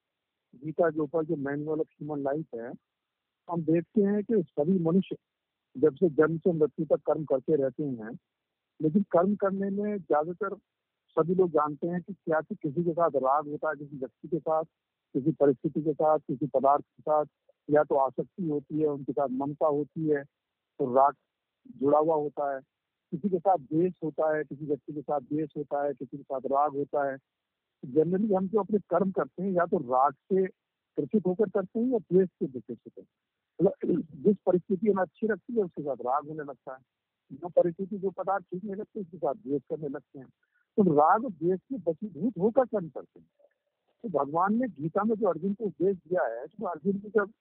गीता 0.55 0.91
के 0.91 1.01
ऊपर 1.01 1.25
जो 1.25 1.37
मैनुअल 1.37 1.81
ऑफ़ 1.81 1.89
ह्यूमन 1.89 2.23
लाइफ 2.23 2.55
है, 2.55 2.73
हम 3.49 3.63
देखते 3.63 4.03
हैं 4.03 4.23
कि 4.25 4.43
सभी 4.43 4.79
मनुष्य 4.79 5.17
जब 5.77 5.95
से 5.95 6.09
जन्म 6.11 6.39
से 6.39 6.53
मृत्यु 6.53 6.87
तक 6.87 7.03
कर्म 7.07 7.25
करते 7.25 7.57
रहते 7.57 7.83
हैं, 7.83 8.19
लेकिन 8.81 9.03
कर्म 9.03 9.35
करने 9.37 9.71
में 9.71 9.99
ज़्यादातर 9.99 10.57
सभी 11.17 11.35
लोग 11.35 11.51
जानते 11.51 11.87
हैं 11.87 12.01
कि 12.03 12.13
क्या 12.15 12.41
कि 12.41 12.55
किसी 12.55 12.85
के 12.85 12.93
साथ 12.93 13.11
राग 13.17 13.49
होता 13.49 13.69
है, 13.69 13.77
किसी 13.77 13.97
व्यक्ति 13.97 14.29
के 14.29 14.39
साथ। 14.39 14.65
किसी 15.15 15.33
परिस्थिति 15.33 15.83
के 15.83 15.93
साथ, 15.93 16.19
किसी 16.19 16.47
पदार्थ 16.47 16.83
के 16.83 17.03
साथ, 17.03 17.25
या 17.71 17.85
तो 17.85 17.95
आसक्ति 17.95 18.49
होती 18.49 18.79
है, 18.79 18.87
उनके 18.87 19.13
साथ 19.13 19.29
ममता 19.31 19.67
होती 19.67 20.09
है 20.09 20.25
तो 20.81 20.95
राग 20.95 21.15
जुड़ा 21.77 21.99
हुआ 21.99 22.15
होता 22.15 22.55
है। 22.55 22.61
किसी 23.11 23.29
के 23.29 23.39
साथ 23.39 23.57
द्वेष 23.59 23.93
होता 24.05 24.37
है, 24.37 24.45
किसी 24.45 24.67
व्यक्ति 24.67 24.93
के 24.93 25.01
साथ 25.01 25.21
द्वेष 25.21 25.51
होता 25.57 25.85
है, 25.85 25.95
किसी 25.95 26.17
के 26.17 26.23
साथ 26.23 26.41
राग 26.47 26.73
होता 26.73 27.11
है। 27.11 27.19
जनरली 27.85 28.35
हम 28.35 28.49
जो 28.49 28.61
अपने 28.61 28.79
कर्म 28.79 29.11
करते 29.11 29.43
हैं, 29.43 29.51
या 29.51 29.67
तो 29.67 29.79
राग 29.79 30.13
से 30.13 30.47
ग्रसित 30.99 31.27
होकर 31.27 31.51
करते 31.51 31.81
हैं, 31.81 31.87
या 31.87 31.99
द्वेष 31.99 32.29
से 32.29 32.45
होते 32.45 32.73
हैं 32.73 33.07
मतलब 33.61 34.03
जिस 34.15 34.37
परिस्थिति 34.47 34.91
हमें 34.91 35.03
अच्छी 35.03 35.29
लगती 35.29 35.57
है, 35.57 35.63
उसके 35.63 35.83
साथ 35.83 35.97
राग 35.97 36.29
होने 36.29 36.43
लगता 36.43 36.73
है। 36.73 36.79
जो 37.33 37.49
परिस्थिति, 37.49 37.99
जो 37.99 38.11
पदार्थ 38.11 38.45
ठीक 38.45 38.65
नहीं 38.65 38.75
लगते, 38.75 39.01
उसके 39.01 39.19
साथ 39.19 39.35
द्वेष 39.35 39.63
करने 39.63 39.89
लगते 39.89 40.19
हैं। 40.19 40.27
तो 40.77 40.83
राग 40.83 41.25
और 41.25 41.31
द्वेष 41.31 41.61
से 41.73 41.77
होकर 42.41 42.65
कर्म 42.65 42.89
करते 42.89 43.21
हैं। 43.21 43.27
तो 44.05 44.09
भगवान 44.09 44.55
ने 44.55 44.69
गीता 44.71 45.03
में 45.05 45.15
जो 45.15 45.29
अर्जुन 45.29 45.55
को 45.55 45.65
उपदेश 45.65 45.97
दिया 45.97 46.23
है 46.27 46.47
तो 46.47 46.67
अर्जुन 46.67 46.99
की 46.99 47.09
जब 47.11 47.33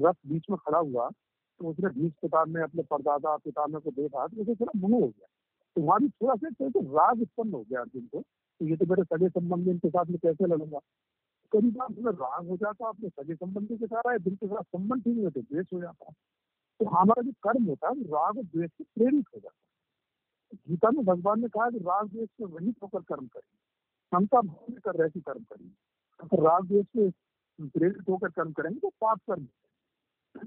रथ 0.00 0.14
बीच 0.28 0.50
में 0.50 0.58
खड़ा 0.58 0.78
हुआ 0.78 1.08
तो 1.08 1.68
उसने 1.68 1.88
बीच 1.90 2.12
पिता 2.22 2.44
में 2.44 2.62
अपने 2.62 2.82
परदादा 2.90 3.36
पितामे 3.44 3.80
को 3.80 3.90
देखा 3.92 4.26
तो 4.26 4.42
उसे 4.42 4.54
थोड़ा 4.54 4.78
मोह 4.78 5.00
हो 5.00 5.06
गया। 5.06 5.26
तो 5.76 5.82
वहाँ 5.82 6.00
भी 6.00 6.08
थोड़ा 6.10 6.34
सा 6.36 6.68
तो 6.68 6.80
राग 6.96 7.20
उत्पन्न 7.22 7.52
हो 7.52 7.62
गया 7.62 7.80
अर्जुन 7.80 8.06
को 8.12 8.20
तो 8.20 8.66
ये 8.66 8.76
तो 8.76 8.86
मेरे 8.86 9.04
सगे 9.04 9.28
संबंधी 9.30 9.70
इनके 9.70 9.88
साथ 9.88 10.06
में 10.06 10.18
कैसे 10.18 10.46
लड़ूँगा? 10.46 10.78
कई 11.52 11.70
बार 11.70 11.88
तुम्हें 11.94 12.12
राग 12.14 12.48
हो 12.48 12.56
जाता 12.56 12.88
अपने 12.88 13.08
सगे 13.08 13.34
संबंधी 13.34 13.76
के 13.76 13.86
साथ 13.86 14.06
आए, 14.10 14.18
दिल 14.18 14.34
के 14.36 14.46
साथ 14.46 14.62
संबंध 14.62 15.02
ठीक 15.02 15.18
होते, 15.24 15.40
द्वेष 15.42 15.66
हो 15.72 15.80
जाता 15.80 16.10
तो 16.80 16.86
हमारा 16.88 17.22
जो 17.22 17.32
कर्म 17.42 17.64
होता 17.64 17.88
है 17.88 18.02
राग 18.04 18.38
और 18.38 18.44
द्वेष 18.44 18.70
से 18.70 18.84
प्रेरित 18.84 19.26
हो 19.34 19.40
जाता 19.40 19.54
है। 19.54 20.58
गीता 20.68 20.90
में 20.90 21.04
भगवान 21.04 21.40
ने 21.40 21.48
कहा 21.48 21.70
कि 21.70 21.78
राग, 21.80 22.08
द्वेष 22.08 22.28
से 22.28 22.44
वही 22.44 22.74
होकर 22.82 23.00
कर्म 23.02 23.26
करें। 23.26 23.48
क्षमता 24.12 24.40
भाव 24.40 24.66
में 24.70 24.80
कर 24.80 24.94
रहे 24.94 25.20
कर्म 25.20 25.42
करेंगे। 25.42 25.74
अगर 26.20 26.42
राग 26.42 26.66
द्वेष 26.66 26.86
से 26.86 27.10
प्रेरित 27.68 28.08
होकर 28.08 28.28
कर्म 28.30 28.52
करेंगे 28.52 28.78
तो 28.78 28.88
पाप 29.00 29.20
कर्म 29.30 29.46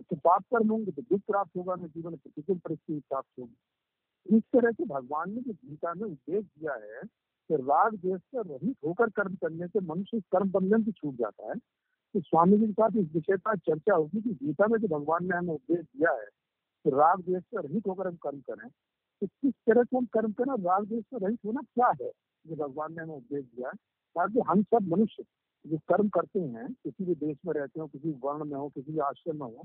तो 0.01 0.15
पाप 0.15 0.43
कर्म 0.53 0.69
होंगे 0.69 0.91
तो 0.91 1.01
दुख 1.01 1.21
प्राप्त 1.27 1.57
होगा 1.57 1.73
हमें 1.73 1.87
जीवन 1.87 2.15
प्रतिकूल 2.15 2.57
परिस्थिति 2.57 2.99
प्राप्त 3.09 3.39
होगी। 3.39 4.37
इस 4.37 4.43
तरह 4.53 4.71
से 4.71 4.85
भगवान 4.85 5.31
ने 5.33 5.41
जो 5.41 5.53
गीता 5.53 5.93
में 5.93 6.03
उपदेश 6.03 6.43
दिया 6.43 6.73
है 6.75 7.01
कि 7.03 7.55
राग 7.57 7.95
देश 7.95 8.19
से 8.21 8.41
रहित 8.43 8.75
होकर 8.85 9.09
कर्म 9.09 9.35
करने 9.35 9.67
से 9.67 9.79
मनुष्य 9.85 10.19
कर्म 10.31 10.51
बंधन 10.51 10.83
से 10.83 10.91
छूट 10.91 11.15
जाता 11.15 11.49
है। 11.49 11.55
तो 11.55 12.19
स्वामी 12.21 12.57
जी 12.57 12.65
के 12.65 12.73
साथ 12.73 12.97
इस 12.97 13.07
विषय 13.13 13.37
पर 13.37 13.57
चर्चा 13.59 13.95
होगी 13.95 14.21
कि 14.21 14.33
गीता 14.43 14.67
में 14.67 14.77
जो 14.79 14.87
भगवान 14.87 15.25
ने 15.25 15.37
हमें 15.37 15.53
उपदेश 15.53 15.85
दिया 15.85 16.11
है 16.11 16.25
कि 16.25 16.89
राग 16.91 17.21
देश 17.21 17.43
से 17.43 17.61
रहित 17.61 17.87
होकर 17.87 18.07
हम 18.07 18.15
कर्म 18.23 18.39
करें 18.49 18.67
तो 18.69 19.27
किस 19.27 19.53
तरह 19.67 19.83
से 19.83 19.97
हम 19.97 20.05
कर्म 20.13 20.31
करें 20.33 20.53
राग 20.63 20.85
देश 20.87 21.03
से 21.03 21.25
रहित 21.25 21.39
होना 21.45 21.61
क्या 21.63 21.93
है? 22.01 22.11
जो 22.47 22.55
भगवान 22.55 22.95
ने 22.97 23.03
हमें 23.03 23.15
उपदेश 23.15 23.45
दिया 23.45 23.69
ताकि 24.15 24.39
हम 24.39 24.63
सब 24.63 24.87
मनुष्य 24.87 25.23
जो 25.67 25.77
कर्म 25.77 26.09
करते 26.09 26.39
हैं, 26.39 26.73
किसी 26.73 27.05
भी 27.05 27.15
देश 27.15 27.37
में 27.45 27.53
रहते 27.53 27.79
हो, 27.79 27.87
किसी 27.87 28.11
वर्ण 28.11 28.45
में 28.45 28.57
हो, 28.57 28.69
किसी 28.69 28.91
भी 28.91 28.99
आश्रम 28.99 29.35
में 29.35 29.57
हो 29.57 29.63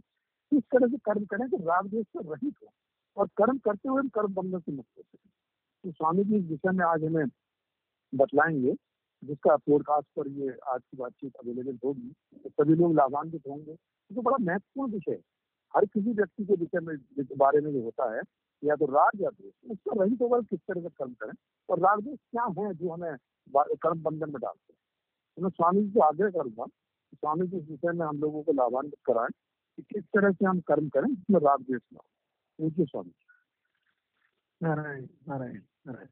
किस 0.51 0.62
तरह 0.62 0.88
से 0.88 0.96
कर्म 0.96 1.24
करें 1.24 1.51
कि 1.51 1.56
राग 1.56 1.86
देश 1.86 2.06
से 2.06 2.18
रहित 2.18 2.55
हो। 2.62 2.68
और 3.16 3.26
कर्म 3.26 3.59
करते 3.59 3.88
हुए 3.88 4.01
हम 4.01 4.09
कर्म 4.09 4.34
बंधन 4.34 4.59
से 4.59 4.72
मुक्त 4.72 4.88
हो 4.98 5.02
सके। 5.02 5.30
तो 5.84 5.92
स्वामी 5.92 6.24
जी 6.24 6.36
इस 6.36 6.44
विषय 6.44 6.70
में 6.70 6.84
आज 6.84 7.05
हमें 7.05 7.26
बतलाएँगे, 8.14 8.74
जिसका 9.24 9.56
पॉडकास्ट 9.56 10.09
पर 10.16 10.28
ये 10.28 10.56
आज 10.68 10.80
की 10.80 10.96
बातचीत 10.96 11.34
अवेलेबल 11.34 11.78
होगी 11.84 12.12
तो 12.44 12.51
सभी 12.51 12.74
लोग 12.74 12.94
लाभान्वित 12.94 13.42
होंगे। 13.48 13.74
तो 14.14 14.22
बड़ा 14.22 14.36
महत्वपूर्ण 14.40 14.92
विषय 14.92 15.12
है। 15.12 15.20
हर 15.76 15.86
किसी 15.86 16.12
व्यक्ति 16.12 16.44
के 16.44 16.55
विषय 16.55 16.80
में 16.80 16.96
बारे 17.38 17.60
में 17.60 17.72
जो 17.72 17.82
होता 17.82 18.14
है 18.16 18.22
या 18.65 18.77
तो 18.77 18.86
राग 18.86 19.20
या 19.23 19.31
द्वेष 19.31 19.70
उसका 19.70 20.03
रहित 20.03 20.20
होकर 20.23 20.43
किस 20.45 20.61
तरह 20.61 20.81
से 20.81 20.89
कर्म 20.91 21.12
करें? 21.23 21.32
और 21.69 21.78
राग 21.81 22.01
द्वेष 22.01 22.19
क्या 22.31 22.45
है 22.59 22.73
जो 22.74 22.91
हमें 22.91 23.16
कर्म 23.57 24.03
बंधन 24.03 24.31
में 24.31 24.41
डालते 24.41 24.73
हैं? 24.73 24.78
तो 25.36 25.43
मैं 25.43 25.51
स्वामी 25.51 25.82
जी 25.82 25.91
से 25.91 26.01
आग्रह 26.07 26.31
करूँगा 26.31 26.66
स्वामी 27.15 27.47
जी 27.47 27.57
इस 27.57 27.69
विषय 27.70 27.93
में 27.93 28.07
हम 28.07 28.19
लोगों 28.20 28.43
को 28.43 28.53
लाभान्वित 28.53 28.99
कराएँ 29.07 29.31
कि 29.78 29.82
किस 29.82 30.05
तरह 30.15 30.32
से 30.32 30.47
हम 30.47 30.61
कर्म 30.69 30.89
करें 30.89 31.09
जिसमें 31.09 31.41
राग 31.41 31.61
द्वेष 31.61 31.82
ना 31.93 31.99
हो। 31.99 32.07
पूछिए 32.59 32.85
स्वामी 32.86 33.12
नारायण 34.61 35.07
नारायण 35.28 35.61
नारायण। 35.86 36.09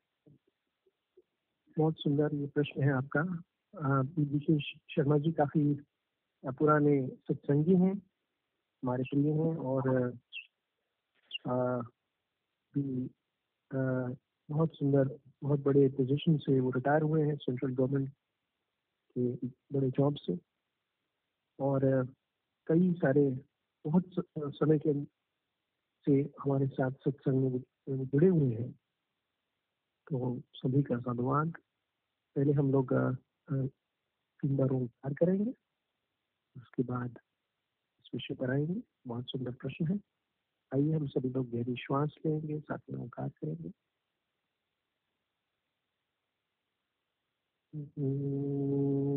बहुत 1.76 1.94
सुंदर 1.98 2.34
ये 2.34 2.46
प्रश्न 2.54 2.82
है 2.82 2.92
आपका। 2.92 3.22
विशेष 3.74 4.64
शर्मा 4.94 5.18
जी 5.18 5.30
काफ़ी 5.32 5.62
पुराने 6.44 6.96
सत्संगी 7.28 7.74
हैं 7.74 7.94
हमारे 7.94 9.04
प्रिय 9.04 9.32
हैं 9.32 9.56
और 9.56 9.88
भी 12.78 13.08
बहुत 14.50 14.74
सुंदर, 14.74 15.18
बहुत 15.42 15.60
बड़े 15.60 15.88
पोजीशन 15.88 16.36
से 16.36 16.60
वो 16.60 16.70
रिटायर 16.70 17.02
हुए 17.02 17.22
हैं 17.26 17.36
सेंट्रल 17.36 17.74
गवर्नमेंट 17.74 18.10
के 19.18 19.46
बड़े 19.72 19.90
जॉब 19.90 20.14
से। 20.14 20.38
और, 21.60 22.06
कई 22.66 22.92
सारे 22.92 23.30
बहुत 23.86 24.04
समय 24.38 24.78
के 24.78 25.04
से 26.06 26.12
हमारे 26.40 26.66
साथ 26.66 26.90
सत्संग 26.90 27.60
में 27.88 28.04
जुड़े 28.06 28.28
हुए 28.28 28.54
हैं। 28.54 28.72
तो 30.10 30.42
सभी 30.54 30.82
का 30.82 30.98
साधुवाद। 30.98 31.52
पहले 32.36 32.52
हम 32.52 32.72
लोग 32.72 32.94
तीन 34.40 34.56
बार 34.56 34.70
ओंकार 34.70 35.14
करेंगे। 35.14 35.50
उसके 36.56 36.82
बाद 36.82 37.18
इस 38.00 38.10
विषय 38.14 38.34
पर 38.34 38.50
आएँगे। 38.50 38.82
बहुत 39.06 39.24
सुंदर 39.28 39.52
प्रश्न 39.52 39.86
है। 39.88 40.11
आइए 40.74 40.92
हम 40.92 41.06
सभी 41.06 41.28
लोग 41.28 41.50
गहरी 41.50 41.76
श्वास 41.76 42.14
लेंगे 42.26 42.60
साथ 42.60 42.78
में 42.90 43.00
ओंकार 43.00 43.28
करेंगे। 43.28 43.70
सहना 47.74 49.11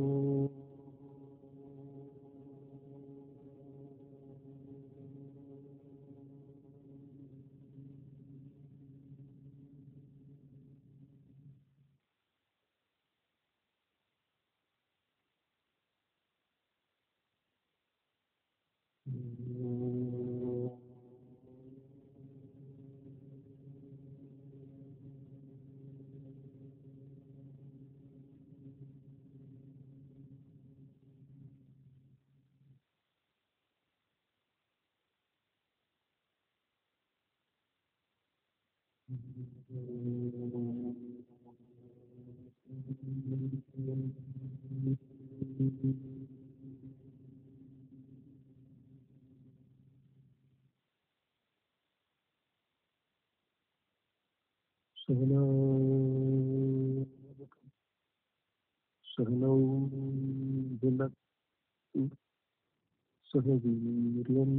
वीर्यं 63.45 64.53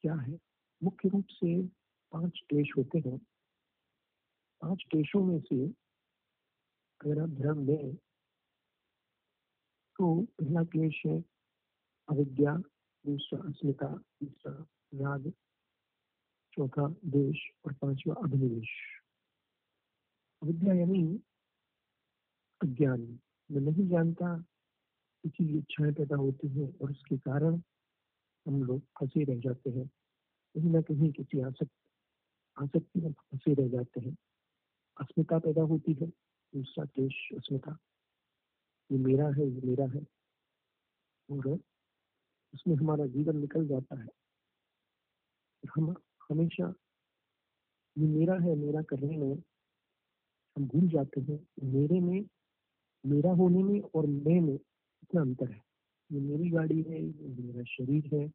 क्या 0.00 0.14
है? 0.14 0.38
मुख्य 0.82 1.08
रूप 1.08 1.26
से 1.30 1.62
पाँच 2.12 2.40
देश 2.54 2.68
होते 2.78 2.98
हैं। 2.98 3.18
पाँच 4.60 4.84
देशों 4.94 5.24
में 5.24 5.40
से 5.40 5.66
अगर 7.00 7.22
आप 7.22 7.28
ध्यान 7.28 7.66
दें 7.66 7.94
तो 9.96 10.22
पहला 10.22 10.64
क्लेश 10.64 11.02
है 11.06 11.24
अविद्या, 12.08 12.56
दूसरा 13.06 13.48
अस्मिता, 13.48 13.98
तीसरा 13.98 14.66
राग, 14.94 15.32
चौथा 16.52 16.88
देश 17.04 17.50
और 17.64 17.72
पांचवा 17.72 18.14
अभिनिवेश। 18.14 18.68
अविद्या 20.42 20.74
यानी 20.74 21.20
अज्ञान। 22.62 23.18
मैं 23.50 23.60
नहीं 23.60 23.88
जानता 23.88 24.38
किसी 25.22 25.58
इच्छाएँ 25.58 25.92
पैदा 25.92 26.16
होती 26.16 26.48
हैं 26.48 26.78
और 26.78 26.90
उसके 26.90 27.16
कारण 27.18 27.62
हम 28.46 28.62
लोग 28.62 28.80
फंसे 28.80 29.24
रह 29.24 29.40
जाते 29.40 29.70
हैं। 29.70 29.86
कहीं 30.54 30.70
ना 30.70 30.80
कहीं 30.80 31.12
किसी 31.12 31.40
आसक्ति 31.40 31.78
आसक्ति 32.58 33.00
में 33.00 33.12
फंसे 33.12 33.54
रह 33.54 33.68
जाते 33.68 34.00
हैं। 34.00 34.16
अस्मिता 35.00 35.38
पैदा 35.38 35.62
होती 35.62 35.92
है, 35.92 36.06
दूसरा 36.54 36.84
देश 36.84 37.28
अस्मिता। 37.36 37.78
ये 38.92 38.98
मेरा 38.98 39.28
है, 39.28 39.48
ये 39.48 39.60
मेरा 39.60 39.86
है। 39.86 40.06
और 41.30 41.60
उसमें 42.54 42.76
हमारा 42.76 43.06
जीवन 43.06 43.36
निकल 43.36 43.66
जाता 43.66 44.00
है। 44.00 44.08
हम 45.74 45.90
हमेशा, 46.30 46.74
ये 47.98 48.06
मेरा 48.06 48.34
है, 48.34 48.54
मेरा 48.54 48.82
करने 48.82 49.16
में 49.16 49.42
हम 50.56 50.68
भूल 50.68 50.88
जाते 50.88 51.20
हैं। 51.20 51.46
मेरे 51.62 52.00
में, 52.00 52.26
मेरा 53.06 53.32
होने 53.32 53.62
में 53.62 53.80
और 53.80 54.06
मैं 54.06 54.40
में 54.40 54.54
इतना 55.02 55.20
अंतर 55.20 55.50
है। 55.50 55.71
ये 56.12 56.20
मेरी 56.20 56.50
गाड़ी 56.50 56.82
है, 56.82 57.02
ये 57.02 57.42
मेरा 57.42 57.64
शरीर 57.64 58.14
है। 58.14 58.28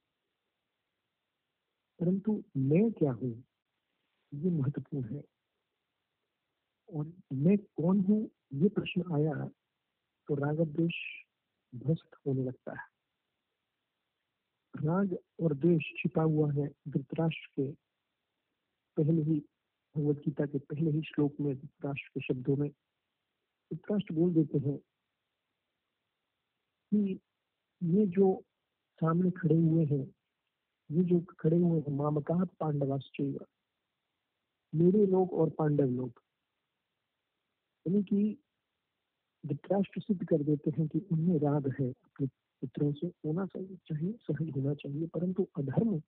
परंतु 1.99 2.43
मैं 2.57 2.91
क्या 2.91 3.11
हूँ? 3.11 3.43
ये 4.33 4.49
महत्वपूर्ण 4.49 5.15
है। 5.15 5.23
और 6.93 7.13
मैं 7.33 7.57
कौन 7.57 7.99
हूँ? 7.99 8.29
ये 8.53 8.69
प्रश्न 8.69 9.03
आया 9.13 9.47
तो 10.27 10.35
राग 10.35 10.61
द्वेष 10.61 10.95
ध्वस्त 11.75 12.17
होने 12.27 12.43
लगता 12.43 12.71
है। 12.71 12.87
राग 14.75 15.17
और 15.39 15.53
द्वेष 15.53 15.81
छिपा 15.81 16.21
हुआ 16.21 16.53
है 16.53 16.67
धृतराष्ट्र 16.87 17.47
के 17.55 17.71
पहले 18.97 19.21
ही, 19.21 19.39
भगवत 19.95 20.15
गीता 20.15 20.45
के 20.45 20.57
पहले 20.59 20.91
ही 20.91 21.01
श्लोक 21.01 21.35
में 21.39 21.55
धृतराष्ट्र 21.55 22.07
के 22.07 22.21
शब्दों 22.21 22.55
में। 22.55 22.69
धृतराष्ट्र 22.69 24.13
बोल 24.13 24.33
देते 24.33 24.57
हैं 24.57 24.77
कि 26.91 27.19
ये 27.81 28.05
जो 28.07 28.27
सामने 29.01 29.31
खड़े 29.31 29.55
हुए 29.55 29.85
हैं, 29.85 30.05
ये 30.89 31.03
जो 31.03 31.19
खड़े 31.39 31.57
हुए 31.57 31.79
हैं 31.79 31.95
मामका 31.97 32.43
पांडवाश्चैव 32.59 33.45
मेरे 34.73 35.05
लोग 35.05 35.33
और 35.33 35.49
पांडव 35.49 35.89
लोग। 35.91 36.21
यानी 37.85 38.03
कि 38.03 38.37
धृतराष्ट्र 39.43 40.01
सिद्ध 40.01 40.25
कर 40.27 40.43
देते 40.43 40.71
हैं 40.71 40.87
कि 40.87 40.99
उनमें 41.11 41.39
राग 41.39 41.67
है, 41.79 41.89
अपने 41.89 42.27
पुत्रों 42.27 42.91
से 42.93 43.07
होना 43.25 43.45
चाहिए 43.45 43.77
सहज 44.21 44.51
होना 44.57 44.73
चाहिए, 44.73 45.07
परंतु 45.07 45.47
अधर्म, 45.57 46.01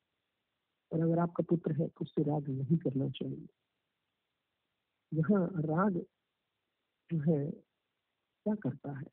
और 0.92 1.02
अगर 1.02 1.20
आपका 1.20 1.44
पुत्र 1.50 1.72
है 1.82 1.88
तो 1.88 2.06
उससे 2.06 2.24
राग 2.24 2.50
नहीं 2.50 2.78
करना 2.78 3.10
चाहिए। 3.10 3.48
यहाँ 5.12 5.46
राग 5.66 5.98
जो 7.10 7.20
है, 7.22 7.46
क्या 7.52 8.56
करता 8.56 8.98
है? 9.00 9.06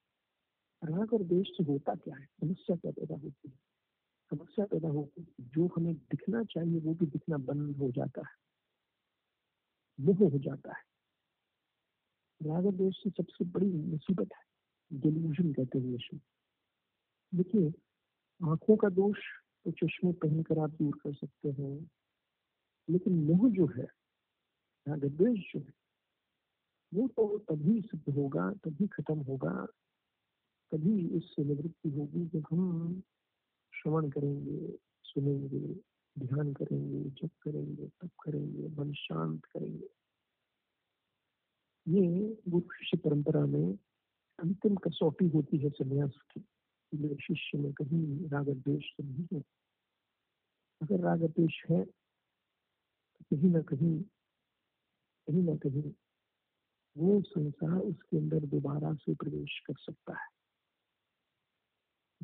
राग 0.84 1.12
और 1.12 1.22
देश 1.22 1.46
से 1.48 1.64
होता 1.64 1.94
क्या 1.94 2.16
है? 2.16 2.26
समस्या 2.26 2.76
क्या 2.76 2.90
पैदा 2.90 3.14
होती 3.14 3.48
है। 3.48 3.60
समस्या 4.30 4.66
पैदा 4.66 4.88
होती 4.88 5.22
है। 5.22 5.48
जो 5.48 5.66
हमें 5.66 5.94
दिखना 5.94 6.44
चाहिए, 6.44 6.80
वो 6.80 6.94
भी 6.94 7.06
दिखना 7.06 7.36
बंद 7.36 7.76
हो 7.76 7.90
जाता 7.90 8.20
है। 8.20 8.46
मोह 10.00 10.30
हो 10.30 10.38
जाता 10.38 10.72
है। 10.72 10.82
राग 12.42 12.66
और 12.66 12.74
देश 12.74 13.00
से 13.04 13.10
सबसे 13.10 13.44
बड़ी 13.44 13.72
मुसीबत 13.72 14.28
है। 14.32 14.46
डिल्यूजन 15.00 15.52
कहते 15.52 15.78
हैं 15.78 15.94
यशु। 15.94 16.16
देखिए, 17.34 17.72
आँखों 18.44 18.76
का 18.76 18.88
दोष 18.88 19.18
तो 19.64 19.70
चश्मे 19.70 20.12
पहनकर 20.12 20.58
आप 20.58 20.70
दूर 20.70 20.98
कर 21.02 21.14
सकते 21.14 21.50
हैं। 21.50 21.90
लेकिन 22.90 23.24
मोह 23.24 23.50
जो 23.50 23.66
है, 23.66 23.86
राग 24.88 25.04
द्वेष 25.04 25.52
जो 25.52 25.60
है, 25.60 25.74
वो 26.94 27.08
तो 27.08 27.38
तभी 27.38 27.80
सिद्ध 27.80 28.14
होगा, 28.14 28.52
तभी 28.52 28.86
खत्म 28.86 29.18
होगा 29.18 29.66
तभी 30.72 31.08
उससे 31.16 31.44
निवृत्ति 31.44 31.90
होगी 31.90 32.24
जब 32.26 32.46
हम 32.50 33.02
श्रवण 33.72 34.08
करेंगे, 34.10 34.76
सुनेंगे, 35.02 35.60
ध्यान 36.16 36.52
करेंगे, 36.52 37.02
जप 37.10 37.30
करेंगे, 37.42 37.86
तप 38.00 38.10
करेंगे, 38.22 38.68
मन 38.76 38.92
शांत 38.92 39.44
करेंगे। 39.44 39.88
ये 41.86 42.36
गुरु 42.48 42.74
शिष्य 42.74 42.96
परंपरा 42.96 43.44
में 43.46 43.78
अंतिम 44.38 44.76
कसौटी 44.76 45.28
होती 45.28 45.58
है 45.58 45.70
संन्यास 45.70 46.14
की। 46.32 46.44
शिष्य 47.14 47.58
में 47.58 47.72
कहीं 47.72 48.28
राग 48.28 48.48
द्वेष 48.48 48.84
तो 48.96 49.04
नहीं 49.04 49.26
है। 49.32 49.42
अगर 50.82 51.00
राग 51.00 51.22
द्वेष 51.22 51.64
है 51.70 51.84
तो 51.84 53.24
कहीं 53.30 53.50
ना 53.50 53.62
कहीं 53.62 54.00
कहीं 55.28 55.42
ना 55.42 55.56
कहीं 55.56 55.92
वो 56.96 57.20
संसार 57.22 57.78
उसके 57.80 58.16
अंदर 58.18 58.44
दोबारा 58.46 58.94
से 58.94 59.14
प्रवेश 59.14 59.58
कर 59.66 59.74
सकता 59.78 60.12
है। 60.14 60.35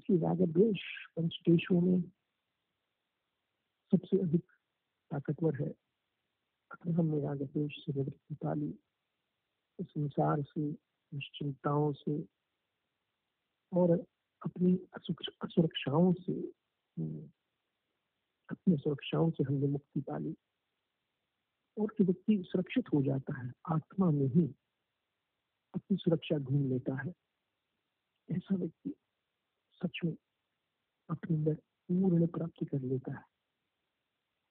इसलिए 0.02 0.18
राग 0.20 0.40
द्वेष 0.42 0.80
पंचदेशों 1.16 1.80
में 1.80 2.00
सबसे 3.92 4.18
अधिक 4.18 4.42
ताकतवर 5.10 5.62
है। 5.62 5.68
अगर 6.70 6.90
हमने 6.90 7.20
राग 7.20 7.42
द्वेष 7.42 7.76
से 7.84 7.92
निवृत्ति 7.92 8.34
पाली 8.34 8.72
संसार 9.78 10.42
से 10.42 10.60
निश्चिंताओं 11.12 11.92
से 11.92 12.18
और 13.72 13.90
अपनी 14.42 14.74
असुरक्षाओं 14.96 16.12
से 16.12 16.32
हम्म, 16.32 17.28
अपनी 18.48 18.76
सुरक्षाओं 18.76 19.30
से 19.30 19.44
हमने 19.44 19.66
मुक्ति 19.66 20.00
पाली 20.00 20.34
और 21.76 21.94
कि 21.98 22.04
व्यक्ति 22.04 22.42
सुरक्षित 22.46 22.92
हो 22.94 23.02
जाता 23.02 23.38
है 23.40 23.52
आत्मा 23.66 24.10
में 24.10 24.26
ही 24.26 24.46
अपनी 25.74 25.96
सुरक्षा 25.96 26.38
ढूंढ 26.38 26.68
लेता 26.72 27.00
है 27.02 27.14
ऐसा 28.28 28.56
व्यक्ति 28.56 28.94
सच 29.82 30.00
में 30.04 30.16
अपने 31.08 31.36
अंदर 31.36 31.54
पूर्ण 31.54 32.26
प्राप्ति 32.26 32.66
कर 32.66 32.80
लेता 32.80 33.12
है। 33.12 33.24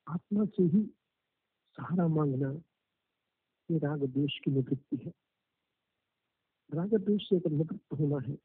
आत्मा 0.07 0.45
से 0.45 0.63
ही 0.63 0.83
सहारा 1.77 2.07
मांगना 2.07 2.51
ये 3.69 3.77
राग 3.77 4.03
देश 4.09 4.39
की 4.43 4.51
निवृत्ति 4.51 4.97
है। 4.97 5.11
राग 6.69 6.95
देश 6.99 7.27
से 7.29 7.35
अगर 7.35 7.51
निवृत्त 7.51 7.93
होना 7.99 8.27
है 8.27 8.35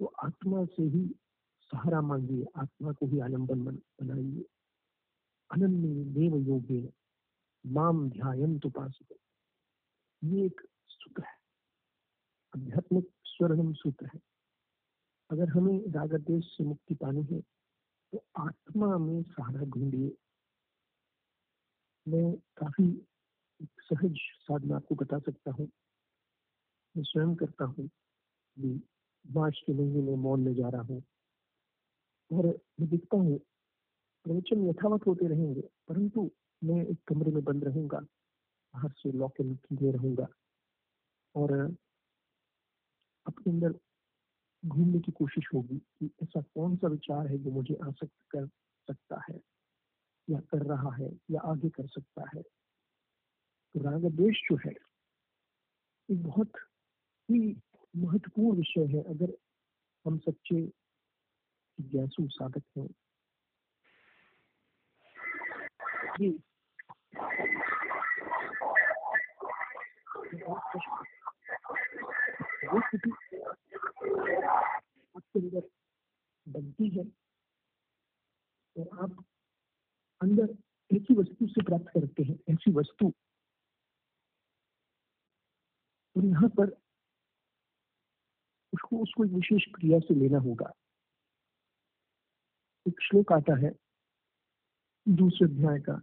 तो 0.00 0.06
आत्मा 0.22 0.64
से 0.64 0.82
ही 0.82 1.04
सहारा 1.72 2.00
मांगिए, 2.00 2.44
आत्मा 2.56 2.92
को 2.92 3.06
ही 3.06 3.20
आलंबन 3.20 3.64
बनाइए। 3.64 4.44
अनन्य 5.50 6.04
देव 6.14 6.36
योगे 6.48 6.80
माम 7.64 8.08
ध्यान 8.10 8.60
उपासित 8.66 9.16
ये 10.22 10.44
एक 10.46 10.60
सूत्र 10.88 11.22
है। 11.22 11.34
आध्यात्मिक 12.56 13.10
स्वर्णम 13.24 13.72
सूत्र 13.72 14.10
है। 14.14 14.20
अगर 15.30 15.48
हमें 15.48 15.92
राग 15.92 16.14
देश 16.20 16.44
से 16.56 16.64
मुक्ति 16.64 16.94
पानी 16.94 17.22
है 17.22 17.40
तो 18.12 18.24
आत्मा 18.38 18.96
में 18.98 19.22
सहारा 19.22 19.64
ढूंढिए। 19.64 20.12
मैं 22.06 22.32
काफ़ी 22.56 22.86
सहज 23.80 24.18
साधना 24.40 24.76
आपको 24.76 24.94
बता 24.94 25.18
सकता 25.18 25.50
हूँ। 25.50 25.68
मैं 26.94 27.04
स्वयं 27.04 27.34
करता 27.34 27.64
हूँ। 27.64 27.88
मार्च 29.24 29.60
के 29.66 29.72
महीने 29.72 30.02
में 30.02 30.14
मौन 30.16 30.40
में 30.40 30.54
जा 30.54 30.68
रहा 30.68 30.82
हूँ। 30.82 31.02
और 32.30 32.46
मैं 32.80 32.88
दिखता 32.88 33.16
हूँ, 33.16 33.38
प्रवचन 34.26 34.68
यथावत 34.68 35.06
होते 35.06 35.28
रहेंगे, 35.28 35.60
परंतु 35.88 36.30
मैं 36.62 36.84
एक 36.86 36.98
कमरे 37.08 37.30
में 37.32 37.42
बंद 37.44 37.64
रहूँगा, 37.64 37.98
बाहर 37.98 38.90
से 38.98 39.12
लॉक 39.12 39.40
इन 39.40 39.54
किए 39.56 39.90
रहूँगा। 39.92 40.26
और 41.34 41.52
अपने 43.26 43.52
अंदर 43.52 43.74
घूमने 44.66 45.00
की 45.00 45.12
कोशिश 45.12 45.48
होगी 45.54 45.78
कि 45.78 46.10
ऐसा 46.22 46.40
कौन 46.40 46.76
सा 46.76 46.88
विचार 46.88 47.26
है 47.26 47.38
जो 47.38 47.50
मुझे 47.50 47.74
आसक्त 47.74 48.14
कर 48.30 48.46
सकता 48.88 49.22
है 49.30 49.40
या 50.30 50.40
कर 50.40 50.62
रहा 50.62 50.94
है 50.94 51.20
या 51.30 51.40
आगे 51.40 51.68
कर 51.68 51.86
सकता 51.86 52.24
है। 52.36 52.42
तो 53.74 53.90
राग 53.90 54.04
देश 54.04 54.42
जो 54.50 54.56
है 54.56 54.72
एक 56.10 56.22
बहुत 56.22 56.52
ही 57.30 57.60
महत्वपूर्ण 57.96 58.56
विषय 58.56 58.86
है। 58.86 59.02
अगर 59.02 59.36
हम 60.06 60.18
सच्चे 60.18 60.60
जिज्ञासु 61.80 62.28
साधक 62.28 62.62
हैं। 62.78 62.88
जी। 66.20 66.42
वो 72.68 72.80
स्थिति 72.80 73.10
आपके 75.16 75.38
अंदर 75.38 75.68
बनती 76.48 76.88
है 76.88 77.04
और 78.78 78.98
आप 79.02 79.24
अंदर 80.22 80.54
ऐसी 80.96 81.14
वस्तु 81.14 81.46
से 81.46 81.62
प्राप्त 81.62 81.84
करते 81.84 82.22
हैं 82.22 82.36
ऐसी 82.50 82.72
वस्तु। 82.72 83.12
और 86.16 86.24
यहाँ 86.24 86.48
पर 86.48 86.70
उसको 88.74 89.02
उसको 89.02 89.24
एक 89.24 89.30
विशेष 89.30 89.62
क्रिया 89.74 89.98
से 89.98 90.14
लेना 90.14 90.38
होगा। 90.38 90.72
एक 92.88 93.00
श्लोक 93.02 93.32
आता 93.32 93.56
है, 93.58 93.70
दूसरे 95.08 95.48
अध्याय 95.48 95.80
का, 95.80 96.00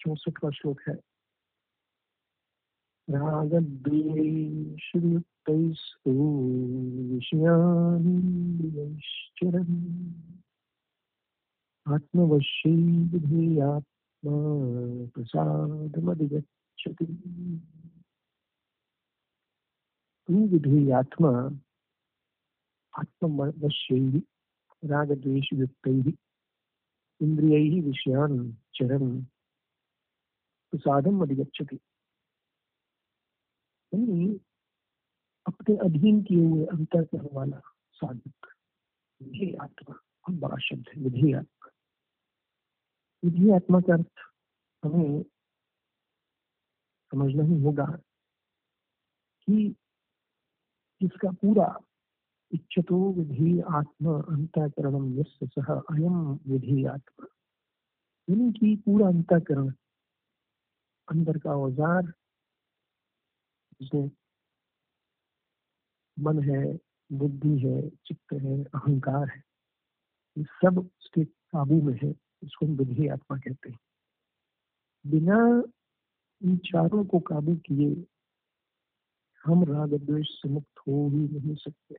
चौसठवा 0.00 0.50
श्लोक 0.50 0.80
है। 0.88 0.94
रागद्वेषयुक्तैस्तु 3.14 6.12
विषयानिन्द्रियैश्चरन् 7.10 9.76
आत्मवश्यैर्धेयात्मा 11.94 14.34
प्रसादमधिगच्छति 15.14 17.06
तू 20.28 20.34
विधेयात्मा 20.54 21.32
आत्मवश्यैः 22.94 24.18
रागद्वेषयुक्तैः 24.82 26.06
इन्द्रियैः 27.20 27.74
विषयान् 27.86 28.36
चरन् 28.78 29.08
प्रसादम 30.72 31.16
अधिगच्छति 33.96 34.46
अपने 35.46 35.76
अधीन 35.76 36.22
किए 36.22 36.44
हुए 36.46 36.66
अंतर 36.66 37.04
करने 37.04 37.28
वाला 37.32 37.60
साधक। 37.92 38.46
विधेय 39.22 39.56
आत्मा 39.62 39.94
बहुत 39.94 40.40
बड़ा 40.40 40.56
शब्द 40.56 40.88
है, 40.88 41.02
विधेय 41.02 41.34
आत्मा। 41.34 41.70
विधेय 43.24 43.54
आत्मा 43.54 43.80
का 43.80 43.92
अर्थ 43.92 44.10
हमें 44.84 45.22
समझना 47.10 47.44
ही 47.44 47.62
होगा 47.62 47.84
कि 49.48 49.76
जिसका 51.02 51.30
पूरा 51.30 51.78
इच्छतो 52.52 53.12
विधि 53.12 53.60
आत्मा, 53.60 54.18
अंतकरण 54.18 55.22
सह 55.22 55.72
अयम 55.72 56.38
विधि 56.46 56.84
आत्मा। 56.84 57.26
यानी 58.28 58.52
कि 58.52 58.76
पूरा 58.76 59.08
अंतकरण, 59.08 59.68
अंदर 61.08 61.38
का 61.38 61.50
औज़ार 61.50 62.12
जिसमें 63.80 64.10
मन 66.18 66.42
है, 66.42 66.78
बुद्धि 67.12 67.58
है, 67.58 67.90
चित्त 67.90 68.32
है, 68.32 68.64
अहंकार 68.64 69.28
है, 69.28 69.44
ये 70.38 70.44
सब 70.44 70.78
उसके 70.78 71.24
काबू 71.24 71.82
में 71.82 71.98
है 72.02 72.14
इसको 72.42 72.66
हम 72.66 72.72
विधि 72.72 73.08
आत्मा 73.08 73.38
कहते 73.38 73.70
हैं। 73.70 73.78
बिना 75.06 75.62
इन 76.42 76.56
चारों 76.56 77.04
को 77.04 77.20
काबू 77.20 77.56
किए 77.56 78.06
हम 79.44 79.64
राग 79.64 79.94
द्वेष 79.94 80.26
से 80.28 80.48
मुक्त 80.48 80.78
हो 80.78 81.08
ही 81.08 81.18
नहीं 81.18 81.54
सकते। 81.54 81.96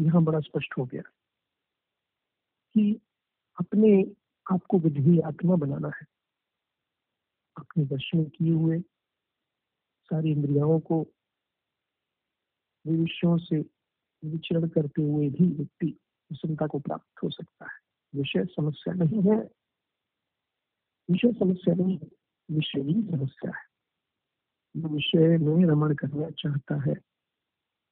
यहाँ 0.00 0.22
बड़ा 0.24 0.40
स्पष्ट 0.40 0.78
हो 0.78 0.84
गया 0.84 1.02
कि 2.74 3.00
अपने 3.60 4.14
आप 4.52 4.64
को 4.66 4.78
आत्मा 5.28 5.56
बनाना 5.56 5.88
है। 5.88 6.06
अपने 7.56 7.84
दर्शन 7.84 8.24
किए 8.24 8.52
हुए 8.52 8.82
सारी 10.08 10.30
इंद्रियाओं 10.30 10.80
को 10.80 11.06
विषयों 12.86 13.38
से 13.38 13.58
विचरण 14.24 14.68
करते 14.68 15.02
हुए 15.02 15.28
भी 15.30 15.44
व्यक्ति 15.44 15.98
प्रसन्नता 16.28 16.66
को 16.66 16.78
प्राप्त 16.78 17.22
हो 17.24 17.30
सकता 17.30 17.64
है। 17.64 17.78
विषय 18.14 18.44
समस्या 18.44 18.94
नहीं 18.94 19.22
है। 19.22 19.50
विषय 21.10 21.32
समस्या 21.32 21.74
नहीं 21.74 21.98
है, 21.98 22.08
विषय 22.50 22.80
ही 22.80 23.02
समस्या 23.02 23.52
है। 23.56 23.68
विषय 24.76 25.38
में 25.38 25.66
रमण 25.66 25.94
करना 25.94 26.30
चाहता 26.30 26.80
है, 26.80 26.94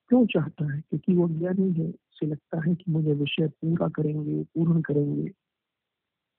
क्यों 0.08 0.26
चाहता 0.26 0.72
है? 0.72 0.80
क्योंकि 0.80 1.14
वो 1.14 1.28
ज्ञानी 1.28 1.72
है, 1.72 1.90
उसे 1.90 2.26
लगता 2.26 2.60
है 2.66 2.74
कि 2.74 2.84
मुझे 2.88 3.12
विषय 3.12 3.48
पूरा 3.48 3.88
करेंगे, 3.88 4.44
पूर्ण 4.44 4.82
करेंगे, 4.82 5.28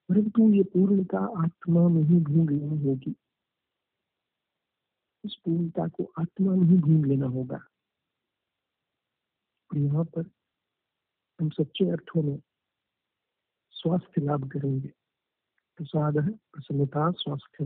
परंतु 0.10 0.54
ये 0.54 0.64
पूर्णता 0.64 1.44
आत्मा 1.44 1.88
में 1.88 2.04
ही 2.04 2.20
ढूंढ 2.20 2.50
लेनी 2.50 2.86
होगी। 2.86 3.16
उस 5.24 5.36
पूर्णता 5.46 5.88
को 5.88 6.04
आत्मा 6.20 6.54
में 6.54 6.68
ही 6.68 6.78
ढूंढ 6.78 7.06
लेना 7.06 7.28
होगा। 7.28 7.58
और 9.72 9.78
यहाँ 9.78 10.04
पर 10.08 10.30
हम 11.40 11.50
सच्चे 11.52 11.90
अर्थों 11.92 12.24
में 12.24 12.38
स्वास्थ्य 13.76 14.22
लाभ 14.22 14.50
करेंगे। 14.52 14.88
प्रसाद 15.80 16.18
है, 16.18 16.32
प्रसन्नता 16.54 17.10
स्वास्थ्य 17.14 17.66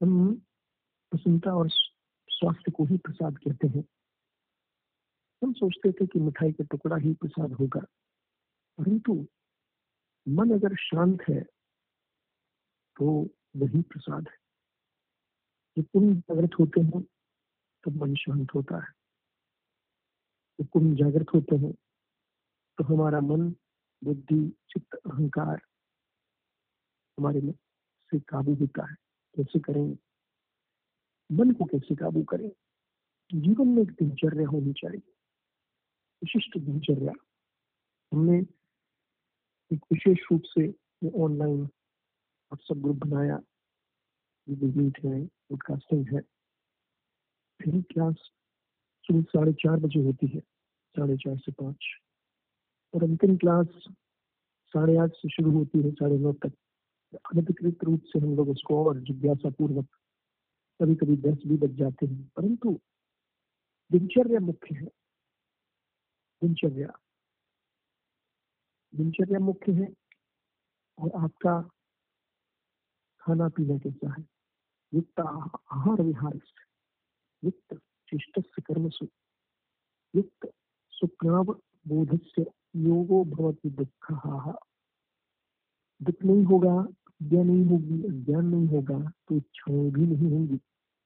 हम 0.00 0.34
प्रसन्नता 1.12 1.54
और 1.54 1.68
स्वास्थ्य 1.68 2.70
को 2.70 2.84
ही 2.84 2.96
प्रसाद 2.98 3.38
कहते 3.38 3.66
हैं। 3.68 3.84
हम 5.42 5.52
सोचते 5.52 5.92
थे 5.92 6.06
कि 6.06 6.20
मिठाई 6.20 6.52
का 6.52 6.64
टुकड़ा 6.64 6.96
ही 6.96 7.12
प्रसाद 7.14 7.52
होगा, 7.52 7.80
परंतु 8.78 9.14
मन 10.26 10.50
अगर 10.50 10.74
शांत 10.78 11.22
है 11.28 11.40
तो 12.96 13.06
वही 13.56 13.82
प्रसाद 13.82 14.28
है। 14.28 14.45
जब 15.76 15.84
पुण्य 15.84 16.14
जागृत 16.14 16.50
होते 16.60 16.80
हैं, 16.80 17.02
तब 17.84 17.96
मन 17.96 18.14
शांत 18.14 18.54
होता 18.54 18.76
है। 18.76 18.92
जब 20.60 20.66
पुण्य 20.66 20.96
जागृत 20.96 21.26
होते 21.34 21.56
हैं 21.56 21.72
तो 22.78 22.84
हमारा 22.84 23.20
मन, 23.20 23.50
बुद्धि, 24.02 24.48
चित्त, 24.70 24.94
अहंकार 24.94 25.60
हमारे 27.18 27.40
में 27.40 27.52
से 28.10 28.20
काबू 28.20 28.54
होता 28.54 28.86
है। 28.90 28.96
कैसे 29.36 29.58
करें? 29.58 29.86
मन 31.30 31.52
को 31.52 31.64
कैसे 31.64 31.94
काबू 31.94 32.22
करें? 32.24 32.50
जीवन 33.34 33.68
में 33.68 33.82
एक 33.82 33.90
दिनचर्या 33.90 34.48
होनी 34.48 34.72
चाहिए, 34.72 35.12
विशिष्ट 36.22 36.58
दिनचर्या। 36.58 37.12
हमने 38.12 38.38
एक 39.72 39.80
विशेष 39.92 40.18
रूप 40.32 40.42
से 40.46 40.68
ऑनलाइन 41.18 41.62
व्हाट्सएप 41.62 42.78
ग्रुप 42.78 42.96
बनाया 42.96 43.38
है। 45.06 45.35
पॉडकास्टिंग 45.50 46.06
है। 46.08 46.20
पहली 47.60 47.82
क्लास 47.82 48.14
सुबह 49.02 49.22
साढ़े 49.22 49.52
चार 49.52 49.76
बजे 49.76 50.04
होती 50.04 50.26
है, 50.26 50.40
साढ़े 50.96 51.16
चार 51.16 51.36
से 51.36 51.52
पाँच। 51.52 51.84
और 52.94 53.02
अंतिम 53.02 53.36
क्लास 53.36 53.66
साढ़े 54.66 54.96
आठ 54.96 55.10
से 55.10 55.28
शुरू 55.28 55.50
होती 55.50 55.82
है, 55.82 55.90
साढ़े 55.90 56.18
नौ 56.18 56.32
तक। 56.32 56.52
अनधिकृत 57.14 57.78
रूप 57.84 58.02
से 58.02 58.18
हम 58.18 58.36
लोग 58.36 58.48
उसको 58.48 58.86
और 58.86 59.00
जिज्ञासा 59.00 59.50
पूर्वक 59.50 59.86
कभी 60.82 60.94
कभी 60.94 61.16
दस 61.16 61.42
भी 61.46 61.56
बज 61.56 61.70
जाते 61.70 62.06
हैं। 62.06 62.32
परंतु 62.36 62.80
दिनचर्या 63.92 64.40
मुख्य 64.40 64.74
है। 64.74 64.86
दिनचर्या। 66.42 66.98
दिनचर्या 68.94 69.38
मुख्य 69.38 69.72
है 69.72 69.94
और 70.98 71.24
आपका 71.24 71.70
खाना 73.20 73.48
पीना 73.48 73.78
कैसा 73.78 74.14
है? 74.18 74.35
आहार 74.94 76.02
विहार 76.02 76.40
युक्त 77.44 77.74
शिष्ट 78.10 78.60
कर्मसु 78.60 79.06
युक्त 80.14 80.50
सुप्राव 80.90 81.44
बोध 81.88 82.20
से 82.24 82.42
योगो 82.76 83.24
भवती 83.24 83.70
दुख। 83.70 84.12
दुख 86.02 86.22
नहीं 86.24 86.44
होगा, 86.44 86.74
विद्या 86.74 87.42
नहीं 87.42 87.64
होगी 87.64 88.24
ज्ञान 88.24 88.46
नहीं 88.46 88.68
होगा 88.68 88.98
तो 89.28 89.36
इच्छाएँ 89.36 89.90
भी 89.90 90.06
नहीं 90.06 90.30
होंगी। 90.30 90.54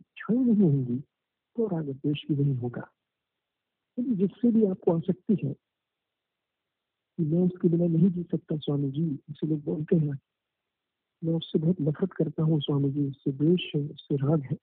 इच्छाएँ 0.00 0.38
नहीं 0.38 0.62
होंगी 0.62 0.98
तो 1.56 1.66
राग 1.66 1.88
द्वेश 1.88 2.24
भी 2.30 2.44
नहीं 2.44 2.56
होगा। 2.56 2.90
जिससे 3.98 4.50
भी 4.50 4.64
आपको 4.66 4.96
आसक्ति 4.96 5.36
है 5.44 5.52
कि 7.16 7.24
मैं 7.24 7.46
उसके 7.46 7.68
बिना 7.68 7.86
नहीं 7.86 8.10
जी 8.10 8.22
सकता, 8.22 8.56
स्वामी 8.56 8.90
जी, 8.90 9.18
इसे 9.30 9.46
लोग 9.46 9.64
बोलते 9.64 9.96
हैं 9.96 10.18
मैं 11.24 11.34
उससे 11.34 11.58
बहुत 11.58 11.76
नफरत 11.80 12.12
करता 12.12 12.42
हूँ 12.42 12.60
स्वामी 12.60 12.90
जी 12.90 13.08
उससे 13.08 13.32
द्वेश 13.32 13.72
है, 13.76 13.80
उससे 13.82 14.16
राग 14.16 14.42
है। 14.42 14.56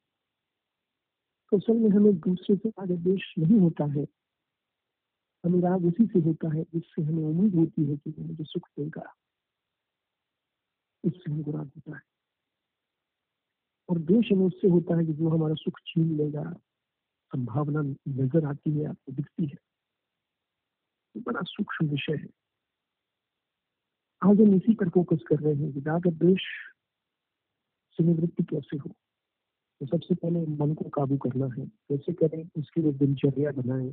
तो 1.51 1.57
असल 1.57 1.73
में 1.73 1.89
हमें 1.89 2.15
दूसरे 2.19 2.55
से 2.55 2.69
राग 2.69 2.91
द्वेश 2.91 3.33
नहीं 3.39 3.59
होता 3.59 3.85
है। 3.85 4.07
हमें 5.43 5.61
राग 5.61 5.85
उसी 5.85 6.05
से 6.05 6.19
होता 6.19 6.53
है 6.53 6.63
जिससे 6.63 7.01
हमें 7.01 7.23
उम्मीद 7.23 7.55
होती 7.55 7.85
है 7.85 7.97
कि 7.97 8.13
मुझे 8.19 8.43
सुख 8.43 8.67
देगा 8.79 9.13
इससे 11.03 11.31
हमको 11.31 11.51
राग 11.51 11.65
होता 11.65 11.95
है। 11.95 12.01
और 13.89 13.99
द्वेश 13.99 14.29
हमें 14.31 14.45
उससे 14.45 14.67
होता 14.67 14.97
है 14.97 15.05
कि 15.05 15.13
जो 15.13 15.29
हमारा 15.29 15.53
सुख 15.53 15.79
छीन 15.87 16.17
लेगा, 16.17 16.53
संभावना 17.33 17.81
नज़र 18.07 18.45
आती 18.45 18.71
है, 18.71 18.85
आपको 18.85 19.11
दिखती 19.11 19.45
है। 19.45 19.57
तो 21.15 21.19
बड़ा 21.19 21.41
सूक्ष्म 21.43 21.87
विषय 21.87 22.13
है। 22.13 22.46
आज 24.23 24.41
हम 24.41 24.55
इसी 24.55 24.73
पर 24.73 24.89
फोकस 24.89 25.17
कर 25.27 25.35
रहे 25.35 25.55
हैं 25.55 25.73
कि 25.73 25.79
राग 25.79 26.07
द्वेश 26.07 26.41
से 27.91 28.03
निवृत्ति 28.03 28.43
कैसे 28.43 28.77
हो? 28.77 28.89
तो 29.79 29.85
सबसे 29.85 30.15
पहले 30.15 30.45
मन 30.45 30.73
को 30.73 30.89
काबू 30.89 31.17
करना 31.17 31.45
है। 31.45 31.65
कैसे 31.67 32.13
करें? 32.13 32.49
उसके 32.57 32.81
लिए 32.81 32.91
दिनचर्या 32.91 33.51
बनाएँ। 33.51 33.89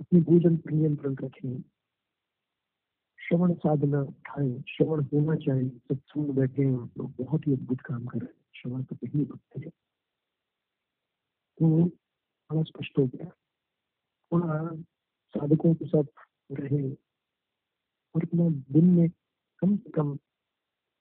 अपने 0.00 0.20
भोजन 0.20 0.56
पर 0.56 0.70
नियंत्रण 0.70 1.16
रखें। 1.16 1.62
श्रवण 3.18 3.54
साधना 3.54 4.00
उठाएँ। 4.00 4.64
श्रवण 4.68 5.04
होना 5.04 5.36
चाहिए। 5.36 5.68
सत्संग 5.68 6.26
बैठे 6.26 6.62
हैं 6.62 6.82
आप 6.82 6.98
लोग। 6.98 7.12
बहुत 7.12 7.46
ही 7.46 7.52
अद्भुत 7.52 7.80
काम 7.80 8.06
कर 8.06 8.18
रहे 8.18 8.34
हैं। 8.34 8.44
श्रवण 8.54 8.82
तो 8.82 8.96
पहली 8.96 9.24
भक्ति 9.24 9.60
है। 9.60 9.70
तो 11.58 11.84
बड़ा 12.52 12.62
स्पष्ट 12.62 12.98
हो 12.98 13.06
गया। 13.06 13.30
थोड़ा 14.32 14.76
साधकों 15.28 15.74
के 15.74 15.86
साथ 15.86 16.04
रहे। 16.52 17.05
और 18.16 18.22
इतना 18.22 18.48
दिन 18.48 18.84
में 18.84 19.08
कम 19.58 19.76
से 19.76 19.90
कम 19.90 20.18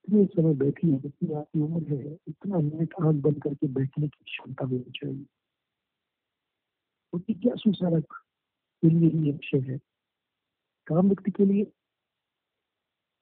इतने 0.08 0.26
समय 0.26 0.54
बैठी 0.54 0.92
है 0.92 1.00
जितनी 1.00 1.34
आपकी 1.34 1.62
उम्र 1.62 1.94
है, 1.94 2.18
इतना 2.28 2.58
मिनट 2.58 2.94
आँख 3.02 3.16
बंद 3.16 3.44
करके 3.44 3.68
बैठने 3.68 4.08
की 4.08 4.24
क्षमता 4.24 4.66
होनी 4.66 4.92
चाहिए। 4.92 5.26
क्योंकि 7.12 7.34
क्या 7.34 7.56
सुसारक 7.56 8.06
के 8.82 8.90
लिए 8.90 9.10
ही 9.10 9.32
विषय 9.32 9.72
है? 9.72 9.78
काम 10.88 11.08
व्यक्ति 11.08 11.32
के 11.32 11.46
लिए 11.46 11.72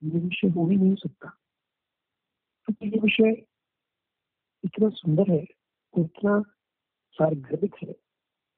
ये 0.04 0.20
विषय 0.20 0.48
हो 0.48 0.70
ही 0.70 0.78
नहीं 0.78 0.96
सकता। 0.96 1.30
क्योंकि 2.66 2.88
ये 2.88 3.00
विषय 3.00 3.46
इतना 4.64 4.90
सुंदर 4.90 5.32
है 5.32 5.46
और 5.94 6.02
इतना 6.02 6.42
सार्वधिक 7.12 7.76
है 7.84 7.94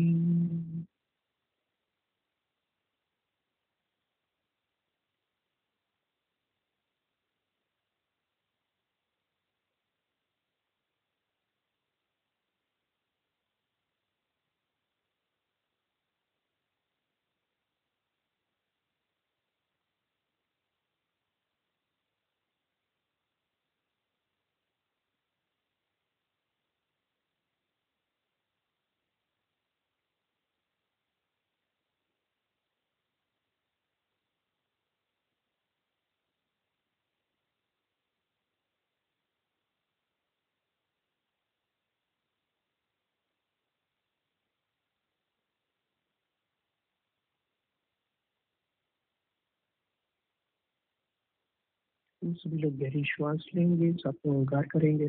सभी 52.24 52.58
लोग 52.58 52.72
गहरी 52.72 53.04
श्वास 53.04 53.46
लेंगे 53.54 53.92
साथ 53.92 54.12
में 54.26 54.32
ओंकार 54.32 54.66
करेंगे। 54.66 55.08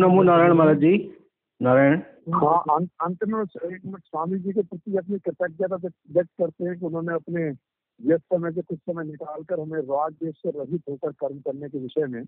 नमो 0.04 0.24
नारायण 0.24 0.54
महाराज 0.54 0.78
जी। 0.78 1.14
नारायण। 1.62 2.00
हाँ 2.34 2.64
अंत 2.78 2.90
अंत 3.02 3.24
में 3.24 3.40
एक 3.42 3.82
मिनट 3.86 4.04
स्वामी 4.04 4.40
जी 4.40 4.52
के 4.52 4.62
प्रति 4.62 4.98
अपनी 4.98 5.20
कृतज्ञता 5.20 5.76
व्यक्त 5.76 6.30
करते 6.38 6.66
हैं 6.66 6.80
कि 6.80 6.86
उन्होंने 6.86 7.14
अपने 7.14 7.44
व्यस्त 8.02 8.24
समय 8.24 8.52
से 8.52 8.62
कुछ 8.62 8.80
समय 8.80 9.04
निकालकर 9.04 9.60
हमें 9.60 9.80
राग 9.80 10.12
देश 10.14 10.36
से 10.36 10.50
रहित 10.50 10.82
होकर 10.90 11.12
कर्म 11.12 11.40
करने 11.40 11.70
के 11.70 11.80
विषय 11.80 12.06
में, 12.06 12.24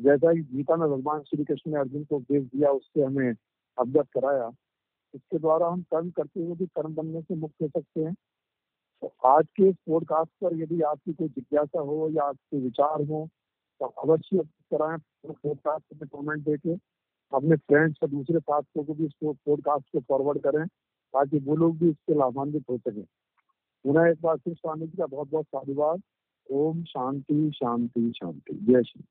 जैसा 0.00 0.30
ही 0.30 0.42
गीता 0.42 0.76
में 0.76 0.88
भगवान 0.90 1.20
श्री 1.20 1.44
कृष्ण 1.44 1.72
ने 1.72 1.80
अर्जुन 1.80 2.04
को 2.04 2.16
उपदेश 2.16 2.42
दिया, 2.42 2.70
उससे 2.70 3.02
हमें 3.02 3.32
अवगत 3.78 4.08
कराया। 4.14 4.50
इसके 5.14 5.38
द्वारा 5.38 5.68
हम 5.68 5.82
कर्म 5.82 6.10
करते 6.10 6.42
हुए 6.42 6.56
भी 6.56 6.66
कर्म 6.66 6.94
बनने 6.94 7.22
से 7.22 7.34
मुक्त 7.34 7.54
हो 7.62 7.68
सकते 7.68 8.00
हैं। 8.00 8.14
तो 9.02 9.12
आज 9.26 9.46
के 9.56 9.68
इस 9.68 9.76
पॉडकास्ट 9.86 10.30
पर 10.30 10.56
यदि 10.56 10.80
आपकी 10.82 11.12
कोई 11.12 11.28
जिज्ञासा 11.28 11.80
हो 11.80 12.08
या 12.10 12.22
आपके 12.22 12.58
विचार 12.58 13.04
हो 13.04 13.28
तो 13.80 13.86
अवश्य 13.86 14.42
कराएँ 14.70 14.98
पॉडकास्ट 15.26 16.02
में 16.02 16.08
कमेंट 16.08 16.44
देके 16.44 16.95
अपने 17.34 17.56
फ्रेंड्स 17.56 17.98
और 18.02 18.08
दूसरे 18.08 18.40
साथियों 18.40 18.84
को 18.84 18.94
भी 18.94 19.06
इस 19.06 19.12
पॉडकास्ट 19.24 19.92
को 19.92 20.00
फॉरवर्ड 20.00 20.38
करें 20.38 20.66
ताकि 21.12 21.38
वो 21.38 21.56
लोग 21.56 21.78
भी 21.78 21.88
इससे 21.88 22.14
लाभान्वित 22.14 22.64
हो 22.70 22.78
सके। 22.78 23.02
पुनः 23.84 24.10
एक 24.10 24.20
बार 24.20 24.36
फिर 24.36 24.54
स्वामी 24.54 24.86
जी 24.86 24.96
का 24.96 25.06
बहुत 25.06 25.30
बहुत 25.30 25.46
साधुवाद 25.46 26.02
ओम 26.50 26.84
शांति 26.84 27.50
शांति 27.54 28.12
शांति। 28.16 28.54
जय 28.54 28.82
श्री 28.82 29.04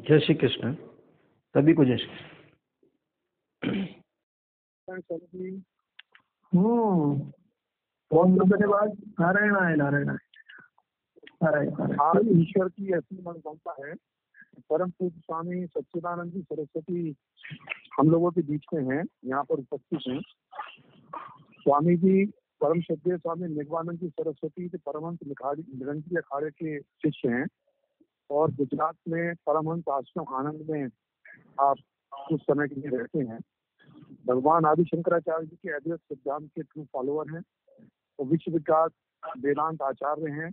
जय 0.00 0.20
श्री 0.20 0.34
कृष्ण। 0.34 0.76
सभी 1.54 1.74
को 1.74 1.84
जय 1.84 1.96
श्री 1.96 2.06
कृष्ण। 2.06 2.40
स्वामी 5.00 5.62
हम्म। 6.54 7.32
बहुत 8.10 8.28
धन्यवाद। 8.28 9.14
नारायण 9.20 9.56
आए 9.56 9.74
नारायण 9.74 10.08
आए। 10.08 10.16
नारायण 11.42 11.70
नारायण। 11.70 12.40
ईश्वर 12.40 12.68
की 12.68 12.92
ऐसी 12.92 13.22
मनोकामना 13.22 13.86
है 13.86 13.94
परम 14.70 14.90
पूज्य 14.98 15.20
स्वामी 15.20 15.66
सच्चिदानंद 15.66 16.32
जी 16.32 16.40
सरस्वती 16.42 17.14
हम 17.98 18.10
लोगों 18.10 18.30
के 18.30 18.42
बीच 18.42 18.64
में 18.74 18.82
हैं, 18.90 19.04
यहाँ 19.24 19.42
पर 19.44 19.58
उपस्थित 19.58 20.00
हैं। 20.08 20.20
स्वामी 21.62 21.96
जी 21.96 22.24
परम 22.60 22.80
श्रद्धेय 22.80 23.16
स्वामी 23.16 23.48
निगवानंद 23.54 23.98
जी 23.98 24.08
सरस्वती 24.10 24.68
के 24.68 24.78
परमहंस 24.78 25.18
निरंजन 25.24 26.16
अखाड़े 26.16 26.50
के 26.50 26.78
शिष्य 26.80 27.28
हैं 27.28 27.46
और 28.30 28.50
गुजरात 28.54 28.96
में 29.08 29.34
परमहंस 29.46 29.88
आश्रम 29.92 30.34
आनंद 30.34 30.66
में 30.70 30.88
आप 31.60 31.76
कुछ 32.12 32.40
समय 32.40 32.68
के 32.68 32.80
लिए 32.80 32.96
रहते 32.96 33.18
हैं। 33.20 33.38
भगवान 34.26 34.64
आदि 34.64 34.84
शंकराचार्य 34.84 35.46
जी 35.46 35.56
के 35.56 35.72
अद्वैत 35.76 36.00
सिद्धांत 36.00 36.48
के 36.48 36.62
ट्रू 36.62 36.84
फॉलोअर 36.92 37.34
हैं 37.34 37.42
और 38.18 38.26
विश्व 38.26 38.52
विकास 38.52 38.90
वेदांत 39.38 39.82
आचार्य 39.82 40.30
हैं 40.32 40.50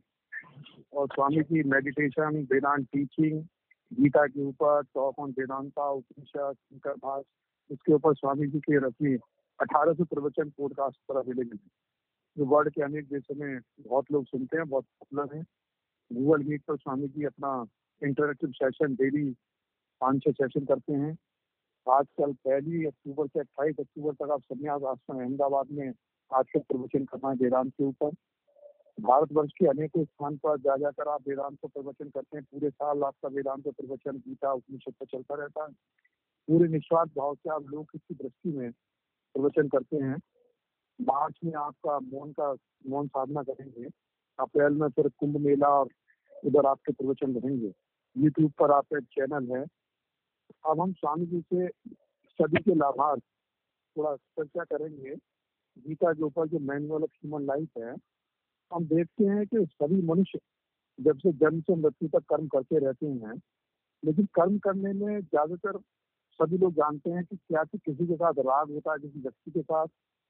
और 0.93 1.07
स्वामी 1.07 1.41
जी 1.43 1.63
मेडिटेशन 1.69 2.41
वेदांत 2.51 2.87
टीचिंग 2.93 3.43
गीता 3.93 4.27
के 4.27 4.43
ऊपर 4.43 4.81
टॉक 4.81 5.19
ऑन 5.19 5.31
वेदांता, 5.31 5.89
उपनिषद 5.89 6.53
शंकर 6.53 6.93
भाष 6.93 7.23
इसके 7.71 7.93
ऊपर 7.93 8.13
स्वामी 8.13 8.47
जी 8.47 8.59
के 8.59 8.87
रचने 8.87 9.15
अठारह 9.59 9.93
सौ 9.93 10.03
प्रवचन 10.03 10.49
पॉडकास्ट 10.49 10.97
पर 11.09 11.17
अवेलेबल 11.17 11.57
है। 11.63 11.69
जो 12.37 12.45
वर्ल्ड 12.45 12.73
के 12.73 12.81
अनेक 12.81 13.05
देशों 13.05 13.35
में 13.35 13.59
बहुत 13.81 14.05
लोग 14.11 14.25
सुनते 14.25 14.57
हैं, 14.57 14.69
बहुत 14.69 14.85
पॉपुलर 14.85 15.37
है। 15.37 15.45
गूगल 16.13 16.43
मीट 16.43 16.63
पर 16.63 16.77
स्वामी 16.77 17.07
जी 17.07 17.23
अपना 17.25 17.65
इंटरेक्टिव 18.03 18.51
सेशन 18.51 18.95
डेली 18.95 19.35
पाँच 20.01 20.23
छः 20.23 20.31
सेशन 20.31 20.65
करते 20.65 20.93
हैं। 20.93 21.17
आजकल 21.89 22.33
पहली 22.33 22.85
अक्टूबर 22.85 23.27
से 23.27 23.39
अट्ठाईस 23.39 23.75
अक्टूबर 23.79 24.13
तक 24.13 24.31
आप 24.31 24.41
संन्यास 24.41 24.81
आश्रम 24.83 25.19
अहमदाबाद 25.19 25.65
में 25.71 25.87
आज 25.87 25.93
आजकल 26.31 26.59
प्रवचन 26.59 27.05
करना 27.05 27.29
है 27.29 27.35
वेदांत 27.35 27.73
के 27.73 27.83
ऊपर। 27.83 28.11
भारतवर्ष 28.99 29.51
के 29.57 29.65
अनेकों 29.65 30.03
स्थान 30.03 30.37
पर 30.37 30.57
जा 30.57 30.77
जाकर 30.77 31.07
आप 31.07 31.27
वेदांत 31.27 31.57
को 31.61 31.67
प्रवचन 31.67 32.09
करते 32.09 32.37
हैं। 32.37 32.45
पूरे 32.51 32.69
साल 32.69 33.03
आपका 33.03 33.29
वेदांत 33.29 33.65
का 33.65 33.71
प्रवचन, 33.71 34.17
गीता, 34.17 34.53
उपनिषद 34.53 34.93
पर 34.93 35.05
चलता 35.05 35.35
रहता 35.35 35.63
है। 35.63 35.69
पूरे 36.47 36.69
निस्वार्थ 36.69 37.11
भाव 37.17 37.35
से 37.35 37.49
आप 37.49 37.65
लोग 37.65 37.87
की 37.95 38.15
दृष्टि 38.15 38.51
में 38.51 38.71
प्रवचन 39.33 39.67
करते 39.67 39.97
हैं। 39.97 40.17
मार्च 41.01 41.39
में 41.45 41.53
आपका 41.53 41.99
मौन 41.99 42.31
का, 42.31 42.55
मौन 42.87 43.07
साधना 43.07 43.43
करेंगे। 43.43 43.89
अप्रैल 44.39 44.73
में 44.73 44.89
फिर 44.89 45.07
कुंभ 45.07 45.37
मेला 45.37 45.69
और 45.69 45.89
उधर 46.45 46.65
आपके 46.65 46.91
प्रवचन 46.93 47.35
रहेंगे। 47.35 47.73
यूट्यूब 48.17 48.51
पर 48.51 48.71
आपका 48.71 48.99
चैनल 48.99 49.57
है। 49.57 49.65
अब 50.65 50.81
हम 50.81 50.93
स्वामी 50.93 51.25
जी 51.25 51.41
से, 51.41 51.67
सभी 52.27 52.61
के 52.61 52.75
लाभार्थ 52.75 53.21
थोड़ा 53.97 54.15
चर्चा 54.15 54.63
करेंगे। 54.63 55.15
गीता 55.77 56.13
के 56.13 56.23
ऊपर 56.23 56.47
जो 56.47 56.59
मैनुअल 56.59 57.03
ऑफ़ 57.03 57.11
ह्यूमन 57.13 57.45
लाइफ 57.45 57.69
है 57.77 58.16
हम 58.71 58.85
देखते 58.85 59.25
हैं 59.25 59.45
कि 59.47 59.65
सभी 59.65 60.01
मनुष्य 60.07 60.39
जब 60.99 61.17
से 61.17 61.31
जन्म 61.33 61.59
से 61.61 61.75
मृत्यु 61.75 62.07
तक 62.09 62.23
कर्म 62.29 62.47
करते 62.47 62.79
रहते 62.79 63.05
हैं, 63.05 63.33
लेकिन 64.03 64.25
कर्म 64.35 64.57
करने 64.59 64.93
में 64.93 65.19
ज़्यादातर 65.21 65.79
सभी 66.39 66.57
लोग 66.57 66.73
जानते 66.73 67.09
हैं 67.09 67.23
कि 67.25 67.35
क्या 67.35 67.63
कि 67.63 67.77
किसी 67.77 68.07
के 68.07 68.15
साथ 68.15 68.33
राग 68.39 68.71
होता 68.71 68.91
है 68.91 68.99
किसी 68.99 69.19
व्यक्ति 69.19 69.51
के 69.51 69.61
साथ, 69.61 69.87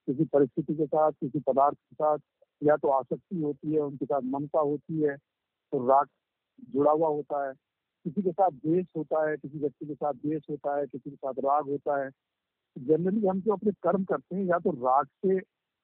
किसी 0.08 0.26
परिस्थिति 0.26 0.76
के 0.76 0.86
साथ, 0.86 1.12
किसी 1.12 1.40
पदार्थ 1.40 1.76
के 1.76 1.96
साथ, 1.96 2.20
या 2.62 2.76
तो 2.78 2.90
आसक्ति 2.90 3.42
होती 3.42 3.74
है, 3.74 3.80
उनके 3.80 4.06
साथ 4.06 4.22
ममता 4.26 4.60
होती 4.60 5.02
है 5.02 5.16
तो 5.74 5.88
राग 5.88 6.08
जुड़ा 6.74 6.92
हुआ 6.92 7.08
होता 7.08 7.48
है। 7.48 7.54
किसी 8.06 8.22
के 8.22 8.32
साथ 8.32 8.52
द्वेष 8.52 8.86
होता 8.98 9.30
है, 9.30 9.36
किसी 9.38 9.60
व्यक्ति 9.60 9.86
के 9.86 9.94
साथ 9.96 10.14
द्वेष 10.14 10.44
होता 10.50 10.78
है, 10.78 10.86
किसी 10.88 11.10
के 11.10 11.16
साथ 11.16 11.34
राग 11.46 11.70
होता 11.70 12.04
है। 12.04 12.10
जनरली 12.76 13.28
हम 13.28 13.42
जो 13.42 13.54
अपने 13.54 13.72
कर्म 13.84 14.04
करते 14.04 14.36
हैं, 14.36 14.46
या 14.46 14.60
तो 14.60 14.72
राग 14.86 15.06
से 15.06 15.38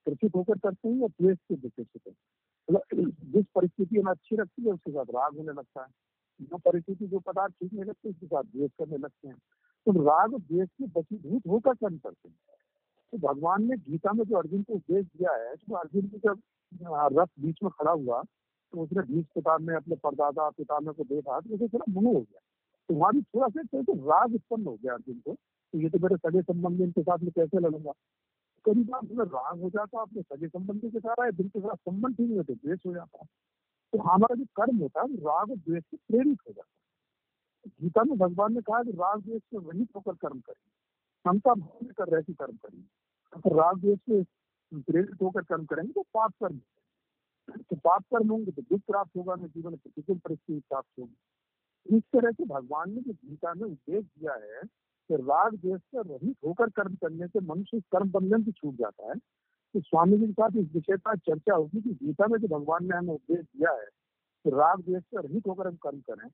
ग्रसित 0.08 0.36
होकर 0.36 0.58
करते 0.58 0.88
हैं 0.88 0.96
या 0.96 1.08
द्वेष 1.08 1.38
से 1.38 1.56
ग्रसित 1.56 1.88
होकर। 1.88 2.12
मतलब 2.12 2.43
जिस 2.70 3.46
परिस्थिति 3.56 4.00
हमें 4.00 4.12
अच्छी 4.12 4.36
लगती 4.36 4.66
है, 4.66 4.72
उसके 4.74 4.92
साथ 4.92 5.06
राग 5.16 5.38
होने 5.38 5.52
लगता 5.52 5.82
है। 5.82 5.88
जो 6.40 6.58
परिस्थिति, 6.60 7.08
जो 7.08 7.20
पदार्थ 7.22 7.54
ठीक 7.54 7.74
नहीं 7.74 7.86
लगते, 7.86 8.10
उसके 8.10 8.26
साथ 8.26 8.44
द्वेष 8.46 8.72
करने 8.80 8.98
लगते 8.98 9.28
हैं। 9.28 9.36
तो 9.88 9.92
राग 10.04 10.36
द्वेष 10.36 10.68
से 10.70 10.88
बसीभूत 10.90 11.48
होकर 11.48 11.74
कर्म 11.74 11.98
करते 11.98 12.30
हैं। 12.30 12.36
तो 13.14 13.18
भगवान 13.20 13.64
ने 13.64 13.76
गीता 13.80 14.12
में 14.14 14.24
जो 14.26 14.38
अर्जुन 14.38 14.62
को 14.64 14.74
उपदेश 14.74 15.06
दिया 15.08 15.34
है 15.34 15.56
तो 15.56 15.76
अर्जुन 15.76 16.08
की 16.08 16.18
जब 16.18 16.40
रथ 17.14 17.28
बीच 17.40 17.58
में 17.64 17.70
खड़ा 17.72 17.92
हुआ 17.92 18.22
तो 18.74 18.82
उसने 18.82 19.02
बीच 19.06 19.26
पिता 19.36 19.58
में 19.58 19.76
अपने 19.76 19.96
परदादा 19.96 20.50
पितामे 20.50 20.94
को 20.94 21.04
देखा 21.04 21.40
तो 21.40 21.54
उसे 21.56 21.68
थोड़ा 21.68 21.92
मोह 21.92 22.14
हो 22.14 22.20
गया। 22.22 22.40
तो 22.90 22.96
वहाँ 22.96 23.14
भी 23.14 23.22
थोड़ा 23.22 23.48
सा 23.48 23.82
तो 23.82 23.94
राग 24.10 24.34
उत्पन्न 24.36 24.66
हो 24.66 24.76
गया 24.76 24.94
अर्जुन 24.94 25.20
को। 25.20 25.34
तो 25.34 25.80
ये 25.80 25.90
तो 25.90 26.00
मेरे 26.00 26.18
सगे 26.18 26.42
संबंधी 26.42 26.84
इनके 26.84 27.02
साथ 27.02 27.18
में 27.20 27.32
कैसे 27.32 27.60
लड़ूँगा? 27.60 27.92
कई 28.66 28.84
बार 28.84 29.06
तुम्हें 29.08 29.26
राग 29.28 29.62
हो 29.62 29.70
जाता 29.70 30.02
अपने 30.02 30.22
सगे 30.22 30.48
संबंधी 30.48 30.90
के 30.90 31.00
साथ 31.00 31.32
दिल 31.32 31.48
के 31.50 31.60
साथ 31.60 31.76
संबंध 31.90 32.16
ठीक 32.18 32.30
नहीं 32.30 32.44
तो 32.44 32.54
द्वेष 32.54 32.80
हो 32.86 32.94
जाता 32.94 33.18
है। 33.22 33.26
तो 33.94 34.02
हमारा 34.02 34.36
जो 34.36 34.46
कर्म 34.56 34.78
होता 34.78 35.02
है 35.02 35.16
राग 35.26 35.52
और 35.52 35.58
द्वेष 35.58 35.84
से 35.84 35.98
प्रेरित 35.98 36.38
हो 36.48 36.54
जाता 36.54 36.68
है। 36.68 37.72
गीता 37.82 38.04
में 38.04 38.18
भगवान 38.20 38.54
ने 38.54 38.62
कहा 38.62 38.82
कि 38.84 38.92
राग 38.94 39.22
द्वेष 39.22 39.42
से 39.44 39.58
रहित 39.60 39.90
होकर 39.96 40.14
कर्म 40.22 40.40
करें 40.40 40.56
क्षमता 40.56 41.54
भाव 41.54 41.80
में 41.84 41.94
कर 41.98 42.10
रहे 42.10 42.34
कर्म 42.34 42.56
करेंगे 42.56 42.88
अगर 43.34 43.56
राग 43.56 43.80
द्वेष 43.82 44.00
से 44.00 44.22
प्रेरित 44.72 45.22
होकर 45.22 45.42
कर्म 45.44 45.66
करेंगे 45.66 45.92
तो 45.94 46.02
पाप 46.14 46.34
कर्म 46.44 46.60
तो 47.62 47.76
पाप 47.76 48.04
कर्म 48.04 48.30
होंगे 48.30 48.52
तो 48.52 48.62
दुख 48.62 48.82
प्राप्त 48.88 49.18
होगा 49.18 49.36
ना 49.36 49.48
जीवन 49.48 49.76
प्रतिकूल 49.76 50.18
परिस्थिति 50.18 50.60
प्राप्त 50.70 51.00
होगी। 51.00 51.98
इस 51.98 52.04
तरह 52.14 52.32
से 52.32 52.46
भगवान 52.46 52.92
ने 52.92 53.02
जो 53.02 53.14
गीता 53.14 53.54
में 53.54 53.64
उपदेश 53.64 54.04
दिया 54.06 54.34
है 54.34 54.62
कि 55.10 55.16
राग 55.16 55.56
द्वेष 55.56 55.82
से 55.82 56.02
रहित 56.02 56.38
होकर 56.46 56.70
कर्म 56.70 56.96
करने 56.96 57.28
से 57.28 57.40
मनुष्य 57.40 57.80
कर्म 57.80 58.12
बंधन 58.12 58.44
से 58.44 58.52
छूट 58.52 58.76
जाता 58.76 59.08
है। 59.08 59.16
तो 59.74 59.82
स्वामी 59.82 60.18
जी 60.18 60.26
के 60.26 60.32
साथ 60.32 60.50
इस 60.56 60.68
विषय 60.74 60.98
पर 60.98 61.18
चर्चा 61.18 61.56
होगी 61.56 61.82
कि 61.82 61.90
गीता 61.90 62.28
में 62.28 62.40
जो 62.40 62.48
भगवान 62.48 62.86
ने 62.86 62.98
हमें 62.98 63.14
उपदेश 63.14 63.40
दिया 63.40 63.72
है 63.72 63.86
कि 64.44 64.50
राग 64.50 64.82
द्वेष 64.82 65.04
से 65.04 65.28
रहित 65.28 65.48
होकर 65.48 65.68
हम 65.68 65.76
कर्म 65.76 66.00
करें 66.00 66.30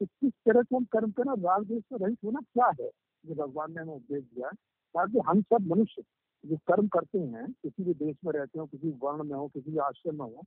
तो 0.00 0.06
किस 0.06 0.32
तरह 0.32 0.62
से 0.62 0.76
हम 0.76 0.84
कर्म 0.84 1.10
करें 1.10 1.42
राग 1.42 1.64
द्वेष 1.64 1.82
से 1.82 2.04
रहित 2.04 2.18
होना 2.24 2.40
क्या 2.40 2.66
है? 2.66 2.90
जो 3.26 3.34
भगवान 3.34 3.74
ने 3.74 3.82
हमें 3.82 3.94
उपदेश 3.94 4.24
दिया 4.24 4.46
है। 4.46 4.54
ताकि 4.96 5.18
हम 5.18 5.42
सब 5.42 5.66
मनुष्य 5.66 6.02
जो 6.46 6.56
कर्म 6.56 6.88
करते 6.88 7.18
हैं, 7.18 7.52
किसी 7.52 7.84
भी 7.84 7.94
देश 7.94 8.16
में 8.24 8.32
रहते 8.32 8.58
हो, 8.58 8.66
किसी 8.66 8.90
वर्ण 8.90 9.24
में 9.24 9.36
हो, 9.36 9.48
किसी 9.48 9.70
भी 9.70 9.78
आश्रम 9.78 10.14
में 10.14 10.24
हो, 10.24 10.42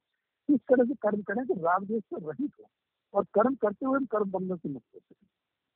किस 0.47 0.60
तरह 0.60 0.84
से 0.84 0.93
कर्म 0.93 1.22
करें 1.22 1.45
कि 1.45 1.53
राग 1.53 1.84
द्वेष 1.84 2.03
से 2.03 2.15
रहित 2.15 2.52
हो। 2.60 2.65
और 3.14 3.23
कर्म 3.23 3.56
करते 3.56 3.85
हुए 3.85 3.97
हम 3.97 4.06
कर्म 4.06 4.31
बंधन 4.31 4.56
से 4.56 4.69
मुक्त 4.69 4.85
हो 4.95 4.99
सके। 4.99 5.26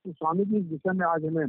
तो 0.06 0.14
स्वामी 0.14 0.46
जी 0.46 0.58
इस 0.58 0.66
विषय 0.66 0.92
में 0.92 1.06
आज 1.06 1.26
हमें 1.26 1.46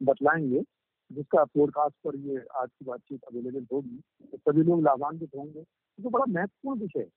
बतलाएँगे, 0.00 0.62
जिसका 1.10 1.44
पॉडकास्ट 1.44 1.94
पर 2.04 2.16
ये 2.18 2.38
आज 2.56 2.68
की 2.68 2.84
बातचीत 2.84 3.24
अवेलेबल 3.24 3.66
होगी 3.72 4.00
तो 4.22 4.38
सभी 4.38 4.62
लोग 4.62 4.82
लाभान्वित 4.82 5.30
होंगे। 5.36 5.62
तो 5.62 6.10
बड़ा 6.10 6.24
महत्वपूर्ण 6.28 6.80
विषय 6.80 7.00
है। 7.00 7.08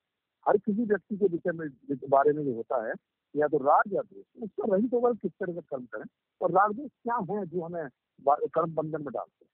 हर 0.46 0.56
किसी 0.58 0.84
व्यक्ति 0.84 1.16
के 1.16 1.26
विषय 1.26 1.52
में 1.52 1.68
बारे 2.10 2.32
में 2.32 2.44
जो 2.44 2.54
होता 2.54 2.84
है, 2.86 2.92
या 3.34 3.48
तो 3.48 3.58
राग 3.58 3.92
या 3.94 4.02
द्वेष 4.02 4.42
उसका 4.42 4.74
रहित 4.74 4.92
होकर 4.94 5.14
किस 5.16 5.32
तरह 5.32 5.52
से 5.52 5.60
कर्म 5.60 5.84
करें, 5.86 6.04
और 6.40 6.50
राग 6.50 6.72
द्वेष 6.72 6.90
क्या 7.02 7.16
है 7.30 7.44
जो 7.46 7.62
हमें 7.62 7.88
कर्म 8.28 8.74
बंधन 8.74 9.02
में 9.02 9.12
डालते 9.12 9.44
हैं। 9.44 9.50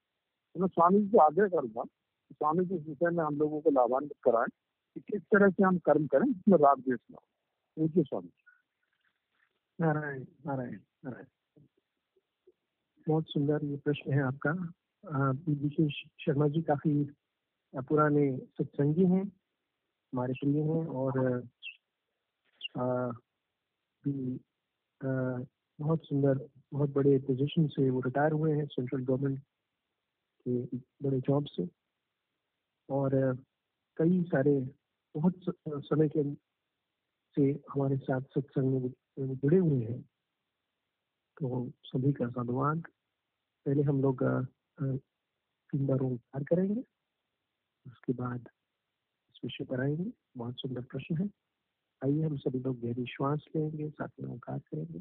तो 0.57 0.61
मैं 0.61 0.69
स्वामी 0.69 1.01
जी 1.01 1.09
से 1.09 1.19
आग्रह 1.19 1.49
करूँगा 1.49 1.85
स्वामी 2.31 2.65
जी 2.65 2.75
इस 2.75 2.87
विषय 2.89 3.11
में 3.11 3.25
हम 3.25 3.37
लोगों 3.39 3.61
को 3.61 3.71
लाभान्वित 3.71 4.17
कराएँ 4.25 4.49
कि 4.97 5.01
किस 5.03 5.23
तरह 5.25 5.51
से 5.51 5.63
हम 5.65 5.79
कर्म 5.87 6.07
करें 6.07 6.27
जिसमें 6.27 6.59
राग 6.59 6.79
द्वेष 6.79 7.01
ना 7.11 7.17
हो। 7.17 7.27
पूज्य 7.77 8.03
स्वामी 8.03 8.31
नारायण 9.79 10.25
नारायण 10.47 10.79
नारायण। 11.05 11.25
बहुत 13.09 13.25
सुंदर 13.29 13.65
ये 13.65 13.77
प्रश्न 13.77 14.13
है 14.13 14.23
आपका। 14.23 14.73
विशेष 15.49 15.93
शर्मा 16.21 16.49
जी 16.49 16.63
काफ़ी 16.63 17.05
पुराने 17.77 18.37
सत्संगी 18.39 19.05
हैं 19.05 19.25
हमारे 20.13 20.35
प्रिय 20.35 20.63
हैं 20.63 20.87
और 20.87 21.19
आ, 22.79 23.11
भी 24.05 24.37
आ, 25.05 25.09
बहुत 25.81 26.05
सुंदर 26.05 26.49
बहुत 26.73 26.91
बड़े 26.91 27.19
पोजीशन 27.19 27.67
से 27.67 27.91
वो 27.91 28.01
रिटायर 28.01 28.33
हुए 28.33 28.57
हैं 28.57 28.67
सेंट्रल 28.67 29.05
गवर्नमेंट 29.05 29.41
के 30.49 30.77
बड़े 30.77 31.21
जॉब 31.21 31.45
से। 31.45 31.69
और 32.91 33.37
कई 33.97 34.23
सारे 34.23 34.61
बहुत 35.17 35.35
समय 35.69 36.09
के 36.09 36.35
से 37.35 37.51
हमारे 37.73 37.97
साथ 37.97 38.21
सत्संग 38.21 38.91
में 39.19 39.35
जुड़े 39.37 39.59
हुए 39.59 39.85
हैं। 39.85 40.03
तो 41.41 41.71
सभी 41.85 42.13
का 42.13 42.27
धन्यवाद 42.27 42.87
पहले 43.67 43.83
हम 43.83 44.01
लोग 44.03 44.23
तीन 44.81 45.87
बार 45.87 46.01
ओंकार 46.01 46.45
करेंगे, 46.45 46.81
उसके 47.87 48.13
बाद 48.13 48.49
इस 49.31 49.41
विषय 49.45 49.65
पर 49.65 49.81
आएँगे। 49.81 50.11
बहुत 50.37 50.61
सुंदर 50.61 50.83
प्रश्न 50.83 51.17
है। 51.19 51.27
आइए 52.05 52.23
हम 52.23 52.37
सभी 52.37 52.59
लोग 52.59 52.81
गहरी 52.81 53.07
श्वास 53.07 53.45
लेंगे, 53.57 53.89
साथ 53.91 54.09
में 54.21 54.29
ओंकार 54.31 54.59
करेंगे। 54.59 55.01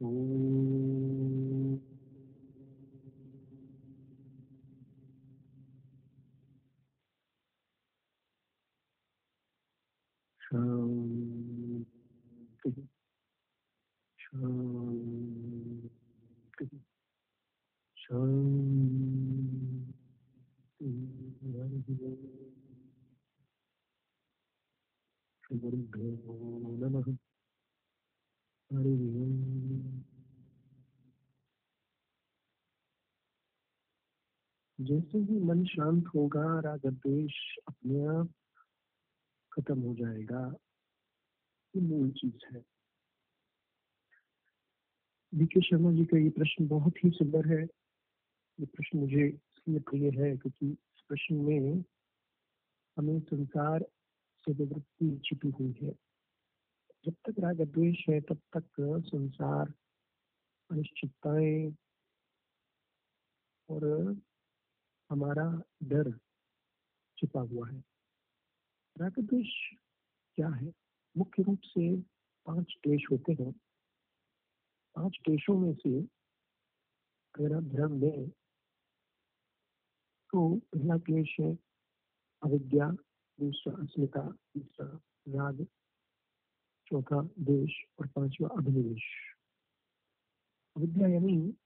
शान्तिः 0.00 1.78
शान्तिः 14.20 14.90
शान्तिः 17.96 18.62
हरिः 21.56 22.00
ओम् 22.08 22.18
श्रीगुरुभ्यो 25.44 26.10
नमः 26.82 27.08
हरि 28.70 28.92
ओम 29.22 29.79
जैसे 34.80 35.18
ही 35.18 35.38
मन 35.38 35.64
शांत 35.64 36.06
होगा 36.06 36.60
राग 36.60 36.86
द्वेष 36.86 37.56
अपने 37.68 38.06
आप 38.06 38.32
खत्म 39.52 39.82
हो 39.82 39.94
जाएगा, 39.94 40.56
ये 41.76 41.82
मूल 41.82 42.10
चीज़ 42.10 42.54
है। 42.54 42.64
बीके 45.34 45.60
शर्मा 45.60 45.92
जी 45.92 46.04
का 46.04 46.18
ये 46.18 46.30
प्रश्न 46.30 46.68
बहुत 46.68 47.04
ही 47.04 47.10
सुंदर 47.10 47.46
है। 47.46 47.62
ये 48.60 48.66
प्रश्न 48.66 48.98
मुझे 48.98 49.26
इसलिए 49.28 49.78
प्रिय 49.78 50.10
है 50.10 50.36
क्योंकि 50.36 50.70
इस 50.70 51.04
प्रश्न 51.08 51.34
में 51.34 51.84
हमें 52.96 53.20
संसार 53.20 53.82
से 54.44 54.52
विवृत्ति 54.52 55.20
छिपी 55.24 55.50
हुई 55.50 55.74
है। 55.82 55.92
जब 57.04 57.14
तक 57.24 57.34
राग 57.38 57.60
द्वेष 57.60 58.08
है, 58.08 58.20
तब 58.20 58.40
तक 58.56 58.64
संसार, 59.06 59.72
अनिश्चितताएँ 60.70 61.76
और 63.70 64.16
हमारा 65.10 65.62
डर 65.82 66.18
छिपा 67.18 67.40
हुआ 67.40 67.68
है। 67.68 67.84
राग 68.98 69.18
द्वेष 69.18 69.48
क्या 70.36 70.48
है? 70.48 70.72
मुख्य 71.16 71.42
रूप 71.42 71.60
से 71.64 72.00
पाँच 72.46 72.74
क्लेश 72.82 73.02
होते 73.10 73.32
हैं। 73.32 73.52
पाँच 74.94 75.18
क्लेशों 75.24 75.58
में 75.58 75.74
से 75.74 76.02
अगर 77.34 77.56
आप 77.56 77.62
ध्यान 77.62 78.00
दें 78.00 78.28
तो 80.32 80.58
पहला 80.58 80.98
क्लेश 80.98 81.36
है 81.40 81.58
अविद्या, 82.42 82.90
दूसरा 83.40 83.82
अस्मिता, 83.82 84.32
तीसरा 84.32 85.00
राग, 85.28 85.66
चौथा 86.86 87.22
देश 87.22 87.84
और 87.98 88.06
पांचवा 88.06 88.48
अभिनिवेश। 88.48 89.02
अविद्या 90.76 91.08
यानी 91.08 91.56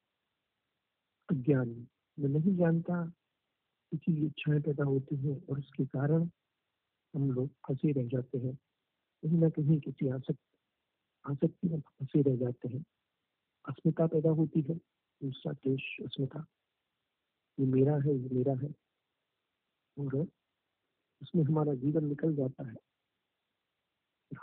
अज्ञान। 1.30 1.88
मैं 2.18 2.28
नहीं 2.28 2.56
जानता 2.56 3.12
किसी 3.98 4.26
इच्छाएँ 4.26 4.60
पैदा 4.60 4.84
होती 4.84 5.16
हैं 5.16 5.46
और 5.46 5.58
उसके 5.58 5.84
कारण 5.84 6.30
हम 7.14 7.30
लोग 7.30 7.48
फंसे 7.48 7.92
रह 7.92 8.08
जाते 8.08 8.38
हैं। 8.38 8.54
कहीं 9.22 9.38
ना 9.38 9.48
कहीं 9.48 9.80
किसी 9.80 10.08
आसक्त, 10.08 10.38
आसक्ति 11.30 11.68
में 11.68 11.80
फंसे 11.80 12.22
रह 12.22 12.36
जाते 12.36 12.68
हैं। 12.68 12.84
अस्मिता 13.68 14.06
पैदा 14.06 14.30
होती 14.30 14.60
है, 14.60 14.74
दूसरा 15.22 15.52
क्लेश 15.52 15.96
अस्मिता। 16.04 16.46
ये 17.60 17.66
मेरा 17.66 17.96
है, 17.96 18.14
ये 18.14 18.28
मेरा 18.28 18.52
है। 18.52 18.74
और 19.98 20.28
उसमें 21.22 21.44
हमारा 21.44 21.74
जीवन 21.74 22.04
निकल 22.04 22.34
जाता 22.34 22.68
है। 22.68 22.76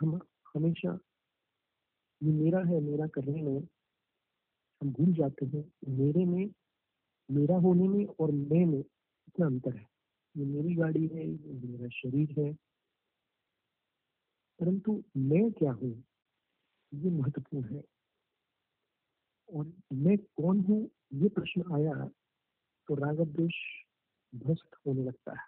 हम 0.01 0.15
हमेशा, 0.55 0.99
ये 2.23 2.31
मेरा 2.31 2.59
है, 2.59 2.79
मेरा 2.79 3.07
करने 3.07 3.41
में 3.41 3.67
हम 4.81 4.91
भूल 4.93 5.13
जाते 5.13 5.45
हैं। 5.45 5.71
मेरे 5.87 6.25
में, 6.25 6.51
मेरा 7.31 7.57
होने 7.57 7.87
में 7.87 8.05
और 8.05 8.31
मैं 8.31 8.65
में 8.65 8.83
इतना 9.31 9.45
अंतर 9.45 9.75
है। 9.75 9.87
ये 10.37 10.45
मेरी 10.45 10.75
गाड़ी 10.75 11.07
है, 11.07 11.27
ये 11.27 11.67
मेरा 11.67 11.89
शरीर 11.89 12.39
है। 12.39 12.53
परंतु 14.59 15.03
मैं 15.17 15.51
क्या 15.51 15.71
हूँ? 15.71 16.03
ये 16.93 17.09
महत्वपूर्ण 17.09 17.75
है। 17.75 17.83
और 19.53 19.73
मैं 19.93 20.17
कौन 20.17 20.59
हूँ? 20.59 20.89
ये 21.13 21.29
प्रश्न 21.29 21.73
आया 21.73 22.07
तो 22.87 22.95
राग 22.95 23.21
द्वेष 23.21 23.55
ध्वस्त 24.35 24.75
होने 24.87 25.03
लगता 25.03 25.31
है। 25.31 25.47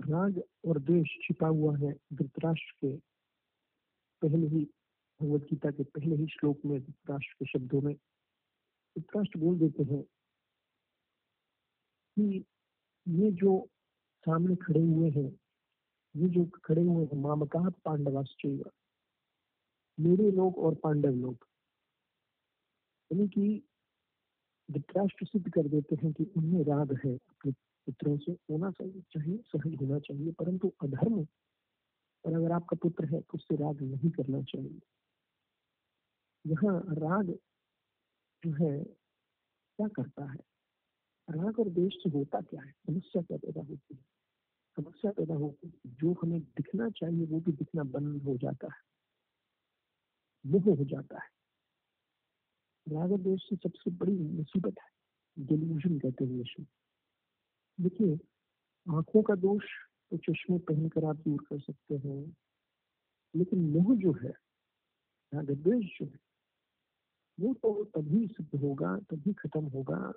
राग 0.00 0.42
और 0.66 0.78
द्वेष 0.78 1.06
छिपा 1.06 1.48
हुआ 1.48 1.78
है 1.78 1.92
धृतराष्ट्र 2.12 2.72
के 2.84 2.96
पहले 4.22 4.46
ही 4.46 4.64
भगवदगीता 5.22 5.70
के 5.70 5.82
पहले 5.82 6.16
ही 6.16 6.26
श्लोक 6.26 6.60
में, 6.64 6.80
धृतराष्ट्र 6.80 7.32
के 7.32 7.58
शब्दों 7.58 7.80
में। 7.80 7.94
धृतराष्ट्र 8.98 9.38
बोल 9.38 9.58
देते 9.58 9.82
हैं 9.82 10.04
कि 12.16 12.44
ये 13.08 13.30
जो 13.32 13.68
सामने 14.26 14.56
खड़े 14.56 14.80
हुए 14.80 15.10
हैं, 15.10 15.40
ये 16.16 16.28
जो 16.28 16.44
खड़े 16.64 16.82
हुए 16.82 17.04
हैं 17.04 17.20
मामका 17.22 17.68
पांडवाश्चय 17.84 18.62
मेरे 19.98 20.30
लोग 20.30 20.58
और 20.58 20.74
पांडव 20.74 21.14
लोग। 21.14 21.46
यानी 23.12 23.28
कि 23.28 23.62
धृतराष्ट्र 24.70 25.26
सिद्ध 25.26 25.50
कर 25.52 25.68
देते 25.68 25.96
हैं 25.96 26.12
कि 26.12 26.24
उनमें 26.36 26.64
राग 26.64 26.92
है 27.04 27.14
अपने 27.14 27.52
पुत्रों 27.52 28.16
से, 28.18 28.32
होना 28.32 28.70
चाहिए 28.70 29.02
चाहिए, 29.12 29.36
सहज 29.36 29.76
होना 29.82 29.98
चाहिए, 29.98 30.32
परंतु 30.32 30.72
अधर्म, 30.82 31.26
और 32.24 32.32
अगर 32.32 32.52
आपका 32.52 32.76
पुत्र 32.76 33.04
है 33.04 33.20
तो 33.20 33.34
उससे 33.34 33.56
राग 33.56 33.82
नहीं 33.82 34.10
करना 34.10 34.42
चाहिए। 34.42 34.80
यहाँ 36.44 36.80
राग 36.88 37.30
जो 38.44 38.52
है, 38.52 38.84
क्या 38.84 39.88
करता 39.88 40.32
है? 40.32 40.55
राग 41.30 41.58
और 41.58 41.68
देश 41.68 41.92
से 42.02 42.10
होता 42.10 42.40
क्या 42.40 42.62
है? 42.62 42.72
समस्या 42.72 43.22
क्या 43.22 43.38
पैदा 43.38 43.60
होती 43.60 43.94
है। 43.94 44.04
समस्या 44.76 45.12
पैदा 45.12 45.34
होती 45.34 45.68
है 45.68 45.72
जो 45.86 46.12
हमें 46.12 46.40
दिखना 46.40 46.90
चाहिए, 46.90 47.26
वो 47.26 47.40
भी 47.40 47.52
दिखना 47.52 47.82
बंद 47.82 48.22
हो 48.22 48.36
जाता 48.36 48.66
है। 48.66 48.86
मोह 50.52 50.76
हो 50.76 50.84
जाता 50.84 51.18
है। 51.18 51.36
राग 52.88 53.12
और 53.12 53.20
देश 53.20 53.40
से 53.50 53.56
सबसे 53.56 53.90
बड़ी 53.90 54.12
मुसीबत 54.12 54.74
है 54.78 54.96
डिल्यूजन 55.46 55.98
कहते 55.98 56.24
हैं 56.24 56.40
यशु 56.40 56.64
देखिए, 57.80 58.18
आँखों 58.88 59.22
का 59.22 59.34
दोष 59.34 59.64
तो 60.10 60.16
चश्मे 60.16 60.58
पहनकर 60.58 61.04
आप 61.04 61.16
दूर 61.16 61.44
कर 61.50 61.60
सकते 61.60 61.96
हैं, 61.96 62.36
लेकिन 63.36 63.70
मोह 63.70 63.96
जो 63.96 64.12
है, 64.12 64.30
राग 65.34 65.50
द्वेष 65.50 65.84
जो 65.84 66.06
है, 66.06 66.18
वो 67.40 67.54
तो 67.54 67.84
तभी 67.84 68.26
सिद्ध 68.26 68.60
होगा, 68.60 68.98
तभी 68.98 69.32
खत्म 69.32 69.64
होगा 69.64 70.12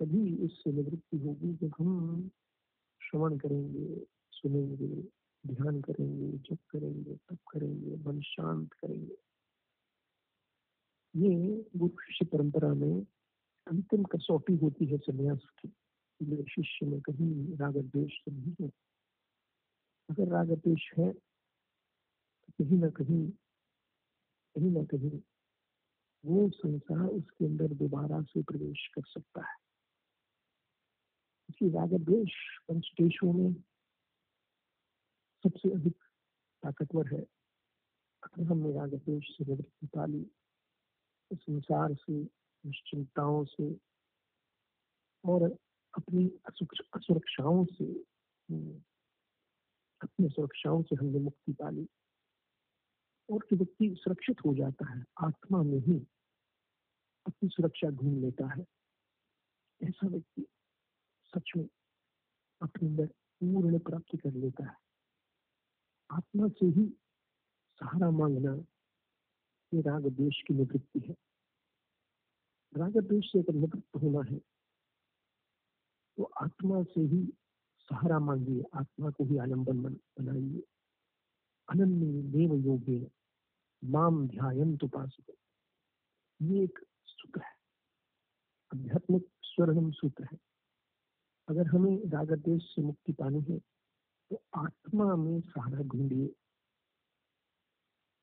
तभी 0.00 0.36
उससे 0.36 0.72
निवृत्ति 0.72 1.18
होगी 1.18 1.52
जब 1.54 1.74
हम 1.78 2.30
श्रवण 3.02 3.38
करेंगे, 3.38 4.04
सुनेंगे, 4.32 5.02
ध्यान 5.44 5.80
करेंगे, 5.80 6.38
जप 6.38 6.58
करेंगे, 6.70 7.14
तप 7.14 7.38
करेंगे, 7.52 7.96
मन 7.96 8.20
शांत 8.20 8.72
करेंगे। 8.72 9.16
ये 11.14 11.64
गुरु 11.76 12.02
शिष्य 12.02 12.24
परंपरा 12.24 12.74
में 12.74 13.06
अंतिम 13.66 14.04
कसौटी 14.04 14.56
होती 14.56 14.86
है 14.86 14.98
संन्यास 14.98 15.40
की। 15.60 15.72
मेरे 16.20 16.44
शिष्य 16.50 16.86
में 16.86 17.00
कहीं 17.00 17.56
राग 17.56 17.76
द्वेष 17.76 18.12
तो 18.24 18.30
नहीं 18.30 18.54
है। 18.60 18.70
अगर 20.08 20.28
राग 20.28 20.50
द्वेष 20.52 20.92
है 20.98 21.12
तो 21.12 22.52
कहीं 22.52 22.78
ना 22.78 22.88
कहीं 22.90 23.30
कहीं 24.56 24.70
ना 24.70 24.84
कहीं 24.84 25.20
वो 26.24 26.48
संसार 26.50 27.08
उसके 27.08 27.44
अंदर 27.44 27.74
दोबारा 27.74 28.22
से 28.22 28.42
प्रवेश 28.42 28.86
कर 28.94 29.02
सकता 29.06 29.40
है। 29.40 29.67
इसलिए 31.58 31.72
राग 31.72 31.94
द्वेष 31.94 32.32
पंचदेशों 32.68 33.32
में 33.32 33.52
सबसे 35.42 35.70
अधिक 35.70 35.94
ताकतवर 36.62 37.06
है। 37.14 37.20
अगर 38.22 38.42
हमने 38.44 38.72
राग 38.72 38.94
द्वेष 38.94 39.24
से 39.24 39.44
निवृत्ति 39.44 39.86
पाली 39.86 40.26
संसार 41.32 41.94
से, 41.94 42.12
निश्चिंताओं 42.66 43.44
से 43.44 43.74
और 45.24 45.42
अपनी 45.96 46.28
असुरक्षाओं 46.46 47.64
से, 47.64 47.92
अपनी 50.02 50.28
सुरक्षाओं 50.28 50.82
से 50.82 50.96
हमने 50.96 51.18
मुक्ति 51.18 51.52
पाली। 51.52 51.86
और 53.32 53.46
कि 53.50 53.56
व्यक्ति 53.56 53.94
सुरक्षित 53.98 54.36
हो 54.46 54.54
जाता 54.54 54.90
है, 54.92 55.04
आत्मा 55.20 55.62
में 55.62 55.78
ही 55.78 56.06
अपनी 57.26 57.48
सुरक्षा 57.48 57.88
ढूंढ 57.88 58.20
लेता 58.20 58.54
है। 58.54 58.64
ऐसा 59.82 60.06
व्यक्ति 60.08 60.46
सच 61.32 61.52
में 61.56 61.68
अपने 62.60 62.88
अंदर 62.88 63.06
पूर्ण 63.06 63.78
प्राप्ति 63.78 64.16
कर 64.16 64.32
लेता 64.34 64.64
है। 64.64 64.76
आत्मा 66.10 66.48
से 66.48 66.66
ही 66.66 66.84
सहारा 67.80 68.10
मांगना 68.10 68.54
ये 69.72 69.80
राग 69.82 70.06
द्वेष 70.06 70.40
की 70.46 70.54
निवृत्ति 70.54 71.00
है। 71.00 71.14
राग 72.72 72.96
द्वेष 72.98 73.32
से 73.32 73.38
अगर 73.38 73.54
निवृत्त 73.54 73.96
होना 74.02 74.22
है 74.30 74.38
तो 76.18 76.24
आत्मा 76.42 76.82
से 76.84 77.00
ही 77.00 77.22
सहारा 77.88 78.18
मांगिए, 78.18 78.62
आत्मा 78.74 79.10
को 79.10 79.24
ही 79.24 79.38
आलंबन 79.38 79.82
बनाइए। 79.82 80.62
अनन्य 81.68 82.22
देव 82.32 82.54
योगे 82.66 82.98
माम 83.82 84.26
ध्यान 84.28 84.76
तो 84.76 84.86
पास 84.88 85.16
ये 86.40 86.62
एक 86.64 86.78
सूत्र 87.06 87.40
है। 87.40 87.52
आध्यात्मिक 88.70 89.28
स्वर्णम 89.42 89.90
सूत्र 89.90 90.24
है। 90.24 90.38
अगर 91.48 91.66
हमें 91.66 92.10
राग 92.10 92.32
देश 92.38 92.62
से 92.74 92.82
मुक्ति 92.82 93.12
पानी 93.12 93.40
है 93.50 93.58
तो 94.30 94.42
आत्मा 94.56 95.14
में 95.16 95.40
सहारा 95.40 95.82
ढूंढिए। 95.82 96.34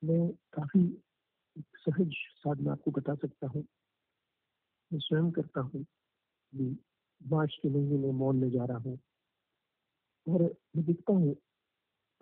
मैं 0.02 0.28
काफ़ी 0.52 0.82
सहज 1.56 2.12
साधना 2.36 2.72
आपको 2.72 2.90
बता 2.90 3.14
सकता 3.14 3.46
हूँ। 3.46 3.64
मैं 4.90 5.00
स्वयं 5.00 5.30
करता 5.30 5.60
हूँ 5.60 5.84
मार्च 7.20 7.54
के 7.62 7.68
महीने 7.68 7.96
में 7.98 8.12
मॉल 8.12 8.36
में 8.36 8.50
जा 8.50 8.64
रहा 8.64 8.78
हूँ। 8.78 8.98
और 10.26 10.42
मैं 10.76 10.84
दिखता 10.84 11.12
हूँ, 11.12 11.34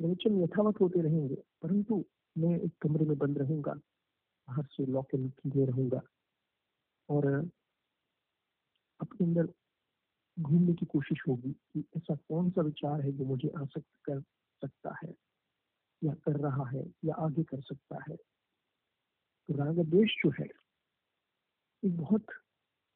प्रवचन 0.01 0.41
यथावत 0.43 0.81
होते 0.81 1.01
रहेंगे, 1.01 1.35
परंतु 1.63 2.05
मैं 2.37 2.59
एक 2.61 2.73
कमरे 2.83 3.05
में 3.05 3.17
बंद 3.19 3.39
रहूँगा, 3.39 3.73
बाहर 3.73 4.65
से 4.65 4.87
लॉक 4.87 5.15
इन 5.15 5.29
किए 5.29 5.65
रहूँगा। 5.67 6.01
और 7.09 7.27
अपने 9.01 9.27
अंदर 9.27 9.53
घूमने 10.41 10.73
की 10.73 10.87
कोशिश 10.87 11.23
होगी 11.29 11.53
कि 11.53 11.85
ऐसा 11.97 12.15
कौन 12.15 12.51
सा 12.51 12.63
विचार 12.63 13.01
है 13.01 13.13
जो 13.13 13.25
मुझे 13.25 13.49
आसक्त 13.49 13.93
कर 14.05 14.21
सकता 14.61 14.97
है, 15.05 15.15
या 16.05 16.15
कर 16.15 16.37
रहा 16.37 16.69
है, 16.71 16.95
या 17.05 17.15
आगे 17.15 17.43
कर 17.43 17.61
सकता 17.61 17.99
है। 18.11 18.17
तो 19.49 19.57
राग 19.57 19.79
देश 19.79 20.17
जो 20.25 20.31
है, 20.31 20.47
एक 21.85 21.97
बहुत 21.97 22.27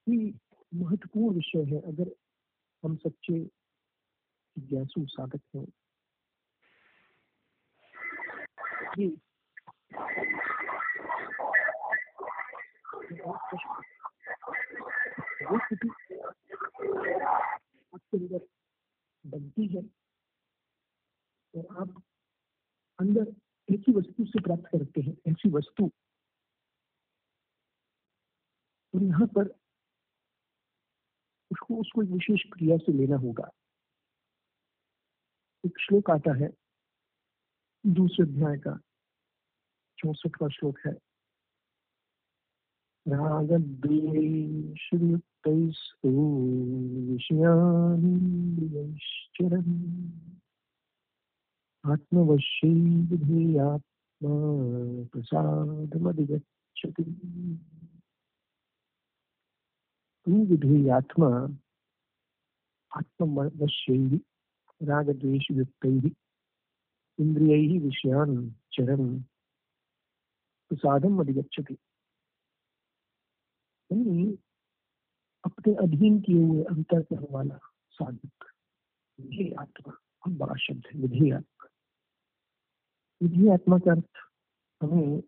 ही 0.09 0.41
महत्वपूर्ण 0.75 1.35
विषय 1.35 1.65
है। 1.65 1.81
अगर 1.81 2.15
हम 2.85 2.97
सच्चे 2.97 3.45
जिज्ञासु 4.59 5.07
साधक 5.07 5.41
हैं। 5.57 5.67
जी। 8.99 9.21
आपके 16.79 18.17
अंदर 18.17 18.49
बनती 19.27 19.67
है 19.67 19.83
और 21.55 21.77
आप 21.81 22.03
अंदर 23.01 23.33
ऐसी 23.75 23.93
वस्तु 23.93 24.25
से 24.25 24.41
प्राप्त 24.41 24.65
करते 24.67 25.01
हैं 25.01 25.17
ऐसी 25.29 25.51
वस्तु। 25.51 25.91
और 28.95 29.03
यहाँ 29.03 29.27
पर 29.27 29.49
उसको 31.53 31.81
उसको 31.81 32.03
एक 32.03 32.09
विशेष 32.09 32.41
क्रिया 32.53 32.77
से 32.77 32.93
लेना 32.93 33.17
होगा। 33.17 33.51
एक 35.67 35.79
श्लोक 35.81 36.11
आता 36.11 36.37
है, 36.37 36.49
दूसरे 37.87 38.25
अध्याय 38.25 38.59
का, 38.59 38.81
चौसठवा 39.99 40.49
श्लोक 40.49 40.79
है। 40.87 41.08
रागद्वेषयुक्तैस्तु 43.13 46.11
विषयानिन्द्रियैश्चरन् 47.09 49.77
आत्मवश्यै 51.85 52.73
विधेयात् 53.11 53.87
प्रसादमधिगच्छति 55.13 57.05
आत्मा 60.99 61.31
आत्मवश्यैः 62.93 64.13
रागद्वेषयुक्तैः 64.81 66.05
इन्द्रियैः 67.19 67.73
विषयान् 67.87 68.37
चरन् 68.75 69.09
प्रसादम 70.71 71.15
अधिगच्छति 71.23 71.75
यानी 73.91 74.27
अपने 75.45 75.75
अधीन 75.85 76.21
किए 76.21 76.43
हुए 76.43 76.63
अंतर 76.65 77.03
करने 77.03 77.27
वाला 77.31 77.59
साधक 77.99 78.45
विधि 79.19 79.51
आत्मा। 79.53 79.93
बहुत 79.93 80.39
बड़ा 80.39 80.55
शब्द 80.57 80.87
है 80.87 81.01
विधि 81.01 81.31
आत्मा। 81.31 81.69
विधि 83.21 83.49
आत्मा 83.49 83.79
का 83.79 83.91
अर्थ 83.93 84.25
हमें 84.81 85.21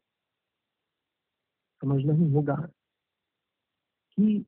समझना 1.83 2.15
ही 2.15 2.31
होगा 2.33 2.57
कि 4.19 4.45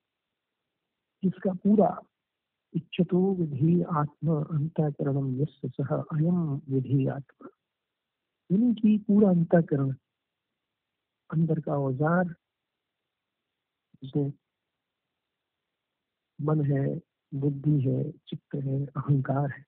इसका 1.22 1.52
पूरा 1.54 1.88
इच्छतो 2.74 3.18
विधि 3.34 3.82
आत्मा 3.92 4.36
अंतकरणम 4.52 5.34
यस्य 5.40 5.68
सह 5.68 5.94
अयम 5.94 6.38
विधि 6.68 7.06
आत्मा। 7.06 7.48
यानी 8.50 8.74
कि 8.74 8.96
पूरा 8.98 9.28
अंतकरण, 9.30 9.90
अंदर 11.30 11.60
का 11.60 11.76
औज़ार 11.78 12.34
जिसमें 14.02 14.32
मन 16.40 16.64
है, 16.64 17.00
बुद्धि 17.34 17.80
है, 17.80 18.12
चित्त 18.12 18.54
है, 18.54 18.86
अहंकार 18.86 19.50
है, 19.50 19.66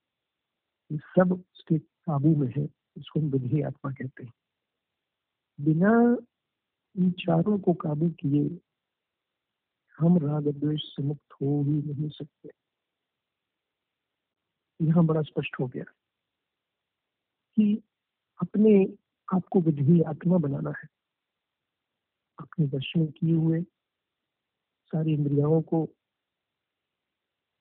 ये 0.93 0.99
सब 0.99 1.33
उसके 1.33 1.79
काबू 1.79 2.37
में 2.37 2.53
है 2.57 2.69
इसको 2.97 3.21
हम 3.21 3.27
विधि 3.27 3.63
आत्मा 3.63 3.93
कहते 3.93 4.25
हैं। 4.25 4.33
बिना 5.61 6.17
इन 6.97 7.11
चारों 7.11 7.59
को 7.59 7.75
काबू 7.75 8.09
किए 8.11 8.61
हम 9.99 10.19
राग 10.19 10.49
द्वेष 10.49 10.81
से 10.83 11.03
मुक्त 11.03 11.33
हो 11.33 11.63
ही 11.63 11.73
नहीं 11.73 12.09
सकते। 12.09 12.51
यहाँ 14.81 15.05
बड़ा 15.05 15.23
स्पष्ट 15.23 15.57
हो 15.61 15.67
गया 15.67 15.85
कि 17.57 17.83
अपने 18.43 18.97
आप 19.35 19.47
को 19.51 19.61
विधि 19.61 20.03
आत्मा 20.03 20.39
बनाना 20.39 20.71
है। 20.71 20.89
अपने 22.39 22.67
दर्शन 22.67 23.07
किए 23.07 23.35
हुए 23.35 23.65
सारी 24.95 25.13
इंद्रियाओं 25.13 25.63
को 25.63 25.89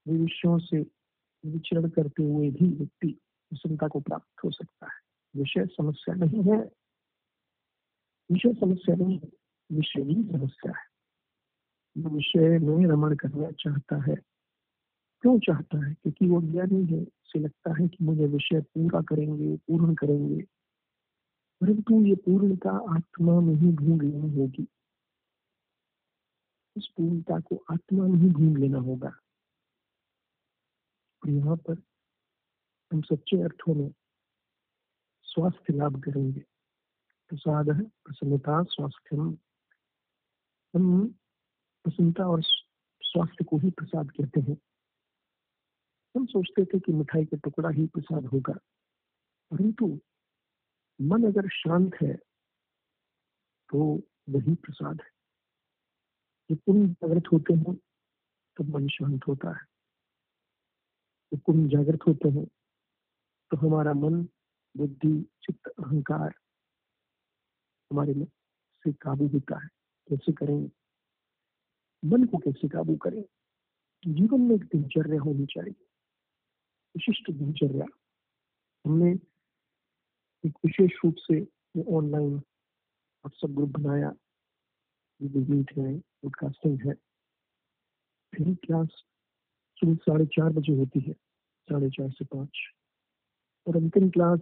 विषयों 0.08 0.60
से 0.60 0.78
विचरण 1.46 1.90
करते 1.90 2.24
हुए 2.24 2.52
भी 2.52 2.66
व्यक्ति 2.70 3.20
प्रसन्नता 3.50 3.88
को 3.88 4.00
प्राप्त 4.00 4.44
हो 4.44 4.52
सकता 4.52 4.86
है। 4.86 5.00
विषय 5.36 5.66
समस्या 5.66 6.16
नहीं 6.16 6.44
है। 6.44 6.72
विषय 8.32 8.54
समस्या 8.54 8.96
नहीं 8.96 9.20
है, 9.20 9.30
विषय 9.72 10.02
ही 10.02 10.24
समस्या 10.24 10.72
है। 10.72 10.94
जो 11.98 12.10
विषय 12.10 12.60
में 12.60 12.88
रमण 12.88 13.16
करना 13.16 13.52
चाहता 13.52 14.02
है, 14.02 14.16
क्यों 15.22 15.40
चाहता 15.40 15.86
है? 15.86 15.94
क्योंकि 15.94 16.28
वो 16.28 16.42
ज्ञानी 16.42 16.86
है, 16.86 17.04
उसे 17.04 17.40
लगता 17.40 17.74
है 17.80 17.88
कि 17.88 17.98
मुझे 18.02 18.26
विषय 18.26 18.62
पूरा 18.62 19.02
करेंगे, 19.02 19.58
पूर्ण 19.58 19.96
करेंगे, 19.96 20.42
परंतु 21.62 22.06
ये 22.06 22.16
पूर्णता 22.16 22.96
आत्मा 22.96 23.40
में 23.40 23.56
ही 23.56 23.72
लेनी 23.98 24.40
होगी। 24.40 24.68
उस 26.76 26.88
पूर्णता 26.98 27.40
को 27.40 27.64
आत्मा 27.72 28.06
में 28.08 28.20
ही 28.20 28.30
ढूंढ 28.30 28.58
लेना 28.58 28.78
होगा। 28.80 29.12
और 31.22 31.30
यहाँ 31.30 31.56
पर 31.68 31.82
हम 32.92 33.02
सच्चे 33.04 33.42
अर्थों 33.44 33.76
में 33.76 33.90
स्वास्थ्य 35.26 35.74
लाभ 35.74 36.02
करेंगे। 36.04 36.40
प्रसाद 37.32 37.70
है, 37.70 37.84
प्रसन्नता 38.06 38.62
स्वास्थ्य 38.66 39.16
हम 40.74 41.08
प्रसन्नता 41.86 42.28
और 42.28 42.42
स्वास्थ्य 42.42 43.44
को 43.44 43.58
ही 43.58 43.70
प्रसाद 43.72 44.12
कहते 44.12 44.40
हैं। 44.42 44.58
हम 46.16 46.26
सोचते 46.26 46.66
थे 46.66 46.80
कि 46.80 46.94
मिठाई 46.94 47.26
का 47.26 47.38
टुकड़ा 47.38 47.70
ही 47.70 47.86
प्रसाद 47.88 48.26
होगा, 48.26 48.54
परंतु 49.52 49.88
मन 51.00 51.24
अगर 51.26 51.48
शांत 51.52 51.96
है 52.02 52.14
तो 53.70 53.86
वही 54.30 54.54
प्रसाद 54.56 55.02
है। 55.02 55.12
पुण्य 56.56 56.88
जागृत 56.94 57.24
होते 57.34 57.54
हैं 57.54 57.76
तो 58.58 58.64
मन 58.64 58.88
शांत 58.88 59.22
होता 59.28 59.52
है। 59.52 59.66
पुण्य 61.38 61.70
जागृत 61.70 62.00
होते 62.08 62.30
हैं 62.30 62.46
तो 63.52 63.58
हमारा 63.58 63.94
मन, 63.94 64.24
बुद्धि, 64.76 65.22
चित्त, 65.44 65.68
अहंकार 65.70 66.34
हमारे 67.92 68.14
में 68.14 68.26
से 68.84 68.92
काबू 68.94 69.28
होता 69.28 69.60
है। 69.64 69.70
कैसे 70.08 70.32
करेंगे? 70.34 70.70
मन 72.04 72.26
को 72.26 72.38
कैसे 72.38 72.68
काबू 72.68 72.96
करें? 72.98 73.24
जीवन 74.04 74.42
में 74.42 74.56
एक 74.56 74.64
दिनचर्या 74.66 75.22
होनी 75.22 75.46
चाहिए, 75.46 75.86
विशिष्ट 76.96 77.32
दिनचर्या। 77.32 77.86
हमने 78.86 79.12
एक 80.44 80.58
विशेष 80.66 80.92
रूप 81.06 81.16
से 81.20 81.42
ऑनलाइन 81.96 82.34
व्हाट्सएप 82.34 83.52
ग्रुप 83.52 83.70
बनाया 83.70 84.12
मीट 85.22 85.72
है। 85.78 86.13
पॉडकास्टिंग 86.24 86.80
है। 86.80 86.94
पहली 88.34 88.56
क्लास 88.56 88.88
सुबह 89.76 89.96
साढ़े 89.96 90.26
चार 90.26 90.50
बजे 90.50 90.74
होती 90.74 91.00
है? 91.00 91.14
साढ़े 91.70 91.90
चार 91.90 92.12
से 92.12 92.26
पाँच। 92.26 92.58
और 93.68 93.76
अंतिम 93.76 94.10
क्लास 94.10 94.40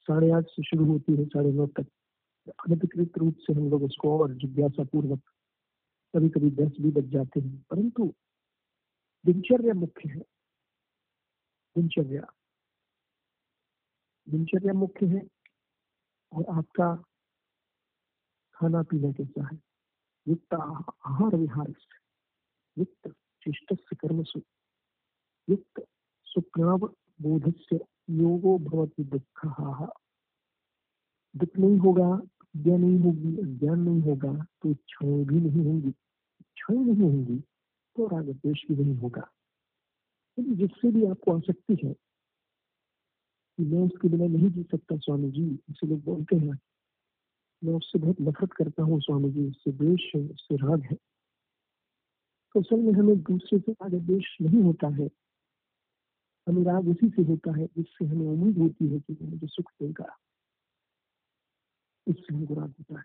साढ़े 0.00 0.30
आठ 0.30 0.44
से 0.44 0.62
शुरू 0.62 0.84
होती 0.84 1.12
है, 1.16 1.24
साढ़े 1.24 1.52
नौ 1.52 1.66
तक। 1.66 1.86
अनधिकृत 2.48 3.18
रूप 3.18 3.36
से 3.36 3.52
हम 3.52 3.70
लोग 3.70 3.82
उसको 3.82 4.22
और 4.22 4.34
जिज्ञासा 4.34 4.84
पूर्वक 4.84 5.20
कभी 6.14 6.28
कभी 6.28 6.50
दस 6.50 6.76
भी 6.80 6.90
बज 6.90 7.04
जाते 7.04 7.40
हैं। 7.40 7.66
परंतु 7.70 8.14
दिनचर्या 9.26 9.74
मुख्य 9.74 10.08
है। 10.08 10.20
दिनचर्या। 11.76 12.32
दिनचर्या 14.28 14.72
मुख्य 14.72 15.06
है 15.06 15.28
और 16.32 16.44
आपका 16.58 17.04
खाना 18.54 18.82
पीना 18.82 19.12
कैसा 19.12 19.48
है? 19.52 19.73
युक्त 20.28 20.54
आहार 20.54 21.36
विहार 21.36 21.74
युक्त 22.78 23.08
शिष्ट 23.44 23.94
कर्मसु। 23.94 24.40
युक्त 25.48 25.84
बोध 27.22 27.54
से 27.56 27.76
योगो 28.10 28.58
भवती 28.58 29.04
दुख। 29.04 29.46
दुख 31.36 31.56
नहीं 31.58 31.78
होगा 31.78 32.20
नहीं 32.56 32.98
होगी, 32.98 33.36
अज्ञान 33.36 33.80
नहीं 33.80 34.02
होगा 34.02 34.32
तो 34.62 34.70
इच्छाएँ 34.70 35.24
भी 35.24 35.34
नहीं 35.34 35.64
होंगी। 35.64 35.88
इच्छाएँ 35.88 36.78
नहीं 36.78 37.10
होंगी 37.10 37.38
तो 37.96 38.06
राग 38.06 38.28
द्वेष 38.30 38.62
भी 38.68 38.84
नहीं 38.84 38.96
होगा। 38.96 39.30
जिससे 40.40 40.90
भी 40.90 41.04
आपको 41.06 41.36
आसक्ति 41.36 41.76
है, 41.84 41.94
कि 43.56 43.62
मैं 43.62 43.86
उसके 43.86 44.08
बिना 44.08 44.26
नहीं 44.26 44.50
जी 44.50 44.62
सकता 44.62 44.96
स्वामी 44.96 45.30
जी 45.30 45.58
इसे 45.70 45.86
लोग 45.86 46.04
बोलते 46.04 46.36
हैं 46.36 46.58
मैं 47.64 47.74
उससे 47.74 47.98
बहुत 47.98 48.16
नफरत 48.20 48.52
करता 48.52 48.82
हूँ 48.82 49.00
स्वामी 49.00 49.30
जी, 49.30 49.48
उससे 49.48 49.72
द्वेष 49.72 50.14
है, 50.16 50.20
उससे 50.22 50.56
राग 50.56 50.80
है। 50.80 50.96
तो 52.54 52.60
असल 52.60 52.76
में 52.76 52.92
हमें 52.92 53.22
दूसरे 53.22 53.58
से 53.58 53.72
राग 53.72 53.94
द्वेष 53.94 54.36
नहीं 54.42 54.62
होता 54.62 54.88
है। 54.88 55.08
हमें 56.46 56.64
राग 56.64 56.88
उसी 56.88 57.08
से 57.08 57.22
होता 57.22 57.56
है 57.58 57.66
जिससे 57.66 58.04
हमें 58.04 58.26
उम्मीद 58.26 58.58
होती 58.58 58.88
है 58.88 59.00
कि 59.00 59.18
मुझे 59.22 59.46
सुख 59.46 59.70
देगा 59.82 60.16
उससे 62.06 62.34
हमको 62.34 62.54
राग 62.54 62.68
होता 62.68 62.98
है। 62.98 63.04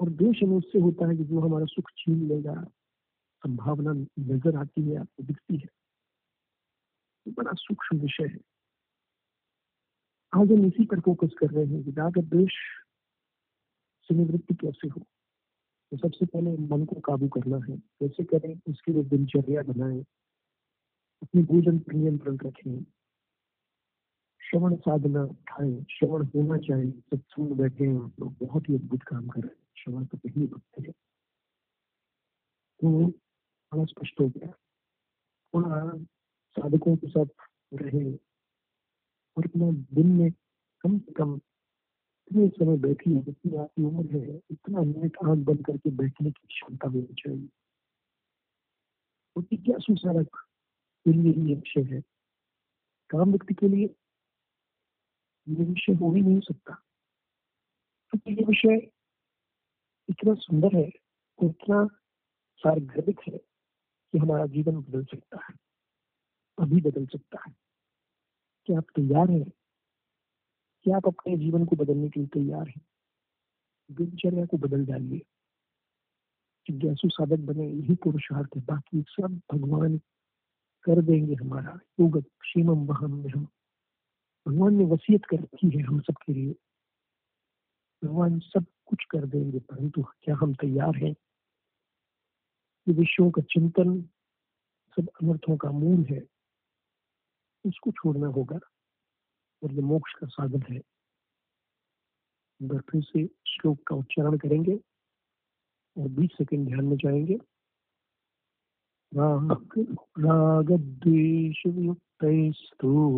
और 0.00 0.10
द्वेष 0.10 0.42
हमें 0.42 0.56
उससे 0.56 0.78
होता 0.78 1.08
है 1.08 1.16
कि 1.16 1.24
जो 1.24 1.40
हमारा 1.40 1.64
सुख 1.64 1.90
छीन 1.98 2.28
लेगा, 2.28 2.54
संभावना 3.44 3.92
नज़र 3.92 4.56
आती 4.56 4.82
है, 4.82 4.96
आपको 4.96 5.22
दिखती 5.22 5.56
है। 5.56 5.68
तो 7.26 7.30
बड़ा 7.30 7.52
सूक्ष्म 7.54 7.98
विषय 7.98 8.24
है। 8.24 8.51
आज 10.32 10.52
हम 10.52 10.64
इसी 10.66 10.84
पर 10.84 11.00
फोकस 11.00 11.34
कर 11.38 11.46
रहे 11.46 11.64
हैं 11.66 11.82
कि 11.84 11.90
राग 11.90 12.18
द्वेष 12.18 12.54
से 14.08 14.14
निवृत्ति 14.14 14.54
कैसे 14.54 14.88
हो 14.88 15.00
तो 15.92 15.96
सबसे 15.96 16.26
पहले 16.26 16.56
मन 16.56 16.84
को 16.84 17.00
काबू 17.00 17.28
करना 17.28 17.56
है। 17.56 17.76
कैसे 17.76 18.24
करें, 18.24 18.60
उसके 18.68 18.92
लिए 18.92 19.02
दिनचर्या 19.04 19.62
बनाए, 19.62 20.00
अपने 21.22 21.42
भोजन 21.42 21.78
पर 21.78 21.92
नियंत्रण 21.92 22.38
रखें, 22.38 22.82
श्रवण 24.40 24.76
साधना 24.76 25.22
उठाए, 25.24 25.84
श्रवण 25.90 26.26
होना 26.26 26.58
चाहिए, 26.58 26.90
सत्संग 26.90 27.52
बैठे 27.52 27.84
हैं 27.84 28.00
आप 28.00 28.20
लोग, 28.20 28.34
बहुत 28.42 28.68
ही 28.68 28.74
अद्भुत 28.74 29.02
काम 29.02 29.28
कर 29.28 29.40
रहे 29.40 29.54
हैं, 29.54 29.66
श्रवण 29.76 30.04
तो 30.04 30.18
पहली 30.18 30.46
वक्त 30.46 30.80
है। 30.80 30.92
तो 32.80 33.06
बड़ा 33.72 33.84
स्पष्ट 33.84 34.20
हो 34.20 34.28
गया। 34.28 34.50
थोड़ा 35.54 35.92
साधकों 36.56 36.96
के 36.96 37.08
साथ 37.08 37.26
रहे 37.74 38.31
और 39.36 39.44
अपना 39.46 39.70
दिन 39.70 40.06
में 40.06 40.32
कम 40.80 40.98
से 40.98 41.12
कम 41.12 41.40
इतने 42.30 42.48
समय 42.48 42.76
बैठी 42.76 43.14
है 43.14 43.22
जितनी 43.22 43.56
आपकी 43.56 43.82
उम्र 43.82 44.16
है, 44.16 44.40
इतना 44.50 44.80
मिनट 44.80 45.16
आँख 45.24 45.38
बंद 45.38 45.66
करके 45.66 45.90
बैठने 45.90 46.30
की 46.30 46.46
क्षमता 46.46 46.88
होनी 46.88 47.14
चाहिए। 47.14 47.48
क्योंकि 49.34 49.56
क्या 49.56 49.78
सुसारक 49.78 50.28
के 51.04 51.12
लिए 51.12 51.32
ही 51.32 51.54
विषय 51.54 51.94
है? 51.94 52.02
काम 53.10 53.30
व्यक्ति 53.30 53.54
के 53.54 53.68
लिए 53.68 53.96
ये 55.48 55.64
विषय 55.64 55.92
हो 55.92 56.14
ही 56.14 56.22
नहीं 56.22 56.40
सकता। 56.40 56.74
क्योंकि 58.10 58.32
ये 58.34 58.44
विषय 58.44 58.90
इतना 60.08 60.34
सुंदर 60.34 60.76
है 60.76 60.90
और 61.38 61.44
इतना 61.44 61.86
सारगर्भिक 62.56 63.20
है 63.28 63.38
कि 64.12 64.18
हमारा 64.18 64.46
जीवन 64.46 64.76
बदल 64.76 65.04
सकता 65.04 65.38
है, 65.48 65.54
अभी 66.58 66.80
बदल 66.80 67.06
सकता 67.06 67.38
है। 67.46 67.54
क्या 68.66 68.78
आप 68.78 68.84
तैयार 68.96 69.30
हैं? 69.30 69.50
क्या 70.82 70.96
आप 70.96 71.06
अपने 71.06 71.36
जीवन 71.36 71.64
को 71.64 71.76
बदलने 71.76 72.08
के 72.08 72.20
लिए 72.20 72.28
तैयार 72.28 72.68
हैं? 72.68 72.86
दिनचर्या 73.92 74.46
को 74.46 74.58
बदल 74.58 74.86
डालिए। 74.86 75.18
जिज्ञासु 76.68 77.08
साधक 77.08 77.38
बने, 77.38 77.70
यही 77.70 77.94
पुरुषार्थ 77.94 78.48
है। 78.56 78.62
बाकी 78.62 79.04
सब 79.08 79.40
भगवान 79.52 79.98
कर 80.82 81.02
देंगे 81.02 81.34
हमारा। 81.34 81.80
योग 82.00 82.22
क्षेम 82.22 82.70
वहम 82.70 83.28
हम 83.28 83.48
भगवान 84.48 84.74
ने 84.74 84.84
वसीयत 84.84 85.24
कर 85.24 85.36
रखी 85.36 85.70
है 85.70 85.82
हम 85.82 86.00
सबके 86.00 86.32
लिए। 86.32 86.54
भगवान 88.04 88.38
सब 88.38 88.66
कुछ 88.86 89.04
कर 89.10 89.26
देंगे, 89.26 89.58
परंतु 89.58 90.02
क्या 90.02 90.36
हम 90.36 90.54
तैयार 90.54 90.96
हैं? 90.96 91.14
ये 92.88 92.92
विषयों 92.92 93.30
का 93.30 93.42
चिंतन 93.42 94.02
सब 94.96 95.08
अनर्थों 95.08 95.56
का 95.56 95.70
मूल 95.70 96.06
है। 96.10 96.31
उसको 97.66 97.90
छोड़ना 97.90 98.26
होगा। 98.26 98.58
और 99.62 99.72
ये 99.72 99.80
मोक्ष 99.80 100.12
का 100.12 100.26
साधन 100.26 100.62
है। 100.70 100.78
फिर 102.78 103.02
से 103.02 103.26
श्लोक 103.26 103.82
का 103.86 103.96
उच्चारण 103.96 104.36
करेंगे 104.36 104.76
और 105.98 106.08
20 106.08 106.30
सेकंड 106.38 106.66
ध्यान 106.66 106.84
में 106.84 106.96
जाएँगे। 106.96 107.38
राग 109.14 109.96
रागद्वेष 110.18 111.62
युक्तस्तु 111.66 113.12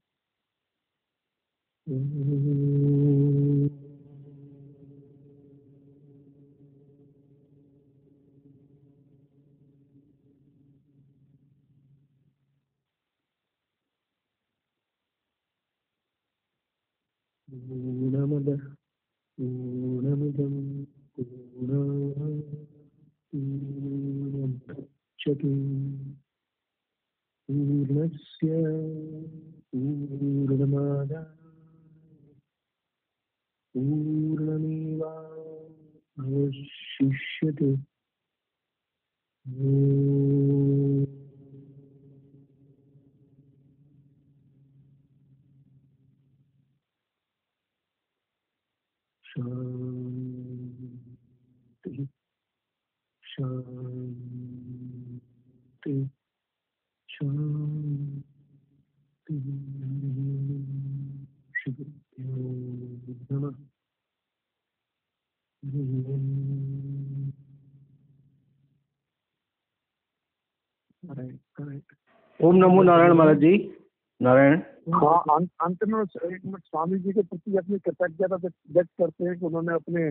नमो 72.57 72.83
नारायण 72.83 73.13
महाराज 73.13 73.37
जी। 73.37 73.73
नारायण। 74.21 74.59
हाँ 74.93 75.19
अंत 75.35 75.49
अंत 75.63 75.83
में 75.83 76.01
एक 76.01 76.45
मिनट, 76.45 76.63
स्वामी 76.63 76.99
जी 76.99 77.11
के 77.13 77.21
प्रति 77.21 77.57
अपनी 77.57 77.79
कृतज्ञता 77.79 78.35
व्यक्त 78.35 78.89
करते 78.97 79.23
हैं 79.25 79.39
कि 79.39 79.45
उन्होंने 79.45 79.73
अपने 79.73 80.09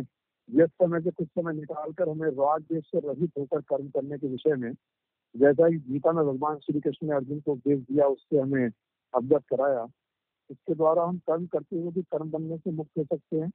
व्यस्त 0.51 0.73
समय 0.73 1.01
से 1.01 1.11
कुछ 1.11 1.29
समय 1.29 1.53
निकालकर 1.53 2.09
हमें 2.09 2.29
राग 2.29 2.61
देश 2.63 2.85
से 2.85 2.99
रहित 2.99 3.31
होकर 3.39 3.61
कर्म 3.61 3.89
करने 3.89 4.19
के 4.19 4.29
विषय 4.29 4.55
में, 4.55 4.73
जैसा 5.37 5.67
ही 5.67 5.77
गीता 5.77 6.13
में 6.13 6.25
भगवान 6.27 6.57
श्री 6.57 6.81
कृष्ण 6.81 7.09
ने 7.09 7.17
अर्जुन 7.17 7.41
को 7.41 7.53
उपदेश 7.53 7.79
दिया, 7.81 8.07
उससे 8.07 8.39
हमें 8.39 8.71
अवगत 9.15 9.43
कराया। 9.51 9.87
इसके 10.51 10.75
द्वारा 10.75 11.05
हम 11.05 11.19
कर्म 11.19 11.47
करते 11.47 11.77
हुए 11.77 11.91
भी 11.91 12.03
कर्म 12.03 12.31
बनने 12.31 12.59
से 12.59 12.71
मुक्त 12.71 12.99
हो 12.99 13.05
सकते 13.05 13.37
हैं। 13.37 13.51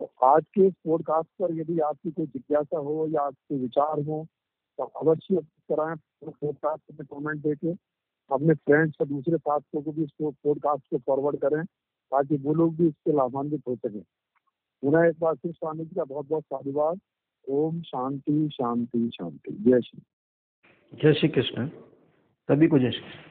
तो 0.00 0.10
आज 0.24 0.44
के 0.54 0.66
इस 0.66 0.74
पॉडकास्ट 0.86 1.28
पर 1.28 1.54
यदि 1.54 1.78
आपकी 1.80 2.10
कोई 2.10 2.26
जिज्ञासा 2.26 2.78
हो 2.78 3.06
या 3.08 3.20
आपके 3.20 3.56
विचार 3.58 4.00
हो 4.00 4.26
तो 4.78 4.84
अवश्य 4.84 5.36
कराएँ 5.68 5.96
पॉडकास्ट 6.24 7.00
में 7.00 7.06
कमेंट 7.06 7.42
देके 7.42 7.72
अपने 8.32 8.54
फ्रेंड्स 8.54 8.96
और 9.00 9.06
दूसरे 9.06 9.36
साथियों 9.36 9.82
को 9.82 9.92
भी 9.92 10.02
इस 10.02 10.10
पॉडकास्ट 10.22 10.84
को 10.90 10.98
फॉरवर्ड 10.98 11.36
करें 11.36 11.64
ताकि 12.12 12.36
वो 12.36 12.54
लोग 12.54 12.76
भी 12.76 12.86
इससे 12.86 13.12
लाभान्वित 13.12 13.62
हो 13.68 13.76
सके। 13.76 14.00
पुनः 14.82 15.08
एक 15.08 15.18
बार 15.18 15.34
फिर 15.34 15.52
स्वामी 15.52 15.84
जी 15.84 15.94
का 15.96 16.04
बहुत 16.04 16.28
बहुत 16.28 16.42
साधुवाद। 16.42 17.00
ओम 17.48 17.82
शांति 17.82 18.48
शांति 18.52 19.10
शांति। 19.14 19.56
जय 19.60 19.80
श्री। 19.80 20.02
जय 20.94 21.14
श्री 21.14 21.28
कृष्ण। 21.28 21.68
सभी 22.48 22.68
को 22.68 22.78
जय 22.78 22.90
श्री। 22.90 23.00
कृष्ण 23.00 23.27